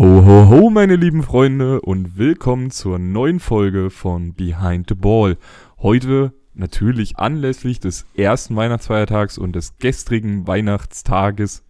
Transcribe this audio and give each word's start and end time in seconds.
Ho, 0.00 0.24
ho, 0.24 0.48
ho, 0.48 0.70
meine 0.70 0.96
lieben 0.96 1.22
Freunde 1.22 1.82
und 1.82 2.16
willkommen 2.16 2.70
zur 2.70 2.98
neuen 2.98 3.38
Folge 3.38 3.90
von 3.90 4.32
Behind 4.32 4.88
the 4.88 4.94
Ball. 4.94 5.36
Heute 5.76 6.32
natürlich 6.54 7.18
anlässlich 7.18 7.80
des 7.80 8.06
ersten 8.16 8.56
Weihnachtsfeiertags 8.56 9.36
und 9.36 9.54
des 9.54 9.76
gestrigen 9.76 10.46
Weihnachtstages. 10.46 11.66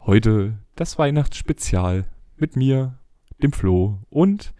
Heute 0.00 0.58
das 0.76 0.98
Weihnachtsspezial 0.98 2.04
mit 2.36 2.56
mir, 2.56 2.98
dem 3.42 3.54
Flo 3.54 4.00
und 4.10 4.52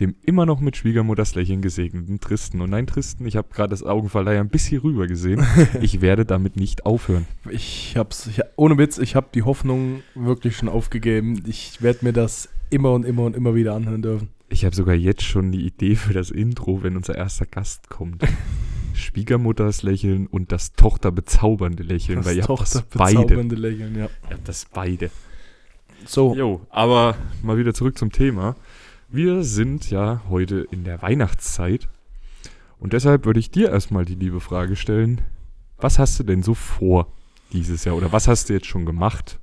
dem 0.00 0.16
immer 0.22 0.44
noch 0.46 0.60
mit 0.60 0.76
Schwiegermutters 0.76 1.34
Lächeln 1.34 1.62
gesegneten 1.62 2.20
Tristen. 2.20 2.60
Und 2.60 2.70
nein, 2.70 2.86
Tristen, 2.86 3.26
ich 3.26 3.36
habe 3.36 3.48
gerade 3.52 3.70
das 3.70 3.82
Augenverleiher 3.82 4.40
ein 4.40 4.48
bisschen 4.48 4.80
rüber 4.80 5.06
gesehen. 5.06 5.44
Ich 5.80 6.00
werde 6.00 6.24
damit 6.24 6.56
nicht 6.56 6.86
aufhören. 6.86 7.26
Ich 7.50 7.94
hab's, 7.96 8.26
ich, 8.26 8.40
ohne 8.56 8.78
Witz, 8.78 8.98
ich 8.98 9.14
habe 9.16 9.28
die 9.34 9.42
Hoffnung 9.42 10.02
wirklich 10.14 10.56
schon 10.56 10.68
aufgegeben. 10.68 11.42
Ich 11.46 11.82
werde 11.82 12.04
mir 12.04 12.12
das 12.12 12.48
immer 12.70 12.92
und 12.92 13.04
immer 13.04 13.24
und 13.24 13.36
immer 13.36 13.54
wieder 13.54 13.74
anhören 13.74 14.02
dürfen. 14.02 14.28
Ich 14.48 14.64
habe 14.64 14.74
sogar 14.74 14.94
jetzt 14.94 15.22
schon 15.22 15.52
die 15.52 15.66
Idee 15.66 15.94
für 15.96 16.12
das 16.12 16.30
Intro, 16.30 16.82
wenn 16.82 16.96
unser 16.96 17.16
erster 17.16 17.46
Gast 17.46 17.88
kommt. 17.90 18.22
Schwiegermutters 18.94 19.82
Lächeln 19.82 20.26
und 20.26 20.52
das 20.52 20.72
Tochter 20.72 21.10
bezaubernde 21.10 21.82
Lächeln, 21.82 22.18
Das 22.18 22.26
weil 22.26 22.36
ihr 22.36 22.44
habt 22.44 22.60
das 22.60 22.82
beide. 22.82 23.34
Lächeln, 23.42 23.96
ja. 23.96 24.08
Ihr 24.28 24.36
habt 24.36 24.48
das 24.48 24.66
beide. 24.72 25.10
So, 26.06 26.34
Jo, 26.34 26.60
aber 26.70 27.16
mal 27.42 27.56
wieder 27.56 27.74
zurück 27.74 27.98
zum 27.98 28.12
Thema. 28.12 28.56
Wir 29.14 29.44
sind 29.44 29.92
ja 29.92 30.22
heute 30.28 30.66
in 30.72 30.82
der 30.82 31.00
Weihnachtszeit 31.00 31.88
und 32.80 32.94
deshalb 32.94 33.26
würde 33.26 33.38
ich 33.38 33.48
dir 33.48 33.70
erstmal 33.70 34.04
die 34.04 34.16
liebe 34.16 34.40
Frage 34.40 34.74
stellen, 34.74 35.20
was 35.76 36.00
hast 36.00 36.18
du 36.18 36.24
denn 36.24 36.42
so 36.42 36.54
vor 36.54 37.06
dieses 37.52 37.84
Jahr 37.84 37.94
oder 37.94 38.10
was 38.10 38.26
hast 38.26 38.48
du 38.48 38.54
jetzt 38.54 38.66
schon 38.66 38.86
gemacht? 38.86 39.38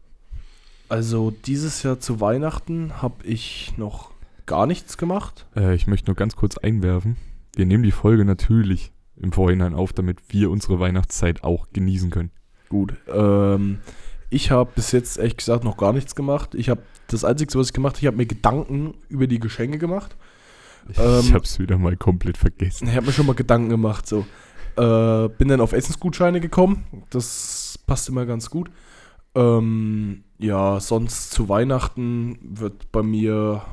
also 0.90 1.32
dieses 1.46 1.84
Jahr 1.84 2.02
zu 2.02 2.20
Weihnachten 2.20 3.02
habe 3.02 3.26
ich 3.26 3.72
noch 3.78 4.12
gar 4.46 4.68
nichts 4.68 4.98
gemacht. 4.98 5.48
Äh, 5.56 5.74
ich 5.74 5.88
möchte 5.88 6.08
nur 6.08 6.18
ganz 6.18 6.36
kurz 6.36 6.58
einwerfen, 6.58 7.16
wir 7.56 7.66
nehmen 7.66 7.84
die 7.84 7.92
Folge 7.92 8.26
natürlich 8.26 8.92
im 9.16 9.32
Vorhinein 9.32 9.74
auf, 9.74 9.94
damit 9.94 10.18
wir 10.34 10.52
unsere 10.52 10.82
Weihnachtszeit 10.82 11.46
auch 11.46 11.70
genießen 11.72 12.10
können. 12.10 12.32
Gut. 12.68 12.94
Ähm, 13.08 13.80
ich 14.32 14.50
habe 14.50 14.72
bis 14.74 14.92
jetzt 14.94 15.18
ehrlich 15.18 15.38
gesagt 15.38 15.64
noch 15.64 15.78
gar 15.78 15.94
nichts 15.94 16.16
gemacht. 16.16 16.56
Ich 16.56 16.70
habe 16.70 16.82
das 17.08 17.24
Einzige, 17.24 17.54
was 17.60 17.68
ich 17.68 17.74
gemacht 17.74 17.96
habe, 17.96 18.02
ich 18.02 18.08
habe 18.08 18.18
mir 18.18 18.26
Gedanken 18.26 18.96
über 19.10 19.28
die 19.28 19.40
Geschenke 19.40 19.78
gemacht. 19.78 20.16
Ich 20.90 20.98
Ähm, 20.98 21.34
habe 21.34 21.44
es 21.44 21.60
wieder 21.60 21.78
mal 21.78 21.96
komplett 21.98 22.38
vergessen. 22.38 22.88
Ich 22.88 22.96
habe 22.96 23.06
mir 23.06 23.12
schon 23.12 23.28
mal 23.28 23.36
Gedanken 23.36 23.70
gemacht. 23.70 24.08
So. 24.08 24.26
Äh, 24.78 25.30
bin 25.38 25.50
dann 25.50 25.62
auf 25.62 25.74
Essensgutscheine 25.74 26.40
gekommen. 26.40 26.86
Das 27.10 27.78
passt 27.86 28.10
immer 28.10 28.26
ganz 28.26 28.50
gut. 28.50 28.72
Ähm, 29.36 30.24
ja, 30.40 30.80
sonst 30.80 31.32
zu 31.32 31.50
Weihnachten 31.50 32.40
wird 32.42 32.92
bei 32.92 33.04
mir 33.04 33.64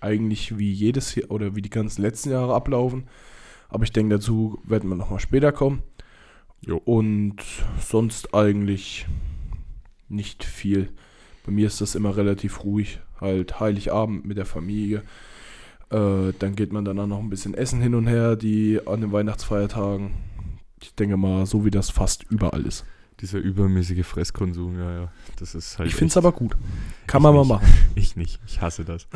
eigentlich 0.00 0.58
wie 0.58 0.72
jedes 0.72 1.14
Jahr 1.14 1.30
oder 1.30 1.54
wie 1.54 1.62
die 1.62 1.70
ganzen 1.70 2.02
letzten 2.02 2.30
Jahre 2.30 2.54
ablaufen. 2.54 3.08
Aber 3.68 3.84
ich 3.84 3.92
denke, 3.92 4.16
dazu 4.16 4.58
werden 4.64 4.88
wir 4.88 4.96
nochmal 4.96 5.20
später 5.20 5.52
kommen. 5.52 5.82
Jo. 6.64 6.80
Und 6.84 7.36
sonst 7.80 8.34
eigentlich 8.34 9.06
nicht 10.12 10.44
viel. 10.44 10.90
Bei 11.44 11.52
mir 11.52 11.66
ist 11.66 11.80
das 11.80 11.94
immer 11.94 12.16
relativ 12.16 12.64
ruhig. 12.64 13.00
Halt 13.20 13.60
Heiligabend 13.60 14.24
mit 14.24 14.36
der 14.36 14.46
Familie. 14.46 15.02
Äh, 15.90 16.32
dann 16.38 16.54
geht 16.56 16.72
man 16.72 16.84
danach 16.84 17.06
noch 17.06 17.18
ein 17.18 17.30
bisschen 17.30 17.54
essen 17.54 17.80
hin 17.80 17.94
und 17.94 18.06
her, 18.06 18.36
die 18.36 18.80
an 18.86 19.00
den 19.00 19.12
Weihnachtsfeiertagen. 19.12 20.10
Ich 20.80 20.94
denke 20.94 21.16
mal, 21.16 21.46
so 21.46 21.64
wie 21.64 21.70
das 21.70 21.90
fast 21.90 22.24
überall 22.30 22.64
ist. 22.64 22.84
Dieser 23.20 23.38
übermäßige 23.38 24.04
Fresskonsum, 24.04 24.78
ja, 24.78 24.92
ja, 24.92 25.12
das 25.38 25.54
ist 25.54 25.78
halt 25.78 25.88
Ich 25.88 25.94
finde 25.94 26.10
es 26.10 26.16
aber 26.16 26.32
gut. 26.32 26.56
Kann 27.06 27.20
Ich 27.20 27.22
man 27.22 27.34
mal 27.34 27.44
machen. 27.44 27.66
Ich 27.94 28.16
nicht, 28.16 28.40
ich 28.46 28.60
hasse 28.60 28.84
das. 28.84 29.06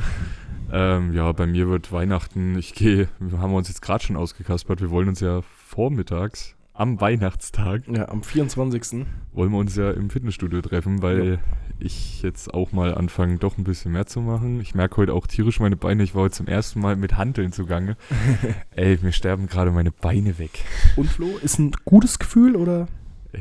ähm, 0.70 1.12
ja, 1.12 1.33
bei 1.33 1.47
mir 1.47 1.69
wird 1.69 1.91
Weihnachten, 1.92 2.56
ich 2.56 2.74
gehe, 2.74 3.08
wir 3.19 3.39
haben 3.39 3.55
uns 3.55 3.69
jetzt 3.69 3.80
gerade 3.83 4.05
schon 4.05 4.17
ausgekaspert, 4.17 4.80
wir 4.80 4.91
wollen 4.91 5.08
uns 5.08 5.20
ja 5.20 5.42
vormittags 5.42 6.55
am 6.77 7.01
Weihnachtstag, 7.01 7.83
Ja, 7.89 8.08
am 8.08 8.23
24. 8.23 9.06
wollen 9.33 9.51
wir 9.51 9.58
uns 9.58 9.77
ja 9.77 9.90
im 9.90 10.11
Fitnessstudio 10.11 10.61
treffen, 10.61 11.02
weil 11.02 11.39
ich 11.78 12.23
jetzt 12.23 12.52
auch 12.52 12.73
mal 12.73 12.95
anfange, 12.95 13.39
doch 13.39 13.58
ein 13.58 13.64
bisschen 13.64 13.92
mehr 13.92 14.06
zu 14.06 14.20
machen. 14.20 14.61
Ich 14.61 14.74
merke 14.74 14.98
heute 14.98 15.12
auch 15.14 15.27
tierisch 15.27 15.61
meine 15.61 15.77
Beine, 15.77 16.02
ich 16.02 16.14
war 16.14 16.23
heute 16.23 16.34
zum 16.34 16.46
ersten 16.46 16.80
Mal 16.80 16.96
mit 16.96 17.17
Hanteln 17.17 17.52
zugange. 17.52 17.96
Ey, 18.70 18.98
mir 19.02 19.12
sterben 19.12 19.46
gerade 19.46 19.70
meine 19.70 19.90
Beine 19.90 20.39
weg. 20.39 20.64
Und 20.96 21.08
Flo, 21.08 21.36
ist 21.42 21.58
ein 21.58 21.73
gutes 21.84 22.18
Gefühl 22.18 22.56
oder? 22.56 22.89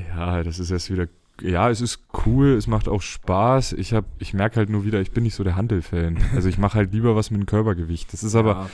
Ja, 0.09 0.43
das 0.43 0.59
ist 0.59 0.71
erst 0.71 0.91
wieder. 0.91 1.07
Ja, 1.41 1.69
es 1.69 1.81
ist 1.81 1.99
cool, 2.25 2.53
es 2.53 2.67
macht 2.67 2.87
auch 2.87 3.01
Spaß. 3.01 3.73
Ich 3.73 3.93
hab, 3.93 4.05
ich 4.19 4.33
merke 4.33 4.57
halt 4.57 4.69
nur 4.69 4.85
wieder, 4.85 5.01
ich 5.01 5.11
bin 5.11 5.23
nicht 5.23 5.35
so 5.35 5.43
der 5.43 5.57
Handel-Fan. 5.57 6.17
Also 6.33 6.47
ich 6.47 6.57
mache 6.57 6.77
halt 6.77 6.93
lieber 6.93 7.15
was 7.17 7.29
mit 7.29 7.41
dem 7.41 7.45
Körpergewicht. 7.45 8.13
Das 8.13 8.23
ist 8.23 8.35
aber, 8.35 8.51
ja, 8.51 8.69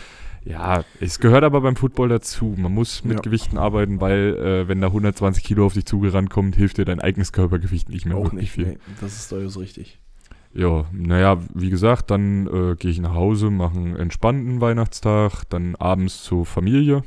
es 1.00 1.19
gehört 1.19 1.44
aber 1.44 1.62
beim 1.62 1.75
Football 1.75 2.09
dazu. 2.09 2.56
Man 2.57 2.74
muss 2.74 3.03
mit 3.03 3.18
Ja. 3.18 3.22
Gewichten 3.22 3.57
arbeiten, 3.57 4.02
weil 4.02 4.35
äh, 4.38 4.68
wenn 4.68 4.81
da 4.81 4.88
120 4.88 5.44
Kilo 5.44 5.66
auf 5.66 5.74
dich 5.74 5.85
zugerannt 5.85 6.29
kommt, 6.29 6.56
hilft 6.56 6.78
dir 6.78 6.85
dein 6.85 7.00
eigenes 7.00 7.31
Körpergewicht 7.31 7.90
nicht 7.90 8.06
mehr 8.06 8.18
auch 8.18 8.31
nicht 8.31 8.51
viel. 8.51 8.66
Nee, 8.68 8.78
das 9.00 9.13
ist 9.18 9.31
durchaus 9.31 9.57
richtig. 9.59 10.00
Ja, 10.53 10.85
naja, 10.91 11.38
wie 11.53 11.69
gesagt, 11.69 12.12
dann 12.12 12.47
äh, 12.47 12.75
gehe 12.75 12.91
ich 12.91 13.00
nach 13.00 13.13
Hause, 13.13 13.50
mache 13.50 13.78
einen 13.78 13.96
entspannten 13.96 14.59
Weihnachtstag, 14.59 15.44
dann 15.50 15.75
abends 15.78 16.24
zur 16.24 16.46
Familie, 16.46 17.03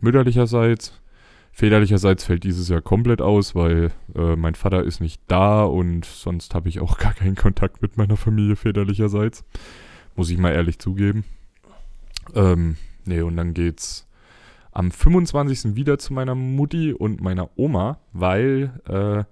mütterlicherseits. 0.00 1.00
Väterlicherseits 1.50 2.24
fällt 2.24 2.44
dieses 2.44 2.68
Jahr 2.68 2.82
komplett 2.82 3.22
aus, 3.22 3.54
weil 3.54 3.90
äh, 4.14 4.36
mein 4.36 4.54
Vater 4.54 4.84
ist 4.84 5.00
nicht 5.00 5.22
da 5.26 5.64
und 5.64 6.04
sonst 6.04 6.54
habe 6.54 6.68
ich 6.68 6.80
auch 6.80 6.98
gar 6.98 7.14
keinen 7.14 7.34
Kontakt 7.34 7.80
mit 7.82 7.96
meiner 7.96 8.16
Familie 8.16 8.54
väterlicherseits. 8.56 9.44
Muss 10.14 10.30
ich 10.30 10.38
mal 10.38 10.52
ehrlich 10.52 10.78
zugeben. 10.78 11.24
Ähm, 12.34 12.76
nee, 13.04 13.20
und 13.20 13.36
dann 13.36 13.54
geht's 13.54 14.06
am 14.72 14.90
25. 14.90 15.74
wieder 15.74 15.98
zu 15.98 16.12
meiner 16.12 16.34
Mutti 16.34 16.92
und 16.92 17.20
meiner 17.22 17.48
Oma, 17.56 17.98
weil 18.12 18.80
äh, 18.88 19.24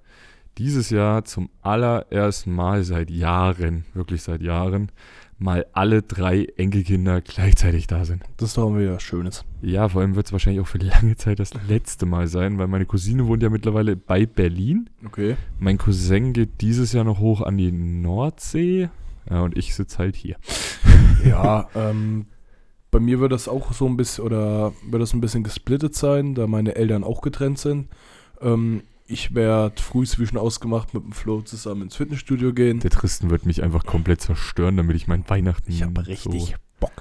dieses 0.58 0.90
Jahr 0.90 1.24
zum 1.24 1.50
allerersten 1.62 2.54
Mal 2.54 2.84
seit 2.84 3.10
Jahren, 3.10 3.84
wirklich 3.92 4.22
seit 4.22 4.40
Jahren, 4.40 4.90
mal 5.38 5.66
alle 5.72 6.02
drei 6.02 6.46
Enkelkinder 6.56 7.20
gleichzeitig 7.20 7.86
da 7.86 8.04
sind. 8.04 8.22
Das 8.36 8.50
ist 8.50 8.56
doch 8.56 8.70
mal 8.70 8.80
wieder 8.80 9.00
Schönes. 9.00 9.44
Ja, 9.62 9.88
vor 9.88 10.00
allem 10.00 10.14
wird 10.14 10.26
es 10.26 10.32
wahrscheinlich 10.32 10.62
auch 10.62 10.68
für 10.68 10.78
lange 10.78 11.16
Zeit 11.16 11.40
das 11.40 11.50
letzte 11.68 12.06
Mal 12.06 12.28
sein, 12.28 12.58
weil 12.58 12.68
meine 12.68 12.86
Cousine 12.86 13.26
wohnt 13.26 13.42
ja 13.42 13.50
mittlerweile 13.50 13.96
bei 13.96 14.26
Berlin. 14.26 14.88
Okay. 15.04 15.36
Mein 15.58 15.76
Cousin 15.76 16.32
geht 16.32 16.60
dieses 16.60 16.92
Jahr 16.92 17.04
noch 17.04 17.18
hoch 17.18 17.42
an 17.42 17.56
die 17.56 17.72
Nordsee. 17.72 18.88
Ja, 19.28 19.40
und 19.40 19.56
ich 19.56 19.74
sitze 19.74 19.98
halt 19.98 20.16
hier. 20.16 20.36
Ja, 21.24 21.68
ähm, 21.74 22.26
bei 22.94 23.00
mir 23.00 23.18
wird 23.18 23.32
das 23.32 23.48
auch 23.48 23.72
so 23.72 23.86
ein 23.86 23.96
bisschen, 23.96 24.24
oder 24.24 24.72
wird 24.88 25.02
das 25.02 25.12
ein 25.14 25.20
bisschen 25.20 25.42
gesplittet 25.42 25.94
sein, 25.96 26.34
da 26.36 26.46
meine 26.46 26.76
Eltern 26.76 27.02
auch 27.02 27.22
getrennt 27.22 27.58
sind. 27.58 27.88
Ähm, 28.40 28.82
ich 29.06 29.34
werde 29.34 29.82
früh 29.82 30.06
zwischen 30.06 30.38
ausgemacht 30.38 30.94
mit 30.94 31.02
dem 31.02 31.10
Flo 31.12 31.42
zusammen 31.42 31.82
ins 31.82 31.96
Fitnessstudio 31.96 32.52
gehen. 32.54 32.78
Der 32.78 32.90
Tristan 32.90 33.30
wird 33.30 33.46
mich 33.46 33.62
einfach 33.64 33.84
komplett 33.84 34.20
zerstören, 34.20 34.76
damit 34.76 34.94
ich 34.96 35.08
mein 35.08 35.28
Weihnachten 35.28 35.70
Ich 35.72 35.82
habe 35.82 36.04
so- 36.04 36.10
richtig 36.30 36.54
Bock. 36.78 36.92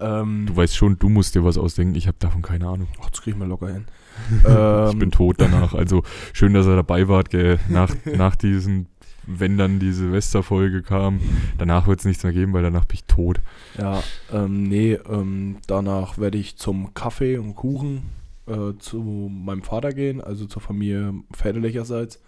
Ähm, 0.00 0.46
Du 0.46 0.56
weißt 0.56 0.74
schon, 0.76 0.98
du 0.98 1.08
musst 1.10 1.34
dir 1.34 1.44
was 1.44 1.58
ausdenken. 1.58 1.94
Ich 1.94 2.06
habe 2.06 2.16
davon 2.20 2.40
keine 2.40 2.66
Ahnung. 2.68 2.88
ach, 3.02 3.10
das 3.10 3.20
krieg 3.20 3.34
ich 3.34 3.38
mal 3.38 3.48
locker 3.48 3.68
hin. 3.68 3.84
ich 4.42 4.48
Ähm, 4.48 4.98
bin 4.98 5.10
tot 5.10 5.36
danach. 5.38 5.74
Also 5.74 6.04
schön, 6.32 6.54
dass 6.54 6.66
er 6.66 6.76
dabei 6.76 7.06
wart. 7.08 7.30
Gell? 7.30 7.58
Nach, 7.68 7.94
nach 8.16 8.34
diesen, 8.34 8.86
wenn 9.28 9.58
dann 9.58 9.78
die 9.78 9.92
Silvesterfolge 9.92 10.82
kam, 10.82 11.20
danach 11.58 11.86
wird 11.86 12.00
es 12.00 12.06
nichts 12.06 12.24
mehr 12.24 12.32
geben, 12.32 12.54
weil 12.54 12.62
danach 12.62 12.86
bin 12.86 12.94
ich 12.94 13.04
tot. 13.04 13.40
Ja, 13.76 14.02
ähm, 14.32 14.64
nee, 14.64 14.94
ähm, 14.94 15.56
danach 15.66 16.18
werde 16.18 16.38
ich 16.38 16.56
zum 16.56 16.94
Kaffee 16.94 17.36
und 17.36 17.54
Kuchen 17.54 18.02
äh, 18.46 18.78
zu 18.78 19.30
meinem 19.30 19.62
Vater 19.62 19.92
gehen, 19.92 20.22
also 20.22 20.46
zur 20.46 20.62
Familie 20.62 21.12
väterlicherseits. 21.32 22.20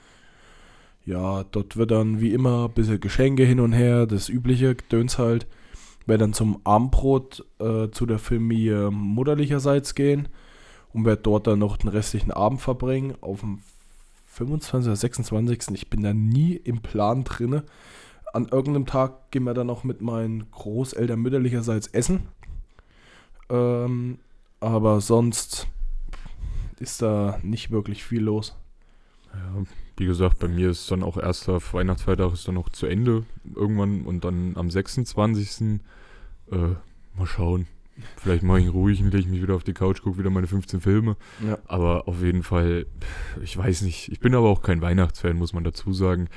Ja, 1.07 1.45
dort 1.45 1.77
wird 1.79 1.91
dann 1.91 2.21
wie 2.21 2.35
immer 2.35 2.67
ein 2.67 2.75
bisschen 2.75 3.01
Geschenke 3.01 3.45
hin 3.45 3.61
und 3.61 3.73
her, 3.73 4.07
das 4.07 4.29
übliche 4.29 4.75
Gedöns 4.75 5.19
halt. 5.19 5.47
Werde 6.07 6.25
dann 6.25 6.35
zum 6.35 6.61
Abendbrot 6.65 7.47
äh, 7.59 7.89
zu 7.91 8.05
der 8.05 8.19
Familie 8.19 8.91
mutterlicherseits 8.91 9.95
gehen 9.95 10.29
und 10.93 11.07
werde 11.07 11.23
dort 11.23 11.47
dann 11.47 11.59
noch 11.59 11.79
den 11.79 11.89
restlichen 11.89 12.31
Abend 12.31 12.61
verbringen. 12.61 13.15
Auf 13.23 13.41
dem 13.41 13.61
25. 14.31 14.87
oder 14.87 14.97
26. 14.97 15.75
Ich 15.75 15.91
bin 15.91 16.03
da 16.03 16.15
nie 16.15 16.55
im 16.55 16.81
Plan 16.81 17.25
drinne. 17.25 17.65
An 18.33 18.47
irgendeinem 18.47 18.87
Tag 18.87 19.31
gehen 19.33 19.45
wir 19.45 19.55
dann 19.55 19.67
noch 19.67 19.83
mit 19.83 20.01
meinen 20.01 20.51
Großeltern 20.53 21.21
mütterlicherseits 21.21 21.89
essen. 21.89 22.29
Ähm, 23.49 24.19
aber 24.61 25.01
sonst 25.01 25.67
ist 26.79 27.03
da 27.03 27.39
nicht 27.43 27.71
wirklich 27.71 28.05
viel 28.05 28.23
los. 28.23 28.57
Ja, 29.35 29.65
wie 29.97 30.07
gesagt, 30.07 30.39
bei 30.39 30.49
mir 30.49 30.71
ist 30.71 30.91
dann 30.91 31.03
auch 31.03 31.17
erster 31.17 31.61
Weihnachtsfeiertag 31.73 32.33
ist 32.33 32.47
dann 32.47 32.55
noch 32.55 32.69
zu 32.71 32.87
Ende 32.87 33.25
irgendwann 33.55 34.03
und 34.03 34.25
dann 34.25 34.57
am 34.57 34.71
26. 34.71 35.81
Äh, 36.51 36.57
mal 37.17 37.27
schauen. 37.27 37.67
Vielleicht 38.17 38.43
mache 38.43 38.61
ich 38.61 38.67
ihn 38.67 38.71
ruhig, 38.71 39.01
lege 39.01 39.19
ich 39.19 39.29
mich 39.29 39.43
wieder 39.43 39.55
auf 39.55 39.65
die 39.65 39.73
Couch, 39.73 40.03
gucke 40.03 40.19
wieder 40.19 40.31
meine 40.31 40.47
15 40.47 40.81
Filme. 40.81 41.17
Ja. 41.47 41.59
Aber 41.67 42.09
auf 42.09 42.23
jeden 42.23 42.43
Fall, 42.43 42.87
ich 43.43 43.57
weiß 43.57 43.83
nicht. 43.83 44.11
Ich 44.11 44.21
bin 44.21 44.35
aber 44.35 44.49
auch 44.49 44.63
kein 44.63 44.81
Weihnachtsfan, 44.81 45.37
muss 45.37 45.53
man 45.53 45.65
dazu 45.65 45.93
sagen. 45.93 46.29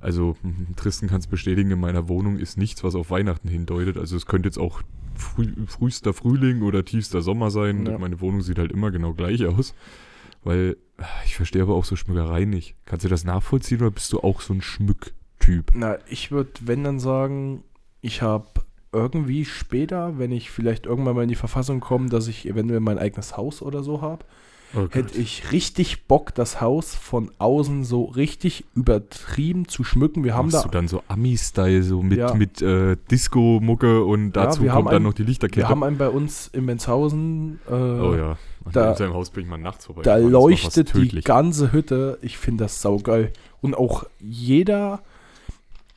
Also 0.00 0.36
Tristan 0.76 1.08
kann 1.08 1.20
es 1.20 1.26
bestätigen, 1.26 1.70
in 1.70 1.80
meiner 1.80 2.08
Wohnung 2.08 2.38
ist 2.38 2.56
nichts, 2.56 2.82
was 2.84 2.94
auf 2.94 3.10
Weihnachten 3.10 3.48
hindeutet. 3.48 3.96
Also 3.96 4.16
es 4.16 4.26
könnte 4.26 4.48
jetzt 4.48 4.58
auch 4.58 4.82
früh, 5.14 5.52
frühester 5.66 6.14
Frühling 6.14 6.62
oder 6.62 6.84
tiefster 6.84 7.22
Sommer 7.22 7.50
sein. 7.50 7.86
Ja. 7.86 7.98
Meine 7.98 8.20
Wohnung 8.20 8.42
sieht 8.42 8.58
halt 8.58 8.72
immer 8.72 8.90
genau 8.90 9.14
gleich 9.14 9.44
aus. 9.46 9.74
Weil 10.42 10.76
ich 11.26 11.36
verstehe 11.36 11.62
aber 11.62 11.74
auch 11.74 11.84
so 11.84 11.96
Schmückereien 11.96 12.50
nicht. 12.50 12.76
Kannst 12.86 13.04
du 13.04 13.08
das 13.08 13.24
nachvollziehen 13.24 13.80
oder 13.80 13.90
bist 13.90 14.12
du 14.12 14.20
auch 14.20 14.40
so 14.40 14.54
ein 14.54 14.62
Schmücktyp? 14.62 15.72
Na, 15.74 15.98
ich 16.08 16.30
würde, 16.30 16.50
wenn 16.62 16.84
dann 16.84 16.98
sagen, 16.98 17.62
ich 18.00 18.22
habe 18.22 18.46
irgendwie 18.92 19.44
später, 19.44 20.18
wenn 20.18 20.32
ich 20.32 20.50
vielleicht 20.50 20.86
irgendwann 20.86 21.14
mal 21.16 21.22
in 21.22 21.28
die 21.28 21.34
Verfassung 21.36 21.80
komme, 21.80 22.08
dass 22.08 22.26
ich 22.28 22.46
eventuell 22.48 22.80
mein 22.80 22.98
eigenes 22.98 23.36
Haus 23.36 23.62
oder 23.62 23.82
so 23.82 24.00
habe, 24.02 24.24
Oh 24.72 24.86
hätte 24.88 25.18
ich 25.18 25.50
richtig 25.50 26.06
Bock, 26.06 26.32
das 26.32 26.60
Haus 26.60 26.94
von 26.94 27.32
außen 27.38 27.82
so 27.82 28.04
richtig 28.04 28.64
übertrieben 28.76 29.66
zu 29.66 29.82
schmücken. 29.82 30.22
Wir 30.22 30.36
haben 30.36 30.46
Machst 30.50 30.64
da, 30.64 30.68
du 30.68 30.72
dann 30.72 30.86
so 30.86 31.02
Ami-Style, 31.08 31.82
so 31.82 32.02
mit, 32.02 32.18
Ja. 32.18 32.34
mit 32.34 32.62
äh, 32.62 32.96
Disco-Mucke 33.10 34.04
und 34.04 34.30
dazu 34.32 34.60
haben 34.70 34.76
kommt 34.84 34.88
dann 34.92 34.96
ein- 34.96 35.02
noch 35.02 35.12
die 35.14 35.24
Lichterkette. 35.24 35.62
wir 35.62 35.68
haben 35.68 35.82
einen 35.82 35.98
bei 35.98 36.08
uns 36.08 36.46
in 36.52 36.66
Benzhausen, 36.66 37.58
äh, 37.68 37.72
oh 37.72 38.14
ja, 38.14 38.30
An 38.64 38.72
da- 38.72 38.90
in 38.92 38.96
seinem 38.96 39.14
Haus 39.14 39.30
bin 39.30 39.42
ich 39.42 39.50
mal 39.50 39.58
nachts 39.58 39.86
vorbei. 39.86 40.02
da 40.02 40.16
leuchtet 40.18 40.94
die 40.94 41.20
ganze 41.20 41.72
Hütte. 41.72 42.18
Ich 42.22 42.38
finde 42.38 42.64
das 42.64 42.80
saugeil. 42.80 43.32
Und 43.60 43.74
auch 43.76 44.04
jeder 44.20 45.02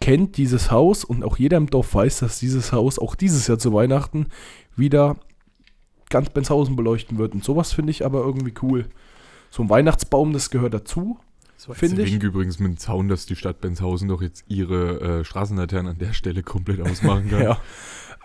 kennt 0.03 0.35
dieses 0.35 0.69
Haus 0.69 1.05
und 1.05 1.23
auch 1.23 1.37
jeder 1.37 1.55
im 1.55 1.67
Dorf 1.67 1.93
weiß, 1.95 2.19
dass 2.19 2.37
dieses 2.39 2.73
Haus 2.73 2.99
auch 2.99 3.15
dieses 3.15 3.47
Jahr 3.47 3.57
zu 3.57 3.71
Weihnachten 3.73 4.27
wieder 4.75 5.15
ganz 6.09 6.29
Benzhausen 6.29 6.75
beleuchten 6.75 7.17
wird. 7.17 7.33
Und 7.33 7.43
sowas 7.45 7.71
finde 7.71 7.91
ich 7.91 8.05
aber 8.05 8.19
irgendwie 8.19 8.53
cool. 8.61 8.85
So 9.49 9.63
ein 9.63 9.69
Weihnachtsbaum, 9.69 10.33
das 10.33 10.49
gehört 10.49 10.73
dazu. 10.73 11.17
So 11.55 11.73
finde 11.73 12.01
ich- 12.03 12.21
übrigens 12.21 12.59
mit 12.59 12.71
dem 12.73 12.77
Zaun, 12.77 13.07
dass 13.07 13.25
die 13.25 13.37
Stadt 13.37 13.61
Benzhausen 13.61 14.09
doch 14.09 14.21
jetzt 14.21 14.43
ihre 14.49 15.19
äh, 15.21 15.23
Straßenlaternen 15.23 15.93
an 15.93 15.97
der 15.99 16.11
Stelle 16.11 16.43
komplett 16.43 16.81
ausmachen 16.81 17.29
kann. 17.29 17.41
Ja. 17.43 17.57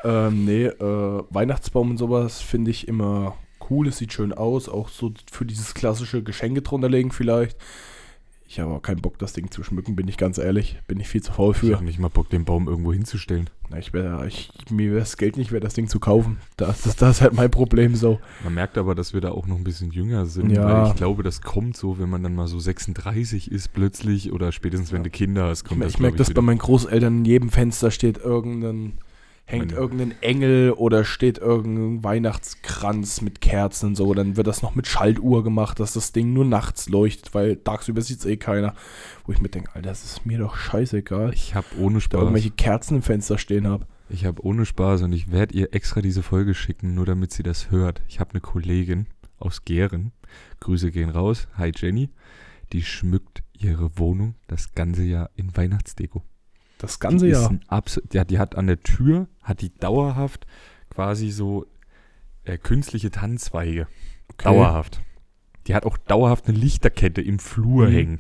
Ähm, 0.04 0.44
nee, 0.44 0.64
äh, 0.66 1.22
Weihnachtsbaum 1.30 1.90
und 1.90 1.96
sowas 1.96 2.40
finde 2.40 2.70
ich 2.72 2.88
immer 2.88 3.36
cool. 3.70 3.86
Es 3.88 3.98
sieht 3.98 4.12
schön 4.12 4.32
aus. 4.32 4.68
Auch 4.68 4.88
so 4.88 5.12
für 5.30 5.44
dieses 5.44 5.74
klassische 5.74 6.22
Geschenke 6.24 6.62
drunter 6.62 6.88
legen 6.88 7.10
vielleicht. 7.12 7.56
Ich 8.50 8.58
habe 8.60 8.72
auch 8.72 8.80
keinen 8.80 9.02
Bock, 9.02 9.18
das 9.18 9.34
Ding 9.34 9.50
zu 9.50 9.62
schmücken, 9.62 9.94
bin 9.94 10.08
ich 10.08 10.16
ganz 10.16 10.38
ehrlich. 10.38 10.78
Bin 10.88 10.98
ich 10.98 11.06
viel 11.08 11.22
zu 11.22 11.32
faul 11.32 11.52
Ich 11.52 11.58
für. 11.58 11.74
habe 11.74 11.84
nicht 11.84 11.98
mal 11.98 12.08
Bock, 12.08 12.30
den 12.30 12.46
Baum 12.46 12.66
irgendwo 12.66 12.94
hinzustellen. 12.94 13.50
Na, 13.68 13.78
ich 13.78 13.92
wär, 13.92 14.24
ich, 14.26 14.50
mir 14.70 14.90
wäre 14.92 15.00
das 15.00 15.18
Geld 15.18 15.36
nicht 15.36 15.52
wert, 15.52 15.64
das 15.64 15.74
Ding 15.74 15.86
zu 15.86 16.00
kaufen. 16.00 16.38
Das, 16.56 16.80
das, 16.80 16.96
das 16.96 17.16
ist 17.16 17.20
halt 17.20 17.34
mein 17.34 17.50
Problem 17.50 17.94
so. 17.94 18.20
Man 18.42 18.54
merkt 18.54 18.78
aber, 18.78 18.94
dass 18.94 19.12
wir 19.12 19.20
da 19.20 19.32
auch 19.32 19.46
noch 19.46 19.56
ein 19.56 19.64
bisschen 19.64 19.90
jünger 19.90 20.24
sind, 20.24 20.50
Ja. 20.50 20.64
weil 20.64 20.86
ich 20.88 20.96
glaube, 20.96 21.22
das 21.22 21.42
kommt 21.42 21.76
so, 21.76 21.98
wenn 21.98 22.08
man 22.08 22.22
dann 22.22 22.34
mal 22.34 22.46
so 22.48 22.58
36 22.58 23.50
ist 23.52 23.74
plötzlich 23.74 24.32
oder 24.32 24.50
spätestens, 24.50 24.92
wenn 24.92 25.00
Ja. 25.00 25.04
du 25.04 25.10
Kinder 25.10 25.44
hast, 25.48 25.62
Ich, 25.64 25.68
kommt 25.68 25.80
mer- 25.80 25.86
das, 25.88 25.94
ich 25.94 26.00
merke 26.00 26.16
glaub 26.16 26.26
das 26.26 26.34
bei 26.34 26.40
meinen 26.40 26.58
Großeltern, 26.58 27.18
in 27.18 27.24
jedem 27.26 27.50
Fenster 27.50 27.90
steht 27.90 28.16
irgendein, 28.16 28.94
hängt 29.48 29.72
irgendein 29.72 30.14
Engel 30.20 30.72
oder 30.72 31.04
steht 31.04 31.38
irgendein 31.38 32.04
Weihnachtskranz 32.04 33.22
mit 33.22 33.40
Kerzen 33.40 33.86
und 33.86 33.94
so. 33.96 34.12
Dann 34.14 34.36
wird 34.36 34.46
das 34.46 34.62
noch 34.62 34.74
mit 34.74 34.86
Schaltuhr 34.86 35.42
gemacht, 35.42 35.80
dass 35.80 35.94
das 35.94 36.12
Ding 36.12 36.32
nur 36.32 36.44
nachts 36.44 36.88
leuchtet, 36.88 37.34
weil 37.34 37.56
tagsüber 37.56 38.02
sieht 38.02 38.20
es 38.20 38.26
eh 38.26 38.36
keiner. 38.36 38.74
Wo 39.24 39.32
ich 39.32 39.40
mir 39.40 39.48
denke, 39.48 39.74
Alter, 39.74 39.88
das 39.88 40.04
ist 40.04 40.26
mir 40.26 40.38
doch 40.38 40.54
scheißegal. 40.56 41.32
Ich 41.34 41.48
Ich 41.48 41.54
habe 41.54 41.66
ohne 41.78 41.94
da 41.94 42.00
Spaß, 42.00 42.20
irgendwelche 42.20 42.50
Kerzen 42.50 42.96
im 42.96 43.02
Fenster 43.02 43.38
stehen 43.38 43.66
habe. 43.66 43.86
ich 44.10 44.26
habe 44.26 44.44
ohne 44.44 44.66
Spaß 44.66 45.02
und 45.02 45.12
ich 45.14 45.32
werde 45.32 45.54
ihr 45.54 45.72
extra 45.72 46.02
diese 46.02 46.22
Folge 46.22 46.54
schicken, 46.54 46.94
nur 46.94 47.06
damit 47.06 47.32
sie 47.32 47.42
das 47.42 47.70
hört. 47.70 48.02
Ich 48.06 48.20
habe 48.20 48.32
eine 48.32 48.40
Kollegin 48.42 49.06
aus 49.38 49.64
Geren, 49.64 50.12
Grüße 50.60 50.90
gehen 50.90 51.08
raus, 51.08 51.48
hi 51.56 51.72
Jenny, 51.74 52.10
die 52.74 52.82
schmückt 52.82 53.42
ihre 53.54 53.98
Wohnung 53.98 54.34
das 54.46 54.72
ganze 54.74 55.04
Jahr 55.04 55.30
in 55.36 55.56
Weihnachtsdeko. 55.56 56.22
Das 56.78 57.00
ganze 57.00 57.26
die 57.26 57.32
Jahr. 57.32 57.58
ja, 58.12 58.24
die 58.24 58.38
hat 58.38 58.56
an 58.56 58.66
der 58.66 58.80
Tür, 58.80 59.28
hat 59.42 59.60
die 59.60 59.74
dauerhaft 59.74 60.46
quasi 60.90 61.30
so 61.30 61.66
äh, 62.44 62.56
künstliche 62.56 63.10
Tannenzweige. 63.10 63.88
Okay. 64.32 64.44
Dauerhaft. 64.44 65.02
Die 65.66 65.74
hat 65.74 65.84
auch 65.84 65.98
dauerhaft 65.98 66.48
eine 66.48 66.56
Lichterkette 66.56 67.20
im 67.20 67.38
Flur 67.38 67.88
Mhm. 67.88 67.92
hängen. 67.92 68.18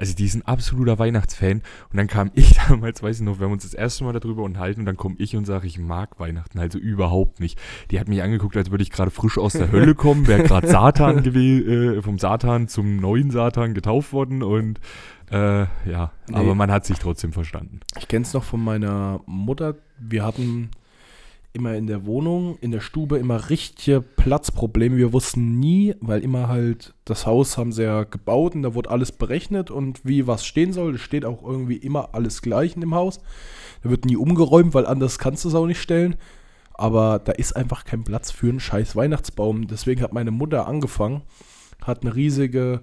Also 0.00 0.14
die 0.14 0.24
ist 0.24 0.34
ein 0.34 0.46
absoluter 0.46 0.98
Weihnachtsfan. 0.98 1.60
Und 1.90 1.96
dann 1.96 2.06
kam 2.06 2.30
ich 2.34 2.54
damals, 2.68 3.02
weiß 3.02 3.18
ich 3.20 3.22
noch, 3.22 3.38
wir 3.38 3.44
haben 3.44 3.52
uns 3.52 3.64
das 3.64 3.74
erste 3.74 4.04
Mal 4.04 4.14
darüber 4.14 4.42
unterhalten 4.42 4.80
und 4.80 4.86
dann 4.86 4.96
komme 4.96 5.14
ich 5.18 5.36
und 5.36 5.44
sage, 5.44 5.66
ich 5.66 5.78
mag 5.78 6.18
Weihnachten 6.18 6.58
also 6.58 6.78
überhaupt 6.78 7.38
nicht. 7.38 7.58
Die 7.90 8.00
hat 8.00 8.08
mich 8.08 8.22
angeguckt, 8.22 8.56
als 8.56 8.70
würde 8.70 8.82
ich 8.82 8.90
gerade 8.90 9.10
frisch 9.10 9.36
aus 9.36 9.52
der 9.52 9.70
Hölle 9.70 9.94
kommen, 9.96 10.26
wäre 10.26 10.42
gerade 10.42 10.68
Satan 10.68 11.22
gewesen, 11.22 11.98
äh, 11.98 12.02
vom 12.02 12.18
Satan 12.18 12.66
zum 12.66 12.96
neuen 12.96 13.30
Satan 13.30 13.74
getauft 13.74 14.12
worden 14.14 14.42
und 14.42 14.80
äh, 15.30 15.60
ja, 15.88 16.10
Nee. 16.28 16.36
aber 16.36 16.54
man 16.54 16.70
hat 16.72 16.86
sich 16.86 16.98
trotzdem 16.98 17.32
verstanden. 17.32 17.80
Ich 17.98 18.08
kenne 18.08 18.22
es 18.24 18.32
noch 18.32 18.42
von 18.42 18.64
meiner 18.64 19.20
Mutter. 19.26 19.76
Wir 19.98 20.24
hatten 20.24 20.70
immer 21.52 21.74
in 21.74 21.86
der 21.86 22.06
Wohnung, 22.06 22.56
in 22.60 22.70
der 22.70 22.80
Stube 22.80 23.18
immer 23.18 23.50
richtige 23.50 24.00
Platzprobleme. 24.00 24.96
Wir 24.96 25.12
wussten 25.12 25.58
nie, 25.58 25.94
weil 26.00 26.22
immer 26.22 26.48
halt 26.48 26.94
das 27.04 27.26
Haus 27.26 27.58
haben 27.58 27.72
sie 27.72 27.82
ja 27.82 28.04
gebaut 28.04 28.54
und 28.54 28.62
da 28.62 28.74
wurde 28.74 28.90
alles 28.90 29.12
berechnet 29.12 29.70
und 29.70 30.04
wie 30.04 30.26
was 30.26 30.46
stehen 30.46 30.72
soll. 30.72 30.94
Es 30.94 31.00
steht 31.00 31.24
auch 31.24 31.42
irgendwie 31.42 31.76
immer 31.76 32.10
alles 32.14 32.42
gleich 32.42 32.74
in 32.74 32.80
dem 32.80 32.94
Haus. 32.94 33.20
Da 33.82 33.90
wird 33.90 34.04
nie 34.04 34.16
umgeräumt, 34.16 34.74
weil 34.74 34.86
anders 34.86 35.18
kannst 35.18 35.44
du 35.44 35.48
es 35.48 35.54
auch 35.54 35.66
nicht 35.66 35.80
stellen. 35.80 36.16
Aber 36.74 37.18
da 37.18 37.32
ist 37.32 37.56
einfach 37.56 37.84
kein 37.84 38.04
Platz 38.04 38.30
für 38.30 38.48
einen 38.48 38.60
scheiß 38.60 38.96
Weihnachtsbaum. 38.96 39.66
Deswegen 39.66 40.02
hat 40.02 40.12
meine 40.12 40.30
Mutter 40.30 40.66
angefangen, 40.66 41.22
hat 41.84 42.02
eine 42.02 42.14
riesige 42.14 42.80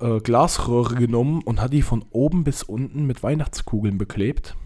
äh, 0.00 0.20
Glasröhre 0.20 0.94
genommen 0.94 1.42
und 1.42 1.60
hat 1.60 1.72
die 1.72 1.82
von 1.82 2.04
oben 2.10 2.44
bis 2.44 2.62
unten 2.62 3.06
mit 3.06 3.22
Weihnachtskugeln 3.22 3.98
beklebt. 3.98 4.56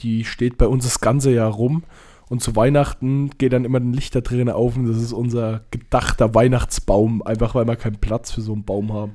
Die 0.00 0.24
steht 0.24 0.58
bei 0.58 0.66
uns 0.66 0.84
das 0.84 1.00
ganze 1.00 1.32
Jahr 1.32 1.50
rum. 1.50 1.84
Und 2.28 2.42
zu 2.42 2.56
Weihnachten 2.56 3.30
geht 3.38 3.52
dann 3.52 3.64
immer 3.64 3.78
ein 3.78 3.92
Licht 3.92 4.14
da 4.14 4.20
drin 4.20 4.48
auf 4.50 4.76
und 4.76 4.86
das 4.86 4.96
ist 4.96 5.12
unser 5.12 5.64
gedachter 5.70 6.34
Weihnachtsbaum, 6.34 7.22
einfach 7.22 7.54
weil 7.54 7.66
wir 7.66 7.76
keinen 7.76 7.98
Platz 7.98 8.32
für 8.32 8.40
so 8.40 8.52
einen 8.52 8.64
Baum 8.64 8.92
haben. 8.92 9.12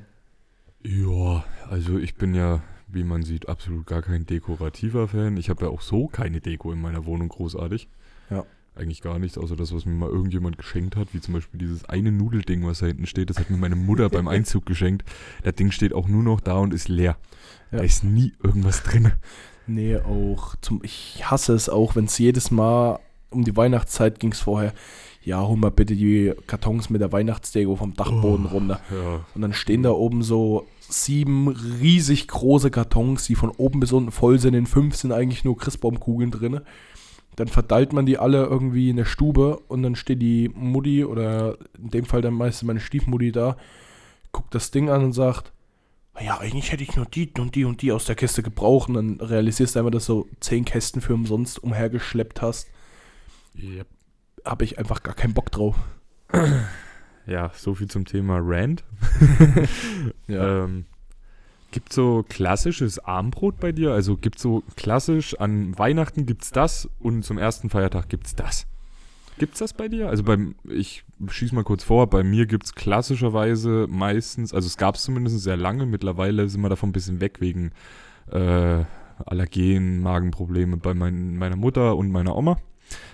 Ja, 0.82 1.44
also 1.68 1.98
ich 1.98 2.14
bin 2.14 2.34
ja, 2.34 2.62
wie 2.88 3.04
man 3.04 3.22
sieht, 3.22 3.48
absolut 3.48 3.86
gar 3.86 4.02
kein 4.02 4.24
dekorativer 4.24 5.08
Fan. 5.08 5.36
Ich 5.36 5.50
habe 5.50 5.66
ja 5.66 5.70
auch 5.70 5.82
so 5.82 6.06
keine 6.06 6.40
Deko 6.40 6.72
in 6.72 6.80
meiner 6.80 7.04
Wohnung 7.04 7.28
großartig. 7.28 7.88
Ja. 8.30 8.44
Eigentlich 8.74 9.02
gar 9.02 9.18
nichts, 9.18 9.36
außer 9.36 9.54
das, 9.54 9.74
was 9.74 9.84
mir 9.84 9.92
mal 9.92 10.08
irgendjemand 10.08 10.56
geschenkt 10.56 10.96
hat, 10.96 11.12
wie 11.12 11.20
zum 11.20 11.34
Beispiel 11.34 11.58
dieses 11.60 11.84
eine 11.84 12.10
Nudelding, 12.10 12.66
was 12.66 12.78
da 12.78 12.86
hinten 12.86 13.06
steht. 13.06 13.28
Das 13.28 13.38
hat 13.38 13.50
mir 13.50 13.58
meine 13.58 13.76
Mutter 13.76 14.08
beim 14.08 14.26
Einzug 14.28 14.64
geschenkt. 14.64 15.04
Das 15.42 15.54
Ding 15.54 15.70
steht 15.70 15.92
auch 15.92 16.08
nur 16.08 16.22
noch 16.22 16.40
da 16.40 16.56
und 16.56 16.72
ist 16.72 16.88
leer. 16.88 17.18
Ja. 17.70 17.78
Da 17.78 17.84
ist 17.84 18.02
nie 18.02 18.32
irgendwas 18.42 18.82
drin. 18.82 19.12
Nee, 19.66 19.96
auch 19.96 20.56
zum. 20.60 20.80
Ich 20.82 21.22
hasse 21.30 21.54
es 21.54 21.68
auch, 21.68 21.96
wenn 21.96 22.06
es 22.06 22.18
jedes 22.18 22.50
Mal 22.50 22.98
um 23.30 23.44
die 23.44 23.56
Weihnachtszeit 23.56 24.20
ging 24.20 24.32
es 24.32 24.40
vorher. 24.40 24.72
Ja, 25.24 25.46
hol 25.46 25.56
mal 25.56 25.70
bitte 25.70 25.94
die 25.94 26.32
Kartons 26.46 26.90
mit 26.90 27.00
der 27.00 27.12
Weihnachtsdeko 27.12 27.76
vom 27.76 27.94
Dachboden 27.94 28.46
runter. 28.46 28.80
Ja, 28.90 29.24
Und 29.34 29.42
dann 29.42 29.52
stehen 29.52 29.84
da 29.84 29.90
oben 29.90 30.22
so 30.22 30.66
sieben 30.80 31.48
riesig 31.48 32.26
große 32.26 32.70
Kartons, 32.70 33.26
die 33.26 33.36
von 33.36 33.50
oben 33.50 33.80
bis 33.80 33.92
unten 33.92 34.10
voll 34.10 34.38
sind. 34.38 34.54
In 34.54 34.66
fünf 34.66 34.96
sind 34.96 35.12
eigentlich 35.12 35.44
nur 35.44 35.56
Christbaumkugeln 35.56 36.32
drin. 36.32 36.60
Dann 37.36 37.48
verteilt 37.48 37.92
man 37.92 38.04
die 38.04 38.18
alle 38.18 38.44
irgendwie 38.44 38.90
in 38.90 38.96
der 38.96 39.04
Stube 39.04 39.58
und 39.68 39.82
dann 39.82 39.94
steht 39.96 40.20
die 40.20 40.50
Mutti 40.54 41.04
oder 41.04 41.56
in 41.78 41.90
dem 41.90 42.04
Fall 42.04 42.20
dann 42.20 42.34
meistens 42.34 42.66
meine 42.66 42.80
Stiefmutti 42.80 43.32
da, 43.32 43.56
guckt 44.32 44.54
das 44.54 44.70
Ding 44.70 44.90
an 44.90 45.04
und 45.04 45.12
sagt, 45.12 45.52
ja, 46.20 46.38
eigentlich 46.38 46.70
hätte 46.72 46.82
ich 46.82 46.94
nur 46.96 47.06
die 47.06 47.32
und 47.38 47.54
die 47.54 47.64
und 47.64 47.82
die 47.82 47.92
aus 47.92 48.04
der 48.04 48.14
Kiste 48.14 48.42
gebraucht. 48.42 48.88
Und 48.88 48.94
dann 48.94 49.20
realisierst 49.20 49.74
du 49.74 49.80
einfach, 49.80 49.90
dass 49.92 50.06
du 50.06 50.28
zehn 50.40 50.64
Kästen 50.64 51.00
für 51.00 51.14
umsonst 51.14 51.62
umhergeschleppt 51.62 52.42
hast. 52.42 52.68
Yep. 53.56 53.86
Habe 54.44 54.64
ich 54.64 54.78
einfach 54.78 55.02
gar 55.02 55.14
keinen 55.14 55.34
Bock 55.34 55.50
drauf. 55.50 55.76
ja, 57.26 57.50
so 57.54 57.74
viel 57.74 57.88
zum 57.88 58.04
Thema 58.04 58.38
Rand. 58.40 58.84
Ja. 60.28 60.64
Ähm, 60.64 60.86
gibt 61.72 61.92
so 61.92 62.24
klassisches 62.28 62.98
Armbrot 62.98 63.58
bei 63.58 63.72
dir? 63.72 63.92
Also 63.92 64.16
gibt 64.16 64.38
so 64.38 64.62
klassisch 64.76 65.38
an 65.40 65.76
Weihnachten 65.78 66.26
gibt's 66.26 66.50
das 66.50 66.88
und 67.00 67.24
zum 67.24 67.38
ersten 67.38 67.70
Feiertag 67.70 68.08
gibt's 68.08 68.34
das. 68.34 68.66
Gibt's 69.42 69.58
das 69.58 69.72
bei 69.72 69.88
dir? 69.88 70.08
Also 70.08 70.22
beim, 70.22 70.54
ich 70.68 71.02
schieß 71.28 71.50
mal 71.50 71.64
kurz 71.64 71.82
vor, 71.82 72.06
bei 72.06 72.22
mir 72.22 72.46
gibt's 72.46 72.76
klassischerweise 72.76 73.88
meistens, 73.90 74.54
also 74.54 74.68
es 74.68 74.76
gab 74.76 74.94
es 74.94 75.02
zumindest 75.02 75.40
sehr 75.40 75.56
lange, 75.56 75.84
mittlerweile 75.84 76.48
sind 76.48 76.60
wir 76.60 76.68
davon 76.68 76.90
ein 76.90 76.92
bisschen 76.92 77.20
weg 77.20 77.40
wegen 77.40 77.72
äh, 78.30 78.84
Allergen, 79.26 80.00
Magenprobleme 80.00 80.76
bei 80.76 80.94
mein, 80.94 81.36
meiner 81.38 81.56
Mutter 81.56 81.96
und 81.96 82.12
meiner 82.12 82.36
Oma. 82.36 82.58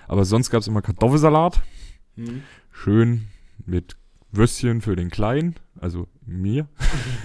Aber 0.06 0.26
sonst 0.26 0.50
gab's 0.50 0.66
immer 0.68 0.82
Kartoffelsalat, 0.82 1.62
Hm. 2.16 2.42
schön 2.72 3.28
mit 3.64 3.96
Würstchen 4.30 4.80
für 4.82 4.94
den 4.96 5.10
Kleinen, 5.10 5.54
also 5.80 6.06
mir. 6.26 6.68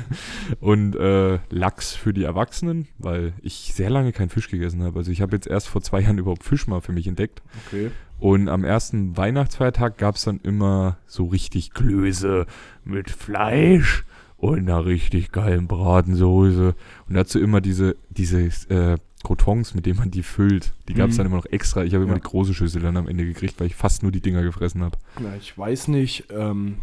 und 0.60 0.96
äh, 0.96 1.40
Lachs 1.50 1.94
für 1.96 2.14
die 2.14 2.24
Erwachsenen, 2.24 2.88
weil 2.98 3.34
ich 3.42 3.72
sehr 3.74 3.90
lange 3.90 4.12
keinen 4.14 4.30
Fisch 4.30 4.50
gegessen 4.50 4.84
habe. 4.84 5.00
Also 5.00 5.12
ich 5.12 5.22
habe 5.22 5.36
jetzt 5.36 5.48
erst 5.48 5.68
vor 5.68 5.82
zwei 5.82 6.02
Jahren 6.02 6.18
überhaupt 6.18 6.44
Fisch 6.44 6.68
mal 6.68 6.82
für 6.82 6.92
mich 6.94 7.08
entdeckt. 7.08 7.42
Okay. 7.68 7.92
Und 8.20 8.48
am 8.48 8.64
ersten 8.64 9.18
Weihnachtsfeiertag 9.18 9.98
gab 9.98 10.16
es 10.16 10.24
dann 10.24 10.40
immer 10.44 10.98
so 11.06 11.26
richtig 11.26 11.74
Klöße 11.74 12.46
mit 12.86 13.10
Fleisch 13.10 14.06
und 14.38 14.60
einer 14.60 14.86
richtig 14.86 15.32
geilen 15.32 15.68
Bratensoße. 15.68 16.76
Und 17.10 17.14
dazu 17.16 17.40
immer 17.40 17.60
diese, 17.60 17.98
diese 18.10 18.42
äh, 18.70 18.98
Crotons, 19.24 19.74
mit 19.74 19.86
denen 19.86 20.00
man 20.00 20.12
die 20.12 20.24
füllt. 20.24 20.74
Die 20.88 20.94
gab 20.94 21.10
es 21.10 21.16
Mhm. 21.16 21.18
dann 21.18 21.28
immer 21.28 21.38
noch 21.38 21.46
extra. 21.46 21.84
Ich 21.84 21.94
habe 21.94 22.04
immer 22.06 22.14
Ja. 22.14 22.20
die 22.20 22.28
große 22.28 22.54
Schüssel 22.54 22.82
dann 22.82 22.98
am 22.98 23.08
Ende 23.08 23.26
gekriegt, 23.26 23.60
weil 23.60 23.68
ich 23.68 23.76
fast 23.76 24.04
nur 24.04 24.12
die 24.12 24.22
Dinger 24.22 24.44
gefressen 24.44 24.84
habe. 24.84 24.98
Ja, 25.22 25.36
ich 25.36 25.58
weiß 25.58 25.88
nicht, 25.90 26.26
ähm, 26.30 26.78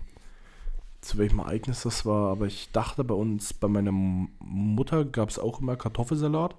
zu 1.00 1.18
welchem 1.18 1.38
Ereignis 1.38 1.82
das 1.82 2.04
war, 2.04 2.30
aber 2.30 2.46
ich 2.46 2.70
dachte 2.72 3.04
bei 3.04 3.14
uns, 3.14 3.54
bei 3.54 3.68
meiner 3.68 3.92
Mutter 3.92 5.04
gab 5.04 5.30
es 5.30 5.38
auch 5.38 5.60
immer 5.60 5.76
Kartoffelsalat 5.76 6.54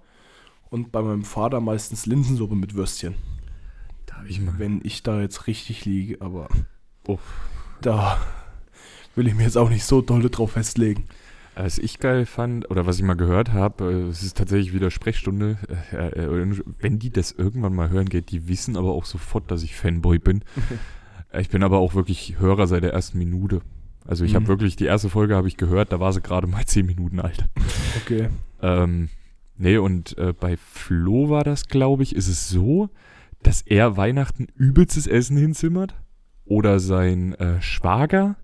und 0.70 0.92
bei 0.92 1.02
meinem 1.02 1.24
Vater 1.24 1.62
meistens 1.62 2.06
Linsensuppe 2.06 2.56
mit 2.56 2.74
Würstchen. 2.74 3.16
Da 4.06 4.16
habe 4.16 4.28
ich 4.30 4.42
mal. 4.42 4.56
Wenn 4.58 4.82
ich 4.84 5.04
da 5.04 5.22
jetzt 5.22 5.48
richtig 5.48 5.86
liege, 5.86 6.22
aber 6.22 6.48
Uff. 7.08 7.20
da 7.82 8.20
will 9.16 9.28
ich 9.28 9.36
mir 9.36 9.44
jetzt 9.44 9.58
auch 9.58 9.70
nicht 9.70 9.86
so 9.86 10.02
dolle 10.02 10.30
drauf 10.30 10.54
festlegen. 10.54 11.06
Was 11.56 11.78
ich 11.78 12.00
geil 12.00 12.26
fand, 12.26 12.72
oder 12.72 12.86
was 12.88 12.98
ich 12.98 13.04
mal 13.04 13.16
gehört 13.16 13.52
habe, 13.52 13.92
äh, 13.92 14.10
es 14.10 14.24
ist 14.24 14.38
tatsächlich 14.38 14.74
wieder 14.74 14.90
Sprechstunde. 14.90 15.58
Äh, 15.92 16.24
äh, 16.24 16.62
wenn 16.80 16.98
die 16.98 17.12
das 17.12 17.32
irgendwann 17.32 17.76
mal 17.76 17.90
hören, 17.90 18.10
geht, 18.10 18.32
die 18.32 18.48
wissen 18.48 18.78
aber 18.78 18.94
auch 18.94 19.06
sofort, 19.06 19.52
dass 19.52 19.62
ich 19.64 19.76
Fanboy 19.76 20.20
bin. 20.20 20.44
Ich 21.34 21.48
bin 21.48 21.64
aber 21.64 21.78
auch 21.78 21.96
wirklich 21.96 22.40
Hörer 22.40 22.68
seit 22.68 22.84
der 22.84 22.92
ersten 22.92 23.18
Minute. 23.18 23.62
Also 24.12 24.26
ich 24.26 24.36
habe 24.36 24.44
Mhm. 24.44 24.50
wirklich, 24.50 24.76
die 24.76 24.84
erste 24.88 25.10
Folge 25.10 25.38
habe 25.38 25.48
ich 25.48 25.56
gehört, 25.56 25.94
da 25.94 26.02
war 26.02 26.12
sie 26.12 26.20
gerade 26.20 26.46
mal 26.46 26.66
zehn 26.66 26.86
Minuten 26.86 27.22
alt. 27.22 27.48
Okay. 28.04 28.28
Ähm, 28.62 29.08
nee, 29.58 29.78
und 29.78 30.18
äh, 30.18 30.34
bei 30.38 30.58
Flo 30.58 31.30
war 31.30 31.46
das, 31.46 31.68
glaube 31.70 32.04
ich, 32.04 32.14
ist 32.14 32.28
es 32.28 32.50
so, 32.50 32.90
dass 33.42 33.62
er 33.62 33.96
Weihnachten 33.96 34.48
übelstes 34.54 35.08
Essen 35.08 35.38
hinzimmert 35.38 35.96
oder 36.44 36.82
sein 36.82 37.36
äh, 37.36 37.62
Schwager 37.62 38.36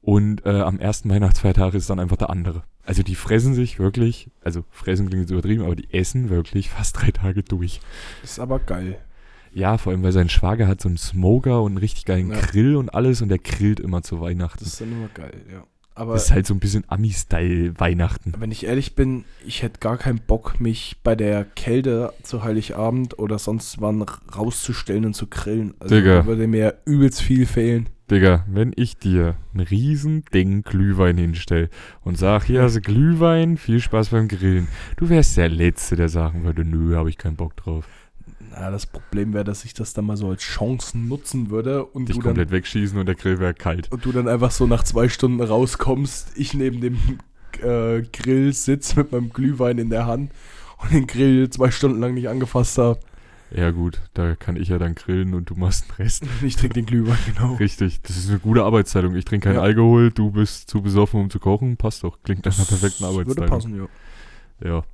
und 0.00 0.46
äh, 0.46 0.60
am 0.62 0.78
ersten 0.80 1.10
Weihnachtsfeiertag 1.10 1.74
ist 1.74 1.90
dann 1.90 2.00
einfach 2.00 2.16
der 2.16 2.30
andere. 2.30 2.62
Also 2.82 3.02
die 3.02 3.16
fressen 3.16 3.52
sich 3.52 3.78
wirklich, 3.78 4.30
also 4.42 4.64
fressen 4.70 5.08
klingt 5.08 5.24
jetzt 5.24 5.30
übertrieben, 5.30 5.62
aber 5.62 5.76
die 5.76 5.92
essen 5.92 6.30
wirklich 6.30 6.70
fast 6.70 6.98
drei 7.02 7.10
Tage 7.10 7.42
durch. 7.42 7.82
Ist 8.24 8.40
aber 8.40 8.58
geil. 8.60 8.98
Ja, 9.52 9.78
vor 9.78 9.92
allem, 9.92 10.02
weil 10.02 10.12
sein 10.12 10.28
Schwager 10.28 10.66
hat 10.68 10.80
so 10.80 10.88
einen 10.88 10.98
Smoker 10.98 11.62
und 11.62 11.72
einen 11.72 11.78
richtig 11.78 12.04
geilen 12.04 12.30
Ja. 12.30 12.40
Grill 12.40 12.76
und 12.76 12.94
alles 12.94 13.20
und 13.22 13.28
der 13.28 13.38
grillt 13.38 13.80
immer 13.80 14.02
zu 14.02 14.20
Weihnachten. 14.20 14.58
Das 14.60 14.74
ist 14.74 14.80
dann 14.80 14.92
immer 14.92 15.08
geil, 15.12 15.32
ja. 15.52 15.64
Aber 15.96 16.14
Das 16.14 16.26
ist 16.26 16.30
halt 16.32 16.46
so 16.46 16.54
ein 16.54 16.60
bisschen 16.60 16.84
Ami-Style 16.86 17.78
Weihnachten. 17.78 18.32
wenn 18.38 18.52
ich 18.52 18.64
ehrlich 18.64 18.94
bin, 18.94 19.24
ich 19.44 19.62
hätte 19.62 19.80
gar 19.80 19.98
keinen 19.98 20.20
Bock, 20.20 20.58
mich 20.60 20.96
bei 21.02 21.14
der 21.14 21.44
Kälte 21.44 22.12
zu 22.22 22.42
Heiligabend 22.44 23.18
oder 23.18 23.38
sonst 23.38 23.80
wann 23.82 24.02
rauszustellen 24.34 25.04
und 25.04 25.14
zu 25.14 25.26
grillen. 25.26 25.74
Also 25.78 25.96
Digga. 25.96 26.24
würde 26.26 26.46
mir 26.46 26.76
übelst 26.86 27.20
viel 27.20 27.44
fehlen. 27.44 27.88
Digga, 28.10 28.44
wenn 28.48 28.72
ich 28.76 28.96
dir 28.96 29.36
ein 29.54 29.60
riesen 29.60 30.24
Ding 30.32 30.62
Glühwein 30.62 31.18
hinstell 31.18 31.68
und 32.02 32.16
sag, 32.18 32.44
hier 32.44 32.62
hast 32.62 32.76
du 32.76 32.80
Glühwein, 32.80 33.56
viel 33.56 33.80
Spaß 33.80 34.08
beim 34.08 34.26
Grillen, 34.26 34.68
du 34.96 35.08
wärst 35.10 35.36
der 35.36 35.48
Letzte, 35.48 35.96
der 35.96 36.08
sagen 36.08 36.44
würde, 36.44 36.64
nö, 36.64 36.96
habe 36.96 37.08
ich 37.10 37.18
keinen 37.18 37.36
Bock 37.36 37.56
drauf. 37.56 37.84
Na, 38.50 38.70
das 38.70 38.86
Problem 38.86 39.32
wäre, 39.32 39.44
dass 39.44 39.64
ich 39.64 39.74
das 39.74 39.92
dann 39.92 40.06
mal 40.06 40.16
so 40.16 40.28
als 40.28 40.42
Chancen 40.42 41.08
nutzen 41.08 41.50
würde 41.50 41.84
und 41.84 42.08
Dich 42.08 42.16
du, 42.16 42.22
dann, 42.22 42.30
komplett 42.30 42.50
wegschießen 42.50 42.98
und 42.98 43.06
der 43.06 43.14
Grill 43.14 43.38
wäre 43.38 43.54
kalt. 43.54 43.90
und 43.92 44.04
du 44.04 44.12
dann 44.12 44.28
einfach 44.28 44.50
so 44.50 44.66
nach 44.66 44.82
zwei 44.82 45.08
Stunden 45.08 45.40
rauskommst, 45.40 46.32
ich 46.36 46.54
neben 46.54 46.80
dem 46.80 46.96
äh, 47.62 48.02
Grill 48.02 48.52
sitz 48.52 48.96
mit 48.96 49.12
meinem 49.12 49.30
Glühwein 49.32 49.78
in 49.78 49.90
der 49.90 50.06
Hand 50.06 50.32
und 50.82 50.92
den 50.92 51.06
Grill 51.06 51.48
zwei 51.50 51.70
Stunden 51.70 52.00
lang 52.00 52.14
nicht 52.14 52.28
angefasst 52.28 52.78
habe. 52.78 52.98
Ja 53.52 53.72
gut, 53.72 54.00
da 54.14 54.36
kann 54.36 54.54
ich 54.54 54.68
ja 54.68 54.78
dann 54.78 54.94
grillen 54.94 55.34
und 55.34 55.50
du 55.50 55.56
machst 55.56 55.86
den 55.88 56.04
Rest. 56.04 56.22
Ich 56.42 56.54
trinke 56.54 56.74
den 56.74 56.86
Glühwein, 56.86 57.18
genau. 57.26 57.54
Richtig, 57.54 58.00
das 58.02 58.16
ist 58.16 58.30
eine 58.30 58.38
gute 58.38 58.62
Arbeitsteilung. 58.62 59.16
Ich 59.16 59.24
trinke 59.24 59.48
keinen 59.48 59.56
Ja. 59.56 59.62
Alkohol, 59.62 60.12
du 60.12 60.30
bist 60.30 60.70
zu 60.70 60.80
besoffen, 60.82 61.20
um 61.20 61.30
zu 61.30 61.40
kochen. 61.40 61.76
Passt 61.76 62.04
doch, 62.04 62.18
klingt 62.22 62.46
nach 62.46 62.56
einer 62.56 62.64
perfekten 62.66 63.04
würde 63.04 63.12
Arbeitsteilung. 63.20 63.50
passen, 63.50 63.76
ja. 64.62 64.68
Ja. 64.68 64.84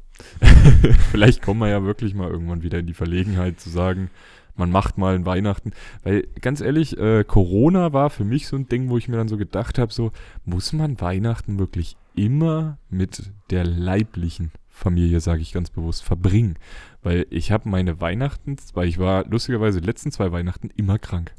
Vielleicht 1.11 1.43
kommen 1.43 1.61
wir 1.61 1.69
ja 1.69 1.85
wirklich 1.85 2.15
mal 2.15 2.31
irgendwann 2.31 2.63
wieder 2.63 2.79
in 2.79 2.87
die 2.87 2.95
Verlegenheit 2.95 3.61
zu 3.61 3.71
sagen, 3.71 4.11
man 4.57 4.71
macht 4.71 4.97
mal 4.99 5.15
ein 5.15 5.27
Weihnachten. 5.27 5.73
Weil 6.03 6.27
ganz 6.41 6.61
ehrlich, 6.61 6.97
äh, 6.99 7.25
Corona 7.25 7.93
war 7.93 8.11
für 8.11 8.25
mich 8.25 8.47
so 8.47 8.57
ein 8.57 8.69
Ding, 8.69 8.89
wo 8.89 8.97
ich 8.97 9.09
mir 9.09 9.17
dann 9.17 9.29
so 9.29 9.37
gedacht 9.37 9.79
habe, 9.79 9.93
so 9.93 10.13
muss 10.45 10.73
man 10.73 11.01
Weihnachten 11.01 11.59
wirklich 11.59 11.97
immer 12.15 12.79
mit 12.89 13.31
der 13.51 13.65
leiblichen 13.65 14.53
Familie, 14.69 15.21
sage 15.21 15.43
ich 15.43 15.53
ganz 15.53 15.71
bewusst, 15.71 16.05
verbringen. 16.05 16.59
Weil 17.03 17.27
ich 17.31 17.53
habe 17.53 17.69
meine 17.69 18.01
Weihnachten, 18.01 18.57
weil 18.75 18.89
ich 18.89 18.99
war 18.99 19.27
lustigerweise 19.27 19.81
die 19.81 19.87
letzten 19.87 20.11
zwei 20.11 20.33
Weihnachten 20.33 20.71
immer 20.77 20.99
krank. 20.99 21.33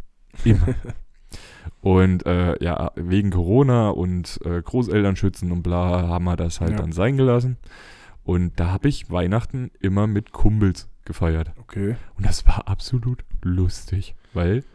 Immer. 0.43 0.67
Und 1.81 2.25
äh, 2.25 2.61
ja, 2.63 2.91
wegen 2.95 3.29
Corona 3.31 3.89
und 3.89 4.39
äh, 4.45 4.61
Großeltern 4.61 5.15
schützen 5.15 5.51
und 5.51 5.63
bla, 5.63 6.07
haben 6.07 6.25
wir 6.25 6.37
das 6.37 6.61
halt 6.61 6.71
Ja. 6.71 6.77
dann 6.77 6.91
sein 6.91 7.17
gelassen. 7.17 7.57
Und 8.27 8.59
da 8.59 8.71
habe 8.71 8.89
ich 8.89 9.09
Weihnachten 9.09 9.71
immer 9.79 10.05
mit 10.05 10.33
Kumpels 10.33 10.89
gefeiert. 11.05 11.53
Okay. 11.61 11.95
Und 12.17 12.25
das 12.25 12.45
war 12.45 12.67
absolut 12.67 13.23
lustig, 13.41 14.15
weil 14.33 14.65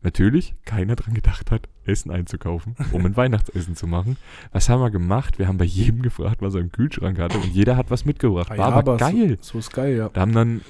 natürlich 0.00 0.54
keiner 0.64 0.94
dran 0.94 1.14
gedacht 1.14 1.50
hat, 1.50 1.68
Essen 1.84 2.12
einzukaufen, 2.12 2.76
um 2.92 3.04
ein 3.04 3.16
Weihnachtsessen 3.16 3.74
zu 3.74 3.88
machen. 3.88 4.16
Was 4.52 4.68
haben 4.68 4.80
wir 4.80 4.92
gemacht? 4.92 5.40
Wir 5.40 5.48
haben 5.48 5.58
bei 5.58 5.64
jedem 5.64 6.02
gefragt, 6.02 6.40
was 6.40 6.54
er 6.54 6.60
im 6.60 6.70
Kühlschrank 6.70 7.18
hatte 7.18 7.38
und 7.38 7.52
jeder 7.52 7.76
hat 7.76 7.90
was 7.90 8.04
mitgebracht. 8.04 8.52
Ah 8.52 8.58
War 8.58 8.68
ja, 8.68 8.74
aber 8.76 8.92
aber 8.92 8.96
geil. 8.98 9.38
So, 9.40 9.54
so 9.54 9.58
ist 9.58 9.72
geil, 9.72 9.96
ja. 9.96 10.08
Da 10.10 10.20
haben 10.20 10.32
dann, 10.32 10.60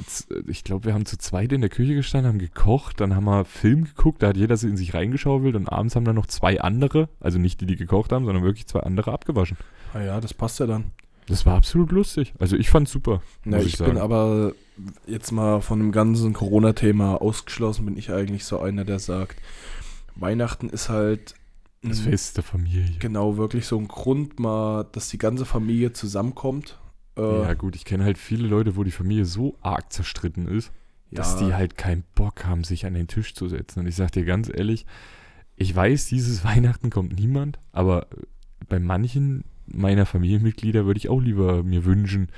ich 0.47 0.65
glaube, 0.65 0.87
wir 0.87 0.95
haben 0.95 1.05
zu 1.05 1.19
zweit 1.19 1.53
in 1.53 1.61
der 1.61 1.69
Küche 1.69 1.95
gestanden, 1.95 2.33
haben 2.33 2.39
gekocht, 2.39 3.03
dann 3.03 3.15
haben 3.15 3.25
wir 3.25 3.45
Film 3.45 3.85
geguckt, 3.85 4.23
da 4.23 4.29
hat 4.29 4.39
jeder 4.39 4.55
in 4.63 4.79
sich 4.79 4.95
reingeschaufelt 4.95 5.57
und 5.57 5.69
abends 5.69 5.95
haben 5.95 6.07
dann 6.07 6.17
noch 6.17 6.27
zwei 6.27 6.59
andere, 6.59 7.11
also 7.21 7.39
nicht 7.39 7.61
die, 7.61 7.67
die 7.67 7.77
gekocht 7.77 8.13
haben, 8.13 8.25
sondern 8.25 8.45
wirklich 8.45 8.67
zwei 8.67 8.81
andere 8.81 9.13
abgewaschen. 9.13 9.59
Ah 9.93 10.01
ja, 10.01 10.21
das 10.23 10.33
passt 10.33 10.59
ja 10.59 10.67
dann. 10.67 10.93
Das 11.31 11.47
war 11.47 11.57
absolut 11.57 11.93
lustig. 11.93 12.35
Also 12.39 12.57
ich 12.57 12.69
fand's 12.71 12.91
super. 12.91 13.23
Muss 13.45 13.65
ich, 13.65 13.75
ich 13.75 13.79
bin 13.87 13.97
aber 13.99 14.53
jetzt 15.07 15.31
mal 15.31 15.61
von 15.61 15.79
dem 15.79 15.93
ganzen 15.93 16.33
Corona-Thema 16.33 17.23
ausgeschlossen, 17.23 17.85
bin 17.87 17.97
ich 17.97 18.11
eigentlich 18.13 18.45
so 18.45 18.61
einer, 18.61 18.85
der 18.85 18.99
sagt, 18.99 19.37
Weihnachten 20.17 20.69
ist 20.69 20.89
halt 20.89 21.35
Das 21.83 22.01
Fest 22.01 22.37
der 22.37 22.45
Familie. 22.45 22.97
genau 22.99 23.37
wirklich 23.37 23.67
so 23.67 23.79
ein 23.79 23.89
Grund 23.89 24.39
mal, 24.41 24.85
dass 24.93 25.09
die 25.09 25.19
ganze 25.19 25.45
Familie 25.45 25.93
zusammenkommt. 25.93 26.79
Äh, 27.17 27.43
Ja 27.43 27.55
gut, 27.55 27.77
ich 27.77 27.85
kenne 27.85 28.05
halt 28.05 28.19
viele 28.19 28.47
Leute, 28.49 28.77
wo 28.77 28.85
die 28.85 28.91
Familie 28.91 29.25
so 29.25 29.57
arg 29.63 29.93
zerstritten 29.93 30.49
ist, 30.49 30.73
dass 31.11 31.41
ja, 31.41 31.47
die 31.47 31.55
halt 31.55 31.77
keinen 31.77 32.05
Bock 32.15 32.45
haben, 32.45 32.65
sich 32.65 32.87
an 32.87 32.95
den 32.95 33.09
Tisch 33.09 33.35
zu 33.35 33.49
setzen. 33.49 33.81
Und 33.81 33.87
ich 33.87 33.97
sag 33.97 34.13
dir 34.13 34.25
ganz 34.25 34.51
ehrlich, 34.53 34.85
ich 35.57 35.75
weiß, 35.75 36.07
dieses 36.07 36.45
Weihnachten 36.45 36.91
kommt 36.91 37.19
niemand, 37.19 37.59
aber 37.73 38.09
bei 38.69 38.79
manchen 38.79 39.45
meiner 39.73 40.07
Familienmitglieder 40.07 40.87
würde 40.87 40.99
ich 40.99 41.09
auch 41.09 41.21
lieber 41.21 41.63
mir 41.63 41.85
wünschen, 41.85 42.29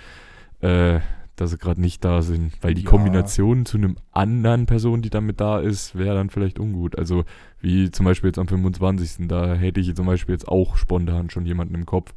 äh, 0.61 1.01
dass 1.37 1.51
sie 1.51 1.59
gerade 1.59 1.81
nicht 1.81 2.05
da 2.05 2.21
sind, 2.21 2.53
weil 2.61 2.75
die 2.75 2.83
Ja. 2.83 2.91
Kombination 2.91 3.65
zu 3.65 3.79
einem 3.79 3.97
anderen 4.13 4.67
Person, 4.67 5.01
die 5.01 5.09
damit 5.11 5.41
da 5.41 5.59
ist, 5.61 5.97
wäre 5.97 6.15
dann 6.15 6.29
vielleicht 6.31 6.59
ungut. 6.59 6.97
Also 6.99 7.25
wie 7.61 7.91
zum 7.91 8.05
Beispiel 8.05 8.29
jetzt 8.29 8.39
am 8.39 8.49
25. 8.49 9.29
Da 9.29 9.55
hätte 9.55 9.81
ich 9.81 9.95
zum 9.97 10.07
Beispiel 10.07 10.35
jetzt 10.35 10.47
auch 10.47 10.77
spontan 10.77 11.31
schon 11.31 11.47
jemanden 11.47 11.75
im 11.75 11.87
Kopf, 11.87 12.13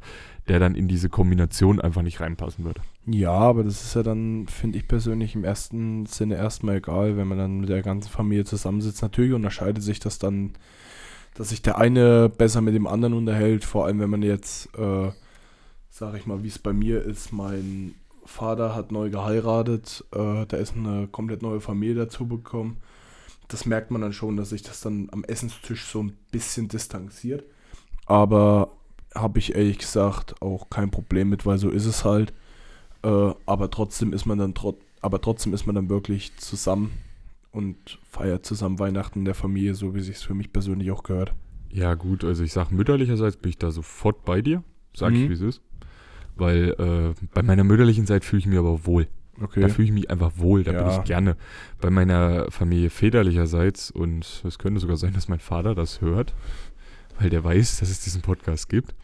der 0.48 0.58
dann 0.60 0.74
in 0.74 0.86
diese 0.86 1.08
Kombination 1.08 1.80
einfach 1.80 2.02
nicht 2.02 2.20
reinpassen 2.20 2.64
würde. 2.64 2.82
ja, 3.06 3.30
aber 3.32 3.64
das 3.64 3.82
ist 3.82 3.94
ja 3.94 4.02
dann, 4.02 4.46
finde 4.48 4.78
ich 4.78 4.86
persönlich, 4.86 5.34
im 5.34 5.44
ersten 5.44 6.04
Sinne 6.06 6.34
erstmal 6.36 6.76
egal, 6.76 7.16
wenn 7.16 7.26
man 7.26 7.38
dann 7.38 7.60
mit 7.60 7.70
der 7.70 7.82
ganzen 7.82 8.10
Familie 8.10 8.44
zusammensitzt. 8.44 9.00
Natürlich 9.02 9.32
unterscheidet 9.32 9.82
sich 9.82 9.98
das 9.98 10.18
dann, 10.18 10.52
dass 11.36 11.50
sich 11.50 11.62
der 11.62 11.78
eine 11.78 12.28
besser 12.28 12.60
mit 12.60 12.74
dem 12.74 12.86
anderen 12.86 13.14
unterhält, 13.14 13.64
vor 13.64 13.86
allem 13.86 14.00
wenn 14.00 14.10
man 14.10 14.22
jetzt, 14.22 14.68
äh, 14.78 15.10
sag 15.90 16.14
ich 16.16 16.26
mal, 16.26 16.42
wie 16.42 16.48
es 16.48 16.58
bei 16.58 16.72
mir 16.72 17.02
ist, 17.02 17.32
mein 17.32 17.94
Vater 18.24 18.74
hat 18.74 18.90
neu 18.90 19.10
geheiratet, 19.10 20.04
äh, 20.12 20.46
da 20.46 20.56
ist 20.56 20.74
eine 20.74 21.06
komplett 21.08 21.42
neue 21.42 21.60
Familie 21.60 21.94
dazu 21.94 22.26
bekommen. 22.26 22.78
Das 23.48 23.66
merkt 23.66 23.90
man 23.90 24.00
dann 24.00 24.12
schon, 24.12 24.36
dass 24.36 24.48
sich 24.48 24.62
das 24.62 24.80
dann 24.80 25.08
am 25.12 25.22
Essenstisch 25.24 25.84
so 25.84 26.02
ein 26.02 26.16
bisschen 26.32 26.68
distanziert. 26.68 27.44
Aber 28.06 28.72
habe 29.14 29.38
ich 29.38 29.54
ehrlich 29.54 29.78
gesagt 29.78 30.42
auch 30.42 30.68
kein 30.68 30.90
Problem 30.90 31.28
mit, 31.28 31.46
weil 31.46 31.58
so 31.58 31.70
ist 31.70 31.86
es 31.86 32.04
halt. 32.04 32.32
Äh, 33.02 33.32
aber 33.46 33.70
trotzdem 33.70 34.12
ist 34.12 34.26
man 34.26 34.38
dann 34.38 34.54
trot 34.54 34.78
aber 35.06 35.20
trotzdem 35.20 35.54
ist 35.54 35.66
man 35.66 35.76
dann 35.76 35.88
wirklich 35.88 36.36
zusammen 36.36 36.90
und 37.56 37.98
feiert 38.08 38.44
zusammen 38.44 38.78
Weihnachten 38.78 39.20
in 39.20 39.24
der 39.24 39.34
Familie, 39.34 39.74
so 39.74 39.94
wie 39.94 40.00
sich 40.00 40.18
für 40.18 40.34
mich 40.34 40.52
persönlich 40.52 40.90
auch 40.90 41.02
gehört. 41.02 41.34
Ja, 41.72 41.94
gut, 41.94 42.22
also 42.24 42.44
ich 42.44 42.52
sag 42.52 42.70
mütterlicherseits 42.70 43.36
bin 43.38 43.50
ich 43.50 43.58
da 43.58 43.70
sofort 43.70 44.24
bei 44.24 44.42
dir. 44.42 44.62
Sag 44.94 45.12
ich, 45.12 45.24
Mhm. 45.24 45.28
wie 45.30 45.34
es 45.34 45.40
ist. 45.40 45.62
Weil 46.36 46.74
äh, 46.78 47.26
bei 47.34 47.42
meiner 47.42 47.64
mütterlichen 47.64 48.06
Seite 48.06 48.26
fühle 48.26 48.40
ich 48.40 48.46
mich 48.46 48.58
aber 48.58 48.86
wohl. 48.86 49.08
Okay. 49.40 49.60
Da 49.60 49.68
fühle 49.68 49.86
ich 49.86 49.92
mich 49.92 50.10
einfach 50.10 50.32
wohl, 50.36 50.64
da 50.64 50.72
bin 50.72 50.80
Ja. 50.86 50.98
ich 50.98 51.04
gerne. 51.04 51.36
Bei 51.80 51.90
meiner 51.90 52.50
Familie 52.50 52.88
väterlicherseits, 52.90 53.90
und 53.90 54.42
es 54.46 54.58
könnte 54.58 54.80
sogar 54.80 54.96
sein, 54.96 55.12
dass 55.12 55.28
mein 55.28 55.40
Vater 55.40 55.74
das 55.74 56.00
hört, 56.00 56.34
weil 57.18 57.28
der 57.30 57.42
weiß, 57.44 57.78
dass 57.80 57.90
es 57.90 58.00
diesen 58.00 58.22
Podcast 58.22 58.68
gibt. 58.68 58.94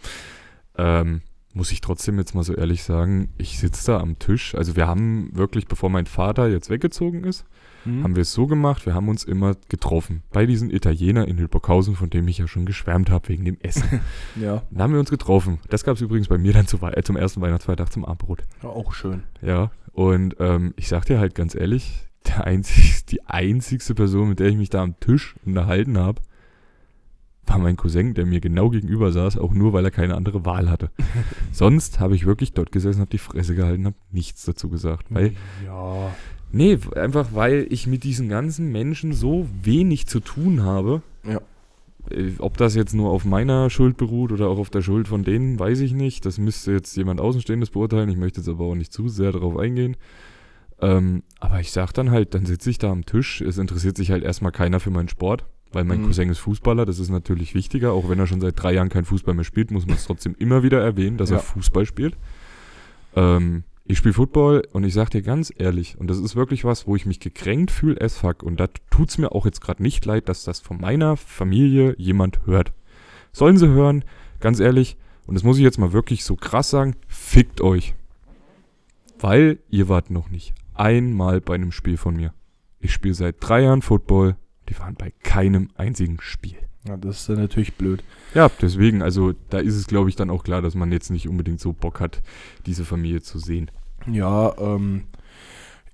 Ähm, 0.76 1.20
muss 1.54 1.70
ich 1.72 1.82
trotzdem 1.82 2.16
jetzt 2.18 2.34
mal 2.34 2.44
so 2.44 2.54
ehrlich 2.54 2.82
sagen, 2.82 3.28
ich 3.36 3.58
sitze 3.58 3.92
da 3.92 4.00
am 4.00 4.18
Tisch. 4.18 4.54
Also 4.54 4.74
wir 4.76 4.86
haben 4.86 5.28
wirklich, 5.36 5.66
bevor 5.66 5.90
mein 5.90 6.06
Vater 6.06 6.48
jetzt 6.48 6.70
weggezogen 6.70 7.24
ist, 7.24 7.44
Hm? 7.84 8.04
haben 8.04 8.16
wir 8.16 8.22
es 8.22 8.32
so 8.32 8.46
gemacht, 8.46 8.86
wir 8.86 8.94
haben 8.94 9.08
uns 9.08 9.24
immer 9.24 9.56
getroffen. 9.68 10.22
Bei 10.32 10.46
diesen 10.46 10.70
Italiener 10.70 11.26
in 11.26 11.36
Hildburghausen, 11.36 11.96
von 11.96 12.10
dem 12.10 12.28
ich 12.28 12.38
ja 12.38 12.46
schon 12.46 12.66
geschwärmt 12.66 13.10
habe 13.10 13.28
wegen 13.28 13.44
dem 13.44 13.58
Essen. 13.60 14.00
ja, 14.40 14.62
Dann 14.70 14.82
haben 14.82 14.92
wir 14.92 15.00
uns 15.00 15.10
getroffen. 15.10 15.58
Das 15.68 15.84
gab 15.84 15.96
es 15.96 16.00
übrigens 16.02 16.28
bei 16.28 16.38
mir 16.38 16.52
dann 16.52 16.66
zu, 16.66 16.78
äh, 16.78 17.02
zum 17.02 17.16
ersten 17.16 17.40
Weihnachtsfeiertag 17.40 17.92
zum 17.92 18.04
Abendbrot. 18.04 18.42
ja, 18.62 18.68
auch 18.68 18.92
schön. 18.92 19.22
Ja, 19.40 19.70
und 19.92 20.36
ähm, 20.38 20.72
ich 20.76 20.88
sag 20.88 21.04
dir 21.04 21.18
halt 21.18 21.34
ganz 21.34 21.54
ehrlich, 21.54 22.06
der 22.26 22.44
einzig, 22.44 23.04
die 23.06 23.24
einzigste 23.26 23.94
Person, 23.94 24.28
mit 24.28 24.38
der 24.38 24.48
ich 24.48 24.56
mich 24.56 24.70
da 24.70 24.82
am 24.82 24.98
Tisch 25.00 25.34
unterhalten 25.44 25.98
habe, 25.98 26.22
war 27.46 27.58
mein 27.58 27.76
Cousin, 27.76 28.14
der 28.14 28.24
mir 28.24 28.40
genau 28.40 28.70
gegenüber 28.70 29.10
saß, 29.12 29.36
auch 29.36 29.52
nur, 29.52 29.72
weil 29.72 29.84
er 29.84 29.90
keine 29.90 30.14
andere 30.14 30.44
Wahl 30.46 30.70
hatte. 30.70 30.90
Sonst 31.52 32.00
habe 32.00 32.14
ich 32.14 32.24
wirklich 32.24 32.52
dort 32.52 32.72
gesessen, 32.72 33.00
habe 33.00 33.10
die 33.10 33.18
Fresse 33.18 33.54
gehalten, 33.54 33.86
habe 33.86 33.96
nichts 34.10 34.44
dazu 34.44 34.68
gesagt. 34.68 35.06
Weil, 35.10 35.32
ja, 35.66 36.14
nee, 36.52 36.78
einfach 36.96 37.30
weil 37.34 37.66
ich 37.70 37.86
mit 37.86 38.04
diesen 38.04 38.28
ganzen 38.28 38.70
Menschen 38.72 39.12
so 39.12 39.48
wenig 39.62 40.06
zu 40.06 40.20
tun 40.20 40.62
habe. 40.62 41.02
Ja. 41.26 41.40
Äh, 42.10 42.32
Ob 42.38 42.56
das 42.56 42.74
jetzt 42.74 42.94
nur 42.94 43.10
auf 43.10 43.24
meiner 43.24 43.70
Schuld 43.70 43.96
beruht 43.96 44.32
oder 44.32 44.48
auch 44.48 44.58
auf 44.58 44.70
der 44.70 44.82
Schuld 44.82 45.08
von 45.08 45.24
denen, 45.24 45.58
weiß 45.58 45.80
ich 45.80 45.92
nicht. 45.94 46.24
Das 46.26 46.38
müsste 46.38 46.72
jetzt 46.72 46.96
jemand 46.96 47.20
Außenstehendes 47.20 47.70
beurteilen. 47.70 48.08
Ich 48.08 48.16
möchte 48.16 48.40
jetzt 48.40 48.48
aber 48.48 48.64
auch 48.64 48.74
nicht 48.74 48.92
zu 48.92 49.08
sehr 49.08 49.32
darauf 49.32 49.56
eingehen. 49.56 49.96
Ähm, 50.80 51.22
aber 51.38 51.60
ich 51.60 51.70
sag 51.70 51.92
dann 51.92 52.10
halt, 52.10 52.34
dann 52.34 52.44
sitze 52.44 52.68
ich 52.70 52.78
da 52.78 52.90
am 52.90 53.06
Tisch. 53.06 53.40
Es 53.40 53.56
interessiert 53.58 53.96
sich 53.96 54.10
halt 54.10 54.24
erstmal 54.24 54.50
keiner 54.50 54.80
für 54.80 54.90
meinen 54.90 55.08
Sport, 55.08 55.44
weil 55.72 55.84
mein 55.84 56.00
Mhm. 56.02 56.06
Cousin 56.06 56.28
ist 56.28 56.38
Fußballer. 56.40 56.84
Das 56.86 56.98
ist 56.98 57.08
natürlich 57.10 57.54
wichtiger. 57.54 57.92
Auch 57.92 58.08
wenn 58.08 58.18
er 58.18 58.26
schon 58.26 58.40
seit 58.40 58.60
drei 58.60 58.74
Jahren 58.74 58.88
kein 58.88 59.04
Fußball 59.04 59.34
mehr 59.34 59.44
spielt, 59.44 59.70
muss 59.70 59.86
man 59.86 59.94
es 59.94 60.04
trotzdem 60.06 60.34
immer 60.38 60.64
wieder 60.64 60.80
erwähnen, 60.82 61.18
dass 61.18 61.30
Ja. 61.30 61.36
er 61.36 61.42
Fußball 61.42 61.86
spielt. 61.86 62.16
Ähm, 63.14 63.62
ich 63.84 63.98
spiele 63.98 64.14
Football 64.14 64.66
und 64.72 64.84
ich 64.84 64.94
sag 64.94 65.10
dir 65.10 65.22
ganz 65.22 65.52
ehrlich, 65.56 65.98
und 65.98 66.08
das 66.08 66.18
ist 66.18 66.36
wirklich 66.36 66.64
was, 66.64 66.86
wo 66.86 66.94
ich 66.94 67.06
mich 67.06 67.20
gekränkt 67.20 67.70
fühle 67.70 68.00
as 68.00 68.16
fuck. 68.16 68.42
Und 68.42 68.60
da 68.60 68.68
tut's 68.90 69.18
mir 69.18 69.32
auch 69.32 69.44
jetzt 69.44 69.60
gerade 69.60 69.82
nicht 69.82 70.04
leid, 70.04 70.28
dass 70.28 70.44
das 70.44 70.60
von 70.60 70.80
meiner 70.80 71.16
Familie 71.16 71.94
jemand 71.98 72.46
hört. 72.46 72.72
Sollen 73.32 73.58
sie 73.58 73.68
hören, 73.68 74.04
ganz 74.40 74.60
ehrlich, 74.60 74.96
und 75.26 75.34
das 75.34 75.42
muss 75.42 75.56
ich 75.56 75.62
jetzt 75.62 75.78
mal 75.78 75.92
wirklich 75.92 76.24
so 76.24 76.36
krass 76.36 76.70
sagen, 76.70 76.96
fickt 77.08 77.60
euch. 77.60 77.94
Weil 79.18 79.58
ihr 79.70 79.88
wart 79.88 80.10
noch 80.10 80.30
nicht 80.30 80.54
einmal 80.74 81.40
bei 81.40 81.54
einem 81.54 81.72
Spiel 81.72 81.96
von 81.96 82.16
mir. 82.16 82.32
Ich 82.80 82.92
spiele 82.92 83.14
seit 83.14 83.36
drei 83.40 83.62
Jahren 83.62 83.82
Football, 83.82 84.36
die 84.68 84.78
waren 84.78 84.94
bei 84.94 85.12
keinem 85.22 85.68
einzigen 85.76 86.18
Spiel. 86.20 86.56
Ja, 86.88 86.96
das 86.96 87.20
ist 87.20 87.28
dann 87.28 87.36
natürlich 87.36 87.74
blöd. 87.74 88.02
Ja, 88.34 88.50
deswegen, 88.60 89.02
also 89.02 89.32
da 89.50 89.58
ist 89.58 89.76
es, 89.76 89.86
glaube 89.86 90.08
ich, 90.08 90.16
dann 90.16 90.30
auch 90.30 90.42
klar, 90.44 90.62
dass 90.62 90.74
man 90.74 90.90
jetzt 90.92 91.10
nicht 91.10 91.28
unbedingt 91.28 91.60
so 91.60 91.72
Bock 91.72 92.00
hat, 92.00 92.22
diese 92.66 92.84
Familie 92.84 93.22
zu 93.22 93.38
sehen. 93.38 93.70
Ja, 94.10 94.56
ähm, 94.58 95.04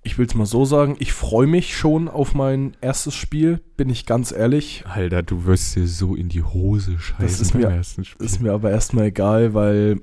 ich 0.02 0.16
will 0.16 0.26
es 0.26 0.34
mal 0.34 0.46
so 0.46 0.64
sagen, 0.64 0.96
ich 0.98 1.12
freue 1.12 1.46
mich 1.46 1.76
schon 1.76 2.08
auf 2.08 2.34
mein 2.34 2.74
erstes 2.80 3.14
Spiel, 3.14 3.60
bin 3.76 3.90
ich 3.90 4.06
ganz 4.06 4.32
ehrlich. 4.32 4.84
Alter, 4.86 5.22
du 5.22 5.44
wirst 5.44 5.76
dir 5.76 5.86
so 5.86 6.14
in 6.14 6.28
die 6.30 6.42
Hose 6.42 6.98
scheißen 6.98 7.42
ist 7.42 7.52
beim 7.52 7.62
mir- 7.62 7.68
ersten 7.68 8.04
Spiel. 8.04 8.24
Ist 8.24 8.40
mir 8.40 8.52
aber 8.52 8.70
erstmal 8.70 9.06
egal, 9.06 9.52
weil 9.52 10.00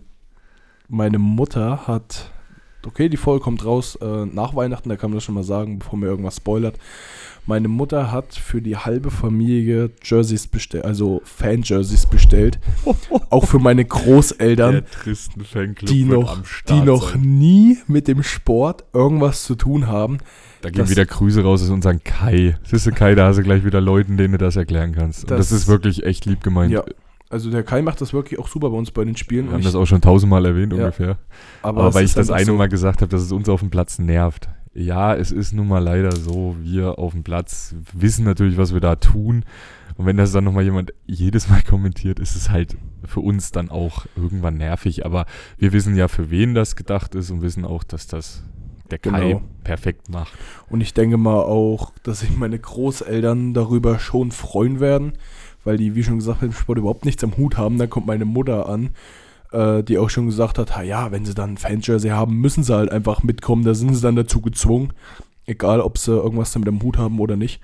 meine 0.87 1.17
Mutter 1.17 1.87
hat, 1.87 2.31
okay, 2.87 3.09
die 3.09 3.17
Folge 3.17 3.43
kommt 3.43 3.63
raus 3.65 3.95
äh, 4.01 4.25
nach 4.25 4.55
Weihnachten, 4.55 4.89
da 4.89 4.95
kann 4.95 5.09
man 5.11 5.17
das 5.17 5.23
schon 5.23 5.35
mal 5.35 5.43
sagen, 5.43 5.79
bevor 5.79 5.97
mir 5.99 6.07
irgendwas 6.07 6.37
spoilert. 6.37 6.77
Meine 7.47 7.67
Mutter 7.67 8.11
hat 8.11 8.33
für 8.33 8.59
die 8.59 8.75
halbe 8.75 9.11
Familie 9.11 9.91
Jerseys 10.03 10.47
bestellt, 10.47 10.83
also 10.83 11.21
Fan-Jerseys 11.25 12.07
bestellt. 12.07 12.59
Auch 13.29 13.45
für 13.45 13.59
meine 13.59 13.85
Großeltern. 13.85 14.83
die 15.87 16.05
noch, 16.05 16.39
die 16.67 16.81
noch 16.81 17.11
sein. 17.11 17.21
nie 17.21 17.77
mit 17.87 18.07
dem 18.07 18.23
Sport 18.23 18.83
irgendwas 18.93 19.43
zu 19.43 19.53
tun 19.53 19.85
haben. 19.85 20.17
Da 20.61 20.71
gehen 20.71 20.89
wieder 20.89 21.05
Grüße 21.05 21.43
raus 21.43 21.61
aus 21.61 21.69
unseren 21.69 22.03
Kai. 22.03 22.57
Siehst 22.63 22.87
du, 22.87 22.91
Kai, 22.91 23.13
da 23.13 23.27
hast 23.27 23.37
du 23.37 23.43
gleich 23.43 23.63
wieder 23.63 23.79
Leuten, 23.81 24.17
denen 24.17 24.31
du 24.31 24.37
das 24.39 24.55
erklären 24.55 24.93
kannst. 24.93 25.25
Und 25.25 25.31
das, 25.31 25.49
Das- 25.49 25.51
ist 25.51 25.67
wirklich 25.67 26.03
echt 26.03 26.25
lieb 26.25 26.41
gemeint. 26.41 26.71
Ja, 26.71 26.83
also 27.35 27.51
der 27.51 27.63
Kai 27.63 27.81
macht 27.81 27.99
das 27.99 28.13
wirklich 28.13 28.39
auch 28.39 28.47
super 28.47 28.69
bei 28.69 28.77
uns 28.77 28.91
bei 28.91 29.03
den 29.03 29.17
Spielen. 29.17 29.47
Wir 29.47 29.51
haben 29.53 29.59
ich- 29.59 29.65
das 29.65 29.75
auch 29.75 29.85
schon 29.85 29.99
tausendmal 30.01 30.45
erwähnt 30.45 30.71
Ja, 30.73 30.79
ungefähr. 30.79 31.17
aber 31.61 31.81
Aber 31.83 31.93
weil 31.93 32.05
ich 32.05 32.13
das 32.13 32.29
eine 32.31 32.45
so, 32.45 32.55
Mal 32.55 32.69
gesagt 32.69 33.01
habe, 33.01 33.09
dass 33.09 33.21
es 33.21 33.31
uns 33.33 33.49
auf 33.49 33.59
dem 33.59 33.69
Platz 33.69 33.99
nervt. 33.99 34.47
Ja, 34.73 35.13
es 35.15 35.31
ist 35.31 35.53
nun 35.53 35.67
mal 35.67 35.83
leider 35.83 36.13
so, 36.15 36.55
wir 36.61 36.97
auf 36.97 37.11
dem 37.13 37.23
Platz 37.23 37.75
wissen 37.93 38.23
natürlich, 38.25 38.57
was 38.57 38.73
wir 38.73 38.79
da 38.81 38.95
tun. 38.95 39.43
Und 39.97 40.05
wenn 40.05 40.17
das 40.17 40.31
dann 40.31 40.43
nochmal 40.45 40.63
jemand 40.63 40.93
jedes 41.05 41.49
Mal 41.49 41.61
kommentiert, 41.69 42.19
ist 42.19 42.35
es 42.35 42.49
halt 42.49 42.75
für 43.05 43.19
uns 43.21 43.51
dann 43.51 43.69
auch 43.69 44.05
irgendwann 44.15 44.57
nervig. 44.57 45.05
Aber 45.05 45.25
wir 45.57 45.71
wissen 45.73 45.95
ja, 45.95 46.07
für 46.07 46.29
wen 46.31 46.53
das 46.55 46.75
gedacht 46.75 47.15
ist 47.15 47.31
und 47.31 47.41
wissen 47.41 47.63
auch, 47.65 47.83
dass 47.83 48.07
das 48.07 48.43
der 48.91 48.99
Kai 48.99 49.29
Genau. 49.29 49.41
perfekt 49.63 50.09
macht. 50.09 50.31
Und 50.69 50.81
ich 50.81 50.93
denke 50.93 51.17
mal 51.17 51.39
auch, 51.39 51.91
dass 52.03 52.19
sich 52.19 52.35
meine 52.37 52.59
Großeltern 52.59 53.53
darüber 53.55 53.97
schon 53.99 54.31
freuen 54.31 54.79
werden, 54.79 55.13
weil 55.65 55.77
die, 55.77 55.95
wie 55.95 56.03
schon 56.03 56.15
gesagt, 56.19 56.41
mit 56.41 56.51
dem 56.51 56.55
Sport 56.55 56.77
überhaupt 56.77 57.03
nichts 57.05 57.23
am 57.23 57.35
Hut 57.37 57.57
haben. 57.57 57.77
Dann 57.77 57.89
kommt 57.89 58.07
meine 58.07 58.25
Mutter 58.25 58.69
an, 58.69 58.91
äh, 59.51 59.83
die 59.83 59.97
auch 59.97 60.09
schon 60.09 60.27
gesagt 60.27 60.57
hat, 60.57 60.77
"Ha 60.77 60.81
ja, 60.83 61.11
wenn 61.11 61.25
sie 61.25 61.33
dann 61.33 61.51
ein 61.51 61.57
Fan-Jersey 61.57 62.11
haben, 62.11 62.37
müssen 62.37 62.63
sie 62.63 62.73
halt 62.73 62.91
einfach 62.91 63.23
mitkommen. 63.23 63.63
Da 63.65 63.73
sind 63.73 63.93
sie 63.93 64.01
dann 64.01 64.15
dazu 64.15 64.41
gezwungen. 64.41 64.93
Egal, 65.45 65.81
ob 65.81 65.97
sie 65.97 66.11
irgendwas 66.11 66.51
damit 66.53 66.69
am 66.69 66.81
Hut 66.81 66.97
haben 66.97 67.19
oder 67.19 67.35
nicht. 67.35 67.59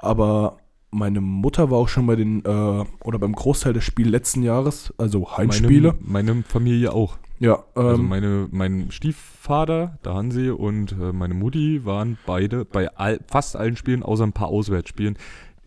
Aber 0.00 0.58
meine 0.90 1.20
Mutter 1.20 1.70
war 1.70 1.78
auch 1.78 1.88
schon 1.88 2.06
bei 2.06 2.16
den, 2.16 2.44
äh, 2.44 2.84
oder 3.04 3.18
beim 3.18 3.32
Großteil 3.32 3.72
des 3.72 3.84
Spiels 3.84 4.08
letzten 4.10 4.42
Jahres, 4.42 4.92
also 4.98 5.36
Heimspiele. 5.36 5.94
Meine, 6.00 6.32
meine 6.32 6.42
Familie 6.42 6.92
auch. 6.92 7.16
ja, 7.38 7.62
ähm, 7.76 7.86
Also 7.86 8.02
meine, 8.02 8.48
mein 8.50 8.90
Stiefvater, 8.90 9.98
der 10.04 10.14
Hansi 10.14 10.50
und 10.50 10.92
äh, 10.92 11.12
meine 11.12 11.34
Mutti 11.34 11.84
waren 11.84 12.18
beide 12.26 12.64
bei 12.64 12.88
all, 12.96 13.20
fast 13.28 13.56
allen 13.56 13.76
Spielen, 13.76 14.02
außer 14.02 14.24
ein 14.24 14.32
paar 14.32 14.48
Auswärtsspielen, 14.48 15.16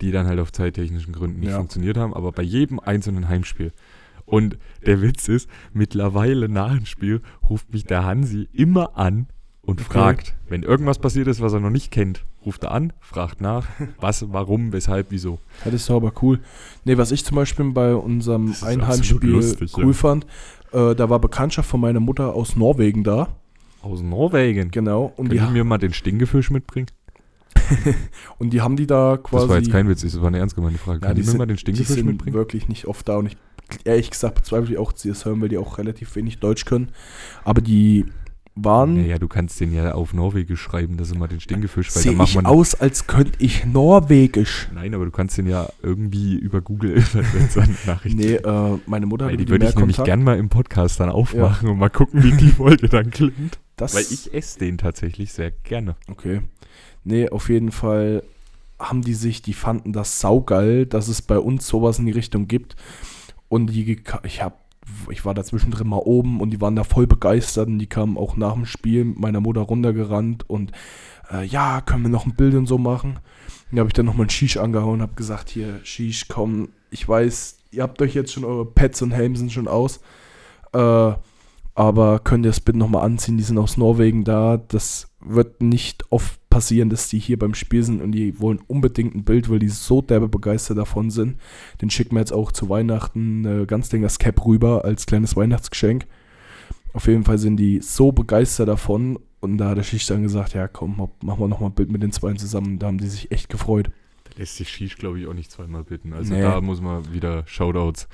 die 0.04 0.12
dann 0.12 0.28
halt 0.28 0.40
auf 0.40 0.52
zeittechnischen 0.52 1.14
Gründen 1.14 1.40
nicht 1.40 1.50
Ja. 1.52 1.58
funktioniert 1.58 1.98
haben, 1.98 2.14
aber 2.14 2.32
bei 2.32 2.44
jedem 2.44 2.80
einzelnen 2.80 3.30
Heimspiel. 3.30 3.72
Und 4.26 4.58
der 4.86 5.02
Witz 5.02 5.28
ist, 5.28 5.50
mittlerweile 5.74 6.48
nach 6.50 6.76
dem 6.76 6.86
Spiel 6.86 7.22
ruft 7.50 7.72
mich 7.74 7.86
der 7.86 8.04
Hansi 8.06 8.48
immer 8.54 8.98
an 8.98 9.28
und 9.62 9.80
Okay. 9.82 9.92
fragt, 9.94 10.36
wenn 10.50 10.64
irgendwas 10.64 11.00
passiert 11.00 11.28
ist, 11.28 11.42
was 11.42 11.54
er 11.54 11.60
noch 11.62 11.70
nicht 11.70 11.92
kennt, 11.92 12.26
ruft 12.46 12.64
er 12.64 12.72
an, 12.72 12.94
fragt 13.00 13.42
nach, 13.42 13.68
was, 14.00 14.26
warum, 14.32 14.72
weshalb, 14.74 15.08
wieso. 15.10 15.40
Das 15.64 15.74
ist 15.74 15.90
aber 15.90 16.12
cool. 16.22 16.40
Nee, 16.86 16.98
was 16.98 17.12
ich 17.12 17.24
zum 17.26 17.36
Beispiel 17.36 17.72
bei 17.72 17.96
unserem 17.96 18.54
Einheimspiel 18.62 19.30
lustig, 19.30 19.72
cool 19.78 19.88
ja. 19.88 19.94
fand, 19.94 20.26
äh, 20.74 20.96
da 20.96 21.10
war 21.10 21.20
Bekanntschaft 21.20 21.70
von 21.70 21.80
meiner 21.82 22.00
Mutter 22.00 22.34
aus 22.34 22.56
Norwegen 22.56 23.04
da. 23.04 23.30
Aus 23.82 24.02
Norwegen. 24.02 24.72
Genau. 24.72 25.14
Und 25.18 25.28
Können 25.30 25.40
die, 25.42 25.46
die 25.48 25.52
mir 25.54 25.64
mal 25.66 25.78
den 25.78 25.94
Stinkefisch 25.94 26.50
mitbringen? 26.50 26.88
und 28.40 28.52
die 28.52 28.62
haben 28.62 28.76
die 28.76 28.88
da 28.88 29.18
quasi. 29.18 29.44
Das 29.44 29.50
war 29.50 29.58
jetzt 29.58 29.72
kein 29.72 29.88
Witz, 29.90 30.02
das 30.02 30.20
war 30.20 30.28
eine 30.28 30.40
ernst 30.40 30.56
gemeinte 30.56 30.80
Frage. 30.80 31.00
Ja, 31.02 31.08
Können 31.08 31.16
die 31.16 31.22
die, 31.22 31.26
mir 31.28 31.32
sind- 31.32 31.38
mal 31.40 31.46
den 31.46 31.56
die 31.56 31.60
Stinkefisch 31.62 31.96
sind 31.96 32.06
mitbringen? 32.06 32.34
wirklich 32.36 32.68
nicht 32.68 32.86
oft 32.88 33.08
da 33.08 33.18
und 33.18 33.28
ich 33.28 33.38
ehrlich 33.86 34.12
gesagt 34.12 34.36
bezweifle 34.36 34.74
ich 34.74 34.78
auch, 34.80 34.92
dass 34.92 35.02
sie 35.02 35.10
das 35.10 35.26
hören, 35.26 35.42
weil 35.42 35.50
die 35.50 35.58
auch 35.58 35.78
relativ 35.78 36.16
wenig 36.16 36.40
Deutsch 36.40 36.66
können. 36.66 36.90
Aber 37.44 37.62
die 37.62 38.06
waren. 38.56 38.94
Naja, 39.02 39.18
du 39.18 39.28
kannst 39.28 39.60
den 39.60 39.74
ja 39.74 39.94
auf 39.94 40.14
Norwegisch 40.14 40.62
schreiben, 40.62 40.96
dass 40.98 41.12
immer 41.12 41.28
den 41.28 41.40
Stinkefisch, 41.40 41.88
weil 41.96 42.04
Sehe 42.04 42.24
ich 42.24 42.36
man. 42.36 42.46
aus, 42.46 42.76
als 42.76 43.08
könnte 43.08 43.32
ich 43.40 43.66
Norwegisch. 43.66 44.68
Nein, 44.76 44.94
aber 44.94 45.06
du 45.06 45.12
kannst 45.12 45.40
den 45.40 45.48
ja 45.48 45.70
irgendwie 45.82 46.36
über 46.36 46.62
Google 46.62 46.92
übersetzen, 47.14 47.76
Nachrichten. 47.88 48.20
Nee, 48.20 48.36
äh, 48.36 48.78
meine 48.86 49.08
Mutter 49.08 49.26
weil 49.26 49.38
die 49.38 49.48
würde 49.50 49.66
ich 49.68 49.76
nämlich 49.76 49.96
Kontakt. 49.96 50.06
gern 50.06 50.24
mal 50.24 50.38
im 50.38 50.50
Podcast 50.50 51.00
dann 51.00 51.10
aufmachen 51.10 51.68
und 51.70 51.80
mal 51.80 51.90
gucken, 51.90 52.22
wie 52.22 52.32
die 52.34 52.50
Folge 52.52 52.90
dann 52.90 53.10
klingt. 53.10 53.58
Das, 53.76 53.96
Weil 53.96 54.04
ich 54.12 54.32
esse 54.36 54.60
den 54.60 54.78
tatsächlich 54.78 55.34
sehr 55.34 55.50
gerne. 55.50 55.96
Okay. 56.08 56.42
Nee, 57.04 57.30
auf 57.30 57.50
jeden 57.50 57.72
Fall 57.72 58.24
haben 58.80 59.02
die 59.02 59.14
sich, 59.14 59.42
die 59.42 59.54
fanden 59.54 59.94
das 59.94 60.20
saugeil, 60.20 60.86
dass 60.86 61.08
es 61.08 61.22
bei 61.22 61.38
uns 61.38 61.68
sowas 61.68 62.00
in 62.00 62.06
die 62.06 62.12
Richtung 62.12 62.48
gibt. 62.48 62.76
Und 63.50 63.68
die, 63.68 64.02
ich 64.24 64.42
hab, 64.42 64.60
ich 65.10 65.26
war 65.26 65.34
da 65.34 65.44
zwischendrin 65.44 65.88
mal 65.88 65.98
oben 65.98 66.42
und 66.42 66.50
die 66.50 66.62
waren 66.62 66.76
da 66.76 66.84
voll 66.84 67.08
begeistert 67.08 67.68
und 67.68 67.80
die 67.80 67.88
kamen 67.88 68.18
auch 68.18 68.36
nach 68.36 68.54
dem 68.54 68.66
Spiel 68.66 69.06
mit 69.06 69.20
meiner 69.20 69.42
Mutter 69.42 69.62
runtergerannt 69.62 70.50
und 70.50 70.72
äh, 71.32 71.46
ja, 71.46 71.82
können 71.82 72.04
wir 72.04 72.10
noch 72.10 72.26
ein 72.26 72.36
Bild 72.36 72.56
und 72.56 72.68
so 72.68 72.78
machen. 72.78 73.20
Da 73.72 73.80
habe 73.80 73.90
ich 73.90 73.94
dann 73.94 74.06
nochmal 74.06 74.28
ein 74.28 74.30
Shish 74.30 74.58
angehauen 74.58 74.96
und 74.96 75.02
habe 75.02 75.16
gesagt, 75.16 75.50
hier, 75.50 75.80
Shish, 75.84 76.28
komm, 76.28 76.70
ich 76.92 77.08
weiß, 77.08 77.58
ihr 77.72 77.84
habt 77.84 78.02
euch 78.02 78.14
jetzt 78.14 78.32
schon, 78.32 78.46
eure 78.46 78.66
Pets 78.66 79.02
und 79.02 79.12
Helm 79.12 79.36
sind 79.36 79.52
schon 79.52 79.68
aus. 79.68 80.00
Äh, 80.74 81.14
aber 81.76 82.20
könnt 82.20 82.46
ihr 82.46 82.50
das 82.50 82.60
bitte 82.60 82.78
nochmal 82.78 83.04
anziehen? 83.04 83.38
Die 83.38 83.44
sind 83.44 83.58
aus 83.58 83.78
Norwegen 83.78 84.24
da. 84.24 84.58
Das 84.58 85.10
wird 85.20 85.64
nicht 85.64 86.12
oft 86.12 86.40
passieren, 86.54 86.90
dass 86.90 87.10
die 87.10 87.20
hier 87.20 87.40
beim 87.40 87.56
Spiel 87.56 87.84
sind 87.84 88.02
und 88.02 88.12
die 88.12 88.40
wollen 88.40 88.60
unbedingt 88.68 89.16
ein 89.16 89.24
Bild, 89.24 89.50
weil 89.50 89.60
die 89.60 89.70
so 89.70 90.02
derbe 90.02 90.28
begeistert 90.30 90.78
davon 90.78 91.10
sind. 91.10 91.38
Den 91.82 91.90
schicken 91.90 92.16
wir 92.16 92.20
jetzt 92.20 92.32
auch 92.34 92.52
zu 92.52 92.70
Weihnachten 92.70 93.46
äh, 93.46 93.66
ganz 93.66 93.90
das 93.90 94.20
Cap 94.20 94.46
rüber 94.46 94.86
als 94.86 95.06
kleines 95.06 95.36
Weihnachtsgeschenk. 95.36 96.06
Auf 96.94 97.08
jeden 97.08 97.24
Fall 97.24 97.38
sind 97.40 97.58
die 97.58 97.80
so 97.82 98.12
begeistert 98.12 98.68
davon 98.68 99.18
und 99.40 99.58
da 99.58 99.70
hat 99.70 99.78
der 99.78 99.84
Schicht 99.84 100.10
dann 100.10 100.22
gesagt, 100.24 100.54
ja 100.54 100.68
komm, 100.68 100.96
machen 100.98 101.40
wir 101.40 101.48
nochmal 101.48 101.70
ein 101.72 101.76
Bild 101.76 101.92
mit 101.92 102.04
den 102.04 102.12
zwei 102.12 102.34
zusammen. 102.34 102.78
Da 102.80 102.88
haben 102.88 103.00
die 103.00 103.08
sich 103.08 103.32
echt 103.32 103.50
gefreut. 103.50 103.90
Da 104.26 104.32
lässt 104.38 104.58
sich 104.58 104.70
Shish, 104.70 104.98
glaube 104.98 105.20
ich, 105.20 105.28
auch 105.28 105.34
nicht 105.34 105.52
zweimal 105.52 105.84
bitten. 105.84 106.14
Also 106.14 106.34
Nee. 106.34 106.42
da 106.42 106.62
muss 106.62 106.82
man 106.82 107.12
wieder 107.14 107.44
Shoutouts 107.48 108.08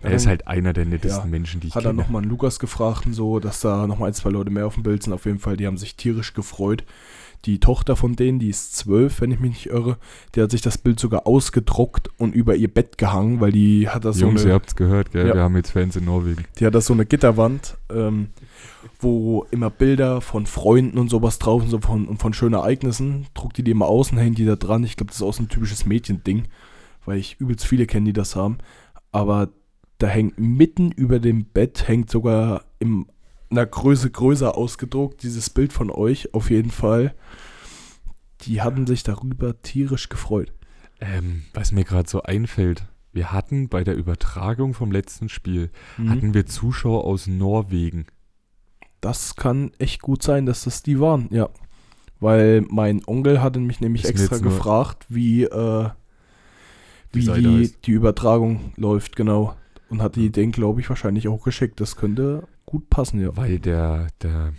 Er 0.00 0.12
ist 0.12 0.26
halt 0.26 0.46
einer 0.48 0.72
der 0.72 0.84
nettesten 0.86 1.24
Ja. 1.24 1.30
Menschen, 1.30 1.60
die 1.60 1.68
ich 1.68 1.74
Hat 1.74 1.84
er 1.84 1.90
kenne. 1.90 2.02
nochmal 2.02 2.22
einen 2.22 2.30
Lukas 2.30 2.58
gefragt 2.58 3.06
und 3.06 3.12
so, 3.12 3.38
dass 3.40 3.60
da 3.60 3.86
nochmal 3.86 4.08
ein, 4.08 4.14
zwei 4.14 4.30
Leute 4.30 4.50
mehr 4.50 4.66
auf 4.66 4.74
dem 4.74 4.82
Bild 4.82 5.02
sind. 5.02 5.12
Auf 5.12 5.26
jeden 5.26 5.38
Fall, 5.38 5.56
die 5.56 5.66
haben 5.66 5.76
sich 5.78 5.96
tierisch 5.96 6.32
gefreut. 6.34 6.84
Die 7.44 7.58
Tochter 7.58 7.96
von 7.96 8.14
denen, 8.14 8.38
die 8.38 8.48
ist 8.48 8.76
zwölf, 8.76 9.20
wenn 9.20 9.32
ich 9.32 9.40
mich 9.40 9.50
nicht 9.50 9.66
irre, 9.66 9.98
die 10.34 10.42
hat 10.42 10.52
sich 10.52 10.60
das 10.60 10.78
Bild 10.78 11.00
sogar 11.00 11.26
ausgedruckt 11.26 12.10
und 12.16 12.34
über 12.34 12.54
ihr 12.54 12.72
Bett 12.72 12.98
gehangen, 12.98 13.40
weil 13.40 13.50
die 13.50 13.88
hat 13.88 14.04
das 14.04 14.20
Jungs, 14.20 14.42
so 14.42 14.46
ihr 14.46 14.52
eine, 14.52 14.60
habt's 14.60 14.76
gehört, 14.76 15.10
gell? 15.10 15.26
Ja. 15.26 15.34
Wir 15.34 15.42
haben 15.42 15.56
jetzt 15.56 15.70
Fans 15.70 15.96
in 15.96 16.04
Norwegen. 16.04 16.44
die 16.58 16.66
hat 16.66 16.74
das 16.74 16.86
so 16.86 16.92
eine 16.92 17.04
Gitterwand, 17.04 17.76
ähm, 17.92 18.28
wo 19.00 19.44
immer 19.50 19.70
Bilder 19.70 20.20
von 20.20 20.46
Freunden 20.46 20.98
und 20.98 21.08
sowas 21.08 21.38
drauf 21.40 21.62
sind, 21.62 21.70
so 21.70 21.80
von, 21.80 22.06
und 22.06 22.18
von 22.18 22.32
schönen 22.32 22.54
Ereignissen, 22.54 23.26
druckt 23.34 23.58
die 23.58 23.64
die 23.64 23.72
immer 23.72 23.86
aus 23.86 24.12
und 24.12 24.18
hängt 24.18 24.38
die 24.38 24.44
da 24.44 24.56
dran. 24.56 24.84
Ich 24.84 24.96
glaube, 24.96 25.08
das 25.08 25.16
ist 25.16 25.22
auch 25.22 25.34
so 25.34 25.42
ein 25.42 25.48
typisches 25.48 25.84
Mädchending, 25.84 26.44
weil 27.04 27.18
ich 27.18 27.40
übelst 27.40 27.66
viele 27.66 27.86
kenne, 27.86 28.06
die 28.06 28.12
das 28.12 28.36
haben. 28.36 28.58
Aber 29.10 29.48
da 29.98 30.06
hängt 30.06 30.38
mitten 30.38 30.90
über 30.92 31.18
dem 31.18 31.44
Bett, 31.44 31.86
hängt 31.86 32.10
sogar 32.10 32.64
in 32.78 33.06
einer 33.52 33.66
Größe 33.66 34.10
größer 34.10 34.56
ausgedruckt, 34.56 35.22
dieses 35.22 35.50
Bild 35.50 35.72
von 35.72 35.90
euch 35.90 36.34
auf 36.34 36.50
jeden 36.50 36.70
Fall. 36.70 37.14
Die 38.42 38.60
hatten 38.62 38.86
sich 38.86 39.04
darüber 39.04 39.60
tierisch 39.62 40.08
gefreut. 40.08 40.52
Ähm, 41.00 41.42
was 41.54 41.70
mir 41.72 41.84
gerade 41.84 42.08
so 42.08 42.22
einfällt, 42.22 42.84
wir 43.12 43.30
hatten 43.32 43.68
bei 43.68 43.84
der 43.84 43.94
Übertragung 43.96 44.74
vom 44.74 44.90
letzten 44.90 45.28
Spiel, 45.28 45.70
Mhm. 45.98 46.10
hatten 46.10 46.34
wir 46.34 46.46
Zuschauer 46.46 47.04
aus 47.04 47.26
Norwegen. 47.26 48.06
Das 49.00 49.36
kann 49.36 49.72
echt 49.78 50.00
gut 50.02 50.22
sein, 50.22 50.46
dass 50.46 50.64
das 50.64 50.82
die 50.82 50.98
waren, 51.00 51.28
ja. 51.30 51.48
Weil 52.20 52.64
mein 52.70 53.02
Onkel 53.06 53.42
hatte 53.42 53.58
mich 53.58 53.80
nämlich 53.80 54.04
extra 54.04 54.38
gefragt, 54.38 55.06
wie, 55.08 55.42
äh, 55.44 55.88
Die 57.14 57.26
wie 57.26 57.40
die, 57.40 57.60
heißt. 57.62 57.86
die 57.86 57.90
Übertragung 57.90 58.72
läuft, 58.76 59.16
genau. 59.16 59.56
Und 59.90 60.00
hat 60.00 60.16
die 60.16 60.30
den, 60.30 60.52
glaube 60.52 60.80
ich, 60.80 60.88
wahrscheinlich 60.88 61.26
auch 61.28 61.42
geschickt. 61.44 61.80
Das 61.80 61.96
könnte 61.96 62.46
gut 62.72 62.90
passen, 62.90 63.20
ja. 63.20 63.36
Weil 63.36 63.58
der, 63.60 64.08
der, 64.22 64.52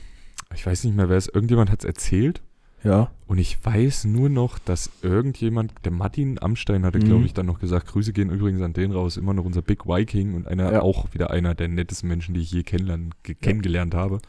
ich 0.55 0.65
weiß 0.65 0.83
nicht 0.85 0.95
mehr, 0.95 1.09
wer 1.09 1.17
es, 1.17 1.27
irgendjemand 1.27 1.69
hat 1.71 1.79
es 1.79 1.85
erzählt. 1.85 2.41
Ja, 2.83 3.11
Und 3.27 3.37
ich 3.37 3.57
weiß 3.65 4.03
nur 4.05 4.27
noch, 4.29 4.59
dass 4.59 4.89
irgendjemand, 5.01 5.71
der 5.85 5.93
Martin 5.93 6.37
Amstein 6.41 6.83
hatte, 6.85 6.99
Mhm. 6.99 7.05
glaube 7.05 7.25
ich, 7.25 7.33
dann 7.33 7.45
noch 7.45 7.59
gesagt, 7.59 7.87
Grüße 7.87 8.11
gehen 8.11 8.29
übrigens 8.29 8.61
an 8.61 8.73
den 8.73 8.91
raus, 8.91 9.15
immer 9.15 9.33
noch 9.33 9.45
unser 9.45 9.61
Big 9.61 9.85
Viking 9.85 10.33
und 10.33 10.47
einer 10.47 10.69
Ja. 10.71 10.81
auch 10.81 11.13
wieder 11.13 11.31
einer 11.31 11.55
der 11.55 11.69
nettesten 11.69 12.09
Menschen, 12.09 12.33
die 12.33 12.41
ich 12.41 12.51
je 12.51 12.63
kennenlernen, 12.63 13.15
ge 13.23 13.35
kennengelernt 13.35 13.95
habe. 13.95 14.19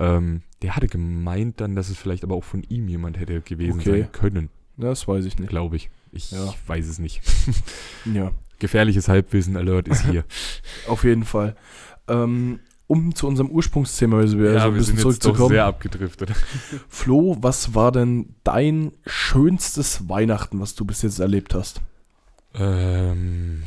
Ähm, 0.00 0.42
der 0.62 0.74
hatte 0.74 0.88
gemeint 0.88 1.60
dann, 1.60 1.76
dass 1.76 1.88
es 1.88 1.96
vielleicht 1.96 2.24
aber 2.24 2.34
auch 2.34 2.44
von 2.44 2.64
ihm 2.64 2.88
jemand 2.88 3.18
hätte 3.20 3.40
gewesen 3.40 3.78
Okay. 3.80 4.00
sein 4.02 4.12
können, 4.12 4.50
das 4.76 5.06
weiß 5.06 5.24
ich 5.24 5.38
nicht. 5.38 5.48
glaube 5.48 5.76
ich. 5.76 5.88
Ich 6.10 6.32
Ja. 6.32 6.52
weiß 6.66 6.86
es 6.88 6.98
nicht. 6.98 7.22
Ja, 8.04 8.32
Gefährliches 8.58 9.08
Halbwissen 9.08 9.56
Alert 9.56 9.86
ist 9.86 10.06
hier. 10.10 10.24
auf 10.88 11.04
jeden 11.04 11.24
Fall. 11.24 11.54
Ähm, 12.08 12.58
um 12.86 13.14
zu 13.14 13.26
unserem 13.26 13.50
Ursprungsthema 13.50 14.18
also 14.18 14.38
wir 14.38 14.60
so 14.60 14.66
ein 14.68 14.74
bisschen 14.74 14.98
zurückzukommen. 14.98 15.58
abgedriftet. 15.58 16.32
Flo, 16.88 17.36
was 17.40 17.74
war 17.74 17.92
denn 17.92 18.34
dein 18.44 18.92
schönstes 19.06 20.08
Weihnachten, 20.08 20.60
was 20.60 20.74
du 20.74 20.84
bis 20.84 21.02
jetzt 21.02 21.18
erlebt 21.18 21.54
hast? 21.54 21.80
Ähm, 22.54 23.64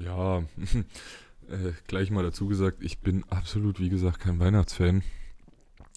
ja, 0.00 0.38
äh, 1.48 1.72
gleich 1.86 2.10
mal 2.10 2.22
dazu 2.22 2.48
gesagt, 2.48 2.78
ich 2.80 3.00
bin 3.00 3.24
absolut, 3.28 3.80
wie 3.80 3.90
gesagt, 3.90 4.20
kein 4.20 4.40
Weihnachtsfan. 4.40 5.02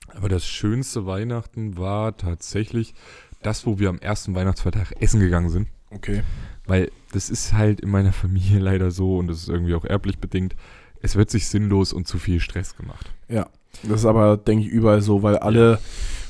Aber 0.10 0.30
das 0.30 0.46
schönste 0.46 1.06
Weihnachten 1.06 1.78
war 1.78 2.16
tatsächlich 2.16 2.94
das, 3.42 3.66
wo 3.66 3.80
wir 3.80 3.90
am 3.90 4.00
ersten 4.00 4.36
Weihnachtsfeiertag 4.36 4.94
essen 5.02 5.20
gegangen 5.20 5.50
sind. 5.50 5.68
Okay. 5.92 6.24
Weil 6.66 6.92
das 7.12 7.30
ist 7.30 7.54
halt 7.54 7.80
in 7.82 7.90
meiner 7.90 8.14
Familie 8.14 8.60
leider 8.60 8.92
so 8.92 9.18
und 9.18 9.28
das 9.28 9.38
ist 9.38 9.50
irgendwie 9.50 9.76
auch 9.76 9.86
erblich 9.86 10.20
bedingt. 10.20 10.56
Es 11.02 11.16
wird 11.16 11.30
sich 11.30 11.48
sinnlos 11.48 11.94
und 11.94 12.08
zu 12.08 12.18
viel 12.18 12.40
Stress 12.40 12.76
gemacht. 12.76 13.12
Ja, 13.30 13.48
das 13.84 14.02
ist 14.02 14.06
aber, 14.06 14.38
denke 14.38 14.66
ich, 14.66 14.72
überall 14.72 15.02
so, 15.02 15.22
weil 15.24 15.38
alle, 15.38 15.80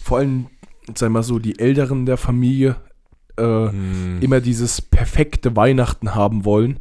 vor 0.04 0.18
allem, 0.20 0.48
sag 0.96 1.12
mal 1.12 1.24
so, 1.24 1.40
die 1.40 1.60
Älteren 1.60 2.06
der 2.06 2.18
Familie 2.18 2.76
äh, 3.38 3.44
Hm, 3.44 4.20
immer 4.22 4.40
dieses 4.42 4.82
perfekte 4.82 5.56
Weihnachten 5.56 6.16
haben 6.16 6.46
wollen. 6.46 6.80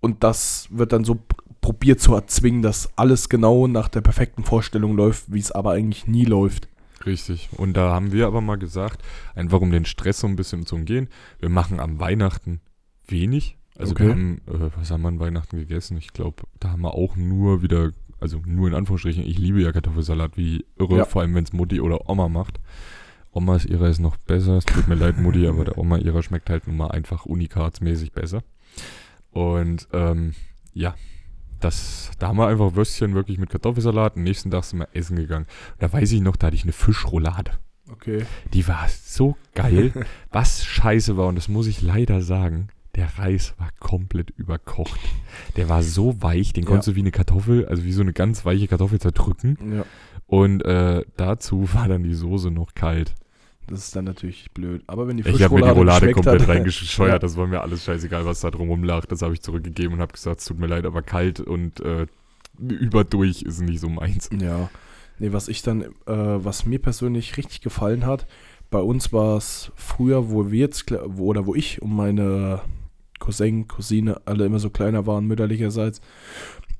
Und 0.00 0.22
das 0.24 0.68
wird 0.70 0.92
dann 0.92 1.04
so 1.04 1.14
pr- 1.14 1.18
probiert 1.60 2.00
zu 2.00 2.14
erzwingen, 2.14 2.62
dass 2.62 2.90
alles 2.96 3.28
genau 3.28 3.66
nach 3.66 3.88
der 3.88 4.00
perfekten 4.00 4.44
Vorstellung 4.44 4.96
läuft, 4.96 5.32
wie 5.32 5.38
es 5.40 5.52
aber 5.52 5.72
eigentlich 5.72 6.06
nie 6.06 6.24
läuft. 6.24 6.68
Richtig. 7.04 7.48
Und 7.56 7.76
da 7.76 7.92
haben 7.92 8.10
wir 8.12 8.26
aber 8.26 8.40
mal 8.40 8.56
gesagt, 8.56 9.02
einfach 9.34 9.60
um 9.60 9.70
den 9.70 9.84
Stress 9.84 10.18
so 10.20 10.26
ein 10.26 10.36
bisschen 10.36 10.66
zu 10.66 10.74
umgehen, 10.74 11.08
wir 11.38 11.48
machen 11.48 11.78
am 11.80 12.00
Weihnachten 12.00 12.60
wenig. 13.06 13.56
Also 13.78 13.92
Okay. 13.92 14.04
wir 14.06 14.10
haben, 14.12 14.40
äh, 14.46 14.70
was 14.76 14.90
haben 14.90 15.02
wir 15.02 15.08
an 15.08 15.20
Weihnachten 15.20 15.56
gegessen? 15.58 15.96
Ich 15.98 16.12
glaube, 16.12 16.44
da 16.60 16.70
haben 16.70 16.82
wir 16.82 16.94
auch 16.94 17.16
nur 17.16 17.62
wieder, 17.62 17.92
also 18.20 18.40
nur 18.46 18.68
in 18.68 18.74
Anführungsstrichen, 18.74 19.24
ich 19.24 19.38
liebe 19.38 19.60
ja 19.62 19.72
Kartoffelsalat 19.72 20.36
wie 20.36 20.64
irre, 20.78 20.98
Ja. 20.98 21.04
vor 21.04 21.22
allem 21.22 21.34
wenn 21.34 21.44
es 21.44 21.52
Mutti 21.52 21.80
oder 21.80 22.08
Oma 22.08 22.28
macht. 22.28 22.58
Omas 23.32 23.66
ihrer 23.66 23.88
ist 23.88 23.98
noch 23.98 24.16
besser, 24.16 24.56
es 24.56 24.64
tut 24.64 24.88
mir 24.88 24.94
leid, 24.94 25.18
Mutti, 25.18 25.46
aber 25.46 25.64
der 25.66 25.76
Oma 25.76 25.98
ihrer 25.98 26.22
schmeckt 26.22 26.48
halt 26.48 26.66
nun 26.66 26.78
mal 26.78 26.90
einfach 26.90 27.26
unikatsmäßig 27.26 28.12
besser. 28.12 28.42
Und 29.30 29.88
ähm, 29.92 30.32
ja, 30.72 30.94
das, 31.60 32.10
da 32.18 32.28
haben 32.28 32.38
wir 32.38 32.46
einfach 32.48 32.74
Würstchen 32.74 33.14
wirklich 33.14 33.38
mit 33.38 33.50
Kartoffelsalat. 33.50 34.16
Am 34.16 34.22
nächsten 34.22 34.50
Tag 34.50 34.64
sind 34.64 34.78
wir 34.78 34.88
essen 34.94 35.16
gegangen. 35.16 35.46
Und 35.72 35.82
da 35.82 35.92
weiß 35.92 36.12
ich 36.12 36.20
noch, 36.22 36.36
da 36.36 36.46
hatte 36.48 36.56
ich 36.56 36.62
eine 36.62 36.72
Fischroulade. 36.72 37.52
Okay. 37.90 38.24
Die 38.54 38.66
war 38.68 38.86
so 38.88 39.36
geil. 39.54 39.92
Was 40.32 40.64
scheiße 40.64 41.16
war, 41.16 41.26
und 41.28 41.34
das 41.36 41.48
muss 41.48 41.66
ich 41.66 41.82
leider 41.82 42.22
sagen, 42.22 42.68
der 42.96 43.18
Reis 43.18 43.54
war 43.58 43.68
komplett 43.78 44.30
überkocht. 44.30 44.98
Der 45.56 45.68
war 45.68 45.82
so 45.82 46.20
weich, 46.22 46.52
den 46.52 46.64
Ja. 46.64 46.68
konntest 46.70 46.88
du 46.88 46.94
wie 46.96 47.00
eine 47.00 47.10
Kartoffel, 47.12 47.66
also 47.66 47.84
wie 47.84 47.92
so 47.92 48.00
eine 48.02 48.12
ganz 48.12 48.44
weiche 48.44 48.66
Kartoffel 48.68 48.98
zerdrücken. 49.00 49.58
Ja, 49.76 49.84
Und 50.26 50.64
äh, 50.64 51.04
dazu 51.16 51.68
war 51.74 51.86
dann 51.88 52.02
die 52.02 52.14
Soße 52.14 52.50
noch 52.50 52.74
kalt. 52.74 53.14
das 53.68 53.80
ist 53.80 53.96
dann 53.96 54.04
natürlich 54.04 54.50
blöd. 54.52 54.82
Aber 54.86 55.06
wenn 55.08 55.16
die 55.18 55.28
Ich 55.28 55.42
habe 55.42 55.54
mir 55.56 55.62
die 55.62 55.68
Roulade 55.70 56.12
komplett 56.12 56.42
hat- 56.42 56.48
reingescheuert. 56.48 57.12
Ja. 57.12 57.18
Das 57.18 57.36
war 57.36 57.46
mir 57.46 57.60
alles 57.60 57.84
scheißegal, 57.84 58.24
was 58.24 58.40
da 58.40 58.50
drum 58.50 58.82
lag. 58.84 59.06
Das 59.06 59.22
habe 59.22 59.34
ich 59.34 59.42
zurückgegeben 59.42 59.94
und 59.94 60.00
habe 60.00 60.12
gesagt, 60.12 60.40
es 60.40 60.46
tut 60.46 60.58
mir 60.58 60.66
leid, 60.68 60.86
aber 60.86 61.02
kalt 61.02 61.40
und 61.40 61.80
äh, 61.80 62.06
überdurch 62.58 63.42
ist 63.42 63.60
nicht 63.60 63.80
so 63.80 63.88
meins. 63.88 64.30
Ja. 64.40 64.70
Nee, 65.18 65.32
was 65.32 65.48
ich 65.48 65.62
dann, 65.62 65.82
äh, 65.82 65.88
was 66.06 66.66
mir 66.66 66.78
persönlich 66.78 67.36
richtig 67.36 67.60
gefallen 67.60 68.04
hat, 68.06 68.26
bei 68.70 68.78
uns 68.80 69.12
war 69.12 69.36
es 69.36 69.72
früher, 69.76 70.30
wo 70.30 70.50
wir 70.50 70.58
jetzt, 70.60 70.90
wo, 71.06 71.26
oder 71.26 71.46
wo 71.46 71.54
ich 71.54 71.80
und 71.82 71.94
meine 71.94 72.60
Cousin, 73.26 73.66
Cousine 73.66 74.20
alle 74.24 74.46
immer 74.46 74.60
so 74.60 74.70
kleiner 74.70 75.06
waren, 75.06 75.26
mütterlicherseits, 75.26 76.00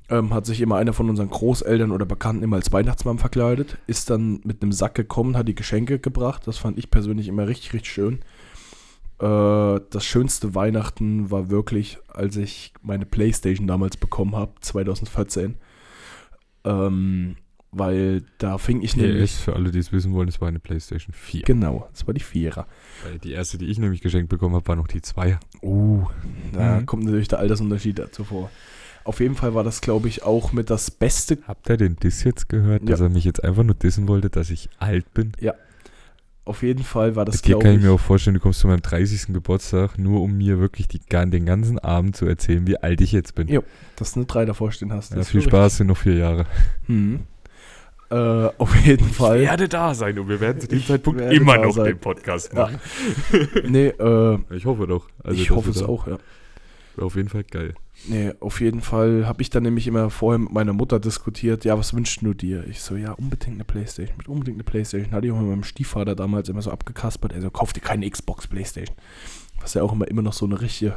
ähm, 0.08 0.32
hat 0.32 0.46
sich 0.46 0.60
immer 0.60 0.76
einer 0.76 0.92
von 0.92 1.10
unseren 1.10 1.28
Großeltern 1.28 1.90
oder 1.90 2.06
Bekannten 2.06 2.44
immer 2.44 2.56
als 2.56 2.72
Weihnachtsmann 2.72 3.18
verkleidet, 3.18 3.78
ist 3.88 4.10
dann 4.10 4.40
mit 4.44 4.62
einem 4.62 4.72
Sack 4.72 4.94
gekommen, 4.94 5.36
hat 5.36 5.48
die 5.48 5.54
Geschenke 5.56 5.98
gebracht. 5.98 6.46
Das 6.46 6.58
fand 6.58 6.78
ich 6.78 6.90
persönlich 6.90 7.26
immer 7.26 7.48
richtig, 7.48 7.72
richtig 7.72 7.92
schön. 7.92 8.20
Äh, 9.18 9.80
das 9.90 10.04
schönste 10.04 10.54
Weihnachten 10.54 11.30
war 11.32 11.50
wirklich, 11.50 11.98
als 12.06 12.36
ich 12.36 12.72
meine 12.82 13.06
Playstation 13.06 13.66
damals 13.66 13.96
bekommen 13.96 14.36
habe, 14.36 14.52
2014. 14.60 15.56
Ähm, 16.64 17.36
weil 17.78 18.22
da 18.38 18.58
fing 18.58 18.82
ich 18.82 18.96
nämlich. 18.96 19.32
PS, 19.32 19.38
für 19.40 19.54
alle, 19.54 19.70
die 19.70 19.78
es 19.78 19.92
wissen 19.92 20.12
wollen, 20.14 20.28
es 20.28 20.40
war 20.40 20.48
eine 20.48 20.58
Playstation 20.58 21.12
4. 21.14 21.42
Genau, 21.42 21.88
das 21.92 22.06
war 22.06 22.14
die 22.14 22.20
Vierer. 22.20 22.66
Weil 23.04 23.18
die 23.18 23.32
erste, 23.32 23.58
die 23.58 23.66
ich 23.66 23.78
nämlich 23.78 24.00
geschenkt 24.00 24.28
bekommen 24.28 24.54
habe, 24.54 24.66
war 24.68 24.76
noch 24.76 24.86
die 24.88 25.02
2. 25.02 25.38
Uh, 25.62 26.04
da 26.52 26.80
Mhm. 26.80 26.86
kommt 26.86 27.04
natürlich 27.04 27.28
der 27.28 27.38
Altersunterschied 27.38 27.98
dazu 27.98 28.24
vor. 28.24 28.50
Auf 29.04 29.20
jeden 29.20 29.36
Fall 29.36 29.54
war 29.54 29.62
das, 29.62 29.80
glaube 29.80 30.08
ich, 30.08 30.24
auch 30.24 30.52
mit 30.52 30.68
das 30.68 30.90
Beste. 30.90 31.38
Habt 31.46 31.68
ihr 31.68 31.76
den 31.76 31.94
Diss 31.96 32.24
jetzt 32.24 32.48
gehört, 32.48 32.88
dass 32.88 32.98
Ja. 33.00 33.06
er 33.06 33.10
mich 33.10 33.24
jetzt 33.24 33.44
einfach 33.44 33.62
nur 33.62 33.74
dissen 33.76 34.08
wollte, 34.08 34.30
dass 34.30 34.50
ich 34.50 34.68
alt 34.80 35.12
bin? 35.14 35.32
Auf 36.44 36.62
jeden 36.62 36.84
Fall 36.84 37.16
war 37.16 37.24
das, 37.24 37.42
glaube 37.42 37.64
kann 37.64 37.72
ich 37.72 37.78
ich. 37.78 37.84
mir 37.84 37.90
auch 37.90 37.98
vorstellen, 38.00 38.34
du 38.34 38.40
kommst 38.40 38.60
zu 38.60 38.68
meinem 38.68 38.80
30. 38.80 39.32
Geburtstag, 39.32 39.98
nur 39.98 40.22
um 40.22 40.36
mir 40.36 40.60
wirklich 40.60 40.86
die, 40.86 41.00
den 41.00 41.44
ganzen 41.44 41.80
Abend 41.80 42.14
zu 42.14 42.24
erzählen, 42.26 42.64
wie 42.68 42.76
alt 42.76 43.00
ich 43.00 43.10
jetzt 43.10 43.34
bin. 43.34 43.48
Ja, 43.48 43.60
dass 43.96 44.12
du 44.12 44.20
eine 44.20 44.26
3 44.26 44.44
davor 44.44 44.70
stehen 44.70 44.92
hast. 44.92 45.12
Ja, 45.12 45.24
viel 45.24 45.42
Spaß, 45.42 45.78
sind 45.78 45.88
noch 45.88 45.96
vier 45.96 46.14
Jahre. 46.14 46.46
richtig. 46.88 47.20
Äh, 48.10 48.48
auf 48.58 48.74
jeden 48.84 49.08
Fall. 49.08 49.40
werde 49.40 49.68
da 49.68 49.94
sein 49.94 50.18
und 50.18 50.28
wir 50.28 50.40
werden 50.40 50.60
zu 50.60 50.68
dem 50.68 50.78
Ich 50.78 50.86
Zeitpunkt 50.86 51.20
immer 51.20 51.58
noch 51.58 51.72
sein. 51.74 51.86
den 51.86 51.98
Podcast 51.98 52.52
Ja. 52.52 52.60
machen. 52.66 52.80
Nee, 53.68 53.88
äh, 53.88 54.38
Ich 54.50 54.64
hoffe 54.64 54.86
doch. 54.86 55.08
Also 55.24 55.40
ich 55.40 55.50
hoffe 55.50 55.70
es 55.70 55.82
auch, 55.82 56.06
ja. 56.06 56.18
Wäre 56.94 57.06
auf 57.06 57.16
jeden 57.16 57.28
Fall 57.28 57.44
geil. 57.44 57.74
Nee, 58.08 58.32
auf 58.40 58.60
jeden 58.60 58.80
Fall 58.80 59.26
habe 59.26 59.42
ich 59.42 59.50
dann 59.50 59.64
nämlich 59.64 59.86
immer 59.86 60.08
vorher 60.10 60.38
mit 60.38 60.52
meiner 60.52 60.72
Mutter 60.72 60.98
diskutiert, 61.00 61.64
ja, 61.64 61.76
was 61.78 61.94
wünschst 61.94 62.22
du 62.22 62.32
dir? 62.32 62.64
Ich 62.68 62.80
so, 62.82 62.96
ja, 62.96 63.12
unbedingt 63.12 63.56
eine 63.56 63.64
Playstation, 63.64 64.16
mit 64.16 64.28
unbedingt 64.28 64.56
eine 64.56 64.64
Playstation. 64.64 65.12
Hatte 65.12 65.26
ich 65.26 65.32
auch 65.32 65.38
mit 65.40 65.48
meinem 65.48 65.64
Stiefvater 65.64 66.14
damals 66.14 66.48
immer 66.48 66.62
so 66.62 66.70
abgekaspert, 66.70 67.32
er 67.32 67.40
so, 67.42 67.50
kauf 67.50 67.72
dir 67.72 67.80
keine 67.80 68.08
Xbox 68.08 68.46
Playstation. 68.46 68.96
Was 69.60 69.74
ja 69.74 69.82
auch 69.82 69.92
immer, 69.92 70.06
immer 70.08 70.22
noch 70.22 70.32
so 70.34 70.46
eine 70.46 70.60
richtige 70.60 70.94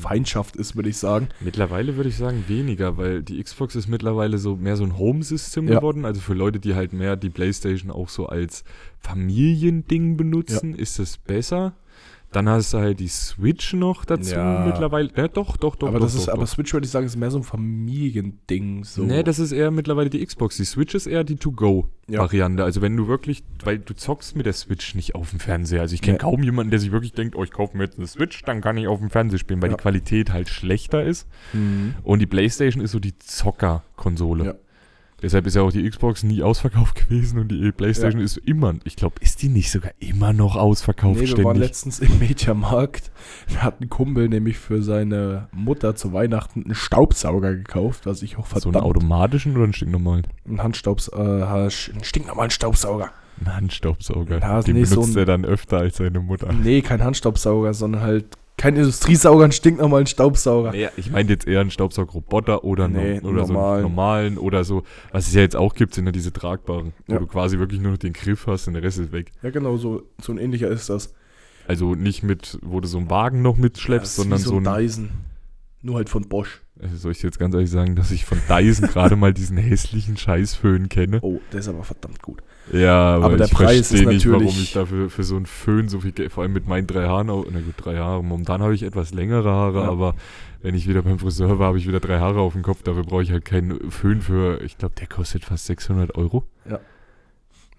Feindschaft 0.00 0.56
ist, 0.56 0.76
würde 0.76 0.88
ich 0.88 0.96
sagen. 0.98 1.28
Mittlerweile 1.40 1.96
würde 1.96 2.08
ich 2.08 2.16
sagen 2.16 2.44
weniger, 2.48 2.96
weil 2.96 3.22
die 3.22 3.42
Xbox 3.42 3.74
ist 3.76 3.88
mittlerweile 3.88 4.38
so 4.38 4.56
mehr 4.56 4.76
so 4.76 4.84
ein 4.84 4.98
Home-System 4.98 5.68
Ja. 5.68 5.76
geworden. 5.76 6.04
Also 6.04 6.20
für 6.20 6.34
Leute, 6.34 6.60
die 6.60 6.74
halt 6.74 6.92
mehr 6.92 7.16
die 7.16 7.30
Playstation 7.30 7.90
auch 7.90 8.08
so 8.08 8.26
als 8.26 8.64
Familiending 9.00 10.16
benutzen, 10.16 10.74
ist 10.74 10.98
es 10.98 11.16
besser. 11.18 11.74
Dann 12.30 12.46
hast 12.46 12.74
du 12.74 12.78
halt 12.78 13.00
die 13.00 13.08
Switch 13.08 13.72
noch 13.72 14.04
dazu 14.04 14.34
Ja. 14.34 14.64
mittlerweile. 14.66 15.08
Ja, 15.16 15.28
doch, 15.28 15.56
doch, 15.56 15.76
doch. 15.76 15.88
aber 15.88 15.98
doch, 15.98 16.04
das 16.06 16.14
ist, 16.14 16.28
doch, 16.28 16.34
aber. 16.34 16.46
Switch 16.46 16.72
würde 16.74 16.84
ich 16.84 16.90
sagen, 16.90 17.06
ist 17.06 17.16
mehr 17.16 17.30
so 17.30 17.38
ein 17.38 17.42
Familiending. 17.42 18.84
So. 18.84 19.02
Nee, 19.02 19.22
das 19.22 19.38
ist 19.38 19.52
eher 19.52 19.70
mittlerweile 19.70 20.10
die 20.10 20.24
Xbox. 20.24 20.56
Die 20.58 20.64
Switch 20.66 20.94
ist 20.94 21.06
eher 21.06 21.24
die 21.24 21.36
To-Go-Variante. 21.36 22.62
Also 22.64 22.82
wenn 22.82 22.96
du 22.96 23.08
wirklich, 23.08 23.44
weil 23.64 23.78
du 23.78 23.94
zockst 23.94 24.36
mit 24.36 24.44
der 24.44 24.52
Switch 24.52 24.94
nicht 24.94 25.14
auf 25.14 25.30
dem 25.30 25.40
Fernseher. 25.40 25.80
Also 25.80 25.94
ich 25.94 26.02
kenne 26.02 26.14
Nee. 26.14 26.18
kaum 26.22 26.42
jemanden, 26.42 26.70
der 26.70 26.80
sich 26.80 26.92
wirklich 26.92 27.12
denkt, 27.12 27.34
oh, 27.34 27.44
ich 27.44 27.50
kaufe 27.50 27.76
mir 27.76 27.84
jetzt 27.84 27.96
eine 27.98 28.06
Switch, 28.06 28.42
dann 28.42 28.60
kann 28.60 28.76
ich 28.76 28.88
auf 28.88 28.98
dem 28.98 29.08
Fernseher 29.10 29.38
spielen, 29.38 29.62
weil 29.62 29.70
Ja. 29.70 29.76
die 29.76 29.82
Qualität 29.82 30.30
halt 30.32 30.48
schlechter 30.50 31.02
ist. 31.04 31.26
Mhm. 31.54 31.94
Und 32.02 32.18
die 32.20 32.26
Playstation 32.26 32.82
ist 32.84 32.92
so 32.92 33.00
die 33.00 33.16
Zocker-Konsole. 33.18 34.44
Ja. 34.44 34.54
Deshalb 35.20 35.46
ist 35.46 35.56
ja 35.56 35.62
auch 35.62 35.72
die 35.72 35.88
Xbox 35.88 36.22
nie 36.22 36.42
ausverkauft 36.42 36.94
gewesen 37.08 37.38
und 37.40 37.48
die 37.48 37.72
Playstation 37.72 38.22
ist 38.22 38.36
immer, 38.36 38.74
ich 38.84 38.94
glaube, 38.96 39.16
ist 39.20 39.42
die 39.42 39.48
nicht 39.48 39.70
sogar 39.70 39.90
immer 39.98 40.32
noch 40.32 40.54
ausverkauft 40.56 41.20
Nee, 41.20 41.26
wir 41.26 41.44
waren 41.44 41.56
ständig? 41.56 41.62
letztens 41.68 41.98
im 41.98 42.18
Mediamarkt. 42.20 43.10
Wir 43.48 43.62
hatten 43.62 43.84
einen 43.84 43.90
Kumpel 43.90 44.28
nämlich 44.28 44.58
für 44.58 44.80
seine 44.82 45.48
Mutter 45.52 45.96
zu 45.96 46.12
Weihnachten 46.12 46.62
einen 46.64 46.74
Staubsauger 46.74 47.54
gekauft, 47.54 48.06
was 48.06 48.22
ich 48.22 48.36
auch 48.38 48.46
So 48.46 48.54
einen 48.54 48.62
verdammt... 48.62 48.84
automatischen 48.84 49.54
oder 49.56 49.64
einen 49.64 49.72
stinknormalen? 49.72 50.26
einen 50.46 50.62
Handstaubs... 50.62 51.08
Äh, 51.08 51.16
einen 51.16 51.70
stinknormalen 52.02 52.50
Staubsauger. 52.50 53.10
Einen 53.40 53.54
Handstaubsauger. 53.56 54.38
Ja, 54.38 54.62
Den 54.62 54.74
nee, 54.76 54.84
so 54.84 54.96
benutzt 54.96 55.16
ein- 55.16 55.18
er 55.20 55.24
dann 55.26 55.44
öfter 55.44 55.78
als 55.78 55.96
seine 55.96 56.20
Mutter. 56.20 56.52
Nee, 56.52 56.80
kein 56.82 57.02
Handstaubsauger, 57.02 57.74
sondern 57.74 58.02
halt 58.02 58.26
kein 58.58 58.76
Industriesauger, 58.76 59.44
einen 59.44 59.52
stinknormalen 59.52 60.06
Staubsauger. 60.06 60.72
Nee, 60.72 60.88
ich 60.98 61.10
meine 61.10 61.30
jetzt 61.30 61.46
eher 61.46 61.60
einen 61.62 61.70
Staubsaugerroboter 61.70 62.64
oder, 62.64 62.88
Nee, 62.88 63.20
no, 63.22 63.30
oder 63.30 63.46
so 63.46 63.52
normalen. 63.54 63.74
einen 63.76 63.82
normalen 63.94 64.38
oder 64.38 64.64
so. 64.64 64.82
Was 65.12 65.28
es 65.28 65.34
ja 65.34 65.40
jetzt 65.40 65.56
auch 65.56 65.74
gibt, 65.74 65.94
sind 65.94 66.04
ja 66.04 66.12
diese 66.12 66.32
tragbaren, 66.32 66.92
wo 67.06 67.14
Ja. 67.14 67.18
du 67.20 67.26
quasi 67.26 67.58
wirklich 67.58 67.80
nur 67.80 67.92
noch 67.92 67.98
den 67.98 68.12
Griff 68.12 68.46
hast 68.46 68.68
und 68.68 68.74
der 68.74 68.82
Rest 68.82 68.98
ist 68.98 69.12
weg. 69.12 69.32
Ja, 69.42 69.48
genau, 69.50 69.76
so, 69.78 70.02
so 70.20 70.32
ein 70.32 70.38
ähnlicher 70.38 70.68
ist 70.68 70.90
das. 70.90 71.14
Also 71.66 71.94
nicht 71.94 72.22
mit, 72.22 72.58
wo 72.62 72.80
du 72.80 72.88
so 72.88 72.98
einen 72.98 73.08
Wagen 73.10 73.42
noch 73.42 73.56
mitschleppst, 73.56 74.18
Ja, 74.18 74.22
sondern 74.24 74.38
so 74.40 74.56
ein. 74.56 74.64
Dyson. 74.64 75.10
Nur 75.80 75.96
halt 75.96 76.08
von 76.08 76.28
Bosch. 76.28 76.62
Also 76.82 76.96
soll 76.96 77.12
ich 77.12 77.22
jetzt 77.22 77.38
ganz 77.38 77.54
ehrlich 77.54 77.70
sagen, 77.70 77.94
dass 77.94 78.10
ich 78.10 78.24
von 78.24 78.38
Dyson 78.48 78.88
gerade 78.92 79.16
mal 79.16 79.32
diesen 79.32 79.56
hässlichen 79.56 80.16
Scheißföhn 80.16 80.88
kenne? 80.88 81.18
Oh, 81.22 81.40
der 81.52 81.60
ist 81.60 81.68
aber 81.68 81.84
verdammt 81.84 82.22
gut. 82.22 82.42
Ja, 82.72 83.14
aber, 83.16 83.24
Aber 83.26 83.36
der 83.38 83.46
ich 83.46 83.52
Preis 83.52 83.78
ist 83.80 83.88
verstehe 83.88 84.08
nicht, 84.08 84.26
warum 84.26 84.42
natürlich- 84.44 84.62
ich 84.64 84.72
dafür 84.72 85.08
für 85.10 85.22
so 85.24 85.36
einen 85.36 85.46
Föhn 85.46 85.88
so 85.88 86.00
viel 86.00 86.12
Geld, 86.12 86.32
vor 86.32 86.42
allem 86.42 86.52
mit 86.52 86.66
meinen 86.68 86.86
drei 86.86 87.06
Haaren, 87.06 87.26
na 87.28 87.32
gut, 87.60 87.74
drei 87.76 87.96
Haare, 87.96 88.22
momentan 88.22 88.60
habe 88.62 88.74
ich 88.74 88.82
etwas 88.82 89.12
längere 89.14 89.50
Haare, 89.50 89.82
Ja. 89.82 89.88
aber 89.90 90.14
wenn 90.62 90.74
ich 90.74 90.88
wieder 90.88 91.02
beim 91.02 91.18
Friseur 91.18 91.58
war, 91.58 91.68
habe 91.68 91.78
ich 91.78 91.86
wieder 91.88 92.00
drei 92.00 92.18
Haare 92.18 92.40
auf 92.40 92.52
dem 92.52 92.62
Kopf, 92.62 92.82
dafür 92.82 93.04
brauche 93.04 93.22
ich 93.22 93.30
halt 93.32 93.44
keinen 93.44 93.90
Föhn 93.90 94.20
für, 94.20 94.60
ich 94.62 94.76
glaube, 94.76 94.94
der 94.98 95.06
kostet 95.06 95.44
fast 95.44 95.66
600 95.66 96.14
Euro. 96.16 96.44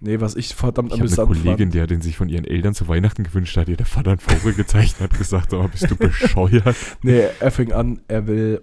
Nee, 0.02 0.18
was 0.18 0.34
ich 0.34 0.54
verdammt 0.54 0.94
Ich 0.94 1.00
habe 1.00 1.10
eine 1.10 1.18
amüsant 1.22 1.44
Kollegin, 1.44 1.70
die 1.72 1.82
hat 1.82 1.90
den 1.90 2.00
sich 2.00 2.16
von 2.16 2.30
ihren 2.30 2.46
Eltern 2.46 2.72
zu 2.74 2.88
Weihnachten 2.88 3.22
gewünscht, 3.22 3.56
hat 3.58 3.68
ihr 3.68 3.76
der 3.76 3.84
Vater 3.84 4.12
einen 4.12 4.18
Vogel 4.20 4.54
gezeichnet, 4.54 5.12
hat 5.12 5.18
gesagt, 5.18 5.52
oh, 5.52 5.68
bist 5.68 5.90
du 5.90 5.96
bescheuert? 5.98 6.74
fand. 6.74 7.04
Nee, 7.04 7.24
er 7.38 7.50
fing 7.50 7.72
an, 7.72 8.00
er 8.08 8.26
will 8.26 8.62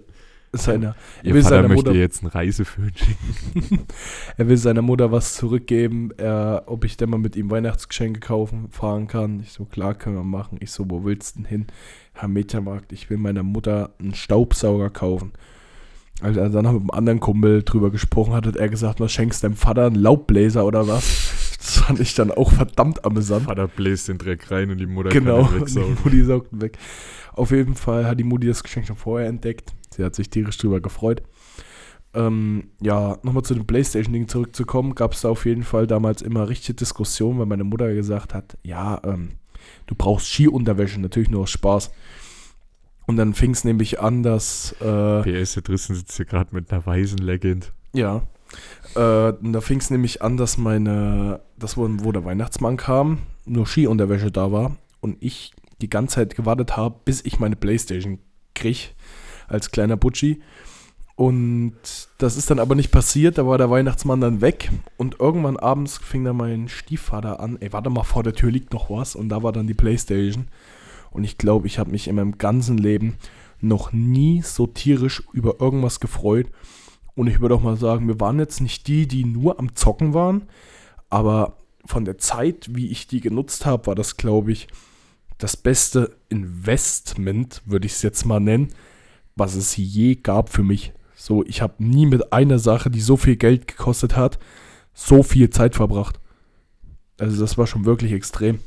seiner, 0.52 0.96
er 1.22 1.24
Ihr 1.24 1.34
will 1.34 1.42
Vater 1.42 1.56
seiner 1.56 1.68
möchte 1.68 1.86
Mutter, 1.86 1.98
jetzt 1.98 2.22
einen 2.22 2.30
Reiseföhn 2.30 2.92
schicken. 2.94 3.86
er 4.36 4.48
will 4.48 4.56
seiner 4.56 4.82
Mutter 4.82 5.12
was 5.12 5.34
zurückgeben, 5.34 6.10
er, 6.16 6.64
ob 6.66 6.84
ich 6.84 6.96
denn 6.96 7.10
mal 7.10 7.18
mit 7.18 7.36
ihm 7.36 7.50
Weihnachtsgeschenke 7.50 8.20
kaufen, 8.20 8.68
fahren 8.70 9.06
kann. 9.06 9.40
Ich 9.40 9.52
so, 9.52 9.64
klar, 9.64 9.94
können 9.94 10.16
wir 10.16 10.24
machen. 10.24 10.58
Ich 10.60 10.70
so, 10.70 10.84
wo 10.88 11.04
willst 11.04 11.36
du 11.36 11.40
denn 11.40 11.48
hin? 11.48 11.66
Herr 12.14 12.28
Mediamarkt, 12.28 12.92
ich 12.92 13.10
will 13.10 13.18
meiner 13.18 13.42
Mutter 13.42 13.94
einen 13.98 14.14
Staubsauger 14.14 14.90
kaufen. 14.90 15.32
Als 16.20 16.36
er 16.36 16.50
dann 16.50 16.64
mit 16.64 16.74
einem 16.74 16.90
anderen 16.90 17.20
Kumpel 17.20 17.62
drüber 17.62 17.90
gesprochen 17.90 18.32
hat, 18.32 18.46
hat 18.46 18.56
er 18.56 18.68
gesagt, 18.68 18.98
was 18.98 19.12
schenkst 19.12 19.44
deinem 19.44 19.54
Vater 19.54 19.86
einen 19.86 19.96
Laubbläser 19.96 20.64
oder 20.64 20.88
was? 20.88 21.34
Das 21.58 21.76
fand 21.78 21.98
ich 21.98 22.14
dann 22.14 22.30
auch 22.30 22.52
verdammt 22.52 23.04
amüsant. 23.04 23.46
Vater 23.46 23.66
bläst 23.66 24.06
den 24.08 24.16
Dreck 24.16 24.48
rein 24.50 24.70
und 24.70 24.78
die 24.78 24.86
Mutter 24.86 25.10
Genau, 25.10 25.42
kann 25.42 25.46
ihn 25.46 25.54
die 25.54 25.60
wegsaugen. 25.60 25.98
Mutti 26.04 26.24
saugt 26.24 26.52
ihn 26.52 26.62
weg. 26.62 26.78
Auf 27.32 27.50
jeden 27.50 27.74
Fall 27.74 28.06
hat 28.06 28.18
die 28.18 28.24
Mutti 28.24 28.46
das 28.46 28.62
Geschenk 28.62 28.86
schon 28.86 28.96
vorher 28.96 29.28
entdeckt. 29.28 29.74
Sie 29.98 30.04
hat 30.04 30.14
sich 30.14 30.30
tierisch 30.30 30.56
drüber 30.56 30.80
gefreut. 30.80 31.22
Ähm, 32.14 32.70
ja, 32.80 33.18
nochmal 33.22 33.42
zu 33.42 33.52
dem 33.52 33.66
Playstation-Ding 33.66 34.28
zurückzukommen, 34.28 34.94
gab 34.94 35.12
es 35.12 35.22
da 35.22 35.28
auf 35.28 35.44
jeden 35.44 35.64
Fall 35.64 35.88
damals 35.88 36.22
immer 36.22 36.48
richtige 36.48 36.74
Diskussionen, 36.74 37.38
weil 37.40 37.46
meine 37.46 37.64
Mutter 37.64 37.92
gesagt 37.92 38.32
hat, 38.32 38.56
ja, 38.62 39.00
ähm, 39.04 39.30
du 39.86 39.96
brauchst 39.96 40.28
Skiunterwäsche, 40.28 41.00
natürlich 41.00 41.30
nur 41.30 41.42
aus 41.42 41.50
Spaß. 41.50 41.90
Und 43.06 43.16
dann 43.16 43.34
fing 43.34 43.50
es 43.50 43.64
nämlich 43.64 44.00
an, 44.00 44.22
dass 44.22 44.72
äh, 44.80 45.22
PS, 45.22 45.54
der 45.54 45.62
Drissen 45.64 45.96
sitzt 45.96 46.16
hier 46.16 46.26
gerade 46.26 46.54
mit 46.54 46.70
einer 46.70 46.86
weißen 46.86 47.18
Legend. 47.18 47.72
Ja. 47.92 48.22
Äh, 48.94 49.32
und 49.32 49.52
da 49.52 49.60
fing 49.60 49.80
es 49.80 49.90
nämlich 49.90 50.22
an, 50.22 50.36
dass 50.36 50.58
meine, 50.58 51.40
das 51.58 51.76
wo, 51.76 51.88
wo 51.90 52.12
der 52.12 52.24
Weihnachtsmann 52.24 52.76
kam, 52.76 53.18
nur 53.46 53.66
Skiunterwäsche 53.66 54.30
da 54.30 54.52
war 54.52 54.76
und 55.00 55.16
ich 55.20 55.52
die 55.80 55.90
ganze 55.90 56.16
Zeit 56.16 56.36
gewartet 56.36 56.76
habe, 56.76 57.00
bis 57.04 57.24
ich 57.24 57.40
meine 57.40 57.56
Playstation 57.56 58.20
krieg, 58.54 58.94
als 59.48 59.70
kleiner 59.70 59.96
Butschi. 59.96 60.40
Und 61.16 61.74
das 62.18 62.36
ist 62.36 62.48
dann 62.48 62.60
aber 62.60 62.76
nicht 62.76 62.92
passiert, 62.92 63.38
da 63.38 63.46
war 63.46 63.58
der 63.58 63.70
Weihnachtsmann 63.70 64.20
dann 64.20 64.40
weg 64.40 64.70
und 64.98 65.18
irgendwann 65.18 65.56
abends 65.56 65.98
fing 65.98 66.22
dann 66.22 66.36
mein 66.36 66.68
Stiefvater 66.68 67.40
an, 67.40 67.56
ey, 67.60 67.72
warte 67.72 67.90
mal, 67.90 68.04
vor 68.04 68.22
der 68.22 68.34
Tür 68.34 68.52
liegt 68.52 68.72
noch 68.72 68.88
was 68.88 69.16
und 69.16 69.28
da 69.28 69.42
war 69.42 69.50
dann 69.50 69.66
die 69.66 69.74
Playstation. 69.74 70.46
Und 71.10 71.24
ich 71.24 71.36
glaube, 71.36 71.66
ich 71.66 71.80
habe 71.80 71.90
mich 71.90 72.06
in 72.06 72.14
meinem 72.14 72.38
ganzen 72.38 72.78
Leben 72.78 73.16
noch 73.60 73.92
nie 73.92 74.42
so 74.42 74.68
tierisch 74.68 75.24
über 75.32 75.60
irgendwas 75.60 75.98
gefreut. 75.98 76.46
Und 77.16 77.26
ich 77.26 77.40
würde 77.40 77.56
auch 77.56 77.62
mal 77.62 77.76
sagen, 77.76 78.06
wir 78.06 78.20
waren 78.20 78.38
jetzt 78.38 78.60
nicht 78.60 78.86
die, 78.86 79.08
die 79.08 79.24
nur 79.24 79.58
am 79.58 79.74
Zocken 79.74 80.14
waren, 80.14 80.42
aber 81.10 81.56
von 81.84 82.04
der 82.04 82.18
Zeit, 82.18 82.68
wie 82.72 82.92
ich 82.92 83.08
die 83.08 83.20
genutzt 83.20 83.66
habe, 83.66 83.88
war 83.88 83.96
das, 83.96 84.18
glaube 84.18 84.52
ich, 84.52 84.68
das 85.38 85.56
beste 85.56 86.16
Investment, 86.28 87.62
würde 87.64 87.86
ich 87.86 87.92
es 87.94 88.02
jetzt 88.02 88.24
mal 88.24 88.38
nennen, 88.38 88.68
was 89.38 89.54
es 89.54 89.76
je 89.76 90.16
gab 90.16 90.50
für 90.50 90.62
mich. 90.62 90.92
So, 91.14 91.44
ich 91.44 91.62
habe 91.62 91.74
nie 91.78 92.06
mit 92.06 92.32
einer 92.32 92.58
Sache, 92.58 92.90
die 92.90 93.00
so 93.00 93.16
viel 93.16 93.36
Geld 93.36 93.68
gekostet 93.68 94.16
hat, 94.16 94.38
so 94.94 95.22
viel 95.22 95.50
Zeit 95.50 95.74
verbracht. 95.74 96.20
Also 97.18 97.40
das 97.40 97.58
war 97.58 97.66
schon 97.66 97.84
wirklich 97.84 98.12
extrem. 98.12 98.60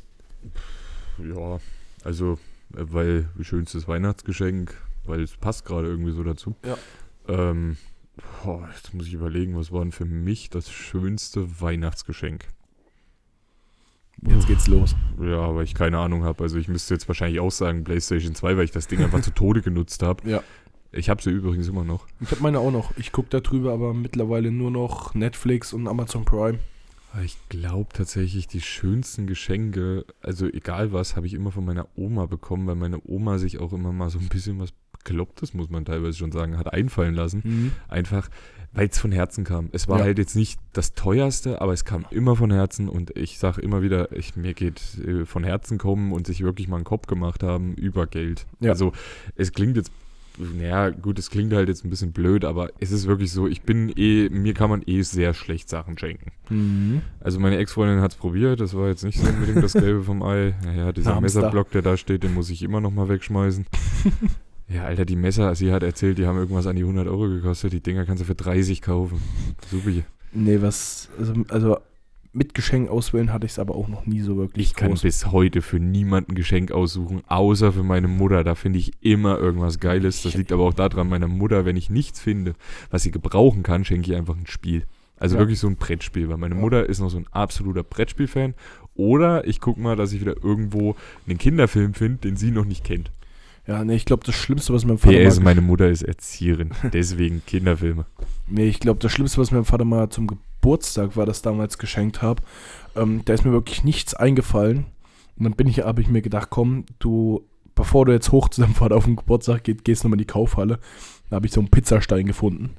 Ja, 1.17 1.59
also, 2.03 2.33
äh, 2.75 2.83
weil 2.91 3.29
schönstes 3.41 3.87
Weihnachtsgeschenk, 3.87 4.75
weil 5.05 5.21
es 5.21 5.37
passt 5.37 5.65
gerade 5.65 5.87
irgendwie 5.87 6.11
so 6.11 6.23
dazu. 6.23 6.55
Ja. 6.65 6.77
Ähm, 7.27 7.77
boah, 8.43 8.67
jetzt 8.75 8.93
muss 8.93 9.07
ich 9.07 9.13
überlegen, 9.13 9.57
was 9.57 9.71
war 9.71 9.81
denn 9.81 9.91
für 9.91 10.05
mich 10.05 10.49
das 10.49 10.69
schönste 10.69 11.61
Weihnachtsgeschenk? 11.61 12.47
Jetzt 14.23 14.47
geht's 14.47 14.67
los. 14.67 14.95
Ja, 15.19 15.55
weil 15.55 15.63
ich 15.63 15.73
keine 15.73 15.97
Ahnung 15.97 16.23
habe. 16.23 16.43
Also 16.43 16.57
ich 16.57 16.67
müsste 16.67 16.93
jetzt 16.93 17.07
wahrscheinlich 17.07 17.39
auch 17.39 17.51
sagen 17.51 17.83
PlayStation 17.83 18.35
2, 18.35 18.55
weil 18.55 18.65
ich 18.65 18.71
das 18.71 18.87
Ding 18.87 19.01
einfach 19.03 19.21
zu 19.21 19.31
Tode 19.31 19.61
genutzt 19.61 20.03
habe. 20.03 20.29
Ja. 20.29 20.43
Ich 20.91 21.09
habe 21.09 21.21
sie 21.21 21.29
übrigens 21.29 21.67
immer 21.67 21.83
noch. 21.85 22.05
Ich 22.19 22.31
habe 22.31 22.41
meine 22.41 22.59
auch 22.59 22.71
noch. 22.71 22.91
Ich 22.97 23.11
gucke 23.11 23.29
da 23.29 23.39
drüber 23.39 23.71
aber 23.73 23.93
mittlerweile 23.93 24.51
nur 24.51 24.71
noch 24.71 25.13
Netflix 25.13 25.71
und 25.73 25.87
Amazon 25.87 26.25
Prime. 26.25 26.59
Ich 27.25 27.37
glaube 27.49 27.89
tatsächlich, 27.93 28.47
die 28.47 28.61
schönsten 28.61 29.27
Geschenke, 29.27 30.05
also 30.21 30.47
egal 30.47 30.93
was, 30.93 31.15
habe 31.17 31.27
ich 31.27 31.33
immer 31.33 31.51
von 31.51 31.65
meiner 31.65 31.87
Oma 31.95 32.25
bekommen, 32.25 32.67
weil 32.67 32.75
meine 32.75 33.01
Oma 33.05 33.37
sich 33.37 33.59
auch 33.59 33.73
immer 33.73 33.91
mal 33.91 34.09
so 34.09 34.19
ein 34.19 34.29
bisschen 34.29 34.59
was 34.59 34.69
Beklopptes, 34.93 35.53
muss 35.53 35.69
man 35.69 35.83
teilweise 35.83 36.17
schon 36.17 36.31
sagen, 36.31 36.57
hat 36.57 36.71
einfallen 36.71 37.13
lassen. 37.15 37.73
Einfach, 37.89 38.29
weil 38.71 38.87
es 38.87 38.97
von 38.99 39.11
Herzen 39.11 39.43
kam. 39.43 39.67
Es 39.73 39.89
war 39.89 39.97
Ja. 39.99 40.03
halt 40.05 40.19
jetzt 40.19 40.35
nicht 40.37 40.59
das 40.73 40.93
teuerste, 40.93 41.59
aber 41.59 41.73
es 41.73 41.83
kam 41.83 42.05
immer 42.11 42.35
von 42.37 42.51
Herzen 42.51 42.87
und 42.87 43.17
ich 43.17 43.39
sage 43.39 43.59
immer 43.61 43.81
wieder, 43.81 44.15
ich, 44.15 44.35
mir 44.37 44.53
geht 44.53 44.81
äh, 45.05 45.25
von 45.25 45.43
Herzen 45.43 45.77
kommen 45.79 46.13
und 46.13 46.27
sich 46.27 46.41
wirklich 46.43 46.67
mal 46.69 46.77
einen 46.77 46.85
Kopf 46.85 47.07
gemacht 47.07 47.43
haben 47.43 47.73
über 47.73 48.07
Geld. 48.07 48.45
Ja. 48.61 48.71
Also 48.71 48.93
es 49.35 49.51
klingt 49.51 49.75
jetzt, 49.75 49.91
naja 50.55 50.89
gut, 50.89 51.19
es 51.19 51.29
klingt 51.29 51.53
halt 51.53 51.69
jetzt 51.69 51.85
ein 51.85 51.89
bisschen 51.89 52.11
blöd, 52.11 52.45
aber 52.45 52.69
es 52.79 52.91
ist 52.91 53.07
wirklich 53.07 53.31
so, 53.31 53.47
ich 53.47 53.61
bin 53.61 53.91
eh, 53.95 54.29
mir 54.29 54.53
kann 54.53 54.69
man 54.69 54.81
eh 54.85 55.01
sehr 55.01 55.33
schlecht 55.33 55.69
Sachen 55.69 55.97
schenken. 55.97 56.31
Mhm. 56.49 57.01
Also 57.19 57.39
meine 57.39 57.57
Ex-Freundin 57.57 58.01
hat 58.01 58.11
es 58.11 58.17
probiert, 58.17 58.59
das 58.59 58.75
war 58.75 58.87
jetzt 58.87 59.03
nicht 59.03 59.19
so 59.19 59.27
unbedingt 59.27 59.63
das 59.63 59.73
Gelbe 59.73 60.03
vom 60.03 60.23
Ei. 60.23 60.55
Naja, 60.65 60.91
dieser 60.91 61.15
Hamster. 61.15 61.41
Messerblock, 61.41 61.71
der 61.71 61.81
da 61.81 61.97
steht, 61.97 62.23
den 62.23 62.33
muss 62.33 62.49
ich 62.49 62.63
immer 62.63 62.81
noch 62.81 62.91
mal 62.91 63.09
wegschmeißen. 63.09 63.65
ja, 64.69 64.83
Alter, 64.83 65.05
die 65.05 65.15
Messer, 65.15 65.55
sie 65.55 65.71
hat 65.71 65.83
erzählt, 65.83 66.17
die 66.17 66.25
haben 66.25 66.37
irgendwas 66.37 66.67
an 66.67 66.75
die 66.75 66.83
100 66.83 67.07
Euro 67.07 67.27
gekostet. 67.27 67.73
Die 67.73 67.81
Dinger 67.81 68.05
kannst 68.05 68.21
du 68.21 68.25
für 68.25 68.35
30 68.35 68.81
kaufen. 68.81 69.19
Supi. 69.69 70.03
Nee, 70.33 70.61
was, 70.61 71.09
also, 71.17 71.33
also 71.49 71.77
mit 72.33 72.53
Geschenk 72.53 72.89
auswählen 72.89 73.33
hatte 73.33 73.45
ich 73.45 73.51
es 73.53 73.59
aber 73.59 73.75
auch 73.75 73.87
noch 73.89 74.05
nie 74.05 74.21
so 74.21 74.37
wirklich 74.37 74.67
Ich 74.67 74.73
kann 74.75 74.89
groß. 74.89 75.01
bis 75.01 75.31
heute 75.31 75.61
für 75.61 75.79
niemanden 75.79 76.33
Geschenk 76.33 76.71
aussuchen, 76.71 77.21
außer 77.27 77.73
für 77.73 77.83
meine 77.83 78.07
Mutter. 78.07 78.43
Da 78.45 78.55
finde 78.55 78.79
ich 78.79 78.93
immer 79.01 79.37
irgendwas 79.37 79.79
Geiles. 79.79 80.21
Das 80.23 80.35
liegt 80.35 80.51
aber 80.53 80.63
auch 80.63 80.73
daran, 80.73 81.09
meiner 81.09 81.27
Mutter, 81.27 81.65
wenn 81.65 81.75
ich 81.75 81.89
nichts 81.89 82.21
finde, 82.21 82.53
was 82.89 83.03
sie 83.03 83.11
gebrauchen 83.11 83.63
kann, 83.63 83.83
schenke 83.83 84.11
ich 84.11 84.17
einfach 84.17 84.37
ein 84.37 84.47
Spiel. 84.47 84.85
Also 85.17 85.35
Ja. 85.35 85.41
wirklich 85.41 85.59
so 85.59 85.67
ein 85.67 85.75
Brettspiel, 85.75 86.29
weil 86.29 86.37
meine 86.37 86.55
Ja. 86.55 86.61
Mutter 86.61 86.87
ist 86.87 86.99
noch 86.99 87.09
so 87.09 87.17
ein 87.17 87.27
absoluter 87.31 87.83
Brettspiel-Fan. 87.83 88.53
Oder 88.95 89.45
ich 89.47 89.59
gucke 89.59 89.79
mal, 89.81 89.95
dass 89.95 90.13
ich 90.13 90.21
wieder 90.21 90.35
irgendwo 90.43 90.95
einen 91.27 91.37
Kinderfilm 91.37 91.93
finde, 91.93 92.19
den 92.19 92.37
sie 92.37 92.51
noch 92.51 92.65
nicht 92.65 92.83
kennt. 92.83 93.11
Ja, 93.67 93.83
nee, 93.83 93.95
ich 93.95 94.05
glaube, 94.05 94.23
das 94.25 94.35
Schlimmste, 94.35 94.73
was 94.73 94.85
mein 94.85 94.97
Vater 94.97 95.17
PS, 95.17 95.37
mal, 95.37 95.43
meine 95.43 95.61
Mutter 95.61 95.87
ist 95.89 96.01
Erzieherin, 96.01 96.71
deswegen 96.93 97.43
Kinderfilme. 97.45 98.05
nee, 98.47 98.65
ich 98.67 98.79
glaube, 98.79 98.99
das 98.99 99.11
Schlimmste, 99.11 99.39
was 99.39 99.51
mein 99.51 99.65
Vater 99.65 99.85
mal 99.85 100.09
zum 100.09 100.25
Geburtstag 100.27 100.50
war, 100.63 101.25
das 101.25 101.41
damals 101.41 101.77
geschenkt 101.77 102.21
habe, 102.21 102.41
ähm, 102.95 103.21
da 103.25 103.33
ist 103.33 103.45
mir 103.45 103.51
wirklich 103.51 103.83
nichts 103.83 104.13
eingefallen. 104.13 104.85
Und 105.37 105.43
dann 105.45 105.53
bin 105.53 105.67
ich, 105.67 105.79
habe 105.79 106.01
ich 106.01 106.07
mir 106.07 106.21
gedacht, 106.21 106.49
komm, 106.49 106.85
du, 106.99 107.43
bevor 107.75 108.05
du 108.05 108.11
jetzt 108.11 108.31
hoch 108.31 108.49
zu 108.49 108.61
deinem 108.61 108.75
Vater 108.75 108.95
auf 108.95 109.05
den 109.05 109.15
Geburtstag 109.15 109.63
geht, 109.63 109.83
gehst 109.85 110.03
nochmal 110.03 110.15
in 110.19 110.25
die 110.25 110.31
Kaufhalle. 110.33 110.79
Da 111.29 111.37
habe 111.37 111.47
ich 111.47 111.53
so 111.53 111.61
einen 111.61 111.69
Pizzastein 111.71 112.25
gefunden. 112.25 112.75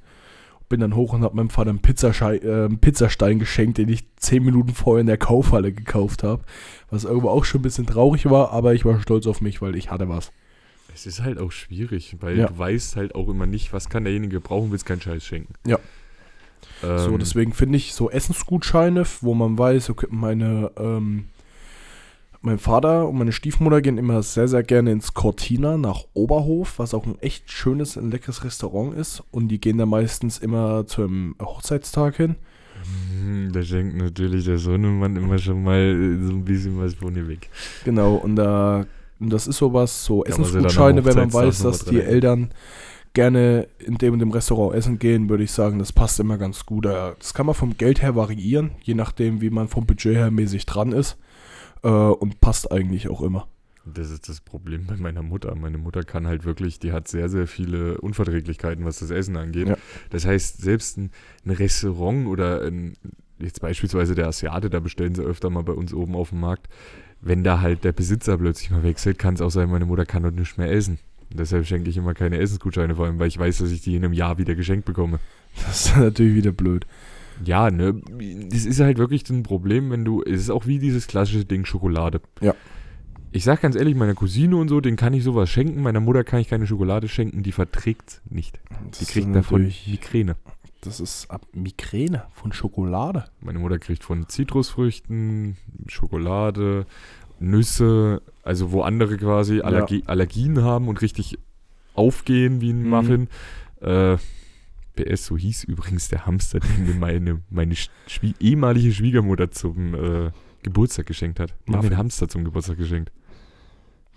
Bin 0.69 0.81
dann 0.81 0.95
hoch 0.97 1.13
und 1.13 1.23
habe 1.23 1.37
meinem 1.37 1.51
Vater 1.51 1.71
einen, 1.71 1.81
Pizzasche 1.83 2.37
äh, 2.37 2.65
einen 2.67 2.79
Pizzastein 2.79 3.39
geschenkt, 3.39 3.79
den 3.79 3.89
ich 3.89 4.05
zehn 4.17 4.43
Minuten 4.45 4.73
vorher 4.75 5.01
in 5.01 5.07
der 5.07 5.19
Kaufhalle 5.19 5.73
gekauft 5.73 6.23
habe. 6.23 6.43
Was 6.89 7.05
irgendwo 7.05 7.29
auch 7.29 7.45
schon 7.45 7.61
ein 7.61 7.63
bisschen 7.63 7.87
traurig 7.87 8.31
war, 8.31 8.53
aber 8.53 8.73
ich 8.75 8.85
war 8.85 9.01
stolz 9.01 9.27
auf 9.27 9.41
mich, 9.41 9.61
weil 9.61 9.77
ich 9.77 9.91
hatte 9.91 10.09
was. 10.09 10.31
Es 10.95 11.07
ist 11.07 11.23
halt 11.23 11.39
auch 11.39 11.53
schwierig, 11.53 12.17
weil 12.21 12.39
Ja. 12.39 12.47
du 12.47 12.57
weißt 12.59 12.97
halt 12.97 13.15
auch 13.15 13.29
immer 13.29 13.47
nicht, 13.47 13.73
was 13.73 13.89
kann 13.89 14.05
derjenige 14.05 14.41
brauchen, 14.41 14.71
willst 14.71 14.87
keinen 14.87 15.01
Scheiß 15.01 15.25
schenken. 15.25 15.55
Ja. 15.67 15.79
Ähm, 16.83 16.99
So, 16.99 17.19
deswegen 17.19 17.53
finde 17.53 17.77
ich 17.77 17.95
so 17.95 18.11
Essensgutscheine, 18.11 19.05
wo 19.21 19.35
man 19.35 19.59
weiß, 19.59 19.91
okay, 19.91 20.07
meine, 20.11 20.71
ähm, 20.79 21.27
mein 22.41 22.59
Vater 22.59 23.09
und 23.09 23.19
meine 23.19 23.31
Stiefmutter 23.33 23.81
gehen 23.81 23.99
immer 23.99 24.21
sehr, 24.23 24.49
sehr 24.49 24.65
gerne 24.65 24.91
ins 24.91 25.15
Cortina 25.15 25.77
nach 25.77 26.01
Oberhof, 26.13 26.79
was 26.79 26.93
auch 26.93 27.07
ein 27.07 27.17
echt 27.21 27.51
schönes, 27.53 27.97
ein 27.97 28.11
leckeres 28.11 28.43
Restaurant 28.43 28.97
ist. 28.97 29.23
Und 29.31 29.49
die 29.49 29.61
gehen 29.61 29.79
da 29.79 29.87
meistens 29.87 30.39
immer 30.39 30.85
zum 30.87 31.37
Hochzeitstag 31.41 32.17
hin. 32.17 32.35
hm, 33.21 33.53
Da 33.53 33.63
schenkt 33.63 33.97
natürlich 33.97 34.45
der 34.45 34.59
Sohnemann 34.59 35.15
immer 35.17 35.39
schon 35.39 35.63
mal 35.63 35.79
äh, 35.79 36.27
so 36.27 36.33
ein 36.33 36.45
bisschen 36.45 36.79
was 36.81 36.95
von 36.95 37.15
dir 37.15 37.29
weg. 37.29 37.49
Genau, 37.85 38.17
und 38.17 38.35
da, 38.37 38.87
und 39.21 39.31
das 39.33 39.47
ist 39.47 39.59
sowas, 39.59 40.05
so 40.05 40.25
Essensgutscheine, 40.25 41.05
wenn 41.05 41.15
man 41.15 41.33
weiß, 41.33 41.61
dass 41.61 41.85
die. 41.85 42.01
Eltern 42.01 42.51
gerne 43.15 43.69
in 43.79 43.99
dem 43.99 44.15
und 44.15 44.19
dem 44.21 44.31
Restaurant 44.31 44.75
essen 44.75 44.99
gehen, 44.99 45.29
würde 45.29 45.45
ich 45.45 45.51
sagen, 45.51 45.79
das 45.79 45.93
passt 45.93 46.19
immer 46.21 46.39
ganz 46.39 46.67
gut. 46.67 46.87
Äh, 46.87 47.13
Das 47.19 47.35
kann 47.35 47.47
man 47.47 47.55
vom 47.55 47.77
Geld 47.77 48.03
her 48.03 48.17
variieren, 48.17 48.73
je 48.83 48.95
nachdem, 48.95 49.41
wie 49.41 49.51
man 49.51 49.69
vom 49.69 49.87
Budget 49.87 50.17
her 50.17 50.31
mäßig 50.31 50.67
dran 50.67 50.93
ist. 50.93 51.19
Äh, 51.83 51.89
und 51.89 52.41
passt 52.41 52.71
eigentlich 52.71 53.09
auch 53.09 53.23
immer. 53.23 53.49
Das 53.85 54.11
ist 54.11 54.29
das 54.29 54.41
Problem 54.41 54.87
bei 54.87 54.97
meiner 54.97 55.23
Mutter. 55.23 55.55
Meine 55.57 55.79
Mutter 55.79 56.05
kann 56.05 56.27
halt 56.27 56.45
wirklich, 56.45 56.79
die 56.79 56.93
hat 56.93 57.09
sehr, 57.09 57.29
sehr 57.29 57.49
viele 57.49 58.01
Unverträglichkeiten, 58.01 58.85
was 58.85 59.01
das 59.01 59.11
Essen 59.11 59.37
angeht. 59.37 59.69
Ja. 59.69 59.77
Das 60.11 60.25
heißt, 60.25 60.63
selbst 60.63 60.99
ein, 60.99 61.11
ein 61.45 61.51
Restaurant 61.51 62.29
oder 62.29 62.63
ein, 62.63 62.95
jetzt 63.41 63.61
beispielsweise 63.61 64.15
der 64.15 64.29
Asiate, 64.29 64.71
da 64.71 64.79
bestellen 64.79 65.17
sie 65.17 65.23
öfter 65.23 65.51
mal 65.51 65.65
bei 65.65 65.73
uns 65.73 65.93
oben 65.93 66.15
auf 66.15 66.31
dem 66.31 66.41
Markt. 66.41 66.69
Wenn 67.21 67.43
da 67.43 67.61
halt 67.61 67.83
der 67.83 67.93
Besitzer 67.93 68.39
plötzlich 68.39 68.71
mal 68.71 68.85
wechselt, 68.85 69.19
kann 69.19 69.35
es 69.35 69.41
auch 69.41 69.51
sein, 69.51 69.69
meine 69.69 69.87
Mutter 69.87 70.07
kann 70.07 70.23
dort 70.23 70.37
nicht 70.37 70.59
mehr 70.59 70.71
essen. 70.71 70.99
Deshalb 71.35 71.67
schenke 71.67 71.91
ich 71.91 71.97
immer 71.97 72.15
keine 72.15 72.39
Essensgutscheine, 72.39 72.95
vor 72.95 73.07
allem, 73.07 73.19
weil 73.19 73.29
ich 73.29 73.39
weiß, 73.39 73.59
dass 73.59 73.71
ich 73.71 73.81
die 73.83 73.97
in 73.97 74.05
einem 74.05 74.15
Jahr 74.15 74.39
wieder 74.39 74.55
geschenkt 74.55 74.85
bekomme. 74.85 75.19
Das 75.67 75.87
ist 75.87 75.97
natürlich 75.99 76.35
wieder 76.35 76.53
blöd. 76.53 76.87
Ja, 77.45 77.71
ne, 77.71 78.01
das 78.51 78.65
ist 78.65 78.81
halt 78.81 78.99
wirklich 78.99 79.29
ein 79.31 79.43
Problem, 79.43 79.91
wenn 79.91 80.05
du, 80.05 80.23
es 80.23 80.43
ist 80.43 80.51
auch 80.51 80.67
wie 80.67 80.79
dieses 80.79 81.07
klassische 81.07 81.45
Ding 81.45 81.65
Schokolade. 81.65 82.21
Ja. 82.41 82.55
Ich 83.33 83.45
sag 83.45 83.63
ganz 83.63 83.77
ehrlich, 83.77 83.95
meiner 83.95 84.15
Cousine 84.15 84.57
und 84.57 84.69
so, 84.69 84.81
den 84.81 84.97
kann 84.97 85.15
ich 85.15 85.25
sowas 85.25 85.49
schenken, 85.49 85.83
meiner 85.83 86.01
Mutter 86.01 86.23
kann 86.23 86.41
ich 86.41 86.49
keine 86.49 86.67
Schokolade 86.67 87.09
schenken, 87.09 87.43
die 87.43 87.53
verträgt 87.53 88.21
nicht. 88.29 88.61
Das 88.91 88.99
Die 88.99 89.07
kriegt 89.07 89.35
davon 89.35 89.73
Migräne. 89.87 90.37
Das 90.83 91.01
ist 91.01 91.31
ab 91.31 91.47
Migräne 91.53 92.25
von 92.33 92.53
Schokolade. 92.53 93.25
Meine 93.41 93.59
Mutter 93.59 93.79
kriegt 93.79 94.05
von 94.05 94.29
Zitrusfrüchten, 94.29 95.57
Schokolade, 95.87 96.87
Nüsse, 97.39 98.21
also 98.43 98.73
wo 98.73 98.83
andere 98.83 99.17
quasi 99.17 99.61
Allergie, 99.61 100.03
Allergien 100.07 100.63
haben 100.63 100.89
und 100.89 101.01
richtig 101.03 101.39
aufgehen 101.95 102.61
wie 102.61 102.71
ein 102.73 102.83
Mhm. 102.85 102.89
Muffin. 102.91 103.29
Äh, 103.81 104.17
PS, 104.95 105.25
so 105.27 105.37
hieß 105.39 105.65
übrigens 105.65 106.09
der 106.09 106.27
Hamster, 106.27 106.61
den 106.61 106.87
mir 106.87 106.95
meine, 106.95 107.41
meine 107.51 107.75
Schwie 108.07 108.35
ehemalige 108.41 108.93
Schwiegermutter 108.93 109.51
zum 109.51 109.95
äh, 109.95 110.31
Geburtstag 110.63 111.07
geschenkt 111.07 111.41
hat. 111.41 111.51
Die 111.51 111.73
haben 111.73 111.77
Muffin. 111.79 111.91
einen 111.93 111.99
Hamster 111.99 112.29
zum 112.29 112.45
Geburtstag 112.45 112.77
geschenkt. 112.77 113.11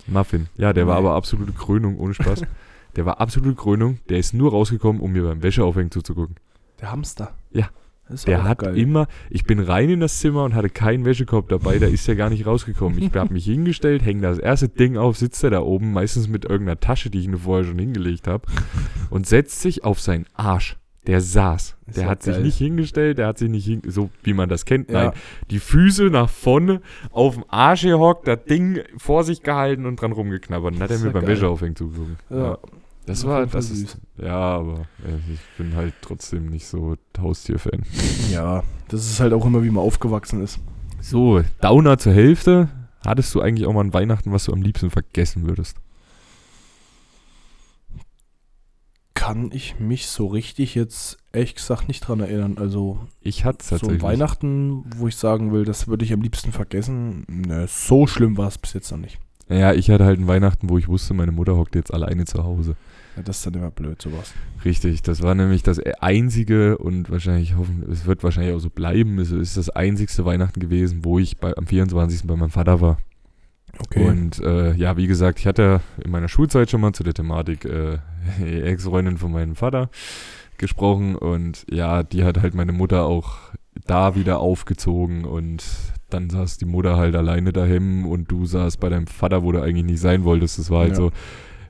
Muffin. 0.08 0.48
Ja, 0.58 0.74
der 0.74 0.86
war 0.88 0.98
aber 0.98 1.16
absolute 1.16 1.54
Krönung, 1.54 1.98
ohne 1.98 2.14
Spaß. 2.14 2.42
der 2.96 3.06
war 3.06 3.20
absolute 3.22 3.56
Krönung. 3.56 4.00
Der 4.10 4.20
ist 4.20 4.34
nur 4.34 4.52
rausgekommen, 4.52 5.02
um 5.02 5.12
mir 5.14 5.24
beim 5.24 5.42
Wäscheaufhängen 5.42 5.92
zuzugucken. 5.92 6.36
Der 6.82 6.92
Hamster. 6.92 7.34
Ja. 7.52 7.70
Der 8.28 8.44
hat 8.44 8.60
geil. 8.60 8.78
immer, 8.78 9.08
ich 9.30 9.46
bin 9.46 9.60
rein 9.60 9.90
in 9.90 10.00
das 10.00 10.20
Zimmer 10.20 10.44
und 10.44 10.54
hatte 10.54 10.70
keinen 10.70 11.06
Wäschekorb 11.06 11.50
dabei, 11.50 11.80
da 11.80 11.88
ist 11.88 12.08
er 12.08 12.16
gar 12.16 12.30
nicht 12.30 12.46
rausgekommen. 12.46 13.00
Ich 13.02 13.12
habe 13.16 13.34
mich 13.34 13.46
hingestellt, 13.46 14.04
hänge 14.06 14.22
das 14.22 14.38
erste 14.38 14.70
Ding 14.70 14.96
auf, 14.98 15.18
sitzt 15.18 15.44
er 15.44 15.50
da 15.50 15.62
oben, 15.62 15.92
meistens 15.92 16.28
mit 16.28 16.46
irgendeiner 16.46 16.80
Tasche, 16.80 17.10
die 17.10 17.20
ich 17.20 17.28
mir 17.28 17.40
vorher 17.40 17.66
schon 17.66 17.80
hingelegt 17.80 18.28
habe, 18.28 18.46
und 19.10 19.26
setzt 19.26 19.62
sich 19.62 19.84
auf 19.84 20.00
seinen 20.00 20.26
Arsch. 20.36 20.78
Der 21.08 21.22
saß. 21.22 21.78
Ist 21.86 21.98
Der 21.98 22.06
ja 22.06 22.10
hat 22.10 22.24
sich 22.24 22.34
geil. 22.34 22.44
nicht 22.44 22.58
hingestellt, 22.58 23.20
der 23.20 23.28
hat 23.28 23.38
sich 23.38 23.50
nicht 23.50 23.82
so 23.88 24.10
wie 24.24 24.34
man 24.34 24.50
das 24.50 24.66
kennt. 24.66 24.90
Ja. 24.90 25.06
Nein, 25.06 25.14
die 25.52 25.60
Füße 25.60 26.06
nach 26.06 26.30
vorne, 26.30 26.82
auf 27.12 27.36
dem 27.36 27.44
Arsch 27.48 27.84
gehockt, 27.84 28.28
das 28.28 28.44
Ding 28.46 28.80
vor 28.98 29.24
sich 29.24 29.44
gehalten 29.44 29.86
und 29.86 30.02
dran 30.02 30.12
rumgeknabbert. 30.12 30.74
Dann 30.76 30.82
hat 30.82 30.90
er 30.92 30.98
mir 31.00 31.06
ja 31.06 31.12
beim. 31.12 31.28
Wäscheaufhängen 31.28 31.76
zugeguckt. 31.76 32.24
Ja. 32.32 32.58
Das 33.06 33.24
war, 33.26 33.46
das 33.46 33.70
ist, 33.70 33.98
ja, 34.18 34.36
aber 34.36 34.88
äh, 35.06 35.32
ich 35.32 35.40
bin 35.58 35.76
halt 35.76 35.94
trotzdem 36.02 36.48
nicht 36.50 36.66
so 36.66 36.96
Haustierfan. 37.18 37.84
Ja, 38.32 38.64
das 38.88 39.06
ist 39.10 39.20
halt 39.20 39.34
auch 39.34 39.46
immer, 39.46 39.64
wie 39.64 39.70
man 39.70 39.84
aufgewachsen 39.84 40.42
ist. 40.44 40.60
So, 41.02 41.42
Downer 41.62 41.98
zur 42.00 42.14
Hälfte. 42.14 42.70
Hattest 43.06 43.34
du 43.36 43.42
eigentlich 43.42 43.68
auch 43.68 43.74
mal 43.74 43.82
an 43.82 43.94
Weihnachten, 43.94 44.32
was 44.32 44.46
du 44.46 44.54
am 44.54 44.64
liebsten 44.64 44.90
vergessen 44.90 45.46
würdest? 45.48 45.78
Kann 49.14 49.50
ich 49.54 49.80
mich 49.80 50.08
so 50.08 50.28
richtig 50.28 50.76
jetzt 50.76 51.18
ehrlich 51.32 51.56
gesagt 51.56 51.88
nicht 51.88 52.02
dran 52.02 52.20
erinnern. 52.20 52.58
Also 52.58 53.00
Ich 53.22 53.46
hatte 53.46 53.64
so 53.64 53.78
tatsächlich. 53.78 54.02
Weihnachten, 54.02 54.84
wo 54.98 55.08
ich 55.08 55.16
sagen 55.16 55.52
will, 55.54 55.64
das 55.64 55.88
würde 55.88 56.04
ich 56.04 56.12
am 56.12 56.22
liebsten 56.22 56.52
vergessen. 56.52 57.26
Ne, 57.28 57.68
so 57.68 58.08
schlimm 58.08 58.38
war 58.38 58.48
es 58.48 58.58
bis 58.58 58.74
jetzt 58.74 58.92
noch 58.92 58.98
nicht. 58.98 59.20
Ja, 59.48 59.74
ich 59.74 59.90
hatte 59.92 60.06
halt 60.06 60.20
ein 60.20 60.28
Weihnachten, 60.28 60.70
wo 60.70 60.78
ich 60.78 60.88
wusste, 60.88 61.14
meine 61.14 61.32
Mutter 61.32 61.56
hockt 61.56 61.76
jetzt 61.76 61.94
alleine 61.94 62.26
zu 62.26 62.44
Hause. 62.44 62.76
Ja, 63.16 63.22
das 63.24 63.38
ist 63.38 63.46
dann 63.46 63.54
immer 63.56 63.72
blöd, 63.72 64.02
sowas. 64.02 64.34
Richtig, 64.66 65.02
das 65.04 65.22
war 65.22 65.36
nämlich 65.36 65.64
das 65.64 65.80
einzige 66.02 66.78
und 66.78 67.10
wahrscheinlich 67.10 67.56
hoffen, 67.56 67.84
es 67.90 68.06
wird 68.06 68.24
wahrscheinlich 68.24 68.54
auch 68.54 68.60
so 68.60 68.70
bleiben. 68.70 69.20
Es 69.20 69.32
ist 69.32 69.56
das 69.58 69.70
einzigste 69.70 70.26
Weihnachten 70.26 70.60
gewesen, 70.60 71.00
wo 71.04 71.20
ich 71.20 71.38
bei, 71.38 71.56
am 71.56 71.66
24. 71.68 72.28
bei 72.28 72.36
meinem 72.36 72.50
Vater 72.50 72.82
war. 72.82 72.98
Okay. 73.80 74.08
Und 74.08 74.40
äh, 74.40 74.74
ja, 74.76 74.98
wie 74.98 75.08
gesagt, 75.08 75.40
ich 75.40 75.48
hatte 75.48 75.82
in 76.04 76.12
meiner 76.12 76.28
Schulzeit 76.30 76.70
schon 76.70 76.82
mal 76.82 76.94
zu 76.94 77.04
der 77.04 77.14
Thematik 77.14 77.66
äh, 77.66 78.00
Ex-Freundin 78.44 79.18
von 79.18 79.32
meinem 79.32 79.56
Vater 79.56 79.90
gesprochen 80.58 81.16
und 81.16 81.66
ja, 81.70 82.04
die 82.04 82.24
hat 82.24 82.42
halt 82.42 82.54
meine 82.54 82.72
Mutter 82.72 83.04
auch 83.04 83.38
da 83.86 84.16
wieder 84.16 84.40
aufgezogen 84.40 85.26
und 85.26 85.64
dann 86.10 86.30
saß 86.30 86.58
die 86.58 86.66
Mutter 86.66 86.96
halt 86.96 87.16
alleine 87.16 87.52
daheim 87.52 88.06
und 88.06 88.32
du 88.32 88.46
saßt 88.46 88.80
bei 88.80 88.88
deinem 88.90 89.08
Vater, 89.08 89.44
wo 89.44 89.52
du 89.52 89.62
eigentlich 89.62 89.86
nicht 89.86 90.00
sein 90.00 90.24
wolltest. 90.24 90.58
Das 90.60 90.70
war 90.70 90.82
halt 90.82 90.92
Ja. 90.92 90.96
so, 90.96 91.12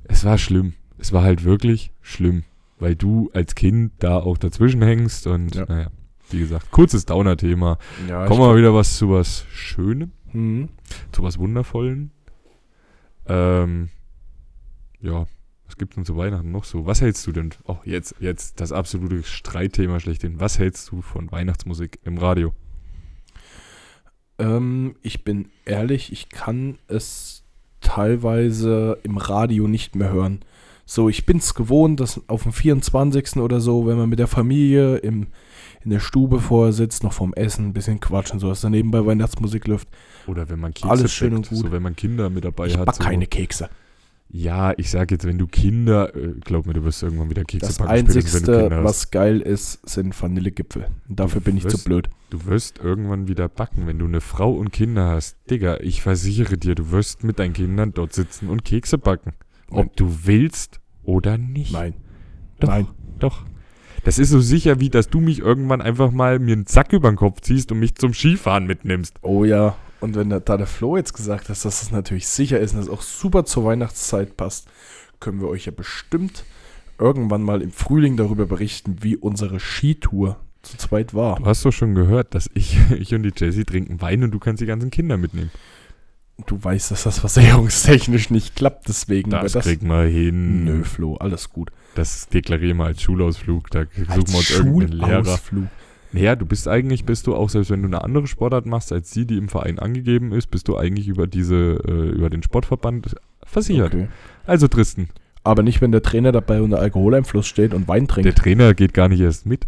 es 0.04 0.24
war 0.24 0.38
schlimm. 0.38 0.74
Es 0.98 1.12
war 1.14 1.24
halt 1.24 1.44
wirklich 1.44 1.92
schlimm, 2.02 2.44
weil 2.80 2.96
du 2.96 3.30
als 3.34 3.56
Kind 3.56 3.92
da 4.00 4.18
auch 4.18 4.38
dazwischen 4.38 4.82
hängst 4.82 5.28
und 5.28 5.56
Ja. 5.56 5.66
naja, 5.68 5.88
wie 6.32 6.40
gesagt, 6.40 6.72
kurzes 6.72 7.06
Downer-Thema. 7.06 7.78
ja, 8.08 8.26
Kommen 8.28 8.40
wir 8.42 8.48
mal 8.48 8.58
wieder 8.58 8.74
was 8.74 8.98
zu 8.98 9.10
was 9.10 9.46
Schönem 9.52 10.12
Mhm. 10.34 10.70
zu 11.12 11.24
was 11.24 11.38
Wundervollen. 11.38 12.12
Ähm, 13.28 13.90
ja, 15.02 15.26
was 15.66 15.78
gibt 15.78 15.96
denn 15.98 16.06
zu 16.06 16.16
Weihnachten 16.18 16.52
noch 16.52 16.64
so? 16.64 16.86
Was 16.86 17.02
hältst 17.02 17.26
du 17.28 17.32
denn? 17.32 17.52
Oh, 17.66 17.78
jetzt, 17.86 18.16
jetzt 18.20 18.60
das 18.62 18.72
absolute 18.72 19.24
Streitthema 19.24 20.00
schlechthin. 20.00 20.40
Was 20.40 20.60
hältst 20.60 20.92
du 20.92 21.02
von 21.02 21.32
Weihnachtsmusik 21.32 22.00
im 22.04 22.18
Radio? 22.18 22.54
Ähm, 24.38 24.96
ich 25.02 25.24
bin 25.24 25.50
ehrlich, 25.66 26.12
ich 26.12 26.30
kann 26.30 26.78
es 26.88 27.44
teilweise 27.82 29.00
im 29.04 29.18
Radio 29.18 29.68
nicht 29.68 29.96
mehr 29.96 30.12
hören. 30.12 30.42
So, 30.86 31.10
ich 31.10 31.26
bin 31.26 31.38
es 31.38 31.54
gewohnt, 31.56 32.00
dass 32.00 32.22
auf 32.28 32.44
dem 32.44 32.52
24. 32.54 33.38
oder 33.38 33.60
so, 33.60 33.88
wenn 33.88 33.98
man 33.98 34.08
mit 34.10 34.20
der 34.20 34.28
Familie 34.28 34.98
im, 34.98 35.28
in 35.84 35.90
der 35.92 36.00
Stube 36.00 36.40
vorher 36.40 36.74
sitzt, 36.74 37.04
noch 37.04 37.14
vorm 37.14 37.34
Essen, 37.34 37.66
ein 37.68 37.74
bisschen 37.74 38.00
quatschen, 38.00 38.40
so 38.40 38.50
dass 38.50 38.62
da 38.62 38.70
nebenbei 38.70 39.04
Weihnachtsmusik 39.06 39.68
läuft. 39.68 39.88
Oder 40.28 40.48
wenn 40.50 40.60
man 40.60 40.74
Kekse 40.74 40.90
Alles 40.92 41.12
schön 41.12 41.32
backt, 41.32 41.38
und 41.38 41.50
gut. 41.50 41.58
so 41.68 41.72
wenn 41.72 41.82
man 41.82 41.96
Kinder 41.96 42.30
mit 42.30 42.46
dabei 42.46 42.68
Ich 42.68 42.78
hat. 42.78 42.86
back 42.86 42.96
so. 42.96 43.04
keine 43.04 43.26
Kekse. 43.26 43.70
Ja, 44.30 44.74
ich 44.78 44.90
sag 44.90 45.12
jetzt, 45.12 45.26
wenn 45.26 45.38
du 45.38 45.48
Kinder, 45.48 46.16
äh, 46.16 46.34
glaub 46.44 46.66
mir, 46.66 46.74
du 46.74 46.84
wirst 46.84 47.02
irgendwann 47.04 47.30
wieder 47.30 47.44
Kekse 47.46 47.68
Das 47.68 47.78
du 47.78 47.86
Einzigste, 47.86 48.40
Kinder 48.42 48.78
hast. 48.78 48.84
was 48.84 49.12
geil 49.12 49.40
ist, 49.40 49.88
sind 49.88 50.20
Vanillegipfel. 50.20 50.88
Dafür 51.08 51.42
bin 51.42 51.58
ich 51.58 51.64
Was? 51.64 51.74
zu 51.74 51.84
blöd. 51.84 52.10
Du 52.32 52.46
wirst 52.46 52.80
irgendwann 52.80 53.28
wieder 53.28 53.48
backen, 53.50 53.88
wenn 53.88 53.98
du 54.00 54.06
eine 54.06 54.22
Frau 54.22 54.52
und 54.54 54.72
Kinder 54.72 55.10
hast. 55.10 55.38
Digga, 55.50 55.78
ich 55.80 56.02
versichere 56.02 56.58
dir, 56.58 56.76
du 56.76 56.92
wirst 56.92 57.24
mit 57.24 57.40
deinen 57.40 57.54
Kindern 57.54 57.94
dort 57.94 58.14
sitzen 58.14 58.50
und 58.50 58.66
Kekse 58.66 58.98
backen. 58.98 59.34
Nein. 59.70 59.80
Ob 59.80 59.96
du 59.96 60.26
willst 60.26 60.80
oder 61.04 61.38
nicht. 61.38 61.74
Nein. 61.74 61.94
Doch. 62.60 62.70
Nein. 62.70 62.88
Doch. 63.20 63.46
Das 64.04 64.20
ist 64.20 64.30
so 64.30 64.40
sicher, 64.40 64.80
wie 64.80 64.90
dass 64.90 65.10
du 65.10 65.20
mich 65.20 65.40
irgendwann 65.40 65.82
einfach 65.82 66.12
mal 66.12 66.38
mir 66.38 66.54
einen 66.54 66.68
Sack 66.68 66.94
über 66.94 67.10
den 67.10 67.16
Kopf 67.16 67.42
ziehst 67.42 67.72
und 67.72 67.80
mich 67.80 67.96
zum 67.96 68.14
Skifahren 68.14 68.68
mitnimmst. 68.68 69.16
Oh 69.24 69.44
ja. 69.44 69.76
Und 70.00 70.16
wenn 70.16 70.30
da, 70.30 70.40
da 70.40 70.58
der 70.58 70.68
Flo 70.68 70.98
jetzt 70.98 71.14
gesagt 71.14 71.46
hat, 71.46 71.50
dass 71.50 71.62
das 71.62 71.92
natürlich 71.92 72.28
sicher 72.28 72.60
ist 72.60 72.74
und 72.74 72.80
das 72.80 72.90
auch 72.90 73.02
super 73.02 73.46
zur 73.46 73.66
Weihnachtszeit 73.66 74.38
passt, 74.38 74.68
können 75.20 75.42
wir 75.42 75.48
euch 75.48 75.66
ja 75.66 75.72
bestimmt 75.72 76.44
irgendwann 77.00 77.42
mal 77.42 77.62
im 77.62 77.72
Frühling 77.72 78.16
darüber 78.18 78.46
berichten, 78.46 78.98
wie 79.02 79.18
unsere 79.18 79.60
Skitour 79.60 80.38
zu 80.62 80.78
zweit 80.78 81.14
war. 81.14 81.38
Du 81.38 81.46
hast 81.46 81.66
doch 81.66 81.72
schon 81.72 81.96
gehört, 81.96 82.36
dass 82.36 82.50
ich, 82.54 82.78
ich 83.00 83.14
und 83.14 83.24
die 83.24 83.34
Jessie 83.36 83.66
trinken 83.66 84.02
Wein 84.02 84.24
und 84.24 84.32
du 84.32 84.40
kannst 84.40 84.62
die 84.62 84.66
ganzen 84.66 84.92
Kinder 84.92 85.18
mitnehmen. 85.18 85.52
Du 86.48 86.62
weißt, 86.62 86.92
dass 86.92 87.04
das 87.04 87.20
versicherungstechnisch 87.20 88.30
nicht 88.30 88.56
klappt, 88.56 88.88
deswegen 88.90 89.32
Das, 89.32 89.54
das. 89.54 89.66
kriegen 89.66 89.88
wir 89.88 90.04
hin. 90.04 90.66
Nö, 90.66 90.84
Flo, 90.84 91.16
alles 91.16 91.50
gut. 91.50 91.72
Das 91.96 92.28
deklarieren 92.28 92.78
wir 92.78 92.86
als 92.86 93.02
Schulausflug. 93.02 93.70
Da 93.72 93.86
suchen 93.86 94.10
Als 94.10 94.32
wir 94.32 94.38
uns 94.38 94.50
irgendeinen 94.52 94.92
Lehrer. 94.92 95.24
Schulausflug. 95.24 95.64
Naja, 96.12 96.36
du 96.36 96.46
bist 96.46 96.68
eigentlich, 96.68 97.06
bist 97.06 97.28
du 97.28 97.36
auch, 97.36 97.50
selbst 97.50 97.72
wenn 97.72 97.82
du 97.82 97.88
eine 97.88 98.04
andere 98.04 98.28
Sportart 98.28 98.66
machst, 98.66 98.92
als 98.92 99.12
die, 99.12 99.26
die 99.26 99.38
im 99.38 99.50
Verein 99.50 99.80
angegeben 99.80 100.32
ist, 100.34 100.48
bist 100.48 100.68
du 100.68 100.78
eigentlich 100.78 101.08
über 101.08 101.28
diese, 101.28 101.56
äh, 101.88 102.10
über 102.16 102.30
den 102.30 102.44
Sportverband 102.44 103.16
versichert. 103.46 103.94
Okay. 103.96 104.08
Also 104.46 104.68
Tristan, 104.68 105.08
Aber 105.44 105.62
nicht, 105.64 105.82
wenn 105.82 105.92
der 105.92 106.02
Trainer 106.04 106.32
dabei 106.32 106.62
unter 106.62 106.80
Alkoholeinfluss 106.80 107.48
steht 107.48 107.74
und 107.74 107.88
Wein 107.88 108.08
trinkt. 108.08 108.26
der 108.26 108.36
Trainer 108.36 108.74
geht 108.74 108.94
gar 108.94 109.08
nicht 109.10 109.20
erst 109.22 109.46
mit. 109.46 109.68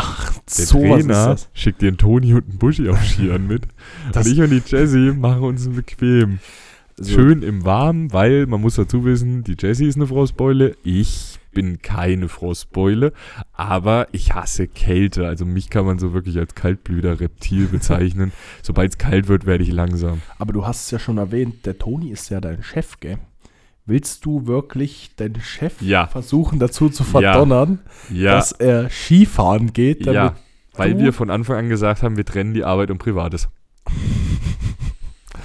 Ach, 0.00 0.32
Der 0.56 0.66
so 0.66 0.78
Trainer 0.78 1.36
schickt 1.52 1.82
dir 1.82 1.88
einen 1.88 1.98
Toni 1.98 2.34
und 2.34 2.48
einen 2.48 2.58
Buschi 2.58 2.88
auf 2.88 3.02
Skiern 3.04 3.46
mit. 3.46 3.62
Und 4.14 4.26
ich 4.26 4.40
und 4.40 4.50
die 4.50 4.62
Jessie 4.64 5.12
machen 5.12 5.42
uns 5.42 5.68
bequem. 5.68 6.38
So, 6.96 7.14
Schön 7.14 7.42
im 7.42 7.64
Warmen, 7.64 8.12
weil 8.12 8.46
man 8.46 8.60
muss 8.60 8.74
dazu 8.74 9.04
wissen, 9.04 9.44
die 9.44 9.56
Jessie 9.58 9.86
ist 9.86 9.96
eine 9.96 10.08
Frostbeule, 10.08 10.76
ich 10.82 11.38
bin 11.52 11.80
keine 11.80 12.28
Frostbeule, 12.28 13.12
aber 13.52 14.08
ich 14.12 14.34
hasse 14.34 14.66
Kälte. 14.66 15.26
Also 15.26 15.44
mich 15.44 15.70
kann 15.70 15.84
man 15.86 15.98
so 15.98 16.12
wirklich 16.12 16.38
als 16.38 16.54
Kaltblüter 16.54 17.20
Reptil 17.20 17.66
bezeichnen. 17.72 18.32
Sobald 18.62 18.92
es 18.92 18.98
kalt 18.98 19.28
wird, 19.28 19.46
werde 19.46 19.62
ich 19.62 19.72
langsam. 19.72 20.22
Aber 20.38 20.52
du 20.52 20.66
hast 20.66 20.86
es 20.86 20.90
ja 20.90 20.98
schon 20.98 21.18
erwähnt, 21.18 21.66
der 21.66 21.78
Toni 21.78 22.10
ist 22.10 22.28
ja 22.30 22.40
dein 22.40 22.62
Chef, 22.62 22.98
gell? 23.00 23.18
Willst 23.88 24.24
du 24.26 24.46
wirklich 24.46 25.10
deinen 25.16 25.40
Chef 25.40 25.80
Ja. 25.80 26.06
versuchen 26.06 26.58
dazu 26.58 26.88
zu 26.90 27.02
Ja. 27.04 27.08
verdonnern, 27.08 27.78
Ja, 28.10 28.32
dass 28.32 28.52
er 28.52 28.90
Skifahren 28.90 29.72
geht? 29.72 30.04
Ja, 30.06 30.36
weil 30.74 30.98
wir 30.98 31.12
von 31.14 31.30
Anfang 31.30 31.56
an 31.56 31.68
gesagt 31.70 32.02
haben, 32.02 32.16
wir 32.18 32.24
trennen 32.26 32.52
die 32.54 32.64
Arbeit 32.64 32.90
und 32.90 32.98
Privates. 32.98 33.48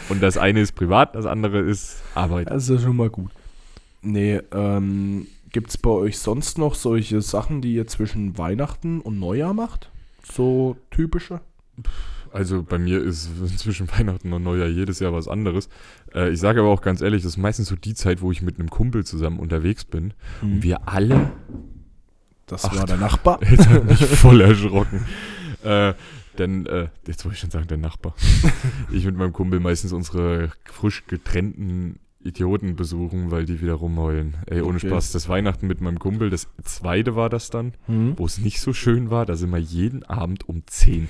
Und 0.09 0.21
das 0.21 0.37
eine 0.37 0.59
ist 0.59 0.73
privat, 0.73 1.15
das 1.15 1.25
andere 1.25 1.59
ist 1.59 2.01
Arbeit. 2.13 2.49
Das 2.49 2.63
ist 2.63 2.69
ja 2.69 2.77
schon 2.85 2.97
mal 2.97 3.09
gut. 3.09 3.31
Nee, 4.01 4.41
ähm, 4.53 5.27
gibt 5.51 5.69
es 5.69 5.77
bei 5.77 5.89
euch 5.91 6.19
sonst 6.19 6.57
noch 6.57 6.75
solche 6.75 7.21
Sachen, 7.21 7.61
die 7.61 7.73
ihr 7.75 7.87
zwischen 7.87 8.37
Weihnachten 8.37 8.99
und 8.99 9.19
Neujahr 9.19 9.53
macht? 9.53 9.89
So 10.29 10.75
typische? 10.91 11.39
Also 12.33 12.63
bei 12.63 12.79
mir 12.79 13.01
ist 13.01 13.29
zwischen 13.57 13.87
Weihnachten 13.97 14.33
und 14.33 14.43
Neujahr 14.43 14.67
jedes 14.67 14.99
Jahr 14.99 15.13
was 15.13 15.27
anderes. 15.27 15.69
Äh, 16.13 16.31
ich 16.31 16.39
sage 16.39 16.61
aber 16.61 16.69
auch 16.69 16.81
ganz 16.81 17.01
ehrlich, 17.01 17.21
das 17.23 17.33
ist 17.33 17.37
meistens 17.37 17.67
so 17.67 17.75
die 17.75 17.93
Zeit, 17.93 18.21
wo 18.21 18.31
ich 18.31 18.41
mit 18.41 18.59
einem 18.59 18.69
Kumpel 18.69 19.05
zusammen 19.05 19.39
unterwegs 19.39 19.85
bin. 19.85 20.13
Und 20.41 20.63
wir 20.63 20.87
alle, 20.89 21.31
Das 22.47 22.65
Ach, 22.65 22.75
war 22.75 22.85
der 22.85 22.97
Nachbar. 22.97 23.39
jetzt 23.49 23.69
hat 23.69 23.85
mich 23.85 24.03
voll 24.03 24.41
erschrocken. 24.41 25.05
Äh, 25.63 25.93
denn, 26.37 26.65
äh, 26.65 26.87
jetzt 27.07 27.23
wollte 27.23 27.35
ich 27.35 27.39
schon 27.41 27.51
sagen, 27.51 27.67
der 27.67 27.77
Nachbar. 27.77 28.15
ich 28.91 29.05
mit 29.05 29.15
meinem 29.15 29.33
Kumpel 29.33 29.59
meistens 29.59 29.93
unsere 29.93 30.51
frisch 30.65 31.05
getrennten 31.05 31.99
Idioten 32.19 32.75
besuchen, 32.75 33.29
weil 33.31 33.45
die 33.45 33.61
wieder 33.61 33.73
rumheulen. 33.73 34.37
Ey, 34.47 34.61
ohne 34.61 34.77
Okay. 34.77 34.87
Spaß, 34.87 35.11
das 35.11 35.29
Weihnachten 35.29 35.67
mit 35.67 35.81
meinem 35.81 35.99
Kumpel, 35.99 36.29
das 36.29 36.47
zweite 36.63 37.15
war 37.15 37.29
das 37.29 37.49
dann. 37.51 37.73
Mhm. 37.87 38.13
wo 38.17 38.25
es 38.25 38.39
nicht 38.39 38.59
so 38.61 38.73
schön 38.73 39.09
war, 39.11 39.25
da 39.27 39.35
sind 39.35 39.51
wir 39.51 39.59
jeden 39.59 40.03
Abend 40.03 40.47
um 40.49 40.63
10 40.65 41.07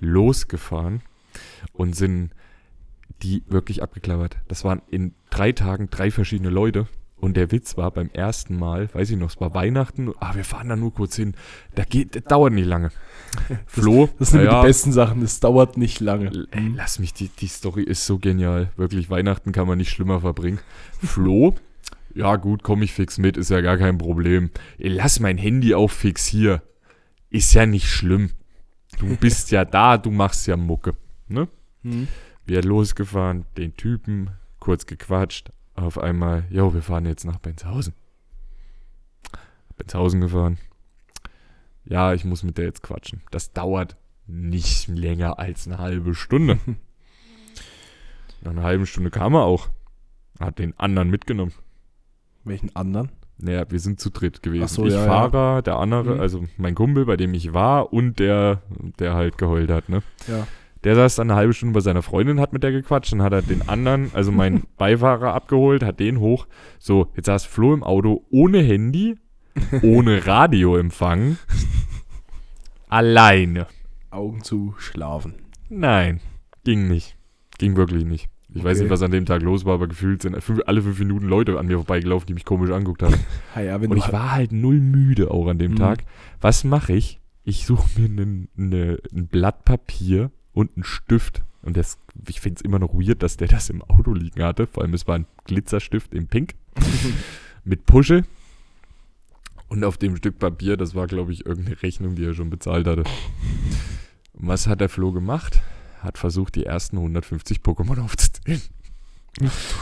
losgefahren 0.00 1.02
und 1.72 1.94
sind 1.94 2.30
die 3.22 3.42
wirklich 3.48 3.82
abgeklappert. 3.82 4.36
Das 4.48 4.64
waren 4.64 4.82
in 4.90 5.14
drei 5.30 5.52
Tagen 5.52 5.90
drei 5.90 6.10
verschiedene 6.10 6.50
Leute. 6.50 6.86
Und 7.20 7.36
der 7.36 7.50
Witz 7.50 7.76
war 7.76 7.90
beim 7.90 8.10
ersten 8.12 8.56
Mal, 8.56 8.88
weiß 8.94 9.10
ich 9.10 9.16
noch, 9.16 9.30
es 9.30 9.40
war 9.40 9.52
Weihnachten, 9.52 10.12
ah, 10.20 10.36
wir 10.36 10.44
fahren 10.44 10.68
da 10.68 10.76
nur 10.76 10.94
kurz 10.94 11.16
hin. 11.16 11.34
Da 11.74 11.82
geht, 11.82 12.14
das 12.14 12.22
dauert 12.22 12.52
nicht 12.52 12.66
lange. 12.66 12.90
Flo, 13.66 14.08
Das 14.20 14.30
sind 14.30 14.44
naja, 14.44 14.60
die 14.60 14.68
besten 14.68 14.92
Sachen, 14.92 15.20
das 15.22 15.40
dauert 15.40 15.76
nicht 15.76 15.98
lange. 15.98 16.46
Ey, 16.52 16.72
lass 16.76 17.00
mich, 17.00 17.12
die, 17.14 17.28
die 17.28 17.48
Story 17.48 17.82
ist 17.82 18.06
so 18.06 18.18
genial. 18.18 18.70
Wirklich, 18.76 19.10
Weihnachten 19.10 19.50
kann 19.50 19.66
man 19.66 19.78
nicht 19.78 19.90
schlimmer 19.90 20.20
verbringen. 20.20 20.60
Flo, 21.02 21.56
ja 22.14 22.36
gut, 22.36 22.62
komm 22.62 22.82
ich 22.82 22.92
fix 22.92 23.18
mit, 23.18 23.36
ist 23.36 23.50
ja 23.50 23.60
gar 23.62 23.78
kein 23.78 23.98
Problem. 23.98 24.50
Ey, 24.78 24.88
lass 24.88 25.18
mein 25.18 25.38
Handy 25.38 25.74
auch 25.74 25.90
fix 25.90 26.24
hier. 26.24 26.62
Ist 27.30 27.52
ja 27.52 27.66
nicht 27.66 27.88
schlimm. 27.88 28.30
Du 28.98 29.16
bist 29.16 29.50
ja 29.50 29.64
da, 29.64 29.96
du 29.96 30.10
machst 30.10 30.46
ja 30.46 30.56
Mucke. 30.56 30.94
Ne? 31.28 31.48
Mhm. 31.82 32.08
Wir 32.44 32.62
losgefahren, 32.62 33.44
den 33.56 33.76
Typen, 33.76 34.30
kurz 34.58 34.86
gequatscht. 34.86 35.52
Auf 35.74 35.98
einmal, 35.98 36.44
jo, 36.50 36.74
wir 36.74 36.82
fahren 36.82 37.06
jetzt 37.06 37.24
nach 37.24 37.38
Benzhausen. 37.38 37.94
Benzhausen 39.76 40.20
gefahren. 40.20 40.58
Ja, 41.84 42.12
ich 42.12 42.24
muss 42.24 42.42
mit 42.42 42.58
der 42.58 42.64
jetzt 42.64 42.82
quatschen. 42.82 43.22
Das 43.30 43.52
dauert 43.52 43.96
nicht 44.26 44.88
länger 44.88 45.38
als 45.38 45.66
eine 45.66 45.78
halbe 45.78 46.14
Stunde. 46.14 46.58
Nach 48.42 48.52
einer 48.52 48.62
halben 48.62 48.86
Stunde 48.86 49.10
kam 49.10 49.34
er 49.34 49.44
auch. 49.44 49.68
Hat 50.38 50.58
den 50.58 50.78
anderen 50.78 51.10
mitgenommen. 51.10 51.52
Welchen 52.44 52.74
anderen? 52.76 53.10
Naja, 53.40 53.64
wir 53.68 53.78
sind 53.78 54.00
zu 54.00 54.10
dritt 54.10 54.42
gewesen. 54.42 54.66
So, 54.68 54.86
ich 54.86 54.92
ja, 54.92 55.00
ja. 55.00 55.06
Fahrer, 55.06 55.62
der 55.62 55.76
andere, 55.76 56.16
Mhm. 56.16 56.20
also 56.20 56.44
mein 56.56 56.74
Kumpel, 56.74 57.06
bei 57.06 57.16
dem 57.16 57.34
ich 57.34 57.54
war 57.54 57.92
und 57.92 58.18
der, 58.18 58.62
der 58.98 59.14
halt 59.14 59.38
geheult 59.38 59.70
hat, 59.70 59.88
ne? 59.88 60.02
Ja. 60.26 60.46
Der 60.84 60.94
saß 60.94 61.16
dann 61.16 61.30
eine 61.30 61.36
halbe 61.38 61.52
Stunde 61.54 61.74
bei 61.74 61.80
seiner 61.80 62.02
Freundin, 62.02 62.38
hat 62.40 62.52
mit 62.52 62.62
der 62.62 62.70
gequatscht, 62.72 63.12
dann 63.12 63.22
hat 63.22 63.32
er 63.32 63.42
den 63.42 63.68
anderen, 63.68 64.10
also 64.14 64.30
meinen 64.32 64.64
Beifahrer 64.76 65.34
abgeholt, 65.34 65.82
hat 65.82 65.98
den 66.00 66.18
hoch. 66.20 66.46
So, 66.78 67.12
jetzt 67.16 67.26
saß 67.26 67.44
Flo 67.44 67.74
im 67.74 67.82
Auto 67.82 68.24
ohne 68.30 68.58
Handy, 68.60 69.16
ohne 69.82 70.24
Radioempfang, 70.26 71.36
alleine. 72.88 73.66
Augen 74.10 74.42
zu 74.42 74.74
schlafen. 74.78 75.34
Nein, 75.68 76.20
ging 76.64 76.88
nicht. 76.88 77.16
Ging 77.58 77.76
wirklich 77.76 78.04
nicht. 78.04 78.28
Ich 78.54 78.64
weiß 78.64 78.76
Okay. 78.78 78.84
nicht, 78.84 78.90
was 78.90 79.02
an 79.02 79.10
dem 79.10 79.26
Tag 79.26 79.42
los 79.42 79.64
war, 79.66 79.74
aber 79.74 79.88
gefühlt 79.88 80.22
sind 80.22 80.34
alle 80.66 80.82
fünf 80.82 80.98
Minuten 80.98 81.26
Leute 81.26 81.58
an 81.58 81.66
mir 81.66 81.76
vorbeigelaufen, 81.76 82.26
die 82.26 82.34
mich 82.34 82.44
komisch 82.46 82.70
angeguckt 82.70 83.02
haben. 83.02 83.14
Ha, 83.54 83.60
ja, 83.60 83.76
Und 83.76 83.96
ich 83.96 84.10
war 84.12 84.32
halt 84.32 84.52
null 84.52 84.80
müde 84.80 85.30
auch 85.30 85.46
an 85.48 85.58
dem 85.58 85.72
Mhm. 85.72 85.76
Tag. 85.76 86.04
Was 86.40 86.64
mache 86.64 86.94
ich? 86.94 87.20
Ich 87.44 87.66
suche 87.66 88.00
mir 88.00 88.08
nen- 88.08 88.48
ne- 88.56 88.98
ein 89.12 89.26
Blatt 89.26 89.64
Papier 89.64 90.30
und 90.52 90.70
einen 90.76 90.84
Stift. 90.84 91.42
Und 91.62 91.76
das, 91.76 91.98
ich 92.26 92.40
finde 92.40 92.56
es 92.56 92.62
immer 92.62 92.78
noch 92.78 92.94
weird, 92.94 93.22
dass 93.22 93.36
der 93.36 93.48
das 93.48 93.68
im 93.68 93.82
Auto 93.82 94.14
liegen 94.14 94.42
hatte. 94.42 94.66
Vor 94.66 94.82
allem, 94.82 94.94
es 94.94 95.06
war 95.06 95.16
ein 95.16 95.26
Glitzerstift 95.44 96.14
in 96.14 96.26
Pink 96.28 96.54
mit 97.64 97.84
Puschel. 97.84 98.24
Und 99.68 99.84
auf 99.84 99.98
dem 99.98 100.16
Stück 100.16 100.38
Papier, 100.38 100.78
das 100.78 100.94
war, 100.94 101.06
glaube 101.06 101.32
ich, 101.32 101.44
irgendeine 101.44 101.82
Rechnung, 101.82 102.14
die 102.14 102.24
er 102.24 102.32
schon 102.32 102.48
bezahlt 102.48 102.86
hatte. 102.86 103.04
Und 104.32 104.48
was 104.48 104.66
hat 104.66 104.80
der 104.80 104.88
Flo 104.88 105.12
gemacht? 105.12 105.60
Hat 106.00 106.18
versucht, 106.18 106.54
die 106.54 106.64
ersten 106.66 106.96
150 106.96 107.58
Pokémon 107.58 108.00
aufzuzählen. 108.00 108.60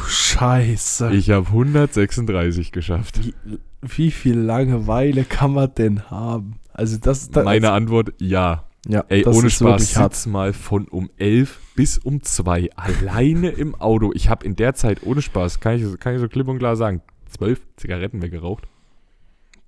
Scheiße. 0.08 1.12
Ich 1.14 1.30
habe 1.30 1.46
136 1.46 2.72
geschafft. 2.72 3.20
wie, 3.24 3.34
wie 3.82 4.10
viel 4.10 4.38
Langeweile 4.38 5.24
kann 5.24 5.52
man 5.52 5.72
denn 5.74 6.10
haben? 6.10 6.56
Also 6.72 6.98
das, 6.98 7.30
das 7.30 7.44
Meine 7.44 7.72
Antwort, 7.72 8.12
ja. 8.18 8.64
ja, 8.86 9.04
Ey, 9.08 9.22
das 9.22 9.34
ohne 9.34 9.46
ist 9.46 9.54
Spaß, 9.54 9.80
wirklich 9.80 9.96
hart. 9.96 10.14
sitz 10.14 10.26
mal 10.26 10.52
von 10.52 10.86
um 10.88 11.10
11 11.16 11.58
bis 11.74 11.96
um 11.98 12.22
2 12.22 12.70
alleine 12.76 13.48
im 13.50 13.74
Auto. 13.76 14.12
Ich 14.14 14.28
habe 14.28 14.44
in 14.44 14.56
der 14.56 14.74
Zeit, 14.74 15.02
ohne 15.04 15.22
Spaß, 15.22 15.60
kann 15.60 15.76
ich, 15.76 16.00
kann 16.00 16.14
ich 16.14 16.20
so 16.20 16.28
klipp 16.28 16.48
und 16.48 16.58
klar 16.58 16.76
sagen, 16.76 17.00
12 17.30 17.60
Zigaretten 17.76 18.20
weggeraucht. 18.20 18.68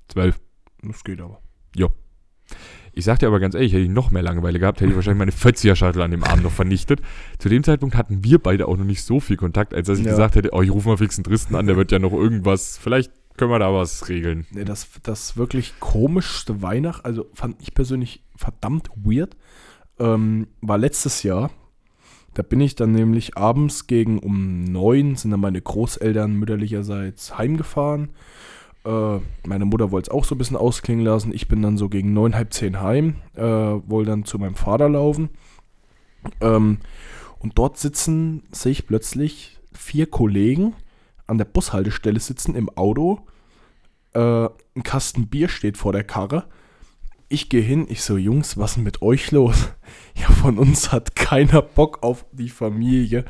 12. 0.08 0.38
Das 0.82 1.02
geht 1.02 1.20
aber. 1.20 1.40
Ich 2.98 3.04
sag 3.04 3.20
dir 3.20 3.28
aber 3.28 3.38
ganz 3.38 3.54
ehrlich, 3.54 3.72
hätte 3.72 3.84
ich 3.84 3.88
noch 3.88 4.10
mehr 4.10 4.22
Langeweile 4.24 4.58
gehabt, 4.58 4.80
hätte 4.80 4.90
ich 4.90 4.96
wahrscheinlich 4.96 5.20
meine 5.20 5.30
40er-Shuttle 5.30 6.02
an 6.02 6.10
dem 6.10 6.24
Abend 6.24 6.42
noch 6.42 6.50
vernichtet. 6.50 7.00
Zu 7.38 7.48
dem 7.48 7.62
Zeitpunkt 7.62 7.94
hatten 7.94 8.24
wir 8.24 8.40
beide 8.40 8.66
auch 8.66 8.76
noch 8.76 8.84
nicht 8.84 9.04
so 9.04 9.20
viel 9.20 9.36
Kontakt, 9.36 9.72
als 9.72 9.86
dass 9.86 10.00
ich 10.00 10.04
Ja. 10.04 10.10
gesagt 10.10 10.34
hätte, 10.34 10.48
oh, 10.52 10.62
ich 10.62 10.70
rufe 10.72 10.88
mal 10.88 10.96
fix 10.96 11.16
einen 11.16 11.22
Tristen 11.22 11.54
an, 11.54 11.68
der 11.68 11.76
wird 11.76 11.92
ja 11.92 12.00
noch 12.00 12.12
irgendwas, 12.12 12.76
vielleicht 12.76 13.12
können 13.36 13.52
wir 13.52 13.60
da 13.60 13.72
was 13.72 14.08
regeln. 14.08 14.46
Nee, 14.50 14.64
das, 14.64 14.88
das 15.04 15.36
wirklich 15.36 15.74
komischste 15.78 16.60
Weihnacht, 16.60 17.04
also 17.04 17.26
fand 17.34 17.62
ich 17.62 17.72
persönlich 17.72 18.24
verdammt 18.34 18.90
weird, 18.96 19.36
ähm, 20.00 20.48
war 20.60 20.76
letztes 20.76 21.22
Jahr. 21.22 21.52
Da 22.34 22.42
bin 22.42 22.60
ich 22.60 22.74
dann 22.74 22.90
nämlich 22.90 23.36
abends 23.38 23.86
gegen 23.86 24.18
um 24.18 24.64
neun 24.64 25.14
sind 25.14 25.30
dann 25.30 25.38
meine 25.38 25.62
Großeltern 25.62 26.32
mütterlicherseits 26.34 27.38
heimgefahren. 27.38 28.08
Äh, 28.88 29.20
meine 29.46 29.66
Mutter 29.66 29.90
wollte 29.90 30.10
es 30.10 30.14
auch 30.14 30.24
so 30.24 30.34
ein 30.34 30.38
bisschen 30.38 30.56
ausklingen 30.56 31.04
lassen. 31.04 31.34
Ich 31.34 31.46
bin 31.46 31.60
dann 31.60 31.76
so 31.76 31.90
gegen 31.90 32.14
neun, 32.14 32.34
halb 32.34 32.54
zehn 32.54 32.80
heim, 32.80 33.16
äh, 33.34 33.42
wollte 33.42 34.10
dann 34.10 34.24
zu 34.24 34.38
meinem 34.38 34.54
Vater 34.54 34.88
laufen. 34.88 35.28
Ähm, 36.40 36.78
und 37.38 37.58
dort 37.58 37.76
sitzen, 37.76 38.44
sehe 38.50 38.72
ich 38.72 38.86
plötzlich 38.86 39.58
vier 39.72 40.06
Kollegen 40.06 40.74
an 41.26 41.36
der 41.36 41.44
Bushaltestelle 41.44 42.18
sitzen 42.18 42.54
im 42.54 42.70
Auto. 42.70 43.26
Äh, 44.14 44.46
ein 44.74 44.82
Kasten 44.84 45.26
Bier 45.26 45.50
steht 45.50 45.76
vor 45.76 45.92
der 45.92 46.04
Karre. 46.04 46.46
Ich 47.28 47.50
gehe 47.50 47.60
hin, 47.60 47.86
ich 47.90 48.02
so, 48.02 48.16
Jungs, 48.16 48.56
was 48.56 48.78
ist 48.78 48.82
mit 48.82 49.02
euch 49.02 49.30
los? 49.32 49.68
Ja, 50.14 50.26
von 50.32 50.58
uns 50.58 50.90
hat 50.90 51.14
keiner 51.14 51.62
Bock 51.62 52.02
auf 52.02 52.26
die 52.32 52.48
Familie. 52.48 53.24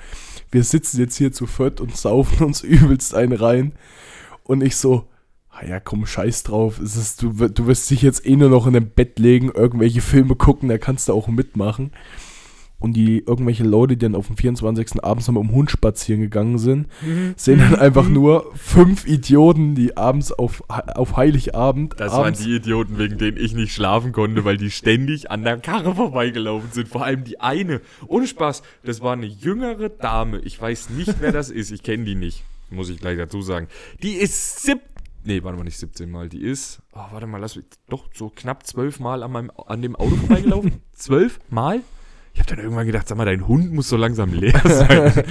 Wir 0.50 0.64
sitzen 0.64 0.98
jetzt 1.00 1.16
hier 1.16 1.32
zu 1.32 1.46
viert 1.46 1.82
und 1.82 1.94
saufen 1.94 2.46
uns 2.46 2.62
übelst 2.62 3.14
einen 3.14 3.34
rein. 3.34 3.72
Und 4.44 4.62
ich 4.62 4.76
so, 4.76 5.06
ja, 5.66 5.80
komm, 5.80 6.06
scheiß 6.06 6.42
drauf. 6.44 6.78
Es 6.80 6.96
ist, 6.96 7.22
du, 7.22 7.32
du 7.48 7.66
wirst 7.66 7.90
dich 7.90 8.02
jetzt 8.02 8.26
eh 8.26 8.36
nur 8.36 8.50
noch 8.50 8.66
in 8.66 8.74
dem 8.74 8.90
Bett 8.90 9.18
legen, 9.18 9.50
irgendwelche 9.54 10.00
Filme 10.00 10.34
gucken, 10.36 10.68
da 10.68 10.78
kannst 10.78 11.08
du 11.08 11.12
auch 11.12 11.28
mitmachen. 11.28 11.90
und 12.80 12.92
die 12.92 13.18
irgendwelche 13.26 13.64
Leute, 13.64 13.96
die 13.96 14.04
dann 14.06 14.14
auf 14.14 14.28
dem 14.28 14.36
24. 14.36 15.02
abends 15.02 15.26
noch 15.26 15.34
mit 15.34 15.50
dem 15.50 15.52
Hund 15.52 15.70
spazieren 15.70 16.20
gegangen 16.20 16.58
sind, 16.58 16.86
sehen 17.36 17.58
dann 17.58 17.74
einfach 17.74 18.08
nur 18.08 18.52
fünf 18.54 19.04
Idioten, 19.06 19.74
die 19.74 19.96
abends 19.96 20.30
auf, 20.30 20.62
auf 20.68 21.16
Heiligabend. 21.16 21.94
Das 21.98 22.12
abends, 22.12 22.40
waren 22.40 22.48
die 22.48 22.54
Idioten, 22.56 22.98
wegen 22.98 23.18
denen 23.18 23.36
ich 23.36 23.52
nicht 23.52 23.72
schlafen 23.74 24.12
konnte, 24.12 24.44
weil 24.44 24.56
die 24.58 24.70
ständig 24.70 25.28
an 25.30 25.42
der 25.42 25.58
Karre 25.58 25.94
vorbeigelaufen 25.96 26.70
sind. 26.70 26.88
Vor 26.88 27.04
allem 27.04 27.24
die 27.24 27.40
eine. 27.40 27.80
Ohne 28.06 28.28
Spaß, 28.28 28.62
das 28.84 29.00
war 29.00 29.14
eine 29.14 29.26
jüngere 29.26 29.88
Dame. 29.88 30.38
Ich 30.44 30.60
weiß 30.60 30.90
nicht, 30.90 31.16
wer 31.18 31.32
das 31.32 31.50
ist. 31.50 31.72
Ich 31.72 31.82
kenne 31.82 32.04
die 32.04 32.14
nicht. 32.14 32.44
Muss 32.70 32.90
ich 32.90 33.00
gleich 33.00 33.18
dazu 33.18 33.42
sagen. 33.42 33.66
Die 34.02 34.12
ist 34.12 34.62
sieb. 34.62 34.80
Nee, 35.24 35.42
warte 35.42 35.58
mal, 35.58 35.64
nicht 35.64 35.78
17 35.78 36.10
Mal. 36.10 36.28
Die 36.28 36.42
ist. 36.42 36.80
Oh, 36.92 37.00
warte 37.10 37.26
mal, 37.26 37.38
lass 37.38 37.56
mich. 37.56 37.66
Doch, 37.88 38.08
so 38.14 38.30
knapp 38.34 38.66
zwölf 38.66 39.00
Mal 39.00 39.22
an, 39.22 39.32
meinem, 39.32 39.50
an 39.66 39.82
dem 39.82 39.96
Auto 39.96 40.16
vorbeigelaufen. 40.16 40.80
Zwölf 40.92 41.40
Mal? 41.50 41.82
Ich 42.34 42.40
habe 42.40 42.50
dann 42.50 42.58
irgendwann 42.64 42.86
gedacht, 42.86 43.08
sag 43.08 43.18
mal, 43.18 43.24
dein 43.24 43.48
Hund 43.48 43.72
muss 43.72 43.88
so 43.88 43.96
langsam 43.96 44.32
leer 44.32 44.60
sein. 44.64 45.24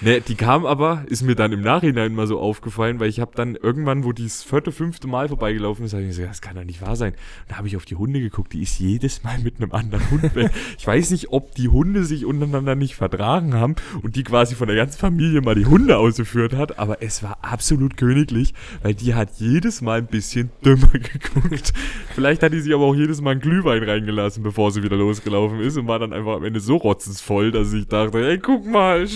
Ne, 0.00 0.20
die 0.20 0.34
kam 0.34 0.66
aber, 0.66 1.04
ist 1.06 1.22
mir 1.22 1.34
dann 1.34 1.52
im 1.52 1.60
Nachhinein 1.60 2.14
mal 2.14 2.26
so 2.26 2.38
aufgefallen, 2.38 3.00
weil 3.00 3.08
ich 3.08 3.20
habe 3.20 3.32
dann 3.34 3.56
irgendwann, 3.56 4.04
wo 4.04 4.12
die 4.12 4.24
das 4.24 4.42
vierte, 4.42 4.72
fünfte 4.72 5.06
Mal 5.06 5.28
vorbeigelaufen 5.28 5.84
ist, 5.84 5.92
habe 5.92 6.02
ich 6.02 6.08
gesagt, 6.08 6.30
das 6.30 6.40
kann 6.40 6.56
doch 6.56 6.64
nicht 6.64 6.82
wahr 6.82 6.96
sein. 6.96 7.12
Und 7.12 7.50
da 7.50 7.56
habe 7.56 7.68
ich 7.68 7.76
auf 7.76 7.84
die 7.84 7.96
Hunde 7.96 8.20
geguckt, 8.20 8.52
die 8.52 8.62
ist 8.62 8.78
jedes 8.78 9.22
Mal 9.22 9.38
mit 9.38 9.56
einem 9.58 9.72
anderen 9.72 10.10
Hund 10.10 10.34
weg. 10.34 10.50
Ich 10.78 10.86
weiß 10.86 11.10
nicht, 11.10 11.30
ob 11.30 11.54
die 11.54 11.68
Hunde 11.68 12.04
sich 12.04 12.24
untereinander 12.24 12.74
nicht 12.74 12.94
vertragen 12.94 13.54
haben 13.54 13.76
und 14.02 14.16
die 14.16 14.24
quasi 14.24 14.54
von 14.54 14.66
der 14.66 14.76
ganzen 14.76 14.98
Familie 14.98 15.40
mal 15.40 15.54
die 15.54 15.66
Hunde 15.66 15.96
ausgeführt 15.96 16.54
hat, 16.54 16.78
aber 16.78 17.02
es 17.02 17.22
war 17.22 17.38
absolut 17.42 17.96
königlich, 17.96 18.54
weil 18.82 18.94
die 18.94 19.14
hat 19.14 19.30
jedes 19.38 19.80
Mal 19.82 19.98
ein 19.98 20.06
bisschen 20.06 20.50
dümmer 20.64 20.88
geguckt. 20.92 21.72
Vielleicht 22.14 22.42
hat 22.42 22.52
die 22.52 22.60
sich 22.60 22.74
aber 22.74 22.84
auch 22.84 22.94
jedes 22.94 23.20
Mal 23.20 23.32
einen 23.32 23.40
Glühwein 23.40 23.82
reingelassen, 23.82 24.42
bevor 24.42 24.70
sie 24.70 24.82
wieder 24.82 24.96
losgelaufen 24.96 25.60
ist 25.60 25.76
und 25.76 25.86
war 25.86 25.98
dann 25.98 26.12
einfach 26.12 26.36
am 26.36 26.44
Ende 26.44 26.60
so 26.60 26.76
rotzensvoll, 26.76 27.50
dass 27.50 27.72
ich 27.72 27.86
dachte, 27.86 28.26
ey, 28.26 28.38
guck 28.38 28.66
mal, 28.66 29.06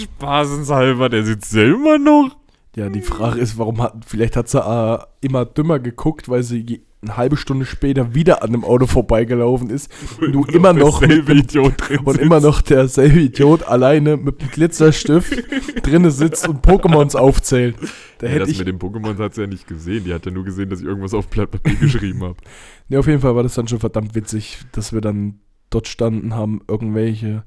spaßenshalber, 0.68 1.08
der 1.08 1.24
sitzt 1.24 1.54
ja 1.54 1.64
immer 1.64 1.98
noch. 1.98 2.36
Ja, 2.76 2.88
die 2.88 3.00
Frage 3.00 3.40
ist, 3.40 3.58
warum 3.58 3.82
hat, 3.82 4.04
vielleicht 4.06 4.36
hat 4.36 4.48
sie 4.48 4.60
äh, 4.60 4.98
immer 5.20 5.44
dümmer 5.44 5.78
geguckt, 5.80 6.28
weil 6.28 6.42
sie 6.42 6.60
je- 6.60 6.80
eine 7.00 7.16
halbe 7.16 7.36
Stunde 7.36 7.64
später 7.64 8.12
wieder 8.14 8.42
an 8.42 8.50
dem 8.52 8.64
Auto 8.64 8.86
vorbeigelaufen 8.86 9.70
ist 9.70 9.88
und 10.20 10.32
du 10.32 10.44
immer 10.44 10.72
noch 10.72 11.00
mit 11.00 11.10
derselbe 11.10 11.34
dem, 11.34 11.44
Idiot 11.44 11.74
drin 11.78 11.98
und 12.00 12.12
sitzt. 12.14 12.24
immer 12.24 12.40
noch 12.40 12.60
derselbe 12.60 13.20
Idiot 13.20 13.62
alleine 13.62 14.16
mit 14.16 14.40
dem 14.40 14.48
Glitzerstift 14.50 15.44
drinne 15.86 16.10
sitzt 16.10 16.48
und 16.48 16.64
Pokémons 16.66 17.16
aufzählt. 17.16 17.76
Da 18.18 18.26
Ja, 18.26 18.32
hätte 18.32 18.40
das 18.40 18.48
ich, 18.50 18.58
mit 18.58 18.66
dem 18.68 18.78
Pokémon 18.78 19.16
hat 19.18 19.34
sie 19.34 19.42
ja 19.42 19.46
nicht 19.46 19.66
gesehen. 19.68 20.04
Die 20.04 20.12
hat 20.12 20.26
ja 20.26 20.32
nur 20.32 20.44
gesehen, 20.44 20.70
dass 20.70 20.80
ich 20.80 20.86
irgendwas 20.86 21.14
auf 21.14 21.28
Blatt 21.28 21.52
Papier 21.52 21.76
geschrieben 21.80 22.22
habe. 22.24 22.36
ne, 22.88 22.98
auf 22.98 23.06
jeden 23.06 23.20
Fall 23.20 23.34
war 23.36 23.44
das 23.44 23.54
dann 23.54 23.68
schon 23.68 23.78
verdammt 23.80 24.14
witzig, 24.16 24.58
dass 24.72 24.92
wir 24.92 25.00
dann 25.00 25.38
dort 25.70 25.86
standen, 25.86 26.34
haben 26.34 26.60
irgendwelche 26.68 27.44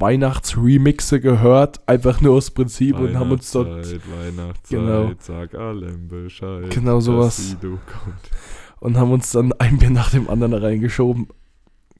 Weihnachtsremixe 0.00 1.20
gehört, 1.20 1.86
einfach 1.88 2.20
nur 2.20 2.34
aus 2.34 2.50
Prinzip 2.50 2.98
und 2.98 3.18
haben 3.18 3.30
uns 3.32 3.50
dort 3.52 3.68
Weihnachtszeit, 3.68 4.70
Genau. 4.80 5.10
sag 5.18 5.54
allem 5.54 6.08
Bescheid. 6.08 6.70
Genau 6.70 7.00
sowas. 7.00 7.56
Und 8.80 8.96
haben 8.96 9.12
uns 9.12 9.30
dann 9.32 9.52
ein 9.54 9.78
Bier 9.78 9.90
nach 9.90 10.10
dem 10.10 10.28
anderen 10.30 10.54
reingeschoben. 10.54 11.28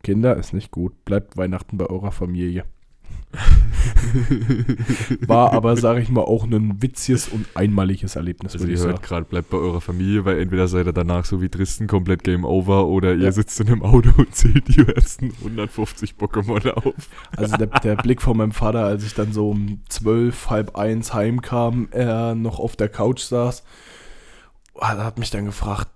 Kinder, 0.03 0.37
ist 0.37 0.55
nicht 0.55 0.71
gut. 0.71 1.05
Bleibt 1.05 1.37
Weihnachten 1.37 1.77
bei 1.77 1.87
eurer 1.87 2.11
Familie. 2.11 2.65
War 5.27 5.53
aber, 5.53 5.77
sage 5.77 6.01
ich 6.01 6.09
mal, 6.09 6.23
auch 6.23 6.45
ein 6.45 6.83
witziges 6.83 7.29
und 7.29 7.47
einmaliges 7.55 8.17
Erlebnis, 8.17 8.55
Also 8.55 8.67
ihr 8.67 8.79
hört 8.79 9.03
gerade, 9.03 9.25
bleibt 9.25 9.51
bei 9.51 9.59
eurer 9.59 9.81
Familie, 9.81 10.25
weil 10.25 10.41
entweder 10.41 10.67
seid 10.69 10.87
ihr 10.87 10.93
danach 10.93 11.25
so 11.25 11.41
wie 11.41 11.49
Dresden 11.49 11.87
komplett 11.87 12.25
Game 12.25 12.45
Over 12.45 12.87
oder 12.87 13.15
ihr 13.15 13.25
Ja. 13.25 13.33
sitzt 13.33 13.61
in 13.61 13.69
einem 13.69 13.83
Auto 13.83 14.11
und 14.17 14.35
zählt 14.35 14.69
die 14.69 14.81
ersten 14.81 15.33
150 15.43 16.15
Pokémon 16.19 16.71
auf. 16.71 16.95
Also 17.37 17.57
der, 17.57 17.69
der 17.69 17.97
Blick 17.97 18.21
von 18.23 18.37
meinem 18.37 18.53
Vater, 18.53 18.85
als 18.85 19.05
ich 19.05 19.15
dann 19.15 19.33
so 19.33 19.51
um 19.51 19.81
zwölf, 19.89 20.51
halb 20.51 20.77
eins 20.77 21.15
heimkam, 21.15 21.89
er 21.93 22.35
noch 22.35 22.59
auf 22.59 22.77
der 22.77 22.89
Couch 22.89 23.21
saß, 23.21 23.63
hat 24.81 25.19
mich 25.19 25.31
dann 25.31 25.45
gefragt, 25.45 25.89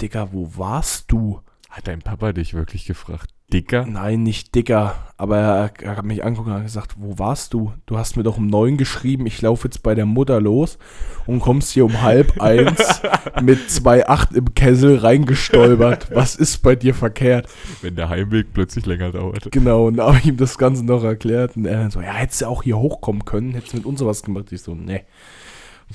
Digga, 0.00 0.28
wo 0.32 0.56
warst 0.56 1.10
du? 1.12 1.40
Hat 1.70 1.88
dein 1.88 2.02
Papa 2.02 2.32
dich 2.32 2.54
wirklich 2.54 2.84
gefragt? 2.84 3.30
Dicker? 3.52 3.86
Nein, 3.86 4.22
nicht 4.22 4.54
Digga, 4.54 4.94
aber 5.16 5.38
er, 5.38 5.70
er 5.82 5.96
hat 5.96 6.04
mich 6.04 6.24
angeguckt 6.24 6.48
und 6.48 6.54
hat 6.54 6.62
gesagt, 6.62 6.94
wo 6.98 7.18
warst 7.18 7.52
du? 7.54 7.72
Du 7.86 7.98
hast 7.98 8.16
mir 8.16 8.22
doch 8.22 8.38
um 8.38 8.46
neun 8.46 8.76
geschrieben, 8.76 9.26
ich 9.26 9.40
laufe 9.42 9.68
jetzt 9.68 9.82
bei 9.82 9.94
der 9.94 10.06
Mutter 10.06 10.40
los 10.40 10.78
und 11.26 11.40
kommst 11.40 11.70
hier 11.72 11.84
um 11.84 12.00
halb 12.02 12.40
eins 12.40 13.02
mit 13.42 13.70
zwei 13.70 14.08
acht 14.08 14.32
im 14.32 14.54
Kessel 14.54 14.96
reingestolpert. 14.98 16.10
Was 16.14 16.34
ist 16.36 16.58
bei 16.62 16.74
dir 16.76 16.94
verkehrt? 16.94 17.48
Wenn 17.82 17.94
der 17.96 18.08
Heimweg 18.08 18.52
plötzlich 18.52 18.86
länger 18.86 19.10
dauert. 19.12 19.50
Genau, 19.52 19.86
und 19.88 19.96
da 19.98 20.06
habe 20.08 20.18
ich 20.18 20.26
ihm 20.26 20.36
das 20.36 20.56
Ganze 20.58 20.84
noch 20.84 21.04
erklärt 21.04 21.56
und 21.56 21.66
er 21.66 21.78
dann 21.78 21.90
so, 21.90 22.00
ja, 22.00 22.14
hättest 22.14 22.40
du 22.42 22.46
auch 22.46 22.62
hier 22.62 22.78
hochkommen 22.78 23.24
können, 23.24 23.52
hättest 23.52 23.74
du 23.74 23.76
mit 23.78 23.86
uns 23.86 23.98
sowas 24.00 24.22
gemacht. 24.22 24.50
Ich 24.50 24.62
so, 24.62 24.74
ne, 24.74 25.02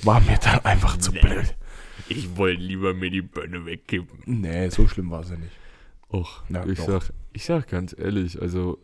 war 0.04 0.20
mir 0.20 0.38
dann 0.42 0.64
einfach 0.64 0.96
zu 0.98 1.12
Nee. 1.12 1.20
blöd. 1.20 1.54
Ich 2.08 2.36
wollte 2.36 2.62
lieber 2.62 2.94
mir 2.94 3.10
die 3.10 3.20
Bönne 3.22 3.66
wegkippen. 3.66 4.20
Nee, 4.24 4.68
so 4.70 4.86
schlimm 4.88 5.10
war 5.10 5.20
es 5.20 5.30
ja 5.30 5.36
nicht. 5.36 5.52
Och, 6.10 6.42
Ja, 6.48 6.64
ich 6.66 6.78
doch. 6.78 6.86
sag, 6.86 7.12
ich 7.32 7.44
sag 7.44 7.68
ganz 7.68 7.94
ehrlich, 7.98 8.40
also 8.40 8.78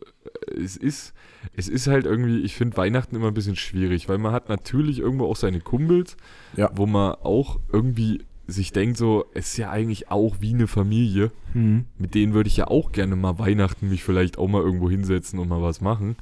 äh, 0.51 0.61
es 0.61 0.77
ist, 0.77 1.15
es 1.57 1.69
ist 1.69 1.87
halt 1.87 2.05
irgendwie, 2.05 2.41
ich 2.41 2.55
finde 2.55 2.77
Weihnachten 2.77 3.17
immer 3.17 3.29
ein 3.29 3.35
bisschen 3.35 3.57
schwierig, 3.57 4.09
weil 4.09 4.19
man 4.19 4.33
hat 4.33 4.49
natürlich 4.49 4.99
irgendwo 4.99 5.27
auch 5.27 5.37
seine 5.37 5.61
Kumpels, 5.61 6.17
Ja. 6.57 6.71
wo 6.75 6.87
man 6.87 7.15
auch 7.23 7.59
irgendwie 7.73 8.23
sich 8.47 8.73
denkt, 8.73 8.99
so, 8.99 9.25
es 9.33 9.53
ist 9.53 9.57
ja 9.57 9.71
eigentlich 9.71 10.11
auch 10.11 10.37
wie 10.41 10.53
eine 10.53 10.67
Familie. 10.67 11.31
Mhm. 11.55 11.87
Mit 11.97 12.15
denen 12.15 12.35
würde 12.35 12.49
ich 12.49 12.59
ja 12.59 12.67
auch 12.69 12.93
gerne 12.93 13.17
mal 13.17 13.39
Weihnachten 13.39 13.89
mich 13.89 14.05
vielleicht 14.05 14.37
auch 14.37 14.49
mal 14.49 14.61
irgendwo 14.61 14.91
hinsetzen 14.91 15.39
und 15.39 15.49
mal 15.49 15.63
was 15.63 15.81
machen. 15.81 16.17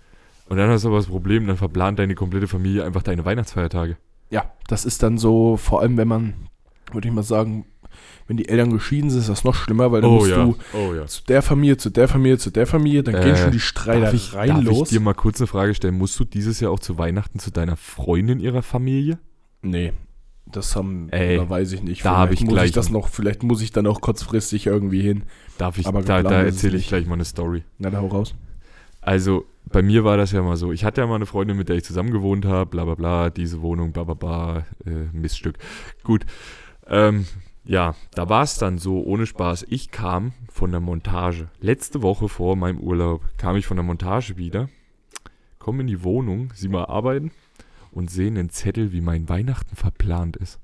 Und 0.48 0.56
dann 0.56 0.70
hast 0.70 0.84
du 0.84 0.88
aber 0.88 0.98
das 0.98 1.06
Problem, 1.06 1.48
dann 1.48 1.56
verplant 1.56 1.98
deine 1.98 2.14
komplette 2.14 2.46
Familie 2.46 2.84
einfach 2.84 3.02
deine 3.02 3.24
Weihnachtsfeiertage. 3.24 3.96
Ja, 4.30 4.52
das 4.68 4.84
ist 4.84 5.02
dann 5.02 5.18
so, 5.18 5.56
vor 5.56 5.80
allem 5.80 5.96
wenn 5.96 6.06
man, 6.08 6.34
würde 6.92 7.08
ich 7.08 7.14
mal 7.14 7.22
sagen, 7.24 7.64
wenn 8.26 8.36
die 8.36 8.48
Eltern 8.48 8.70
geschieden 8.72 9.10
sind, 9.10 9.20
ist 9.20 9.28
das 9.28 9.44
noch 9.44 9.54
schlimmer, 9.54 9.92
weil 9.92 10.00
dann 10.02 10.10
musst 10.10 10.30
du 10.30 10.56
oh 10.74 10.94
ja. 10.94 11.06
zu 11.06 11.22
der 11.24 11.42
Familie, 11.42 11.76
zu 11.76 11.90
der 11.90 12.08
Familie, 12.08 12.38
zu 12.38 12.50
der 12.50 12.66
Familie, 12.66 13.02
dann 13.02 13.14
Äh, 13.16 13.24
gehen 13.24 13.36
schon 13.36 13.50
die 13.50 13.58
Darf 13.58 13.66
Streitereien 13.66 14.58
ich, 14.58 14.64
darf 14.66 14.76
los. 14.78 14.88
ich 14.92 14.96
dir 14.96 15.00
mal 15.00 15.14
kurz 15.14 15.40
eine 15.40 15.46
Frage 15.46 15.74
stellen? 15.74 15.96
Musst 15.98 16.18
du 16.18 16.24
dieses 16.24 16.60
Jahr 16.60 16.70
auch 16.72 16.80
zu 16.80 16.98
Weihnachten 16.98 17.38
zu 17.38 17.50
deiner 17.50 17.76
Freundin 17.76 18.40
ihrer 18.40 18.62
Familie? 18.62 19.18
nee, 19.62 19.92
das 20.44 20.76
haben, 20.76 21.08
Ey, 21.10 21.36
da 21.36 21.48
weiß 21.48 21.72
ich 21.72 21.82
nicht. 21.82 22.04
da 22.04 22.16
hab 22.18 22.28
Vielleicht 22.28 22.40
ich 22.42 22.44
muss 22.46 22.54
gleich 22.54 22.66
ich 22.66 22.72
das 22.72 22.90
noch, 22.90 23.08
vielleicht 23.08 23.42
muss 23.42 23.62
ich 23.62 23.70
dann 23.70 23.86
auch 23.86 24.00
kurzfristig 24.00 24.66
irgendwie 24.66 25.00
hin. 25.00 25.22
Darf 25.56 25.78
ich, 25.78 25.86
Aber 25.86 26.02
da, 26.02 26.22
da 26.22 26.42
erzähle 26.42 26.76
ich 26.76 26.88
gleich 26.88 27.06
mal 27.06 27.14
eine 27.14 27.24
Story. 27.24 27.62
Na, 27.78 27.88
da 27.90 27.98
hau 28.00 28.08
raus. 28.08 28.34
Also, 29.00 29.46
bei 29.64 29.82
mir 29.82 30.04
war 30.04 30.16
das 30.16 30.32
ja 30.32 30.42
mal 30.42 30.56
so. 30.56 30.72
Ich 30.72 30.84
hatte 30.84 31.00
ja 31.00 31.06
mal 31.06 31.14
eine 31.16 31.26
Freundin, 31.26 31.56
mit 31.56 31.68
der 31.68 31.76
ich 31.76 31.84
zusammen 31.84 32.10
gewohnt 32.10 32.44
habe, 32.44 32.68
bla 32.70 32.84
bla 32.84 32.94
bla, 32.96 33.30
diese 33.30 33.62
Wohnung, 33.62 33.92
bla 33.92 34.04
bla 34.04 34.14
bla, 34.14 34.58
äh, 34.84 34.90
Miststück. 35.12 35.56
Gut. 36.02 36.26
Ähm, 36.86 37.24
ja, 37.64 37.94
da 38.12 38.28
war 38.28 38.42
es 38.42 38.58
dann 38.58 38.78
so, 38.78 39.02
ohne 39.02 39.26
Spaß. 39.26 39.66
Ich 39.68 39.90
kam 39.90 40.32
von 40.50 40.70
der 40.70 40.80
Montage. 40.80 41.48
Letzte 41.60 42.02
Woche 42.02 42.28
vor 42.28 42.56
meinem 42.56 42.80
Urlaub 42.80 43.22
kam 43.36 43.56
ich 43.56 43.66
von 43.66 43.76
der 43.76 43.84
Montage 43.84 44.36
wieder, 44.36 44.68
komme 45.58 45.82
in 45.82 45.86
die 45.86 46.02
Wohnung, 46.02 46.52
sie 46.54 46.68
mal 46.68 46.86
arbeiten 46.86 47.30
und 47.92 48.10
sehe 48.10 48.28
einen 48.28 48.50
Zettel, 48.50 48.92
wie 48.92 49.00
mein 49.00 49.28
Weihnachten 49.28 49.76
verplant 49.76 50.36
ist. 50.36 50.58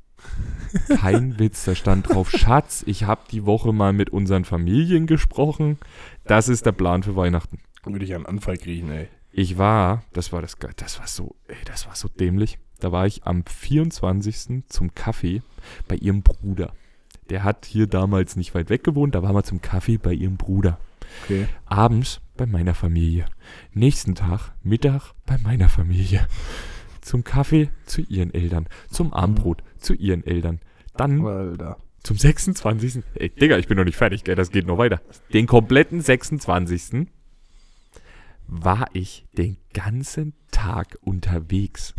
Kein 0.88 1.38
Witz, 1.38 1.64
da 1.64 1.76
stand 1.76 2.08
drauf, 2.08 2.30
Schatz, 2.30 2.82
ich 2.86 3.04
habe 3.04 3.20
die 3.30 3.46
Woche 3.46 3.72
mal 3.72 3.92
mit 3.92 4.10
unseren 4.10 4.44
Familien 4.44 5.06
gesprochen. 5.06 5.78
Das 6.24 6.48
ist 6.48 6.66
der 6.66 6.72
Plan 6.72 7.04
für 7.04 7.14
Weihnachten. 7.14 7.60
Würde 7.84 8.04
ich 8.04 8.14
einen 8.14 8.26
Anfall 8.26 8.56
kriegen, 8.56 8.90
ey. 8.90 9.08
Ich 9.30 9.56
war, 9.56 10.02
das 10.12 10.32
war 10.32 10.42
das, 10.42 10.56
das 10.76 10.98
war 10.98 11.06
so, 11.06 11.36
ey, 11.46 11.56
das 11.64 11.86
war 11.86 11.94
so 11.94 12.08
dämlich. 12.08 12.58
Da 12.80 12.90
war 12.90 13.06
ich 13.06 13.24
am 13.24 13.44
24. 13.44 14.64
zum 14.68 14.94
Kaffee 14.94 15.42
bei 15.86 15.94
ihrem 15.96 16.22
Bruder. 16.22 16.72
Der 17.30 17.44
hat 17.44 17.66
hier 17.66 17.86
damals 17.86 18.36
nicht 18.36 18.54
weit 18.54 18.70
weg 18.70 18.84
gewohnt, 18.84 19.14
da 19.14 19.22
war 19.22 19.32
mal 19.32 19.44
zum 19.44 19.60
Kaffee 19.60 19.98
bei 19.98 20.12
ihrem 20.12 20.36
Bruder. 20.36 20.78
Okay. 21.24 21.46
Abends 21.66 22.20
bei 22.36 22.46
meiner 22.46 22.74
Familie. 22.74 23.26
Nächsten 23.72 24.14
Tag, 24.14 24.52
Mittag 24.62 25.12
bei 25.26 25.36
meiner 25.38 25.68
Familie. 25.68 26.26
Zum 27.00 27.24
Kaffee 27.24 27.70
zu 27.86 28.02
ihren 28.02 28.32
Eltern. 28.32 28.68
Zum 28.90 29.12
Abendbrot 29.12 29.62
zu 29.78 29.94
ihren 29.94 30.24
Eltern. 30.24 30.60
Dann 30.96 31.24
Alter. 31.26 31.78
zum 32.02 32.16
26. 32.16 33.02
Ey, 33.14 33.30
Digga, 33.30 33.58
ich 33.58 33.68
bin 33.68 33.76
noch 33.76 33.84
nicht 33.84 33.96
fertig, 33.96 34.24
gell? 34.24 34.34
Das 34.34 34.50
geht 34.50 34.66
noch 34.66 34.78
weiter. 34.78 35.00
Den 35.32 35.46
kompletten 35.46 36.00
26. 36.00 37.08
war 38.46 38.88
ich 38.92 39.26
den 39.36 39.56
ganzen 39.72 40.34
Tag 40.68 40.98
unterwegs. 41.00 41.94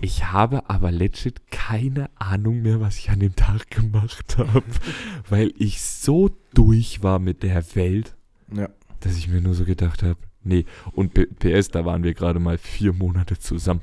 Ich 0.00 0.24
habe 0.32 0.68
aber 0.68 0.90
legit 0.90 1.50
keine 1.52 2.10
Ahnung 2.16 2.62
mehr, 2.62 2.80
was 2.80 2.98
ich 2.98 3.10
an 3.10 3.20
dem 3.20 3.36
Tag 3.36 3.70
gemacht 3.70 4.36
habe, 4.38 4.62
weil 5.28 5.52
ich 5.56 5.80
so 5.82 6.30
durch 6.52 7.02
war 7.04 7.20
mit 7.20 7.44
der 7.44 7.62
Welt, 7.76 8.16
Ja. 8.52 8.68
dass 9.00 9.16
ich 9.16 9.28
mir 9.28 9.40
nur 9.40 9.54
so 9.54 9.64
gedacht 9.64 10.02
habe, 10.02 10.18
nee. 10.42 10.64
Und 10.90 11.14
PS, 11.14 11.68
da 11.68 11.84
waren 11.84 12.02
wir 12.02 12.12
gerade 12.14 12.40
mal 12.40 12.58
vier 12.58 12.92
Monate 12.92 13.38
zusammen. 13.38 13.82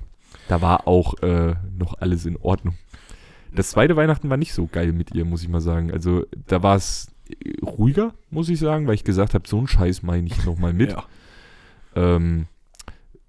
Da 0.49 0.61
war 0.61 0.85
auch 0.85 1.13
äh, 1.23 1.55
noch 1.77 1.93
alles 2.01 2.25
in 2.25 2.35
Ordnung. 2.35 2.75
Das 3.55 3.69
zweite 3.69 3.95
Weihnachten 3.95 4.29
war 4.29 4.37
nicht 4.37 4.53
so 4.53 4.67
geil 4.67 4.91
mit 4.91 5.15
ihr, 5.15 5.23
muss 5.23 5.43
ich 5.43 5.47
mal 5.49 5.61
sagen. 5.61 5.91
Also 5.91 6.25
da 6.47 6.61
war 6.61 6.75
es 6.75 7.07
äh, 7.29 7.63
ruhiger, 7.63 8.13
muss 8.31 8.49
ich 8.49 8.59
sagen, 8.59 8.85
weil 8.85 8.95
ich 8.95 9.03
gesagt 9.05 9.33
habe, 9.33 9.47
so 9.47 9.57
einen 9.59 9.67
Scheiß 9.69 10.03
meine 10.03 10.27
ich 10.27 10.43
nochmal 10.45 10.73
mit. 10.73 10.91
Ja. 10.91 11.05
Ähm, 11.95 12.47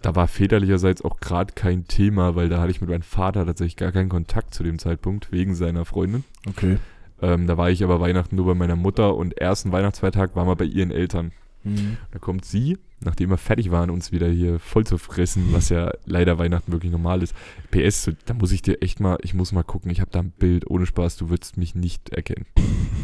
da 0.02 0.14
war 0.16 0.26
väterlicherseits 0.28 1.02
auch 1.02 1.20
gerade 1.20 1.52
kein 1.54 1.86
Thema, 1.86 2.34
weil 2.34 2.48
da 2.48 2.60
hatte 2.60 2.70
ich 2.70 2.80
mit 2.80 2.90
meinem 2.90 3.02
Vater 3.02 3.44
tatsächlich 3.46 3.76
gar 3.76 3.92
keinen 3.92 4.08
Kontakt 4.08 4.54
zu 4.54 4.62
dem 4.62 4.78
Zeitpunkt, 4.78 5.30
wegen 5.32 5.54
seiner 5.54 5.84
Freundin. 5.84 6.24
Okay. 6.48 6.78
Ähm, 7.22 7.46
da 7.46 7.56
war 7.58 7.70
ich 7.70 7.84
aber 7.84 8.00
Weihnachten 8.00 8.36
nur 8.36 8.46
bei 8.46 8.54
meiner 8.54 8.76
Mutter 8.76 9.14
und 9.14 9.36
ersten 9.36 9.72
Weihnachtsfeiertag 9.72 10.34
waren 10.36 10.48
wir 10.48 10.56
bei 10.56 10.64
ihren 10.64 10.90
Eltern. 10.90 11.32
Mhm. 11.64 11.98
Da 12.12 12.18
kommt 12.18 12.46
sie, 12.46 12.78
nachdem 13.04 13.28
wir 13.28 13.36
fertig 13.36 13.70
waren, 13.70 13.90
uns 13.90 14.12
wieder 14.12 14.28
hier 14.30 14.58
voll 14.58 14.86
zu 14.86 14.96
fressen, 14.96 15.48
was 15.52 15.68
ja 15.68 15.90
leider 16.06 16.38
Weihnachten 16.38 16.72
wirklich 16.72 16.90
normal 16.90 17.22
ist. 17.22 17.34
PS, 17.70 18.10
da 18.24 18.32
muss 18.32 18.52
ich 18.52 18.62
dir 18.62 18.80
echt 18.80 19.00
mal, 19.00 19.18
ich 19.20 19.34
muss 19.34 19.52
mal 19.52 19.62
gucken, 19.64 19.90
ich 19.90 20.00
habe 20.00 20.10
da 20.10 20.20
ein 20.20 20.30
Bild, 20.30 20.70
ohne 20.70 20.86
Spaß, 20.86 21.18
du 21.18 21.28
würdest 21.28 21.58
mich 21.58 21.74
nicht 21.74 22.10
erkennen. 22.10 22.46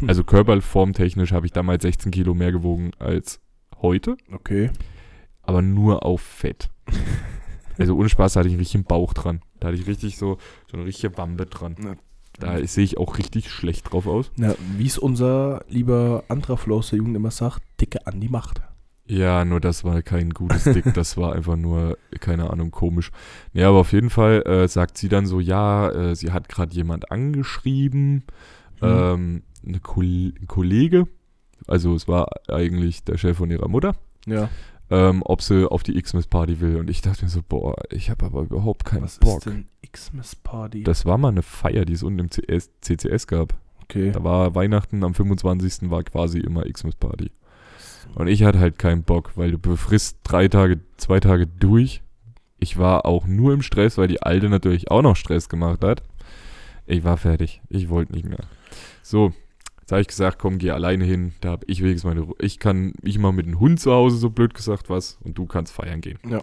Also 0.05 0.23
körperformtechnisch 0.23 1.31
habe 1.31 1.47
ich 1.47 1.51
damals 1.53 1.81
16 1.81 2.11
Kilo 2.11 2.35
mehr 2.35 2.51
gewogen 2.51 2.91
als 2.99 3.39
heute, 3.81 4.15
Okay. 4.31 4.69
aber 5.41 5.63
nur 5.63 6.05
auf 6.05 6.21
Fett. 6.21 6.69
Also 7.77 7.95
ohne 7.95 8.09
Spaß, 8.09 8.33
da 8.33 8.39
hatte 8.39 8.47
ich 8.49 8.53
einen 8.53 8.61
richtigen 8.61 8.83
Bauch 8.85 9.13
dran. 9.13 9.41
Da 9.59 9.67
hatte 9.67 9.77
ich 9.77 9.87
richtig 9.87 10.17
so, 10.17 10.37
so 10.69 10.77
eine 10.77 10.85
richtige 10.85 11.15
Wampe 11.17 11.45
dran. 11.45 11.75
Na, 11.77 11.95
Da 12.39 12.65
sehe 12.65 12.83
ich 12.83 12.97
auch 12.97 13.17
richtig 13.17 13.49
schlecht 13.51 13.91
drauf 13.91 14.07
aus. 14.07 14.31
Na, 14.35 14.55
wie 14.77 14.87
es 14.87 14.97
unser 14.97 15.63
lieber 15.69 16.23
anderer 16.27 16.57
Flow 16.57 16.77
aus 16.77 16.89
der 16.89 16.97
Jugend 16.97 17.15
immer 17.15 17.31
sagt, 17.31 17.61
dicke 17.79 18.05
an 18.07 18.19
die 18.19 18.29
Macht. 18.29 18.61
Ja, 19.09 19.45
nur 19.45 19.61
das 19.61 19.85
war 19.85 20.01
kein 20.01 20.31
gutes 20.31 20.65
Dick, 20.65 20.85
das 20.93 21.15
war 21.17 21.33
einfach 21.33 21.55
nur, 21.55 21.97
keine 22.19 22.49
Ahnung, 22.49 22.71
komisch. 22.71 23.11
Ja, 23.53 23.69
aber 23.69 23.79
auf 23.79 23.93
jeden 23.93 24.09
Fall 24.09 24.41
äh, 24.45 24.67
sagt 24.67 24.97
sie 24.97 25.07
dann 25.07 25.25
so, 25.25 25.39
ja, 25.39 25.89
äh, 25.89 26.15
sie 26.15 26.31
hat 26.31 26.49
gerade 26.49 26.75
jemand 26.75 27.09
angeschrieben, 27.11 28.23
ähm, 28.81 29.43
eine 29.65 29.79
Kol 29.79 30.33
ein 30.39 30.47
Kollege, 30.47 31.07
also 31.67 31.95
es 31.95 32.07
war 32.09 32.27
eigentlich 32.49 33.03
der 33.05 33.17
Chef 33.17 33.37
von 33.37 33.49
ihrer 33.49 33.69
Mutter, 33.69 33.95
Ja. 34.25 34.49
Ähm, 34.89 35.21
ob 35.25 35.41
sie 35.41 35.69
auf 35.69 35.83
die 35.83 36.01
Xmas-Party 36.01 36.59
will. 36.61 36.77
Und 36.77 36.89
ich 36.89 37.01
dachte 37.01 37.25
mir 37.25 37.29
so, 37.29 37.41
boah, 37.47 37.75
ich 37.91 38.09
habe 38.09 38.25
aber 38.25 38.41
überhaupt 38.41 38.85
keinen 38.85 39.03
Was 39.03 39.19
Bock. 39.19 39.39
ist 39.39 39.45
denn 39.45 39.67
Xmas 39.91 40.35
Party? 40.35 40.83
Das 40.83 41.05
war 41.05 41.17
mal 41.17 41.29
eine 41.29 41.43
Feier, 41.43 41.85
die 41.85 41.93
es 41.93 42.03
unten 42.03 42.19
im 42.19 42.29
CS, 42.29 42.71
CCS 42.81 43.27
gab. 43.27 43.55
okay. 43.83 44.11
Da 44.11 44.23
war 44.23 44.55
Weihnachten 44.55 45.03
am 45.03 45.13
25. 45.13 45.89
war 45.89 46.03
quasi 46.03 46.39
immer 46.39 46.63
Xmas-Party. 46.63 47.31
Und 48.15 48.27
ich 48.27 48.43
hatte 48.43 48.59
halt 48.59 48.79
keinen 48.79 49.03
Bock, 49.03 49.33
weil 49.35 49.51
du 49.51 49.59
befrisst 49.59 50.19
drei 50.23 50.47
Tage, 50.47 50.79
zwei 50.95 51.19
Tage 51.19 51.45
durch. 51.45 52.01
Ich 52.57 52.77
war 52.77 53.05
auch 53.05 53.27
nur 53.27 53.53
im 53.53 53.61
Stress, 53.61 53.97
weil 53.97 54.07
die 54.07 54.23
Alte 54.23 54.49
natürlich 54.49 54.89
auch 54.89 55.01
noch 55.01 55.15
Stress 55.15 55.49
gemacht 55.49 55.83
hat. 55.83 56.01
Ich 56.85 57.03
war 57.03 57.17
fertig. 57.17 57.61
Ich 57.69 57.89
wollte 57.89 58.13
nicht 58.13 58.25
mehr. 58.25 58.39
So, 59.03 59.33
jetzt 59.87 59.91
habe 59.93 60.01
ich 60.01 60.07
gesagt, 60.07 60.37
komm, 60.37 60.57
geh 60.57 60.71
alleine 60.71 61.05
hin. 61.05 61.31
Da 61.39 61.51
habe 61.51 61.65
ich 61.67 61.81
wenigstens 61.81 62.03
meine 62.09 62.21
Ruhe. 62.21 62.35
Ich 62.39 62.59
kann, 62.59 62.91
ich 63.01 63.17
mal 63.19 63.31
mit 63.31 63.45
dem 63.45 63.57
Hund 63.59 63.79
zu 63.79 63.93
Hause, 63.93 64.17
so 64.17 64.29
blöd 64.29 64.53
gesagt 64.53 64.89
was. 64.89 65.17
Und 65.23 65.37
du 65.37 65.45
kannst 65.45 65.73
feiern 65.73 66.01
gehen. 66.01 66.19
Ja. 66.29 66.41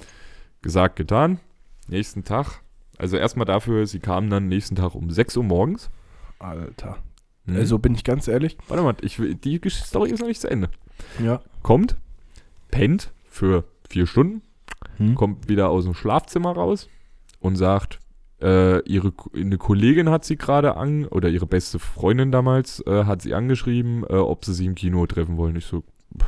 Gesagt, 0.62 0.97
getan. 0.97 1.40
Nächsten 1.88 2.24
Tag. 2.24 2.62
Also 2.97 3.18
erstmal 3.18 3.45
dafür, 3.45 3.86
sie 3.86 4.01
kamen 4.01 4.30
dann 4.30 4.49
nächsten 4.49 4.76
Tag 4.76 4.95
um 4.95 5.11
6 5.11 5.36
Uhr 5.36 5.45
morgens. 5.45 5.90
Alter. 6.38 6.97
Mhm. 7.45 7.57
Also 7.57 7.78
bin 7.78 7.95
ich 7.95 8.03
ganz 8.05 8.28
ehrlich. 8.28 8.57
Warte 8.68 8.82
mal, 8.82 8.95
ich, 9.03 9.20
die 9.20 9.61
Story 9.68 10.11
ist 10.11 10.20
noch 10.20 10.28
nicht 10.28 10.40
zu 10.40 10.49
Ende. 10.51 10.70
Ja. 11.22 11.42
Kommt, 11.62 11.97
pennt 12.70 13.12
für 13.28 13.64
vier 13.90 14.07
Stunden, 14.07 14.40
Hm? 14.97 15.16
kommt 15.16 15.49
wieder 15.49 15.68
aus 15.70 15.84
dem 15.84 15.95
Schlafzimmer 15.95 16.53
raus 16.53 16.88
und 17.40 17.57
sagt, 17.57 17.99
äh, 18.43 18.80
ihre 18.89 19.12
eine 19.35 19.59
Kollegin 19.59 20.11
hat 20.11 20.24
sie 20.24 20.37
gerade 20.37 20.76
an, 20.76 21.07
oder 21.07 21.28
ihre 21.28 21.47
beste 21.47 21.78
Freundin 21.78 22.32
damals, 22.32 22.80
äh, 22.87 23.05
hat 23.05 23.22
sie 23.22 23.35
angeschrieben, 23.35 24.05
äh, 24.09 24.14
ob 24.14 24.45
sie 24.45 24.55
sich 24.55 24.66
im 24.66 24.74
Kino 24.74 25.07
treffen 25.07 25.37
wollen. 25.37 25.57
Ich 25.57 25.66
so, 25.66 25.82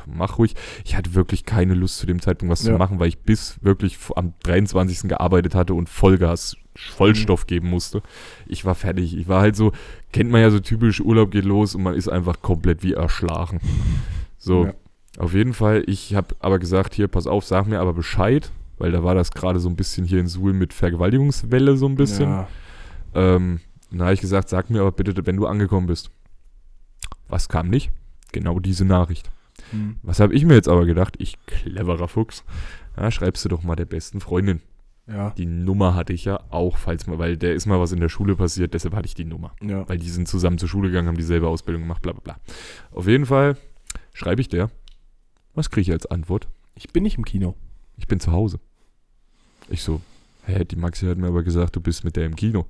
mach 0.07 0.39
ruhig. 0.39 0.55
Ich 0.85 0.97
hatte 0.97 1.15
wirklich 1.15 1.45
keine 1.45 1.75
Lust 1.75 1.99
zu 1.99 2.07
dem 2.07 2.21
Zeitpunkt 2.21 2.51
was 2.53 2.63
zu 2.63 2.71
Ja. 2.73 2.79
machen, 2.79 2.99
weil 3.01 3.09
ich 3.09 3.19
bis 3.19 3.59
wirklich 3.63 3.99
am 4.17 4.33
23. 4.45 5.09
gearbeitet 5.09 5.55
hatte 5.55 5.75
und 5.75 5.89
Vollgas, 5.89 6.57
Vollstoff 6.75 7.43
Mhm. 7.43 7.47
geben 7.47 7.71
musste. 7.71 8.03
Ich 8.47 8.65
war 8.65 8.75
fertig. 8.75 9.17
Ich 9.17 9.29
war 9.29 9.41
halt 9.41 9.57
so, 9.57 9.73
kennt 10.13 10.31
man 10.31 10.41
ja 10.41 10.51
so 10.51 10.61
typisch, 10.61 11.01
Urlaub 11.01 11.31
geht 11.31 11.45
los 11.45 11.75
und 11.75 11.83
man 11.83 11.95
ist 11.95 12.09
einfach 12.09 12.41
komplett 12.43 12.83
wie 12.83 12.93
erschlagen. 12.95 13.61
So, 14.39 14.67
Ja. 14.67 14.75
auf 15.19 15.35
jeden 15.35 15.55
Fall. 15.55 15.85
Ich 15.87 16.15
habe 16.15 16.35
aber 16.41 16.59
gesagt, 16.59 16.95
hier, 16.95 17.09
pass 17.09 17.27
auf, 17.27 17.45
sag 17.45 17.67
mir 17.67 17.81
aber 17.81 17.93
Bescheid, 17.95 18.51
weil 18.79 18.93
da 18.93 19.03
war 19.03 19.15
das 19.15 19.31
gerade 19.31 19.59
so 19.61 19.69
ein 19.69 19.77
bisschen 19.77 20.05
hier 20.05 20.21
in 20.21 20.29
Suhl 20.29 20.53
mit 20.53 20.73
Vergewaltigungswelle 20.73 21.77
so 21.77 21.87
ein 21.87 21.97
bisschen. 21.97 22.29
Ja. 22.29 22.49
Ähm, 23.15 23.61
dann 23.91 24.03
habe 24.03 24.15
ich 24.15 24.21
gesagt, 24.21 24.49
sag 24.49 24.71
mir 24.71 24.81
aber 24.81 24.93
bitte, 24.93 25.27
wenn 25.27 25.37
du 25.37 25.47
angekommen 25.47 25.87
bist. 25.87 26.11
Was 27.29 27.49
kam 27.49 27.69
nicht? 27.69 27.91
Genau 28.33 28.61
diese 28.61 28.85
Nachricht. 28.85 29.31
Hm. 29.71 29.97
Was 30.03 30.21
habe 30.21 30.35
ich 30.35 30.45
mir 30.45 30.55
jetzt 30.55 30.69
aber 30.69 30.85
gedacht? 30.85 31.15
Ich 31.19 31.39
cleverer 31.47 32.09
Fuchs. 32.09 32.45
Ja, 32.97 33.11
schreibst 33.11 33.45
du 33.45 33.49
doch 33.49 33.63
mal 33.63 33.77
der 33.77 33.87
besten 33.87 34.21
Freundin. 34.21 34.61
Ja. 35.07 35.31
Die 35.31 35.47
Nummer 35.47 35.95
hatte 35.95 36.13
ich 36.13 36.25
ja 36.25 36.41
auch, 36.51 36.79
falls 36.79 37.07
mal, 37.07 37.19
weil 37.19 37.37
der 37.37 37.55
ist 37.55 37.67
mal 37.67 37.79
was 37.79 37.93
in 37.93 38.01
der 38.01 38.09
Schule 38.09 38.35
passiert, 38.35 38.75
deshalb 38.75 38.95
hatte 38.95 39.07
ich 39.07 39.15
die 39.15 39.25
Nummer. 39.25 39.53
Ja. 39.63 39.89
Weil 39.89 39.99
die 39.99 40.11
sind 40.11 40.27
zusammen 40.27 40.59
zur 40.59 40.69
Schule 40.69 40.89
gegangen, 40.89 41.07
haben 41.09 41.17
dieselbe 41.17 41.47
Ausbildung 41.47 41.83
gemacht, 41.83 42.03
bla 42.03 42.13
bla 42.13 42.21
bla. 42.23 42.37
Auf 42.91 43.07
jeden 43.07 43.27
Fall 43.27 43.57
schreibe 44.13 44.41
ich 44.41 44.49
der. 44.49 44.71
Was 45.55 45.71
kriege 45.71 45.83
ich 45.83 45.93
als 45.93 46.07
Antwort? 46.07 46.49
Ich 46.75 46.93
bin 46.93 47.05
nicht 47.05 47.19
im 47.19 47.25
Kino. 47.25 47.55
Ich 47.97 48.07
bin 48.07 48.21
zu 48.21 48.33
Hause. 48.33 48.61
Ich 49.69 49.83
so, 49.83 50.01
hä, 50.45 50.65
die 50.65 50.77
Maxi 50.77 51.07
hat 51.07 51.19
mir 51.19 51.29
aber 51.29 51.43
gesagt, 51.43 51.77
du 51.77 51.81
bist 51.81 52.05
mit 52.05 52.17
der 52.17 52.27
im 52.27 52.37
Kino. 52.37 52.67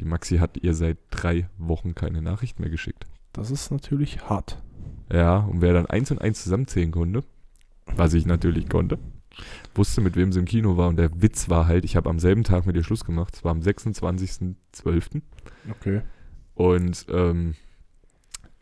Die 0.00 0.04
Maxi 0.04 0.38
hat 0.38 0.56
ihr 0.58 0.74
seit 0.74 0.98
drei 1.10 1.48
Wochen 1.58 1.94
keine 1.94 2.22
Nachricht 2.22 2.58
mehr 2.58 2.70
geschickt. 2.70 3.06
Das 3.32 3.50
ist 3.50 3.70
natürlich 3.70 4.28
hart. 4.28 4.62
Ja, 5.12 5.38
und 5.38 5.60
wer 5.60 5.72
dann 5.72 5.86
eins 5.86 6.10
und 6.10 6.20
eins 6.20 6.42
zusammenzählen 6.42 6.90
konnte, 6.90 7.22
was 7.86 8.14
ich 8.14 8.26
natürlich 8.26 8.68
konnte, 8.68 8.98
wusste, 9.74 10.00
mit 10.00 10.16
wem 10.16 10.32
sie 10.32 10.40
im 10.40 10.46
Kino 10.46 10.76
war. 10.76 10.88
Und 10.88 10.96
der 10.96 11.10
Witz 11.22 11.48
war 11.48 11.66
halt, 11.66 11.84
ich 11.84 11.96
habe 11.96 12.08
am 12.10 12.18
selben 12.18 12.44
Tag 12.44 12.66
mit 12.66 12.76
ihr 12.76 12.84
Schluss 12.84 13.04
gemacht. 13.04 13.34
Es 13.36 13.44
war 13.44 13.52
am 13.52 13.60
26.12. 13.60 15.22
Okay. 15.70 16.02
Und 16.54 17.06
ähm, 17.10 17.54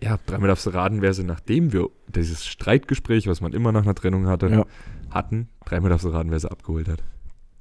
ja, 0.01 0.19
dreimal 0.27 0.49
darfst 0.49 0.67
du 0.67 0.71
raten, 0.71 1.03
wer 1.03 1.13
sie, 1.15 1.25
nachdem 1.25 1.73
wir 1.73 1.89
dieses 2.09 2.47
Streitgespräch, 2.47 3.27
was 3.27 3.41
man 3.41 3.53
immer 3.53 3.73
nach 3.73 3.83
einer 3.83 3.95
Trennung 3.95 4.27
hatte, 4.27 4.49
Ja. 4.49 4.67
hatten, 5.11 5.49
dreimal 5.65 5.91
darfst 5.91 6.05
du 6.05 6.11
raten, 6.11 6.31
wer 6.31 6.39
sie 6.41 6.51
abgeholt 6.51 6.89
hat. 6.89 7.03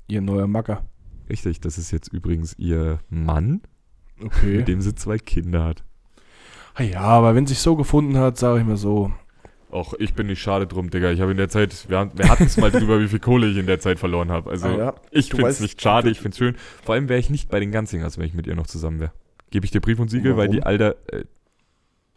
Ihr 0.07 0.21
neuer 0.21 0.47
Macker. 0.47 0.85
Richtig, 1.29 1.59
das 1.61 1.77
ist 1.77 1.91
jetzt 1.91 2.07
übrigens 2.13 2.53
ihr 2.57 2.99
Mann, 3.09 3.61
Okay. 4.23 4.57
mit 4.57 4.67
dem 4.67 4.81
sie 4.81 4.95
zwei 4.95 5.17
Kinder 5.17 5.63
hat. 5.63 5.83
Ah 6.75 6.83
ja, 6.83 7.01
aber 7.01 7.35
wenn 7.35 7.47
sich 7.47 7.59
so 7.59 7.75
gefunden 7.75 8.17
hat, 8.17 8.37
sage 8.37 8.59
ich 8.61 8.65
mal 8.65 8.77
so. 8.77 9.11
Och, 9.71 9.93
ich 9.99 10.13
bin 10.13 10.27
nicht 10.27 10.41
schade 10.41 10.65
drum, 10.65 10.89
Digga. 10.89 11.11
Ich 11.11 11.19
habe 11.19 11.31
in 11.31 11.37
der 11.37 11.49
Zeit, 11.49 11.89
wir, 11.89 12.09
wir 12.15 12.29
hatten 12.29 12.43
es 12.43 12.55
mal 12.57 12.71
drüber, 12.71 13.01
wie 13.01 13.07
viel 13.09 13.19
Kohle 13.19 13.47
ich 13.47 13.57
in 13.57 13.65
der 13.65 13.79
Zeit 13.79 13.99
verloren 13.99 14.31
habe. 14.31 14.49
Also, 14.49 14.67
ah, 14.67 14.77
ja. 14.77 14.95
ich 15.11 15.31
finde 15.31 15.47
es 15.47 15.59
nicht 15.59 15.81
schade, 15.81 16.09
ich 16.09 16.19
finde 16.19 16.29
es 16.35 16.37
schön. 16.37 16.55
Vor 16.85 16.95
allem 16.95 17.09
wäre 17.09 17.19
ich 17.19 17.29
nicht 17.29 17.49
bei 17.49 17.59
den 17.59 17.71
Ganzingers, 17.71 18.17
wenn 18.17 18.25
ich 18.25 18.33
mit 18.33 18.47
ihr 18.47 18.55
noch 18.55 18.67
zusammen 18.67 18.99
wäre. 19.01 19.11
Gebe 19.49 19.65
ich 19.65 19.71
dir 19.71 19.81
Brief 19.81 19.99
und 19.99 20.09
Siegel, 20.09 20.37
weil 20.37 20.47
Warum? 20.47 20.51
die 20.55 20.63
Alter, 20.63 20.95
äh, 21.11 21.25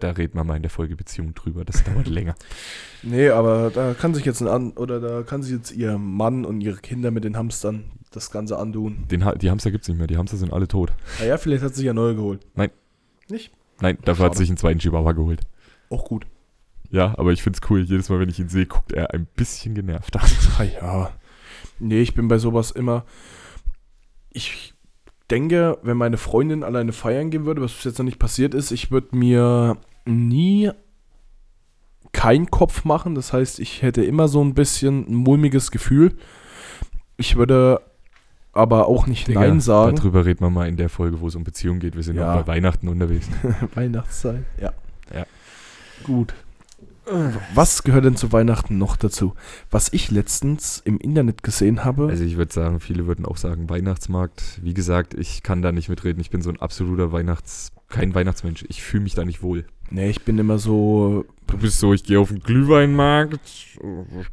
da 0.00 0.10
reden 0.10 0.34
wir 0.34 0.44
mal 0.44 0.56
in 0.56 0.62
der 0.62 0.70
Folge 0.70 0.96
Beziehung 0.96 1.34
drüber. 1.34 1.64
Das 1.64 1.84
dauert 1.84 2.06
länger. 2.08 2.34
Nee, 3.02 3.28
aber 3.30 3.70
da 3.70 3.94
kann 3.94 4.14
sich 4.14 4.24
jetzt 4.24 4.40
ein 4.42 4.48
an 4.48 4.72
oder 4.72 5.00
da 5.00 5.22
kann 5.22 5.42
sich 5.42 5.52
jetzt 5.52 5.72
ihr 5.72 5.96
Mann 5.98 6.44
und 6.44 6.60
ihre 6.60 6.78
Kinder 6.78 7.10
mit 7.10 7.24
den 7.24 7.36
Hamstern 7.36 7.84
das 8.10 8.30
Ganze 8.30 8.58
andun. 8.58 9.06
Den, 9.10 9.24
Ha- 9.24 9.34
die 9.36 9.50
Hamster 9.50 9.70
gibt 9.70 9.82
es 9.82 9.88
nicht 9.88 9.98
mehr, 9.98 10.06
die 10.06 10.16
Hamster 10.16 10.36
sind 10.36 10.52
alle 10.52 10.66
tot. 10.68 10.92
Naja, 11.20 11.38
vielleicht 11.38 11.62
hat 11.62 11.74
sich 11.74 11.84
ja 11.84 11.92
neue 11.94 12.14
geholt. 12.16 12.44
Nein. 12.54 12.70
Nicht? 13.28 13.52
Nein, 13.80 13.98
dafür 14.04 14.24
hat 14.26 14.32
Schade. 14.32 14.38
sich 14.38 14.48
einen 14.50 14.56
zweiten 14.58 14.80
Chihuahua 14.80 15.12
geholt. 15.12 15.42
Auch 15.90 16.04
gut. 16.04 16.26
Ja, 16.90 17.14
aber 17.18 17.30
ich 17.32 17.42
finde 17.42 17.58
es 17.62 17.70
cool. 17.70 17.82
Jedes 17.82 18.08
Mal, 18.08 18.18
wenn 18.18 18.28
ich 18.28 18.40
ihn 18.40 18.48
sehe, 18.48 18.66
guckt 18.66 18.92
er 18.92 19.14
ein 19.14 19.26
bisschen 19.36 19.74
genervt 19.74 20.16
an. 20.16 20.28
Ah 20.58 20.64
ja. 20.64 21.10
Nee, 21.78 22.00
ich 22.02 22.14
bin 22.14 22.26
bei 22.28 22.38
sowas 22.38 22.72
immer. 22.72 23.04
Ich 24.30 24.74
denke, 25.30 25.78
wenn 25.82 25.96
meine 25.96 26.16
Freundin 26.16 26.64
alleine 26.64 26.92
feiern 26.92 27.30
gehen 27.30 27.46
würde, 27.46 27.62
was 27.62 27.72
bis 27.72 27.84
jetzt 27.84 27.98
noch 27.98 28.04
nicht 28.04 28.18
passiert 28.18 28.54
ist, 28.54 28.70
ich 28.72 28.90
würde 28.90 29.16
mir 29.16 29.76
nie 30.10 30.70
keinen 32.12 32.50
Kopf 32.50 32.84
machen. 32.84 33.14
Das 33.14 33.32
heißt, 33.32 33.60
ich 33.60 33.82
hätte 33.82 34.04
immer 34.04 34.28
so 34.28 34.42
ein 34.42 34.54
bisschen 34.54 35.06
ein 35.08 35.14
mulmiges 35.14 35.70
Gefühl. 35.70 36.16
Ich 37.16 37.36
würde 37.36 37.80
aber 38.52 38.88
auch 38.88 39.06
nicht 39.06 39.28
Digga, 39.28 39.40
Nein 39.40 39.60
sagen. 39.60 39.96
Darüber 39.96 40.24
reden 40.24 40.40
wir 40.40 40.50
mal 40.50 40.68
in 40.68 40.76
der 40.76 40.88
Folge, 40.88 41.20
wo 41.20 41.28
es 41.28 41.36
um 41.36 41.44
Beziehungen 41.44 41.78
geht. 41.80 41.94
Wir 41.94 42.02
sind 42.02 42.16
Ja. 42.16 42.34
noch 42.34 42.42
bei 42.42 42.54
Weihnachten 42.54 42.88
unterwegs. 42.88 43.28
Weihnachtszeit, 43.74 44.44
ja. 44.60 44.72
Ja. 45.14 45.26
Gut. 46.04 46.34
Was 47.54 47.82
gehört 47.82 48.04
denn 48.04 48.14
zu 48.14 48.30
Weihnachten 48.32 48.78
noch 48.78 48.96
dazu? 48.96 49.34
Was 49.70 49.92
ich 49.92 50.12
letztens 50.12 50.80
im 50.84 50.98
Internet 50.98 51.42
gesehen 51.42 51.84
habe. 51.84 52.06
Also 52.08 52.22
ich 52.22 52.36
würde 52.36 52.52
sagen, 52.52 52.78
viele 52.78 53.06
würden 53.06 53.24
auch 53.24 53.36
sagen 53.36 53.68
Weihnachtsmarkt. 53.68 54.60
Wie 54.62 54.74
gesagt, 54.74 55.14
ich 55.14 55.42
kann 55.42 55.60
da 55.60 55.72
nicht 55.72 55.88
mitreden. 55.88 56.20
Ich 56.20 56.30
bin 56.30 56.40
so 56.42 56.50
ein 56.50 56.60
absoluter 56.60 57.10
Weihnachts... 57.10 57.72
Kein 57.88 58.14
Weihnachtsmensch. 58.14 58.64
Ich 58.68 58.84
fühle 58.84 59.02
mich 59.02 59.14
da 59.14 59.24
nicht 59.24 59.42
wohl. 59.42 59.64
Nee, 59.90 60.10
ich 60.10 60.22
bin 60.22 60.38
immer 60.38 60.58
so. 60.58 61.24
Du 61.46 61.58
bist 61.58 61.80
so, 61.80 61.92
ich 61.92 62.04
gehe 62.04 62.20
auf 62.20 62.28
den 62.28 62.40
Glühweinmarkt, 62.40 63.40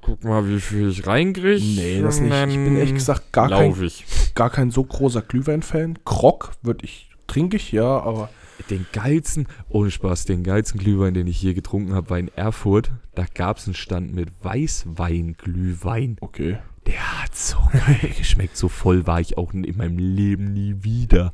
guck 0.02 0.24
mal, 0.24 0.48
wie 0.48 0.60
viel 0.60 0.90
ich 0.90 1.08
reinkriege. 1.08 1.66
Nee, 1.66 2.02
das 2.02 2.20
nicht. 2.20 2.32
Ich 2.32 2.56
bin 2.56 2.78
ehrlich 2.78 2.94
gesagt 2.94 3.34
gar 3.34 3.50
kein, 3.50 3.74
ich. 3.84 4.06
gar 4.36 4.52
kein 4.52 4.70
so 4.70 4.84
großer 4.84 5.24
Glühwein-Fan. 5.24 5.98
Krog 6.06 6.52
würde 6.62 6.86
ich, 6.86 7.10
trinke 7.26 7.58
ich, 7.58 7.72
ja, 7.72 8.00
aber. 8.00 8.30
Den 8.70 8.86
geilsten, 8.92 9.48
ohne 9.70 9.92
Spaß, 9.92 10.26
den 10.26 10.44
geilsten 10.44 10.80
Glühwein, 10.80 11.14
den 11.14 11.28
ich 11.28 11.42
je 11.42 11.54
getrunken 11.54 11.94
habe, 11.94 12.10
war 12.10 12.20
in 12.20 12.30
Erfurt. 12.36 12.92
Da 13.16 13.26
gab 13.32 13.58
es 13.58 13.66
einen 13.66 13.76
Stand 13.76 14.14
mit 14.14 14.30
Weißweinglühwein. 14.44 16.18
Okay. 16.22 16.58
Der 16.88 17.22
hat 17.24 17.36
so 17.36 17.58
geil 17.72 18.12
geschmeckt. 18.18 18.58
So 18.58 18.68
voll 18.68 19.06
war 19.06 19.22
ich 19.22 19.38
auch 19.38 19.54
in 19.54 19.78
meinem 19.78 19.98
Leben 20.00 20.54
nie 20.54 20.84
wieder. 20.84 21.34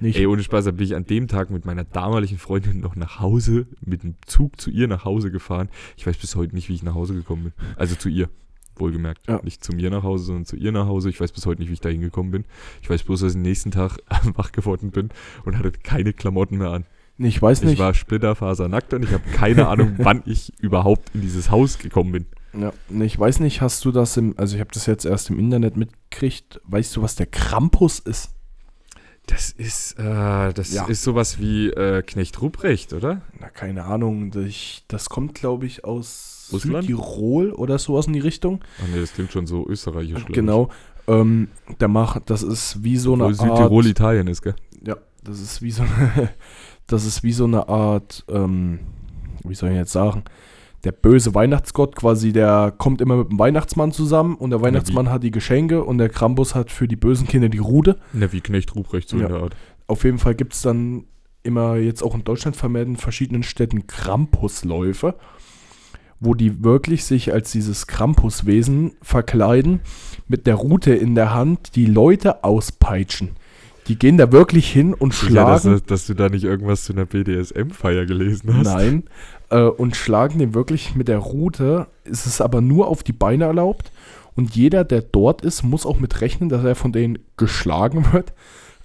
Nicht. 0.00 0.18
Ey, 0.18 0.26
ohne 0.26 0.42
Spaß, 0.42 0.64
da 0.64 0.70
bin 0.70 0.84
ich 0.84 0.94
an 0.96 1.04
dem 1.04 1.28
Tag 1.28 1.50
mit 1.50 1.64
meiner 1.66 1.84
damaligen 1.84 2.38
Freundin 2.38 2.80
noch 2.80 2.96
nach 2.96 3.20
Hause, 3.20 3.66
mit 3.84 4.02
dem 4.02 4.14
Zug 4.26 4.60
zu 4.60 4.70
ihr 4.70 4.88
nach 4.88 5.04
Hause 5.04 5.30
gefahren. 5.30 5.68
Ich 5.96 6.06
weiß 6.06 6.16
bis 6.16 6.36
heute 6.36 6.54
nicht, 6.54 6.68
wie 6.68 6.74
ich 6.74 6.82
nach 6.82 6.94
Hause 6.94 7.14
gekommen 7.14 7.44
bin. 7.44 7.52
Also 7.76 7.94
zu 7.96 8.08
ihr, 8.08 8.30
wohlgemerkt. 8.76 9.26
Ja. 9.28 9.40
Nicht 9.42 9.62
zu 9.62 9.72
mir 9.72 9.90
nach 9.90 10.02
Hause, 10.02 10.24
sondern 10.24 10.46
zu 10.46 10.56
ihr 10.56 10.72
nach 10.72 10.86
Hause. 10.86 11.10
Ich 11.10 11.20
weiß 11.20 11.32
bis 11.32 11.44
heute 11.46 11.60
nicht, 11.60 11.68
wie 11.68 11.74
ich 11.74 11.80
da 11.80 11.90
hingekommen 11.90 12.32
bin. 12.32 12.44
Ich 12.82 12.88
weiß 12.88 13.02
bloß, 13.02 13.20
dass 13.20 13.32
ich 13.32 13.36
am 13.36 13.42
nächsten 13.42 13.70
Tag 13.70 13.98
wach 14.34 14.52
geworden 14.52 14.90
bin 14.90 15.10
und 15.44 15.58
hatte 15.58 15.70
keine 15.72 16.12
Klamotten 16.12 16.56
mehr 16.58 16.70
an. 16.70 16.86
Ich 17.18 17.42
weiß 17.42 17.60
Ich 17.60 17.68
nicht. 17.68 17.78
war 17.78 17.92
splitterfasernackt 17.92 18.94
und 18.94 19.02
ich 19.02 19.12
habe 19.12 19.28
keine 19.34 19.68
Ahnung, 19.68 19.94
wann 19.98 20.22
ich 20.24 20.54
überhaupt 20.60 21.10
in 21.14 21.20
dieses 21.20 21.50
Haus 21.50 21.78
gekommen 21.78 22.12
bin. 22.12 22.26
Ja, 22.58 22.72
ich 23.04 23.18
weiß 23.18 23.40
nicht, 23.40 23.60
hast 23.60 23.84
du 23.84 23.92
das 23.92 24.16
im, 24.16 24.34
also 24.38 24.54
ich 24.56 24.60
habe 24.60 24.70
das 24.72 24.86
jetzt 24.86 25.04
erst 25.04 25.28
im 25.28 25.38
Internet 25.38 25.76
mitgekriegt. 25.76 26.60
Weißt 26.64 26.96
du, 26.96 27.02
was 27.02 27.16
der 27.16 27.26
Krampus 27.26 27.98
ist? 27.98 28.30
Das 29.30 29.52
ist, 29.52 29.98
äh, 29.98 30.52
das 30.52 30.72
Ja. 30.74 30.86
ist 30.86 31.02
sowas 31.04 31.38
wie 31.38 31.68
äh, 31.70 32.02
Knecht 32.02 32.40
Ruprecht, 32.42 32.92
oder? 32.92 33.22
Na, 33.38 33.48
keine 33.48 33.84
Ahnung. 33.84 34.32
Ich, 34.46 34.84
das 34.88 35.08
kommt, 35.08 35.34
glaube 35.34 35.66
ich, 35.66 35.84
aus 35.84 36.48
Russland? 36.52 36.84
Südtirol 36.86 37.52
oder 37.52 37.78
sowas 37.78 38.06
in 38.08 38.12
die 38.12 38.18
Richtung. 38.20 38.60
Ach 38.82 38.88
nee, 38.92 39.00
das 39.00 39.12
klingt 39.14 39.30
schon 39.30 39.46
so 39.46 39.66
österreichisch. 39.68 40.24
Genau. 40.26 40.70
Ähm, 41.06 41.48
der 41.80 41.88
macht, 41.88 42.28
das 42.28 42.42
ist 42.42 42.82
wie 42.82 42.96
so 42.96 43.14
eine 43.14 43.24
Obwohl 43.26 43.34
Südtirol 43.36 43.82
Art. 43.84 43.90
Italien 43.90 44.26
ist, 44.26 44.42
gell? 44.42 44.54
Ja, 44.84 44.96
das 45.22 45.40
ist 45.40 45.62
wie 45.62 45.70
so 45.70 45.82
eine, 45.84 46.30
das 46.88 47.04
ist 47.04 47.22
wie 47.22 47.32
so 47.32 47.44
eine 47.44 47.68
Art, 47.68 48.24
ähm, 48.28 48.80
wie 49.44 49.54
soll 49.54 49.70
ich 49.70 49.76
jetzt 49.76 49.92
sagen? 49.92 50.24
Der 50.84 50.92
böse 50.92 51.34
Weihnachtsgott 51.34 51.94
quasi, 51.94 52.32
der 52.32 52.72
kommt 52.76 53.00
immer 53.02 53.16
mit 53.16 53.30
dem 53.30 53.38
Weihnachtsmann 53.38 53.92
zusammen 53.92 54.34
und 54.36 54.50
der 54.50 54.62
Weihnachtsmann 54.62 55.10
hat 55.10 55.22
die 55.22 55.30
Geschenke 55.30 55.84
und 55.84 55.98
der 55.98 56.08
Krampus 56.08 56.54
hat 56.54 56.70
für 56.70 56.88
die 56.88 56.96
bösen 56.96 57.26
Kinder 57.28 57.50
die 57.50 57.58
Rude. 57.58 57.96
Na, 58.14 58.32
wie 58.32 58.40
Knecht 58.40 58.74
Ruprecht, 58.74 59.08
so 59.10 59.18
Ja. 59.18 59.26
in 59.26 59.32
der 59.32 59.42
Art. 59.42 59.56
Auf 59.86 60.04
jeden 60.04 60.18
Fall 60.18 60.34
gibt 60.34 60.54
es 60.54 60.62
dann 60.62 61.04
immer 61.42 61.76
jetzt 61.76 62.02
auch 62.02 62.14
in 62.14 62.24
Deutschland 62.24 62.56
vermehrt 62.56 62.86
in 62.88 62.96
verschiedenen 62.96 63.42
Städten 63.42 63.86
Krampusläufe, 63.86 65.16
wo 66.18 66.34
die 66.34 66.62
wirklich 66.64 67.04
sich 67.04 67.32
als 67.32 67.50
dieses 67.52 67.86
Krampuswesen 67.86 68.92
verkleiden, 69.02 69.80
mit 70.28 70.46
der 70.46 70.54
Rute 70.54 70.94
in 70.94 71.14
der 71.14 71.34
Hand 71.34 71.76
die 71.76 71.86
Leute 71.86 72.44
auspeitschen. 72.44 73.30
Die 73.86 73.98
gehen 73.98 74.18
da 74.18 74.30
wirklich 74.30 74.70
hin 74.70 74.94
und 74.94 75.14
Sicher, 75.14 75.44
dass, 75.46 75.62
schlagen. 75.62 75.80
dass 75.86 76.06
du 76.06 76.14
da 76.14 76.28
nicht 76.28 76.44
irgendwas 76.44 76.84
zu 76.84 76.92
einer 76.92 77.06
BDSM-Feier 77.06 78.06
gelesen 78.06 78.54
hast. 78.56 78.66
Nein. 78.66 79.04
Äh, 79.50 79.62
und 79.62 79.96
schlagen 79.96 80.38
den 80.38 80.54
wirklich 80.54 80.94
mit 80.94 81.08
der 81.08 81.18
Rute. 81.18 81.88
Es 82.04 82.26
ist 82.26 82.40
aber 82.40 82.60
nur 82.60 82.88
auf 82.88 83.02
die 83.02 83.12
Beine 83.12 83.44
erlaubt. 83.44 83.92
Und 84.36 84.54
jeder, 84.56 84.84
der 84.84 85.02
dort 85.02 85.42
ist, 85.42 85.62
muss 85.62 85.84
auch 85.84 85.98
mit 85.98 86.20
rechnen, 86.20 86.48
dass 86.48 86.64
er 86.64 86.74
von 86.74 86.92
denen 86.92 87.18
geschlagen 87.36 88.06
wird. 88.12 88.32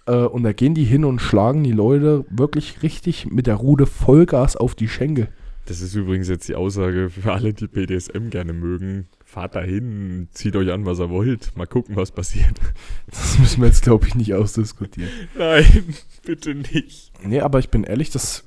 Äh, 0.08 0.26
und 0.26 0.44
da 0.44 0.54
gehen 0.54 0.74
die 0.74 0.84
hin 0.84 1.06
und 1.06 1.20
schlagen 1.20 1.64
die 1.64 1.72
Leute 1.72 2.26
wirklich 2.30 2.84
richtig 2.84 3.32
mit 3.32 3.48
der 3.48 3.56
Rute 3.56 3.86
Vollgas 3.86 4.56
auf 4.56 4.76
die 4.76 4.88
Schenkel. 4.88 5.30
Das 5.68 5.82
ist 5.82 5.96
übrigens 5.96 6.30
jetzt 6.30 6.48
die 6.48 6.54
Aussage 6.54 7.10
für 7.10 7.34
alle, 7.34 7.52
die 7.52 7.68
BDSM 7.68 8.30
gerne 8.30 8.54
mögen. 8.54 9.08
Fahrt 9.24 9.56
dahin, 9.56 10.28
zieht 10.32 10.56
euch 10.56 10.72
an, 10.72 10.86
was 10.86 11.00
ihr 11.00 11.10
wollt. 11.10 11.58
Mal 11.58 11.66
gucken, 11.66 11.96
was 11.96 12.12
passiert. 12.12 12.60
Das 13.10 13.40
müssen 13.40 13.62
wir 13.62 13.68
jetzt, 13.68 13.82
glaube 13.82 14.06
ich, 14.08 14.14
nicht 14.14 14.36
ausdiskutieren. 14.36 15.10
Nein, 15.38 15.96
bitte 16.24 16.54
nicht. 16.54 17.12
Nee, 17.24 17.40
aber 17.40 17.58
ich 17.58 17.70
bin 17.70 17.84
ehrlich, 17.84 18.12
das, 18.12 18.44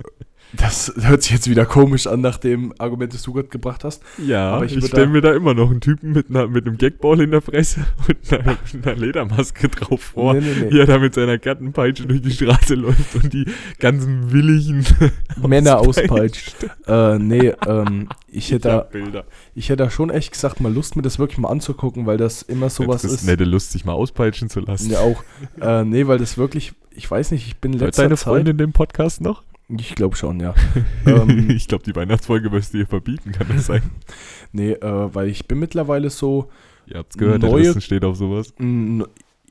das 0.52 0.92
hört 1.00 1.22
sich 1.22 1.32
jetzt 1.32 1.48
wieder 1.50 1.66
komisch 1.66 2.06
an 2.06 2.20
nach 2.22 2.38
dem 2.38 2.72
Argument, 2.78 3.12
das 3.12 3.22
du 3.22 3.32
gerade 3.34 3.48
gebracht 3.48 3.84
hast. 3.84 4.02
Ja, 4.24 4.50
Aber 4.52 4.64
ich 4.64 4.74
ich, 4.76 4.86
stelle 4.86 5.08
mir 5.08 5.20
da 5.20 5.32
immer 5.34 5.52
noch 5.54 5.70
einen 5.70 5.80
Typen 5.80 6.12
mit, 6.12 6.30
einer, 6.30 6.48
mit 6.48 6.66
einem 6.66 6.78
Gagball 6.78 7.20
in 7.20 7.30
der 7.32 7.42
Fresse 7.42 7.84
und 8.08 8.32
einer, 8.32 8.56
einer 8.72 8.94
Ledermaske 8.96 9.68
drauf 9.68 10.00
vor, 10.00 10.34
Nee, 10.34 10.40
nee, 10.40 10.64
nee. 10.64 10.70
wie 10.72 10.78
er 10.80 10.86
da 10.86 10.98
mit 10.98 11.14
seiner 11.14 11.36
Gattenpeitsche 11.38 12.06
durch 12.06 12.22
die 12.22 12.30
Straße 12.30 12.74
läuft 12.76 13.14
und 13.16 13.32
die 13.32 13.44
ganzen 13.78 14.32
willigen 14.32 14.84
Männer 15.46 15.78
auspeitscht. 15.80 16.54
Äh, 16.86 17.18
nee, 17.18 17.52
ähm, 17.66 18.08
ich 18.26 18.50
hätte 18.50 18.68
da 18.68 18.80
Bilder. 18.80 19.24
Ich 19.54 19.68
hätte 19.68 19.84
da 19.84 19.90
schon 19.90 20.10
echt 20.10 20.32
gesagt, 20.32 20.60
mal 20.60 20.72
Lust, 20.72 20.96
mir 20.96 21.02
das 21.02 21.18
wirklich 21.18 21.38
mal 21.38 21.50
anzugucken, 21.50 22.06
weil 22.06 22.16
das 22.16 22.42
immer 22.42 22.70
sowas 22.70 23.02
das 23.02 23.12
ist. 23.12 23.24
nette 23.26 23.44
Lust, 23.44 23.72
sich 23.72 23.84
mal 23.84 23.92
auspeitschen 23.92 24.48
zu 24.48 24.60
lassen. 24.60 24.90
Ja, 24.90 25.00
auch. 25.00 25.22
äh, 25.60 25.84
nee, 25.84 26.06
weil 26.06 26.18
das 26.18 26.38
wirklich, 26.38 26.72
ich 26.94 27.10
weiß 27.10 27.32
nicht, 27.32 27.46
ich 27.46 27.56
bin 27.58 27.72
Hört 27.72 27.82
letzter 27.82 28.02
deine 28.04 28.16
Zeit. 28.16 28.24
Freundin 28.24 28.56
den 28.56 28.72
Podcast 28.72 29.20
noch? 29.20 29.42
Ich 29.68 29.94
glaube 29.94 30.16
schon, 30.16 30.40
ja. 30.40 30.54
ähm, 31.06 31.50
ich 31.50 31.68
glaube, 31.68 31.84
die 31.84 31.94
Weihnachtsfolge 31.94 32.50
wirst 32.52 32.72
du 32.72 32.78
ihr 32.78 32.86
verbieten, 32.86 33.32
kann 33.32 33.48
das 33.54 33.66
sein? 33.66 33.82
nee, 34.52 34.72
äh, 34.72 35.14
weil 35.14 35.28
ich 35.28 35.46
bin 35.46 35.58
mittlerweile 35.58 36.08
so, 36.10 36.48
Ihr 36.86 36.96
habt's 36.98 37.18
gehört, 37.18 37.42
der 37.42 37.50
Neue- 37.50 37.64
Christen 37.64 37.82
steht 37.82 38.04
auf 38.04 38.16
sowas. 38.16 38.54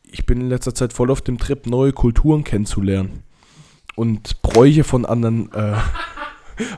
ich 0.10 0.26
bin 0.26 0.42
in 0.42 0.50
letzter 0.50 0.74
Zeit 0.74 0.92
voll 0.92 1.12
auf 1.12 1.22
dem 1.22 1.38
Trip, 1.38 1.68
neue 1.68 1.94
Kulturen 1.94 2.44
kennenzulernen. 2.44 3.22
Und 3.96 4.42
Bräuche 4.42 4.84
von 4.84 5.06
anderen. 5.06 5.52
Äh, 5.54 5.76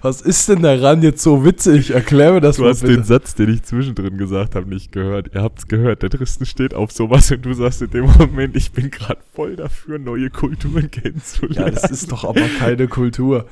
was 0.02 0.22
ist 0.22 0.50
denn 0.50 0.62
daran 0.62 1.02
jetzt 1.02 1.22
so 1.22 1.44
witzig? 1.46 1.92
Erklär 1.92 2.34
mir 2.34 2.42
das 2.42 2.58
Du 2.58 2.64
mal 2.64 2.70
hast 2.70 2.82
bitte. 2.82 2.94
den 2.96 3.04
Satz, 3.04 3.36
den 3.36 3.54
ich 3.54 3.64
zwischendrin 3.64 4.18
gesagt 4.18 4.56
habe, 4.56 4.68
nicht 4.70 4.92
gehört. 4.92 5.32
Ihr 5.34 5.42
habt's 5.42 5.68
gehört, 5.68 6.02
der 6.04 6.10
Tristan 6.10 6.46
steht 6.46 6.74
auf 6.74 6.92
sowas 6.92 7.32
und 7.32 7.44
du 7.46 7.54
sagst 7.54 7.82
in 7.82 7.90
dem 7.92 8.06
Moment, 8.06 8.56
ich 8.56 8.72
bin 8.72 8.90
gerade 8.92 9.22
voll 9.34 9.56
dafür, 9.56 10.00
neue 10.00 10.30
Kulturen 10.30 10.84
ja, 10.84 10.88
kennenzulernen. 11.02 11.76
das 11.76 11.90
ist 11.92 12.12
doch 12.12 12.24
aber 12.24 12.48
keine 12.60 12.88
Kultur. 12.88 13.46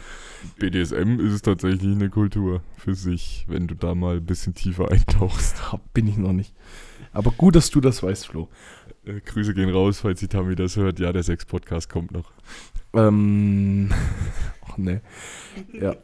BDSM 0.59 1.19
ist 1.19 1.34
es 1.34 1.41
tatsächlich 1.41 1.91
eine 1.95 2.09
Kultur 2.09 2.61
für 2.78 2.93
sich, 2.95 3.45
wenn 3.49 3.67
du 3.67 3.75
da 3.75 3.95
mal 3.95 4.17
ein 4.17 4.25
bisschen 4.25 4.53
tiefer 4.53 4.91
eintauchst. 4.91 5.55
Da 5.71 5.80
bin 5.93 6.07
ich 6.07 6.17
noch 6.17 6.34
nicht. 6.34 6.53
Aber 7.11 7.32
gut, 7.32 7.55
dass 7.55 7.69
du 7.71 7.82
das 7.82 8.03
weißt, 8.03 8.28
Flo. 8.28 8.47
Äh, 9.05 9.19
Grüße 9.25 9.53
gehen 9.53 9.69
raus, 9.69 9.99
falls 9.99 10.19
die 10.19 10.28
Tami 10.28 10.55
das 10.55 10.75
hört. 10.78 10.99
Ja, 10.99 11.11
der 11.11 11.23
Sex-Podcast 11.23 11.89
kommt 11.89 12.11
noch. 12.11 12.32
Ähm. 12.93 13.89
Ach 14.69 14.78
nee. 14.78 14.99
Ja. 15.73 15.95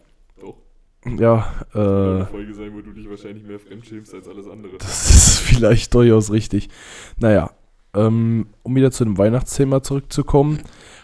Ja, 1.06 1.66
äh. 1.74 1.80
eine 1.80 2.28
Folge 2.30 2.54
sein, 2.54 2.74
wo 2.74 2.82
du 2.82 2.92
dich 2.92 3.10
wahrscheinlich 3.10 3.44
mehr 3.44 3.60
fremdschämst 3.60 4.14
als 4.14 4.28
alles 4.28 4.48
andere. 4.48 4.74
Das 4.78 5.10
ist 5.10 5.40
vielleicht 5.40 5.94
durchaus 5.94 6.32
richtig. 6.32 6.70
Naja, 7.18 7.52
ähm, 7.94 8.48
um 8.64 8.76
wieder 8.76 8.92
zu 8.92 9.04
dem 9.04 9.18
Weihnachtsthema 9.18 9.84
zurückzukommen. 9.84 10.60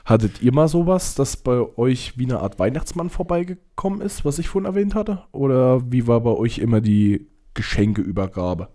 Hattet 0.06 0.42
ihr 0.42 0.54
mal 0.54 0.68
sowas, 0.68 1.14
dass 1.14 1.38
bei 1.38 1.62
euch 1.78 2.18
wie 2.18 2.24
eine 2.24 2.40
Art 2.40 2.58
Weihnachtsmann 2.58 3.10
vorbeigekommen 3.10 4.02
ist, 4.02 4.26
was 4.26 4.40
ich 4.40 4.48
vorhin 4.48 4.66
erwähnt 4.66 4.96
hatte? 4.96 5.24
Oder 5.32 5.92
wie 5.92 6.08
war 6.08 6.22
bei 6.22 6.32
euch 6.32 6.58
immer 6.58 6.82
die 6.82 7.28
Geschenkeübergabe? 7.54 8.70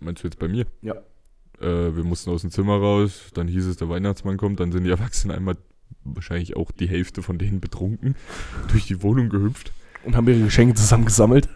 Meinst 0.00 0.24
du 0.24 0.28
jetzt 0.28 0.38
bei 0.38 0.48
mir? 0.48 0.66
Ja. 0.82 0.94
Äh, 1.60 1.94
wir 1.94 2.04
mussten 2.04 2.30
aus 2.30 2.40
dem 2.40 2.50
Zimmer 2.50 2.78
raus, 2.78 3.30
dann 3.34 3.46
hieß 3.48 3.66
es, 3.66 3.76
der 3.76 3.88
Weihnachtsmann 3.88 4.36
kommt, 4.36 4.60
dann 4.60 4.72
sind 4.72 4.84
die 4.84 4.90
Erwachsenen 4.90 5.36
einmal, 5.36 5.56
wahrscheinlich 6.04 6.56
auch 6.56 6.70
die 6.72 6.88
Hälfte 6.88 7.22
von 7.22 7.38
denen 7.38 7.60
betrunken, 7.60 8.16
durch 8.72 8.86
die 8.86 9.02
Wohnung 9.02 9.28
gehüpft. 9.28 9.72
Und 10.04 10.16
haben 10.16 10.28
ihre 10.28 10.40
Geschenke 10.42 10.74
zusammengesammelt? 10.74 11.48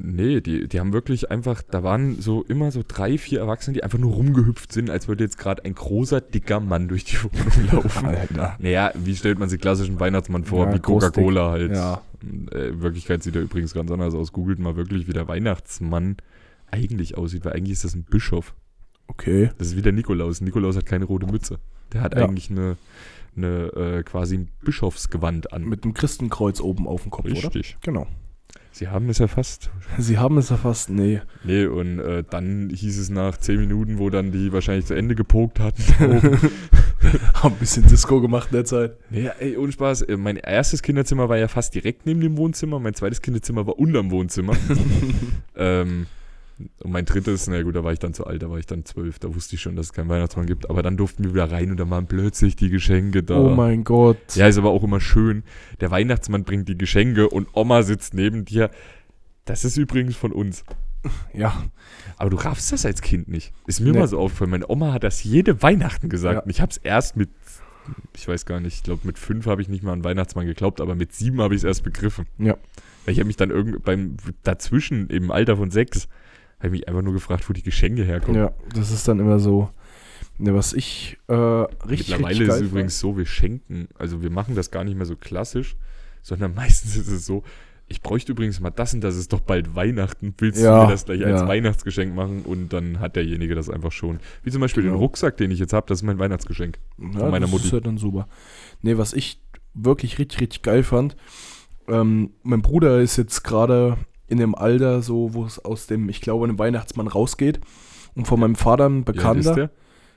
Nee, 0.00 0.40
die, 0.40 0.68
die 0.68 0.78
haben 0.78 0.92
wirklich 0.92 1.30
einfach, 1.30 1.60
da 1.62 1.82
waren 1.82 2.20
so 2.20 2.44
immer 2.44 2.70
so 2.70 2.84
drei, 2.86 3.18
vier 3.18 3.40
Erwachsene, 3.40 3.74
die 3.74 3.82
einfach 3.82 3.98
nur 3.98 4.12
rumgehüpft 4.12 4.70
sind, 4.72 4.90
als 4.90 5.08
würde 5.08 5.24
jetzt 5.24 5.38
gerade 5.38 5.64
ein 5.64 5.74
großer, 5.74 6.20
dicker 6.20 6.60
Mann 6.60 6.86
durch 6.86 7.04
die 7.04 7.16
Wohnung 7.16 7.72
laufen. 7.72 8.06
Alter. 8.06 8.56
naja, 8.60 8.92
wie 8.94 9.16
stellt 9.16 9.40
man 9.40 9.48
sich 9.48 9.60
klassischen 9.60 9.98
Weihnachtsmann 9.98 10.44
vor? 10.44 10.66
Ja, 10.66 10.74
wie 10.74 10.78
Coca-Cola 10.78 11.50
halt. 11.50 11.72
Ja. 11.72 12.02
Äh, 12.52 12.68
In 12.68 12.80
Wirklichkeit 12.82 13.24
sieht 13.24 13.34
er 13.34 13.42
übrigens 13.42 13.74
ganz 13.74 13.90
anders 13.90 14.14
aus. 14.14 14.32
Googelt 14.32 14.60
mal 14.60 14.76
wirklich, 14.76 15.08
wie 15.08 15.12
der 15.12 15.26
Weihnachtsmann 15.26 16.16
eigentlich 16.70 17.16
aussieht, 17.18 17.44
weil 17.44 17.54
eigentlich 17.54 17.72
ist 17.72 17.84
das 17.84 17.94
ein 17.96 18.04
Bischof. 18.04 18.54
Okay. 19.08 19.50
Das 19.58 19.66
ist 19.68 19.76
wie 19.76 19.82
der 19.82 19.92
Nikolaus. 19.92 20.40
Nikolaus 20.40 20.76
hat 20.76 20.86
keine 20.86 21.06
rote 21.06 21.26
Mütze. 21.26 21.58
Der 21.92 22.02
hat 22.02 22.14
Ja. 22.14 22.24
eigentlich 22.24 22.50
eine, 22.50 22.76
eine 23.36 23.72
äh, 23.74 24.02
quasi 24.02 24.38
ein 24.38 24.48
Bischofsgewand 24.62 25.52
an. 25.52 25.64
Mit 25.64 25.84
einem 25.84 25.94
Christenkreuz 25.94 26.60
oben 26.60 26.86
auf 26.86 27.02
dem 27.02 27.10
Kopf, 27.10 27.26
oder? 27.26 27.34
Richtig. 27.34 27.76
Genau. 27.82 28.06
Sie 28.70 28.88
haben 28.88 29.08
es 29.08 29.18
erfasst. 29.18 29.70
Sie 29.98 30.18
haben 30.18 30.38
es 30.38 30.50
erfasst. 30.50 30.88
Nee. 30.88 31.20
Nee, 31.42 31.66
und 31.66 31.98
äh, 31.98 32.22
dann 32.28 32.70
hieß 32.70 32.98
es 32.98 33.10
nach 33.10 33.36
zehn 33.36 33.58
Minuten, 33.58 33.98
wo 33.98 34.08
dann 34.08 34.30
die 34.30 34.52
wahrscheinlich 34.52 34.86
zu 34.86 34.94
Ende 34.94 35.14
gepokt 35.14 35.58
hatten. 35.58 35.82
Haben 37.34 37.54
ein 37.54 37.58
bisschen 37.58 37.86
Disco 37.86 38.20
gemacht 38.20 38.48
in 38.50 38.56
der 38.56 38.64
Zeit. 38.64 38.96
nee, 39.10 39.28
ey, 39.38 39.56
ohne 39.56 39.72
Spaß. 39.72 40.02
äh, 40.02 40.16
Mein 40.16 40.36
erstes 40.36 40.82
Kinderzimmer 40.82 41.28
war 41.28 41.38
ja 41.38 41.48
fast 41.48 41.74
direkt 41.74 42.06
neben 42.06 42.20
dem 42.20 42.36
Wohnzimmer. 42.36 42.78
Mein 42.78 42.94
zweites 42.94 43.22
Kinderzimmer 43.22 43.66
war 43.66 43.78
unterm 43.78 44.10
Wohnzimmer. 44.10 44.54
ähm, 45.56 46.06
und 46.82 46.90
mein 46.90 47.04
drittes, 47.04 47.46
na 47.48 47.62
gut, 47.62 47.76
da 47.76 47.84
war 47.84 47.92
ich 47.92 47.98
dann 47.98 48.14
zu 48.14 48.26
alt, 48.26 48.42
da 48.42 48.50
war 48.50 48.58
ich 48.58 48.66
dann 48.66 48.84
zwölf, 48.84 49.18
da 49.18 49.34
wusste 49.34 49.54
ich 49.54 49.62
schon, 49.62 49.76
dass 49.76 49.86
es 49.86 49.92
keinen 49.92 50.08
Weihnachtsmann 50.08 50.46
gibt. 50.46 50.68
Aber 50.70 50.82
dann 50.82 50.96
durften 50.96 51.24
wir 51.24 51.32
wieder 51.32 51.50
rein 51.50 51.70
und 51.70 51.78
dann 51.78 51.90
waren 51.90 52.06
plötzlich 52.06 52.56
die 52.56 52.70
Geschenke 52.70 53.22
da. 53.22 53.38
Oh 53.38 53.50
mein 53.54 53.84
Gott. 53.84 54.18
Ja, 54.34 54.48
ist 54.48 54.58
aber 54.58 54.70
auch 54.70 54.82
immer 54.82 55.00
schön. 55.00 55.44
Der 55.80 55.90
Weihnachtsmann 55.90 56.44
bringt 56.44 56.68
die 56.68 56.76
Geschenke 56.78 57.28
und 57.28 57.48
Oma 57.54 57.82
sitzt 57.82 58.14
neben 58.14 58.44
dir. 58.44 58.70
Das 59.44 59.64
ist 59.64 59.76
übrigens 59.76 60.16
von 60.16 60.32
uns. 60.32 60.64
Ja. 61.32 61.62
Aber 62.16 62.28
du 62.30 62.36
raffst 62.36 62.72
das 62.72 62.84
als 62.84 63.02
Kind 63.02 63.28
nicht. 63.28 63.52
Ist 63.68 63.78
mir 63.80 63.92
Nee. 63.92 64.00
mal 64.00 64.08
so 64.08 64.18
aufgefallen. 64.18 64.50
Meine 64.50 64.68
Oma 64.68 64.92
hat 64.92 65.04
das 65.04 65.22
jede 65.22 65.62
Weihnachten 65.62 66.08
gesagt. 66.08 66.34
Ja. 66.34 66.40
Und 66.42 66.50
ich 66.50 66.60
habe 66.60 66.70
es 66.72 66.76
erst 66.76 67.16
mit, 67.16 67.30
ich 68.16 68.26
weiß 68.26 68.46
gar 68.46 68.58
nicht, 68.58 68.74
ich 68.74 68.82
glaube 68.82 69.02
mit 69.06 69.16
fünf 69.16 69.46
habe 69.46 69.62
ich 69.62 69.68
nicht 69.68 69.84
mal 69.84 69.92
an 69.92 70.02
Weihnachtsmann 70.02 70.46
geglaubt, 70.46 70.80
aber 70.80 70.96
mit 70.96 71.12
sieben 71.14 71.40
habe 71.40 71.54
ich 71.54 71.60
es 71.60 71.64
erst 71.64 71.84
begriffen. 71.84 72.26
Ja. 72.38 72.56
Weil 73.04 73.12
ich 73.12 73.20
habe 73.20 73.28
mich 73.28 73.36
dann 73.36 73.50
irgend 73.50 73.84
beim 73.84 74.16
dazwischen 74.42 75.08
im 75.08 75.30
Alter 75.30 75.56
von 75.56 75.70
sechs 75.70 76.08
Habe 76.58 76.70
mich 76.70 76.88
einfach 76.88 77.02
nur 77.02 77.12
gefragt, 77.12 77.48
wo 77.48 77.52
die 77.52 77.62
Geschenke 77.62 78.04
herkommen. 78.04 78.40
Ja, 78.40 78.52
das 78.74 78.90
ist 78.90 79.06
dann 79.08 79.20
immer 79.20 79.38
so. 79.38 79.70
Ne, 80.38 80.54
was 80.54 80.72
ich 80.72 81.18
äh, 81.26 81.32
richtig, 81.34 82.10
Mittlerweile 82.10 82.28
richtig 82.40 82.48
ist 82.48 82.54
es 82.54 82.60
übrigens 82.62 82.98
so, 83.00 83.16
wir 83.16 83.26
schenken, 83.26 83.88
also 83.98 84.22
wir 84.22 84.30
machen 84.30 84.54
das 84.54 84.70
gar 84.70 84.84
nicht 84.84 84.96
mehr 84.96 85.06
so 85.06 85.16
klassisch, 85.16 85.76
sondern 86.22 86.54
meistens 86.56 86.96
ist 86.96 87.08
es 87.08 87.26
so, 87.26 87.42
ich 87.88 88.02
bräuchte 88.02 88.32
übrigens 88.32 88.60
mal 88.60 88.70
das 88.70 88.92
und 88.94 89.00
das 89.00 89.16
ist 89.16 89.32
doch 89.32 89.40
bald 89.40 89.74
Weihnachten. 89.74 90.34
Willst 90.38 90.60
Ja, 90.62 90.80
du 90.80 90.86
mir 90.86 90.92
das 90.92 91.06
gleich 91.06 91.24
als 91.24 91.40
ja. 91.40 91.48
Weihnachtsgeschenk 91.48 92.14
machen? 92.14 92.42
Und 92.42 92.72
dann 92.72 93.00
hat 93.00 93.16
derjenige 93.16 93.54
das 93.54 93.70
einfach 93.70 93.92
schon. 93.92 94.20
Wie 94.42 94.50
zum 94.50 94.60
Beispiel 94.60 94.82
den 94.82 94.90
Genau. 94.92 95.02
Rucksack, 95.02 95.38
den 95.38 95.50
ich 95.50 95.58
jetzt 95.58 95.72
habe, 95.72 95.86
das 95.88 96.00
ist 96.00 96.02
mein 96.02 96.18
Weihnachtsgeschenk. 96.18 96.78
Ja, 96.98 97.18
von 97.20 97.30
meiner 97.30 97.46
das 97.46 97.50
Mutti. 97.50 97.64
ist 97.66 97.72
ja 97.72 97.80
dann 97.80 97.96
super. 97.96 98.28
Ne, 98.82 98.98
was 98.98 99.14
ich 99.14 99.40
wirklich 99.74 100.18
richtig, 100.18 100.40
richtig 100.40 100.62
geil 100.62 100.82
fand, 100.82 101.16
ähm, 101.88 102.30
mein 102.42 102.60
Bruder 102.60 103.00
ist 103.00 103.16
jetzt 103.16 103.42
gerade 103.42 103.96
in 104.28 104.38
dem 104.38 104.54
Alter, 104.54 105.02
so, 105.02 105.34
wo 105.34 105.44
es 105.44 105.64
aus 105.64 105.86
dem, 105.86 106.08
ich 106.08 106.20
glaube, 106.20 106.44
einem 106.44 106.58
Weihnachtsmann 106.58 107.08
rausgeht. 107.08 107.60
Und 108.14 108.26
von 108.26 108.40
meinem 108.40 108.56
Vater 108.56 108.88
ein 108.88 109.04
Bekannter, 109.04 109.50
ist 109.50 109.56
der? 109.56 109.70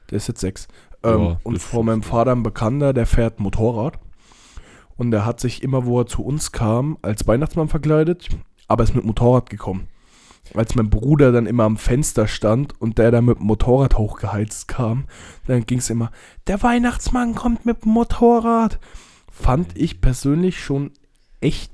der 0.09 0.17
ist 0.17 0.27
jetzt 0.27 0.41
sechs. 0.41 0.67
Ja, 1.03 1.15
Ähm, 1.15 1.37
und 1.43 1.59
von 1.59 1.85
meinem 1.85 2.03
Vater 2.03 2.31
ein 2.31 2.43
Bekannter, 2.43 2.93
der 2.93 3.05
fährt 3.05 3.39
Motorrad. 3.39 3.99
Und 4.97 5.11
der 5.11 5.25
hat 5.25 5.39
sich 5.39 5.63
immer, 5.63 5.85
wo 5.85 5.99
er 5.99 6.05
zu 6.05 6.23
uns 6.23 6.51
kam, 6.51 6.97
als 7.01 7.25
Weihnachtsmann 7.27 7.69
verkleidet, 7.69 8.27
aber 8.67 8.83
ist 8.83 8.93
mit 8.93 9.05
Motorrad 9.05 9.49
gekommen. 9.49 9.87
Als 10.53 10.75
mein 10.75 10.89
Bruder 10.89 11.31
dann 11.31 11.45
immer 11.45 11.63
am 11.63 11.77
Fenster 11.77 12.27
stand 12.27 12.79
und 12.81 12.97
der 12.97 13.09
dann 13.11 13.25
mit 13.25 13.39
dem 13.39 13.47
Motorrad 13.47 13.97
hochgeheizt 13.97 14.67
kam, 14.67 15.05
dann 15.47 15.65
ging 15.65 15.79
es 15.79 15.89
immer, 15.89 16.11
der 16.47 16.61
Weihnachtsmann 16.61 17.35
kommt 17.35 17.65
mit 17.65 17.83
dem 17.83 17.91
Motorrad. 17.93 18.79
Fand 19.31 19.77
ich 19.77 20.01
persönlich 20.01 20.59
schon 20.59 20.91
echt 21.39 21.71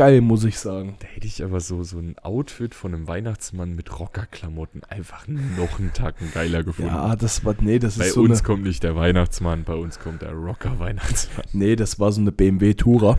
geil, 0.00 0.22
muss 0.22 0.44
ich 0.44 0.58
sagen. 0.58 0.94
Da 1.00 1.06
hätte 1.08 1.26
ich 1.26 1.44
aber 1.44 1.60
so, 1.60 1.82
so 1.82 1.98
ein 1.98 2.16
Outfit 2.22 2.74
von 2.74 2.94
einem 2.94 3.06
Weihnachtsmann 3.06 3.76
mit 3.76 4.00
Rockerklamotten 4.00 4.82
einfach 4.84 5.28
noch 5.28 5.78
einen 5.78 5.92
Tacken 5.92 6.32
geiler 6.32 6.62
gefunden. 6.62 6.90
Ja, 6.90 7.16
das 7.16 7.44
war, 7.44 7.54
nee, 7.60 7.78
das 7.78 7.98
bei 7.98 8.06
ist 8.06 8.14
so 8.14 8.22
uns 8.22 8.38
eine, 8.38 8.46
kommt 8.46 8.62
nicht 8.62 8.82
der 8.82 8.96
Weihnachtsmann, 8.96 9.64
bei 9.64 9.74
uns 9.74 9.98
kommt 9.98 10.22
der 10.22 10.32
Rocker-Weihnachtsmann. 10.32 11.44
nee, 11.52 11.76
das 11.76 12.00
war 12.00 12.12
so 12.12 12.22
eine 12.22 12.32
BMW 12.32 12.72
Tourer. 12.72 13.18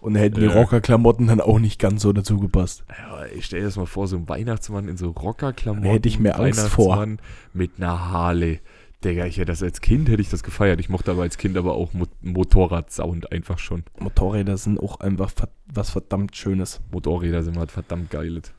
Und 0.00 0.14
da 0.14 0.20
hätten 0.20 0.38
die 0.38 0.46
Ja. 0.46 0.52
Rockerklamotten 0.52 1.26
dann 1.26 1.40
auch 1.40 1.58
nicht 1.58 1.80
ganz 1.80 2.02
so 2.02 2.12
dazu 2.12 2.38
gepasst. 2.38 2.84
Ja, 2.90 3.24
ich 3.34 3.46
stell 3.46 3.60
dir 3.60 3.66
das 3.66 3.76
mal 3.76 3.86
vor, 3.86 4.06
so 4.06 4.16
ein 4.16 4.28
Weihnachtsmann 4.28 4.86
in 4.86 4.96
so 4.96 5.10
Rockerklamotten. 5.10 5.82
Da 5.84 5.90
hätte 5.90 6.08
ich 6.08 6.20
mehr 6.20 6.38
Angst 6.38 6.68
vor. 6.68 7.04
Mit 7.52 7.72
einer 7.78 8.12
Harley. 8.12 8.60
Digga, 9.04 9.26
ich 9.26 9.36
hätte 9.36 9.52
das 9.52 9.62
als 9.62 9.80
Kind, 9.80 10.08
hätte 10.08 10.22
ich 10.22 10.30
das 10.30 10.42
gefeiert. 10.42 10.80
Ich 10.80 10.88
mochte 10.88 11.10
aber 11.10 11.22
als 11.22 11.36
Kind 11.38 11.56
aber 11.56 11.74
auch 11.74 11.92
Mo 11.92 12.06
Motorrad-Sound 12.22 13.30
einfach 13.32 13.58
schon. 13.58 13.84
Motorräder 13.98 14.56
sind 14.56 14.80
auch 14.80 15.00
einfach 15.00 15.30
ver 15.30 15.48
was 15.66 15.90
verdammt 15.90 16.34
Schönes. 16.36 16.80
Motorräder 16.90 17.42
sind 17.42 17.58
halt 17.58 17.70
verdammt 17.70 18.10
geiles. 18.10 18.52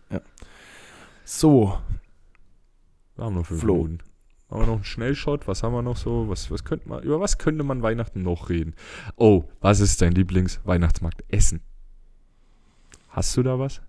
So, 1.23 1.77
Wir 3.15 3.25
haben 3.25 3.35
noch 3.35 3.45
fünf 3.45 3.61
Flo. 3.61 3.75
Minuten. 3.75 3.99
Haben 4.49 4.61
wir 4.61 4.67
noch 4.67 4.75
einen 4.75 4.83
Schnellshot? 4.83 5.47
Was 5.47 5.63
haben 5.63 5.73
wir 5.73 5.81
noch 5.81 5.97
so? 5.97 6.29
Was, 6.29 6.51
was 6.51 6.63
könnte 6.63 6.87
man, 6.87 7.01
über 7.01 7.19
was 7.19 7.37
könnte 7.39 7.63
man 7.63 7.81
Weihnachten 7.81 8.21
noch 8.21 8.49
reden? 8.49 8.75
Oh, 9.15 9.45
was 9.59 9.79
ist 9.79 10.01
dein 10.01 10.11
Lieblings-Weihnachtsmarkt? 10.13 11.23
Essen. 11.29 11.61
Hast 13.09 13.35
du 13.37 13.43
da 13.43 13.57
was? 13.57 13.81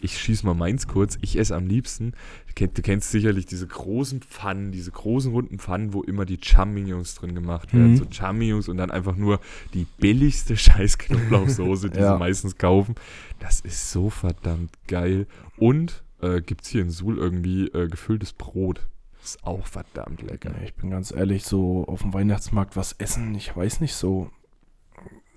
Ich 0.00 0.18
schieß 0.18 0.42
mal 0.44 0.54
meins 0.54 0.86
kurz. 0.86 1.18
Ich 1.22 1.38
esse 1.38 1.56
am 1.56 1.66
liebsten. 1.66 2.12
Du 2.46 2.52
kennst, 2.54 2.78
du 2.78 2.82
kennst 2.82 3.10
sicherlich 3.10 3.46
diese 3.46 3.66
großen 3.66 4.20
Pfannen, 4.22 4.70
diese 4.72 4.90
großen 4.90 5.32
runden 5.32 5.58
Pfannen, 5.58 5.92
wo 5.92 6.02
immer 6.02 6.24
die 6.24 6.38
Champignons 6.40 7.14
drin 7.16 7.34
gemacht 7.34 7.72
werden. 7.74 7.92
Mhm. 7.92 7.96
So 7.96 8.06
Champignons 8.10 8.68
und 8.68 8.76
dann 8.76 8.90
einfach 8.90 9.16
nur 9.16 9.40
die 9.74 9.86
billigste 9.98 10.56
scheiß 10.56 10.98
Knoblauchsoße, 10.98 11.90
die 11.90 11.98
Ja. 11.98 12.12
sie 12.14 12.18
meistens 12.18 12.56
kaufen. 12.56 12.94
Das 13.40 13.60
ist 13.60 13.90
so 13.90 14.10
verdammt 14.10 14.70
geil. 14.86 15.26
Und 15.56 16.02
äh, 16.20 16.40
gibt 16.40 16.62
es 16.64 16.68
hier 16.70 16.82
in 16.82 16.90
Suhl 16.90 17.18
irgendwie 17.18 17.66
äh, 17.68 17.88
gefülltes 17.88 18.32
Brot. 18.32 18.86
Ist 19.22 19.42
auch 19.44 19.66
verdammt 19.66 20.22
lecker. 20.22 20.52
ich 20.64 20.74
bin 20.74 20.90
ganz 20.90 21.10
ehrlich, 21.10 21.44
so 21.44 21.84
auf 21.86 22.02
dem 22.02 22.14
Weihnachtsmarkt 22.14 22.76
was 22.76 22.92
essen, 22.98 23.34
ich 23.34 23.54
weiß 23.54 23.80
nicht 23.80 23.94
so. 23.94 24.30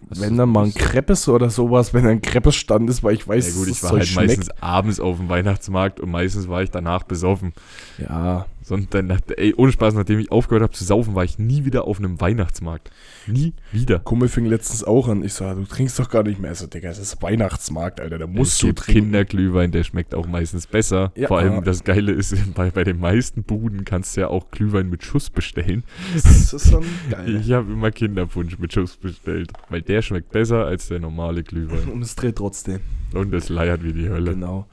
Was 0.10 0.20
wenn 0.20 0.36
dann 0.38 0.50
mal 0.50 0.66
ein? 0.66 0.74
Kreppes 0.74 1.28
oder 1.30 1.50
sowas, 1.50 1.94
wenn 1.94 2.06
ein 2.06 2.22
Kreppes-Stand 2.22 2.90
ist, 2.90 3.04
weil 3.04 3.14
ich 3.14 3.28
weiß, 3.28 3.54
Ja 3.54 3.60
gut, 3.60 3.68
ich 3.70 3.84
war 3.84 3.92
halt 3.92 4.08
schmeckt. 4.08 4.28
meistens 4.30 4.50
abends 4.62 5.00
auf 5.00 5.18
dem 5.18 5.30
Weihnachtsmarkt 5.30 6.00
und 6.00 6.12
meistens 6.12 6.48
war 6.50 6.64
ich 6.64 6.72
danach 6.72 7.04
besoffen. 7.04 7.54
Ja, 7.98 8.46
Sonst 8.72 8.94
dann, 8.94 9.14
ey, 9.36 9.54
ohne 9.58 9.74
Spaß, 9.74 9.96
nachdem 9.96 10.18
ich 10.20 10.32
aufgehört 10.32 10.64
habe 10.64 10.72
zu 10.72 10.86
saufen, 10.86 11.14
war 11.14 11.26
ich 11.26 11.38
nie 11.38 11.66
wieder 11.66 11.84
auf 11.88 12.00
einem 12.00 12.22
Weihnachtsmarkt. 12.22 12.90
Nie 13.28 13.52
wieder. 13.74 14.00
Kumpel 14.00 14.30
fing 14.30 14.46
letztens 14.46 14.86
auch 14.86 15.10
an. 15.10 15.26
Ich 15.26 15.34
sag, 15.34 15.58
du 15.58 15.66
trinkst 15.66 16.00
doch 16.00 16.10
gar 16.10 16.24
nicht 16.24 16.40
mehr. 16.40 16.56
So, 16.56 16.68
Digga, 16.68 16.90
es 16.90 16.98
ist 16.98 17.22
Weihnachtsmarkt, 17.22 18.00
Alter, 18.00 18.18
da 18.18 18.28
musst 18.28 18.54
es 18.54 18.60
du 18.60 18.72
trinken. 18.72 19.02
Kinderglühwein, 19.02 19.74
der 19.74 19.84
schmeckt 19.84 20.16
auch 20.16 20.26
meistens 20.26 20.68
besser. 20.68 21.12
Ja. 21.18 21.28
Vor 21.28 21.40
allem 21.40 21.66
das 21.66 21.84
Geile 21.84 22.14
ist, 22.14 22.34
bei, 22.56 22.72
bei 22.72 22.86
den 22.86 22.98
meisten 22.98 23.44
Buden 23.44 23.84
kannst 23.84 24.16
du 24.16 24.22
ja 24.22 24.30
auch 24.30 24.52
Glühwein 24.52 24.90
mit 24.90 25.04
Schuss 25.04 25.30
bestellen. 25.30 25.84
Das 26.14 26.54
ist 26.54 26.70
schon 26.70 26.86
geil. 27.10 27.42
Ich 27.42 27.52
habe 27.52 27.74
immer 27.74 27.92
Kinderpunsch 27.92 28.58
mit 28.58 28.72
Schuss 28.72 28.96
bestellt, 28.96 29.52
weil 29.68 29.82
der 29.82 30.02
schmeckt 30.02 30.32
besser 30.32 30.66
als 30.66 30.88
der 30.88 31.02
normale 31.02 31.44
Glühwein. 31.44 31.90
Und 31.92 32.04
es 32.04 32.16
dreht 32.16 32.38
trotzdem. 32.38 32.80
Und 33.14 33.34
es 33.34 33.50
leiert 33.50 33.84
wie 33.84 33.92
die 33.92 34.08
Hölle. 34.08 34.32
Genau. 34.32 34.66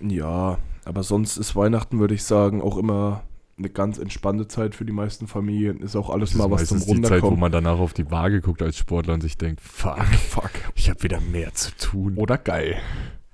Ja, 0.00 0.58
aber 0.86 1.02
sonst 1.02 1.36
ist 1.36 1.54
Weihnachten, 1.56 1.98
würde 1.98 2.14
ich 2.14 2.24
sagen, 2.24 2.62
auch 2.62 2.76
immer 2.78 3.22
eine 3.58 3.70
ganz 3.70 3.98
entspannte 3.98 4.48
Zeit 4.48 4.74
für 4.74 4.84
die 4.84 4.92
meisten 4.92 5.26
Familien. 5.26 5.80
Ist 5.80 5.96
auch 5.96 6.10
alles 6.10 6.30
Das 6.30 6.38
mal 6.38 6.44
ist 6.46 6.50
was 6.52 6.66
zum 6.68 6.76
meistens 6.78 6.94
die 6.94 7.00
Zeit, 7.02 7.10
wo 7.10 7.14
Runterkommen. 7.28 7.40
man 7.40 7.52
danach 7.52 7.78
auf 7.78 7.92
die 7.94 8.10
Waage 8.10 8.40
guckt 8.40 8.60
als 8.62 8.76
Sportler 8.76 9.14
und 9.14 9.22
sich 9.22 9.36
denkt, 9.38 9.60
fuck, 9.62 10.04
Fuck. 10.28 10.50
ich 10.74 10.90
habe 10.90 11.02
wieder 11.02 11.20
mehr 11.20 11.52
zu 11.54 11.70
tun. 11.76 12.14
Oder 12.16 12.36
geil. 12.38 12.76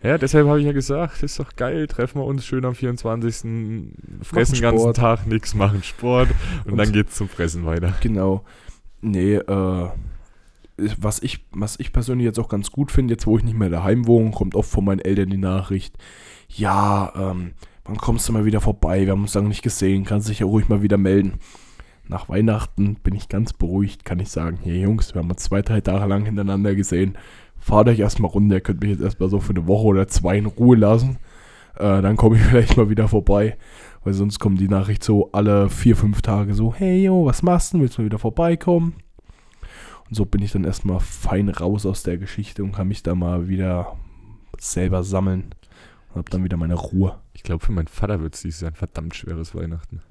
Ja, 0.03 0.19
deshalb 0.19 0.47
habe 0.49 0.59
ich 0.61 0.67
ja 0.67 0.73
gesagt, 0.73 1.23
ist 1.23 1.39
doch 1.39 1.55
geil, 1.57 1.87
treffen 1.87 2.21
wir 2.21 2.25
uns 2.25 2.45
schön 2.45 2.65
am 2.65 2.75
24. 2.75 3.35
Fressen 4.23 4.55
den 4.55 4.63
ganzen. 4.63 4.95
Tag, 4.95 5.27
nix, 5.27 5.55
machen 5.55 5.83
Sport 5.83 6.29
und, 6.65 6.73
Und- 6.73 6.79
dann 6.79 6.93
geht's 6.93 7.17
zum 7.17 7.29
Fressen 7.29 7.65
weiter. 7.67 7.93
Genau. 8.01 8.45
Nee, 9.01 9.35
äh, 9.35 9.85
ist- 9.85 9.93
was 10.77 11.23
ich, 11.23 11.45
was 11.53 11.79
ich 11.79 11.93
persönlich 11.93 12.25
jetzt 12.25 12.39
auch 12.39 12.49
ganz 12.49 12.71
gut 12.71 12.91
finde, 12.91 13.15
jetzt 13.15 13.27
wo 13.27 13.37
ich 13.37 13.45
nicht 13.45 13.59
mehr 13.59 13.71
daheim 13.71 14.07
wohne, 14.07 14.31
kommt 14.31 14.55
oft 14.55 14.71
von 14.71 14.85
meinen 14.85 15.01
Eltern 15.01 15.31
die 15.31 15.37
Nachricht, 15.37 15.97
ja, 16.49 17.13
ähm, 17.17 17.53
wann 17.85 17.97
kommst 17.97 18.29
du 18.29 18.33
mal 18.33 18.45
wieder 18.45 18.61
vorbei? 18.61 19.05
Wir 19.05 19.13
haben 19.13 19.23
uns 19.23 19.35
lange 19.35 19.49
nicht 19.49 19.63
gesehen, 19.63 20.05
kannst 20.05 20.29
dich 20.29 20.41
ja 20.41 20.47
ruhig 20.47 20.69
mal 20.69 20.83
wieder 20.83 20.99
melden. 20.99 21.35
Nach 22.09 22.29
Weihnachten 22.29 22.97
bin 22.97 23.15
ich 23.15 23.29
ganz 23.29 23.53
beruhigt, 23.53 24.05
kann 24.05 24.21
ich 24.21 24.29
sagen, 24.29 24.59
hier 24.63 24.77
Jungs, 24.77 25.15
wir 25.15 25.23
haben 25.23 25.31
uns 25.31 25.45
zwei, 25.45 25.63
drei 25.63 25.81
Tage 25.81 26.07
lang 26.07 26.25
hintereinander 26.25 26.75
gesehen. 26.75 27.17
Fahrt 27.59 27.89
euch 27.89 28.01
erstmal 28.01 28.31
runter, 28.31 28.61
könnt 28.61 28.81
mich 28.81 28.91
jetzt 28.91 29.03
erstmal 29.03 29.31
so 29.31 29.39
für 29.39 29.51
eine 29.51 29.69
Woche 29.69 29.87
oder 29.87 30.09
zwei 30.09 30.37
in 30.37 30.47
Ruhe 30.47 30.77
lassen. 30.77 31.19
Äh, 31.77 32.03
dann 32.03 32.17
komme 32.17 32.37
ich 32.37 32.43
vielleicht 32.51 32.77
mal 32.77 32.91
wieder 32.91 33.09
vorbei. 33.09 33.57
Weil 34.05 34.15
sonst 34.15 34.41
kommt 34.41 34.61
die 34.61 34.69
Nachricht 34.69 35.05
so 35.05 35.31
alle 35.31 35.69
vier, 35.69 35.95
fünf 35.95 36.23
Tage 36.23 36.55
so, 36.55 36.75
hey 36.75 37.05
jo, 37.05 37.25
was 37.25 37.43
machst 37.43 37.73
du? 37.73 37.81
Willst 37.81 37.97
du 37.97 38.03
mal 38.03 38.07
wieder 38.07 38.19
vorbeikommen? 38.19 38.95
Und 40.13 40.17
so 40.17 40.27
bin 40.27 40.43
ich 40.43 40.53
dann 40.53 40.65
erstmal 40.65 41.01
fein 41.01 41.49
raus 41.49 41.87
aus 41.87 42.03
der 42.03 42.19
Geschichte 42.19 42.63
und 42.63 42.73
kann 42.73 42.87
mich 42.87 43.03
da 43.03 43.15
mal 43.15 43.49
wieder 43.49 43.97
selber 44.59 45.05
sammeln. 45.05 45.55
Und 46.13 46.19
hab 46.19 46.29
dann 46.29 46.45
wieder 46.45 46.59
meine 46.59 46.75
Ruhe. 46.75 47.19
Ich 47.33 47.43
glaube, 47.43 47.65
für 47.65 47.73
meinen 47.73 47.87
Vater 47.89 48.21
wird 48.21 48.35
es 48.35 48.43
dieses 48.43 48.61
Jahr 48.61 48.73
ein 48.73 48.75
verdammt 48.77 49.15
schweres 49.15 49.55
Weihnachten. 49.55 50.03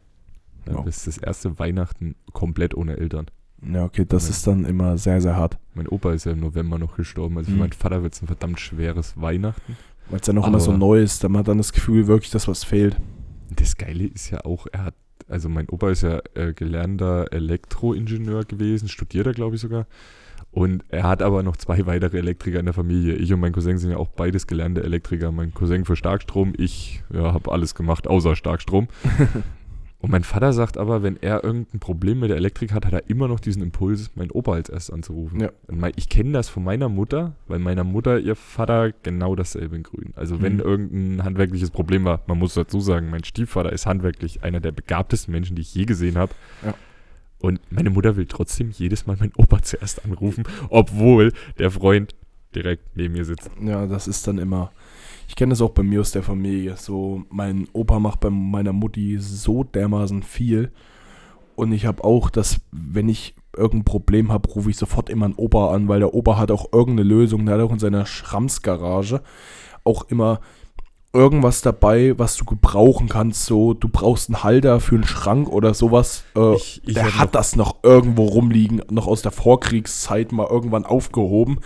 Ja, 0.66 0.74
Ja. 0.74 0.82
Das 0.82 0.98
ist 0.98 1.06
das 1.06 1.18
erste 1.20 1.60
Weihnachten 1.60 2.16
komplett 2.34 2.74
ohne 2.74 2.98
Eltern. 2.98 3.28
Ja, 3.64 3.84
okay, 3.84 4.04
das 4.04 4.24
Ja. 4.24 4.30
ist 4.32 4.48
dann 4.48 4.66
immer 4.66 4.98
sehr, 4.98 5.22
sehr 5.22 5.36
hart. 5.36 5.60
Mein 5.76 5.88
Opa 5.88 6.14
ist 6.14 6.26
ja 6.26 6.32
im 6.32 6.40
November 6.40 6.80
noch 6.80 6.96
gestorben, 6.98 7.38
also 7.38 7.50
für 7.50 7.54
Mhm. 7.54 7.60
meinen 7.60 7.74
Vater 7.74 8.02
wird 8.02 8.16
es 8.16 8.24
ein 8.24 8.26
verdammt 8.28 8.60
schweres 8.60 9.22
Weihnachten. 9.22 9.78
Weil 10.10 10.20
es 10.20 10.26
dann 10.26 10.40
auch 10.40 10.48
immer 10.48 10.60
so 10.60 10.76
neu 10.76 11.00
ist, 11.00 11.24
dann 11.24 11.38
hat 11.38 11.48
dann 11.48 11.60
das 11.60 11.74
Gefühl 11.74 12.08
wirklich, 12.08 12.32
dass 12.32 12.48
was 12.48 12.64
fehlt. 12.64 12.98
Das 13.56 13.78
Geile 13.78 14.06
ist 14.06 14.32
ja 14.32 14.44
auch, 14.46 14.66
er 14.72 14.86
hat, 14.86 14.96
also 15.28 15.50
mein 15.50 15.70
Opa 15.70 15.90
ist 15.92 16.04
ja 16.04 16.22
äh, 16.34 16.54
gelernter 16.54 17.32
Elektroingenieur 17.32 18.46
gewesen, 18.46 18.88
studiert 18.88 19.28
er 19.28 19.34
glaube 19.34 19.56
ich 19.56 19.62
sogar. 19.62 19.86
Und 20.52 20.84
er 20.90 21.04
hat 21.04 21.22
aber 21.22 21.44
noch 21.44 21.56
zwei 21.56 21.86
weitere 21.86 22.18
Elektriker 22.18 22.60
in 22.60 22.66
der 22.66 22.74
Familie. 22.74 23.16
Ich 23.16 23.32
und 23.32 23.40
mein 23.40 23.54
Cousin 23.54 23.78
sind 23.78 23.92
ja 23.92 23.98
auch 23.98 24.10
beides 24.10 24.48
gelernte 24.48 24.84
Elektriker. 24.84 25.32
Mein 25.32 25.54
Cousin 25.54 25.86
für 25.86 25.96
Starkstrom, 25.96 26.54
ich 26.58 27.04
ja, 27.14 27.34
habe 27.34 27.52
alles 27.52 27.74
gemacht, 27.74 28.06
außer 28.06 28.36
Starkstrom. 28.36 28.90
und 30.02 30.12
mein 30.12 30.24
Vater 30.24 30.52
sagt 30.54 30.78
aber, 30.78 31.04
wenn 31.04 31.18
er 31.22 31.44
irgendein 31.44 31.80
Problem 31.80 32.20
mit 32.20 32.30
der 32.30 32.38
Elektrik 32.38 32.74
hat, 32.74 32.86
hat 32.86 32.94
er 32.94 33.10
immer 33.10 33.28
noch 33.28 33.40
diesen 33.40 33.62
Impuls, 33.62 34.12
meinen 34.16 34.32
Opa 34.32 34.54
als 34.54 34.70
erst 34.70 34.92
anzurufen. 34.92 35.40
Ja. 35.40 35.50
Ich 35.96 36.10
kenne 36.10 36.32
das 36.34 36.50
von 36.50 36.64
meiner 36.64 36.90
Mutter, 36.90 37.36
weil 37.48 37.60
meiner 37.60 37.84
Mutter 37.84 38.20
ihr 38.20 38.36
Vater 38.36 38.92
genau 39.04 39.36
dasselbe 39.36 39.76
in 39.76 39.84
Grün. 39.84 40.14
Also 40.16 40.42
wenn 40.42 40.56
Mhm. 40.56 40.60
irgendein 40.62 41.24
handwerkliches 41.24 41.70
Problem 41.72 42.04
war, 42.04 42.22
man 42.28 42.40
muss 42.40 42.54
dazu 42.56 42.80
sagen, 42.82 43.10
mein 43.10 43.24
Stiefvater 43.24 43.72
ist 43.72 43.86
handwerklich 43.86 44.44
einer 44.44 44.60
der 44.60 44.72
begabtesten 44.72 45.32
Menschen, 45.32 45.56
die 45.56 45.62
ich 45.62 45.74
je 45.76 45.86
gesehen 45.86 46.18
habe. 46.18 46.34
Ja. 46.66 46.74
Und 47.40 47.60
meine 47.72 47.90
Mutter 47.90 48.18
will 48.18 48.26
trotzdem 48.28 48.70
jedes 48.72 49.08
Mal 49.08 49.18
meinen 49.18 49.34
Opa 49.38 49.62
zuerst 49.64 50.04
anrufen, 50.06 50.44
obwohl 50.70 51.32
der 51.60 51.72
Freund 51.72 52.16
direkt 52.56 52.98
neben 52.98 53.14
mir 53.14 53.26
sitzt. 53.26 53.50
Ja, 53.62 53.88
das 53.88 54.08
ist 54.08 54.28
dann 54.28 54.38
immer. 54.38 54.72
Ich 55.32 55.36
kenne 55.38 55.52
das 55.52 55.62
auch 55.62 55.70
bei 55.70 55.82
mir 55.82 56.02
aus 56.02 56.12
der 56.12 56.24
Familie. 56.24 56.76
So, 56.76 57.24
mein 57.30 57.70
Opa 57.72 58.00
macht 58.00 58.20
bei 58.20 58.30
meiner 58.30 58.74
Mutti 58.74 59.18
so 59.18 59.64
dermaßen 59.64 60.24
viel. 60.24 60.74
Und 61.56 61.72
ich 61.72 61.86
habe 61.86 62.04
auch, 62.04 62.30
dass, 62.30 62.60
wenn 62.74 63.08
ich 63.08 63.34
irgendein 63.56 63.86
Problem 63.86 64.30
habe, 64.30 64.50
rufe 64.50 64.70
ich 64.70 64.76
sofort 64.76 65.10
immer 65.10 65.24
einen 65.28 65.36
Opa 65.36 65.74
an, 65.74 65.88
weil 65.88 66.02
der 66.02 66.14
Opa 66.14 66.36
hat 66.38 66.52
auch 66.52 66.74
irgendeine 66.74 67.08
Lösung. 67.08 67.46
Der 67.46 67.56
hat 67.56 67.62
auch 67.62 67.72
in 67.72 67.80
seiner 67.80 68.06
Schramsgarage 68.06 69.22
auch 69.86 70.04
immer 70.10 70.42
irgendwas 71.14 71.62
dabei, 71.62 72.14
was 72.20 72.36
du 72.36 72.44
gebrauchen 72.44 73.08
kannst. 73.08 73.46
So, 73.46 73.74
du 73.74 73.88
brauchst 73.88 74.28
einen 74.28 74.44
Halter 74.44 74.82
für 74.82 74.96
einen 74.96 75.06
Schrank 75.06 75.48
oder 75.48 75.74
sowas. 75.74 76.26
Äh, 76.36 76.56
Ich- 76.56 76.82
ich 76.86 76.94
der 76.96 77.18
hat 77.18 77.28
noch- 77.28 77.32
das 77.32 77.56
noch 77.56 77.78
irgendwo 77.84 78.26
rumliegen, 78.26 78.82
noch 78.92 79.08
aus 79.08 79.22
der 79.22 79.32
Vorkriegszeit 79.32 80.34
mal 80.34 80.48
irgendwann 80.50 80.84
aufgehoben. 80.84 81.60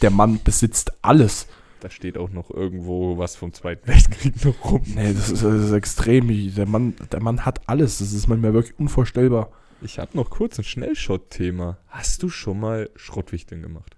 Der 0.00 0.10
Mann 0.10 0.40
besitzt 0.42 0.92
alles. 1.02 1.46
Da 1.86 1.90
steht 1.90 2.18
auch 2.18 2.30
noch 2.30 2.50
irgendwo 2.50 3.16
was 3.16 3.36
vom 3.36 3.52
Zweiten 3.52 3.86
Weltkrieg 3.86 4.44
noch 4.44 4.72
rum. 4.72 4.82
Nee, 4.96 5.14
das 5.14 5.30
ist, 5.30 5.44
das 5.44 5.66
ist 5.66 5.70
extrem. 5.70 6.26
Der 6.52 6.66
Mann, 6.66 6.96
der 7.12 7.22
Mann 7.22 7.46
hat 7.46 7.60
alles. 7.68 7.98
Das 7.98 8.12
ist 8.12 8.26
manchmal 8.26 8.54
wirklich 8.54 8.76
unvorstellbar. 8.76 9.52
Ich 9.82 10.00
habe 10.00 10.16
noch 10.16 10.28
kurz 10.28 10.58
ein 10.58 10.64
Schnellshot-Thema. 10.64 11.78
Hast 11.86 12.24
du 12.24 12.28
schon 12.28 12.58
mal 12.58 12.90
Schrottwichteln 12.96 13.62
gemacht? 13.62 13.96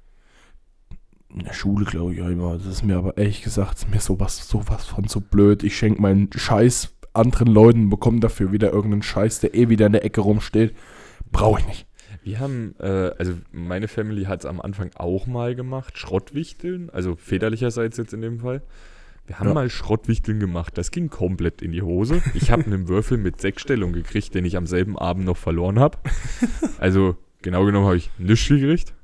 In 1.35 1.45
der 1.45 1.55
Schule, 1.55 1.87
glaube 1.87 2.13
ich, 2.13 2.19
ja 2.19 2.29
immer. 2.29 2.59
Das 2.59 2.67
ist 2.67 2.83
mir 2.83 2.99
aber 2.99 3.17
ehrlich 3.17 3.41
gesagt, 3.41 3.79
ist 3.79 3.89
mir 3.89 4.01
sowas, 4.01 4.47
sowas 4.47 4.85
von 4.85 5.09
so 5.09 5.23
blöd. 5.23 5.63
Ich 5.63 5.79
schenke 5.79 6.03
meinen 6.03 6.29
Scheiß 6.31 6.95
anderen 7.15 7.49
Leuten, 7.49 7.89
bekomme 7.89 8.21
dafür 8.21 8.53
wieder 8.53 8.71
irgendeinen 8.71 9.03
Scheiß, 9.03 9.41
der 9.41 9.55
eh 9.55 9.71
wieder 9.71 9.87
in 9.87 9.93
der 9.93 10.05
Ecke 10.05 10.21
rumsteht. 10.21 10.77
Brauche 11.33 11.61
ich 11.61 11.67
nicht. 11.67 11.87
Wir 12.23 12.41
haben, 12.41 12.75
äh, 12.81 13.11
also 13.19 13.35
meine 13.53 13.89
Family 13.89 14.25
hat 14.25 14.41
es 14.41 14.47
am 14.47 14.61
Anfang 14.61 14.91
auch 14.95 15.27
mal 15.27 15.55
gemacht, 15.55 15.97
Schrottwichteln, 15.99 16.91
also 16.91 17.17
väterlicherseits 17.17 17.97
jetzt 17.97 18.13
in 18.13 18.21
dem 18.21 18.41
Fall. 18.41 18.63
Wir 19.27 19.39
haben 19.39 19.49
Ja. 19.49 19.55
mal 19.55 19.69
Schrottwichteln 19.69 20.41
gemacht, 20.41 20.79
das 20.79 20.91
ging 20.91 21.11
komplett 21.11 21.61
in 21.63 21.73
die 21.73 21.83
Hose. 21.83 22.23
Ich 22.35 22.51
habe 22.51 22.65
einen 22.65 22.89
Würfel 22.89 23.19
mit 23.19 23.41
Sechsstellung 23.41 23.93
gekriegt, 23.93 24.35
den 24.35 24.45
ich 24.45 24.57
am 24.57 24.67
selben 24.67 24.99
Abend 24.99 25.25
noch 25.27 25.37
verloren 25.37 25.79
habe. 25.79 25.99
Also 26.79 27.17
genau 27.43 27.65
genommen 27.65 27.87
habe 27.87 27.97
ich 27.97 28.11
nichts 28.19 28.49
gekriegt. 28.49 28.95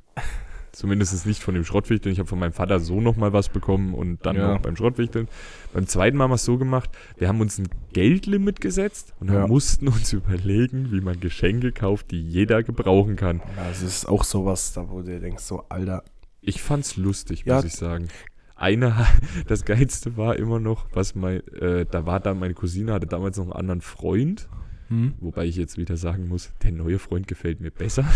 Zumindest 0.75 1.25
nicht 1.27 1.43
von 1.43 1.55
dem 1.55 1.65
Schrottwichteln. 1.65 2.13
Ich 2.13 2.19
habe 2.19 2.29
von 2.29 2.39
meinem 2.39 2.53
Vater 2.53 2.81
so 2.81 3.01
nochmal 3.01 3.33
was 3.33 3.49
bekommen 3.49 3.95
und 3.95 4.27
dann 4.27 4.37
Ja. 4.37 4.55
noch 4.55 4.61
beim 4.61 4.77
Schrottwichteln. 4.77 5.29
Beim 5.73 5.87
zweiten 5.87 6.17
Mal 6.17 6.25
haben 6.25 6.31
wir 6.33 6.35
es 6.37 6.45
so 6.45 6.59
gemacht, 6.59 6.91
wir 7.17 7.29
haben 7.29 7.41
uns 7.41 7.59
ein 7.59 7.69
Geldlimit 7.93 8.61
gesetzt 8.61 9.15
und 9.21 9.31
Ja. 9.31 9.47
mussten 9.47 9.87
uns 9.89 10.13
überlegen, 10.13 10.91
wie 10.91 11.01
man 11.01 11.21
Geschenke 11.21 11.71
kauft, 11.73 12.11
die 12.11 12.21
jeder 12.21 12.63
gebrauchen 12.63 13.17
kann. 13.17 13.41
Ja, 13.57 13.71
es 13.71 13.83
ist 13.83 14.07
auch 14.07 14.25
sowas, 14.25 14.73
da 14.73 14.89
wo 14.91 15.03
du 15.03 15.21
denkst, 15.21 15.45
so, 15.45 15.65
Alter. 15.69 16.03
Ich 16.41 16.61
fand's 16.61 16.97
lustig, 16.97 17.45
Ja. 17.47 17.57
muss 17.57 17.65
ich 17.67 17.75
sagen. 17.75 18.09
Eine, 18.57 19.07
das 19.47 19.65
Geilste 19.65 20.17
war 20.17 20.37
immer 20.37 20.59
noch, 20.61 20.87
was 20.93 21.15
mein, 21.15 21.47
äh, 21.55 21.87
da 21.91 22.05
war 22.07 22.21
da 22.21 22.35
meine 22.35 22.55
Cousine, 22.55 22.93
hatte 22.93 23.07
damals 23.07 23.37
noch 23.37 23.45
einen 23.45 23.53
anderen 23.53 23.81
Freund, 23.81 24.49
Hm? 24.89 25.15
wobei 25.21 25.47
ich 25.47 25.57
jetzt 25.57 25.79
wieder 25.79 25.97
sagen 25.97 26.29
muss, 26.29 26.53
der 26.63 26.73
neue 26.73 26.99
Freund 26.99 27.27
gefällt 27.29 27.61
mir 27.61 27.71
besser. 27.71 28.05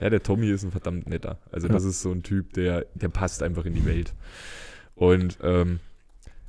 ja, 0.00 0.10
der 0.10 0.22
Tommy 0.22 0.48
ist 0.50 0.64
ein 0.64 0.70
verdammt 0.70 1.08
netter. 1.08 1.38
Also 1.52 1.68
das 1.68 1.84
ist 1.84 2.00
so 2.00 2.10
ein 2.10 2.22
Typ, 2.22 2.52
der, 2.54 2.86
der 2.94 3.08
passt 3.08 3.42
einfach 3.42 3.66
in 3.66 3.74
die 3.74 3.84
Welt. 3.84 4.14
Und 4.94 5.38
ähm, 5.42 5.80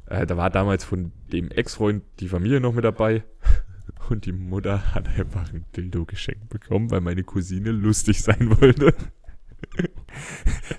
äh, 0.08 0.26
da 0.26 0.38
war 0.38 0.49
damals 0.49 0.84
von 0.84 1.12
dem 1.32 1.52
Ex-Freund 1.52 2.04
die 2.20 2.28
Familie 2.28 2.60
noch 2.60 2.74
mit 2.74 2.86
dabei. 2.86 3.24
Und 4.10 4.26
die 4.26 4.32
Mutter 4.32 4.93
hat 4.93 5.08
einfach 5.08 5.54
ein 5.54 5.66
Dildo 5.76 6.06
geschenkt 6.06 6.49
bekommen, 6.49 6.91
weil 6.91 7.02
meine 7.02 7.24
Cousine 7.24 7.72
lustig 7.72 8.22
sein 8.22 8.60
wollte. 8.62 8.93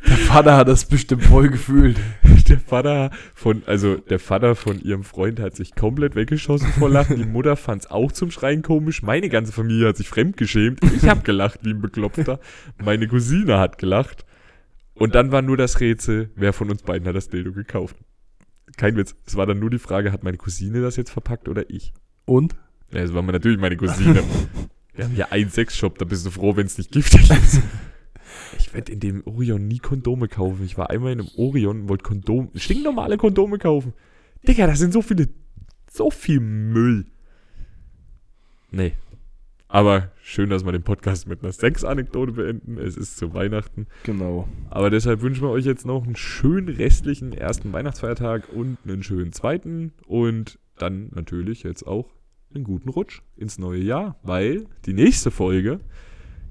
Der 0.07 0.17
Vater 0.17 0.57
hat 0.57 0.69
das 0.69 0.85
bestimmt 0.85 1.25
voll 1.25 1.49
gefühlt. 1.49 1.99
Der 2.49 2.59
Vater 2.59 3.11
von, 3.35 3.63
also 3.67 3.97
der 3.97 4.19
Vater 4.19 4.57
von 4.57 4.79
ihrem 4.81 5.05
Freund 5.05 5.41
hat 5.41 5.57
sich 5.57 5.75
komplett 5.75 6.17
weggeschossen 6.17 6.69
vor 6.73 6.91
Lachen. 6.91 7.17
Die 7.17 7.25
Mutter 7.25 7.57
fand 7.57 7.83
es 7.83 7.91
auch 7.91 8.13
zum 8.13 8.31
Schreien 8.31 8.63
komisch. 8.63 9.03
Meine 9.03 9.29
ganze 9.29 9.53
Familie 9.53 9.89
hat 9.89 9.97
sich 9.97 10.09
fremdgeschämt. 10.09 10.81
Ich 10.97 11.09
habe 11.09 11.23
gelacht 11.23 11.61
wie 11.63 11.71
ein 11.71 11.81
Bekloppter. 11.81 12.41
Meine 12.83 13.07
Cousine 13.09 13.59
hat 13.59 13.79
gelacht. 13.79 14.27
Und 14.95 15.15
dann 15.15 15.33
war 15.33 15.41
nur 15.41 15.57
das 15.57 15.81
Rätsel, 15.81 16.31
wer 16.35 16.53
von 16.53 16.71
uns 16.71 16.83
beiden 16.83 17.07
hat 17.09 17.17
das 17.17 17.29
Dildo 17.29 17.53
gekauft. 17.53 17.97
Kein 18.77 18.97
Witz. 18.97 19.15
Es 19.27 19.37
war 19.37 19.47
dann 19.47 19.59
nur 19.59 19.71
die 19.71 19.79
Frage, 19.79 20.13
hat 20.13 20.23
meine 20.23 20.37
Cousine 20.37 20.83
das 20.83 20.97
jetzt 20.97 21.11
verpackt 21.11 21.49
oder 21.49 21.71
ich? 21.71 21.93
Und? 22.25 22.55
Ja, 22.93 23.01
es 23.01 23.15
war 23.15 23.23
natürlich 23.23 23.59
meine 23.59 23.77
Cousine. 23.77 24.23
Wir 24.95 25.05
haben 25.05 25.15
hier 25.15 25.33
einen 25.33 25.49
Sexshop, 25.49 25.99
da 25.99 26.05
bist 26.05 26.27
du 26.27 26.31
froh, 26.31 26.57
wenn 26.57 26.67
es 26.67 26.77
nicht 26.77 26.93
giftig 26.93 27.31
ist. 27.31 27.63
Ich 28.59 28.73
werde 28.75 28.93
in 28.93 29.01
dem 29.01 29.27
Orion 29.27 29.67
nie 29.67 29.79
Kondome 29.79 30.29
kaufen. 30.29 30.65
Ich 30.65 30.79
war 30.79 30.91
einmal 30.91 31.13
in 31.13 31.21
einem 31.21 31.31
Orion 31.37 31.83
und 31.83 31.89
wollte 31.89 32.05
Kondome, 32.05 32.51
stinknormale 32.55 33.17
Kondome 33.17 33.59
kaufen. 33.59 33.93
Digga, 34.47 34.67
das 34.67 34.79
sind 34.79 34.93
so 34.93 35.03
viele, 35.03 35.29
so 35.91 36.11
viel 36.11 36.41
Müll. 36.41 37.07
Nee. 38.71 38.93
Aber 39.69 40.13
schön, 40.23 40.51
dass 40.51 40.67
wir 40.67 40.73
den 40.73 40.83
Podcast 40.83 41.27
mit 41.27 41.43
einer 41.43 41.53
Sex-Anekdote 41.53 42.33
beenden. 42.33 42.77
Es 42.77 42.97
ist 42.97 43.17
zu 43.17 43.33
Weihnachten. 43.33 43.87
Genau. 44.03 44.47
Aber 44.69 44.91
deshalb 44.91 45.23
wünschen 45.23 45.45
wir 45.45 45.51
euch 45.51 45.65
jetzt 45.65 45.87
noch 45.87 46.05
einen 46.05 46.17
schönen 46.17 46.69
restlichen 46.69 47.33
ersten 47.33 47.73
Weihnachtsfeiertag 47.73 48.51
und 48.53 48.77
einen 48.85 49.03
schönen 49.03 49.33
zweiten. 49.33 49.93
Und 50.07 50.59
dann 50.77 51.09
natürlich 51.15 51.63
jetzt 51.63 51.87
auch 51.87 52.11
einen 52.55 52.65
guten 52.65 52.91
Rutsch 52.91 53.23
ins 53.37 53.59
neue 53.59 53.81
Jahr, 53.81 54.19
weil 54.23 54.67
die 54.85 54.93
nächste 54.93 55.31
Folge 55.31 55.81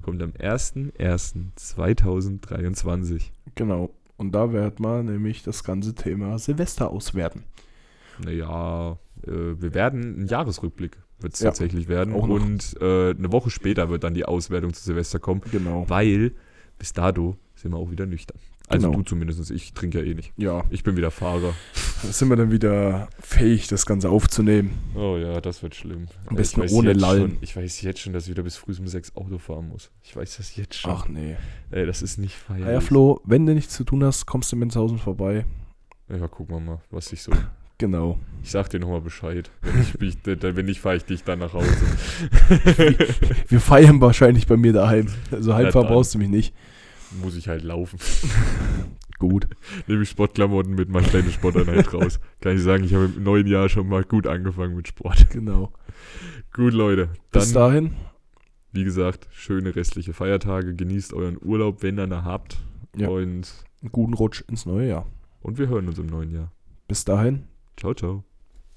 kommt 0.02 0.22
am 0.22 0.30
01.01.2023. 0.32 3.22
Genau. 3.54 3.90
Und 4.16 4.32
da 4.32 4.52
wird 4.52 4.80
man 4.80 5.06
nämlich 5.06 5.42
das 5.42 5.64
ganze 5.64 5.94
Thema 5.94 6.38
Silvester 6.38 6.90
auswerten. 6.90 7.44
Naja, 8.24 8.98
äh, 9.26 9.30
wir 9.30 9.74
werden 9.74 10.02
einen 10.16 10.26
Jahresrückblick 10.26 10.98
wird 11.20 11.34
es 11.34 11.40
Ja, 11.40 11.50
tatsächlich 11.50 11.88
werden. 11.88 12.12
Und 12.14 12.76
äh, 12.80 13.10
eine 13.10 13.30
Woche 13.32 13.50
später 13.50 13.88
wird 13.88 14.02
dann 14.04 14.14
die 14.14 14.24
Auswertung 14.24 14.72
zu 14.74 14.82
Silvester 14.82 15.18
kommen, 15.20 15.40
Genau. 15.52 15.88
weil 15.88 16.32
bis 16.78 16.92
dato 16.92 17.36
sind 17.54 17.72
wir 17.72 17.78
auch 17.78 17.90
wieder 17.92 18.06
nüchtern. 18.06 18.38
Also 18.68 18.86
Genau. 18.86 18.98
du 18.98 19.04
zumindest, 19.04 19.50
ich 19.50 19.72
trinke 19.74 20.00
ja 20.00 20.04
eh 20.04 20.14
nicht. 20.14 20.32
Ja, 20.36 20.64
Ich 20.70 20.82
bin 20.82 20.96
wieder 20.96 21.10
Fahrer. 21.10 21.52
da 22.02 22.08
sind 22.10 22.28
wir 22.30 22.36
dann 22.36 22.50
wieder 22.50 23.08
fähig, 23.20 23.68
das 23.68 23.84
Ganze 23.86 24.08
aufzunehmen. 24.08 24.70
Oh 24.94 25.16
ja, 25.18 25.40
das 25.40 25.62
wird 25.62 25.74
schlimm. 25.74 26.06
Am 26.26 26.36
besten 26.36 26.62
ohne 26.70 26.92
Lallen. 26.94 27.32
Schon, 27.32 27.38
ich 27.42 27.54
weiß 27.56 27.82
jetzt 27.82 28.00
schon, 28.00 28.12
dass 28.12 28.24
ich 28.24 28.30
wieder 28.30 28.42
bis 28.42 28.56
früh 28.56 28.72
um 28.78 28.86
sechs 28.88 29.14
Auto 29.16 29.38
fahren 29.38 29.68
muss. 29.68 29.90
Ich 30.02 30.16
weiß 30.16 30.38
das 30.38 30.56
jetzt 30.56 30.74
schon. 30.76 30.90
Ach 30.90 31.06
nee. 31.08 31.36
Ey, 31.70 31.84
das 31.86 32.00
ist 32.02 32.16
nicht 32.18 32.34
feierlich. 32.34 32.66
Naja, 32.66 32.80
Flo, 32.80 33.20
wenn 33.24 33.44
du 33.46 33.54
nichts 33.54 33.74
zu 33.74 33.84
tun 33.84 34.02
hast, 34.04 34.26
kommst 34.26 34.50
du 34.52 34.56
in 34.56 34.60
Menzhausen 34.60 34.98
vorbei. 34.98 35.44
Ja, 36.08 36.26
gucken 36.28 36.56
wir 36.56 36.60
mal, 36.60 36.80
was 36.90 37.12
ich 37.12 37.22
so. 37.22 37.32
Genau. 37.78 38.16
Ich 38.44 38.52
sag 38.52 38.70
dir 38.70 38.78
nochmal 38.78 39.00
Bescheid. 39.00 39.50
Wenn 39.60 39.80
ich, 39.82 39.98
mich- 39.98 40.18
wenn 40.24 40.68
ich 40.68 40.80
fahre 40.80 40.94
ich 40.96 41.04
dich 41.04 41.24
dann 41.24 41.40
nach 41.40 41.52
Hause. 41.52 41.66
Wir 43.48 43.58
feiern 43.60 44.00
wahrscheinlich 44.00 44.46
bei 44.46 44.56
mir 44.56 44.72
daheim. 44.72 45.06
Also 45.32 45.52
dann. 45.52 45.70
brauchst 45.72 46.14
du 46.14 46.18
mich 46.18 46.28
nicht. 46.28 46.54
Muss 47.20 47.36
ich 47.36 47.48
halt 47.48 47.62
laufen. 47.62 47.98
Gut. 49.18 49.46
Nehme 49.86 50.02
ich 50.02 50.08
Sportklamotten 50.08 50.74
mit, 50.74 50.88
mal 50.88 51.02
kleine 51.02 51.30
Sporteinheit 51.30 51.92
raus. 51.94 52.18
Kann 52.40 52.56
ich 52.56 52.62
sagen, 52.62 52.84
ich 52.84 52.94
habe 52.94 53.04
im 53.16 53.22
neuen 53.22 53.46
Jahr 53.46 53.68
schon 53.68 53.88
mal 53.88 54.02
gut 54.04 54.26
angefangen 54.26 54.74
mit 54.76 54.88
Sport. 54.88 55.30
Genau. 55.30 55.72
Gut, 56.52 56.72
Leute. 56.72 57.10
Bis 57.30 57.52
Dann, 57.52 57.62
dahin. 57.72 57.90
wie 58.72 58.84
gesagt, 58.84 59.28
schöne 59.30 59.76
restliche 59.76 60.12
Feiertage. 60.12 60.74
Genießt 60.74 61.12
euren 61.14 61.38
Urlaub, 61.40 61.82
wenn 61.82 61.98
ihr 61.98 62.04
ihn 62.04 62.24
habt. 62.24 62.58
Ja. 62.96 63.08
Und, 63.08 63.52
Einen 63.80 63.92
guten 63.92 64.14
Rutsch 64.14 64.42
ins 64.48 64.66
neue 64.66 64.88
Jahr. 64.88 65.06
und 65.40 65.58
wir 65.58 65.68
hören 65.68 65.86
uns 65.88 65.98
im 65.98 66.06
neuen 66.06 66.30
Jahr. 66.32 66.50
Bis 66.88 67.04
dahin. 67.04 67.44
Ciao, 67.76 67.94
ciao. 67.94 68.24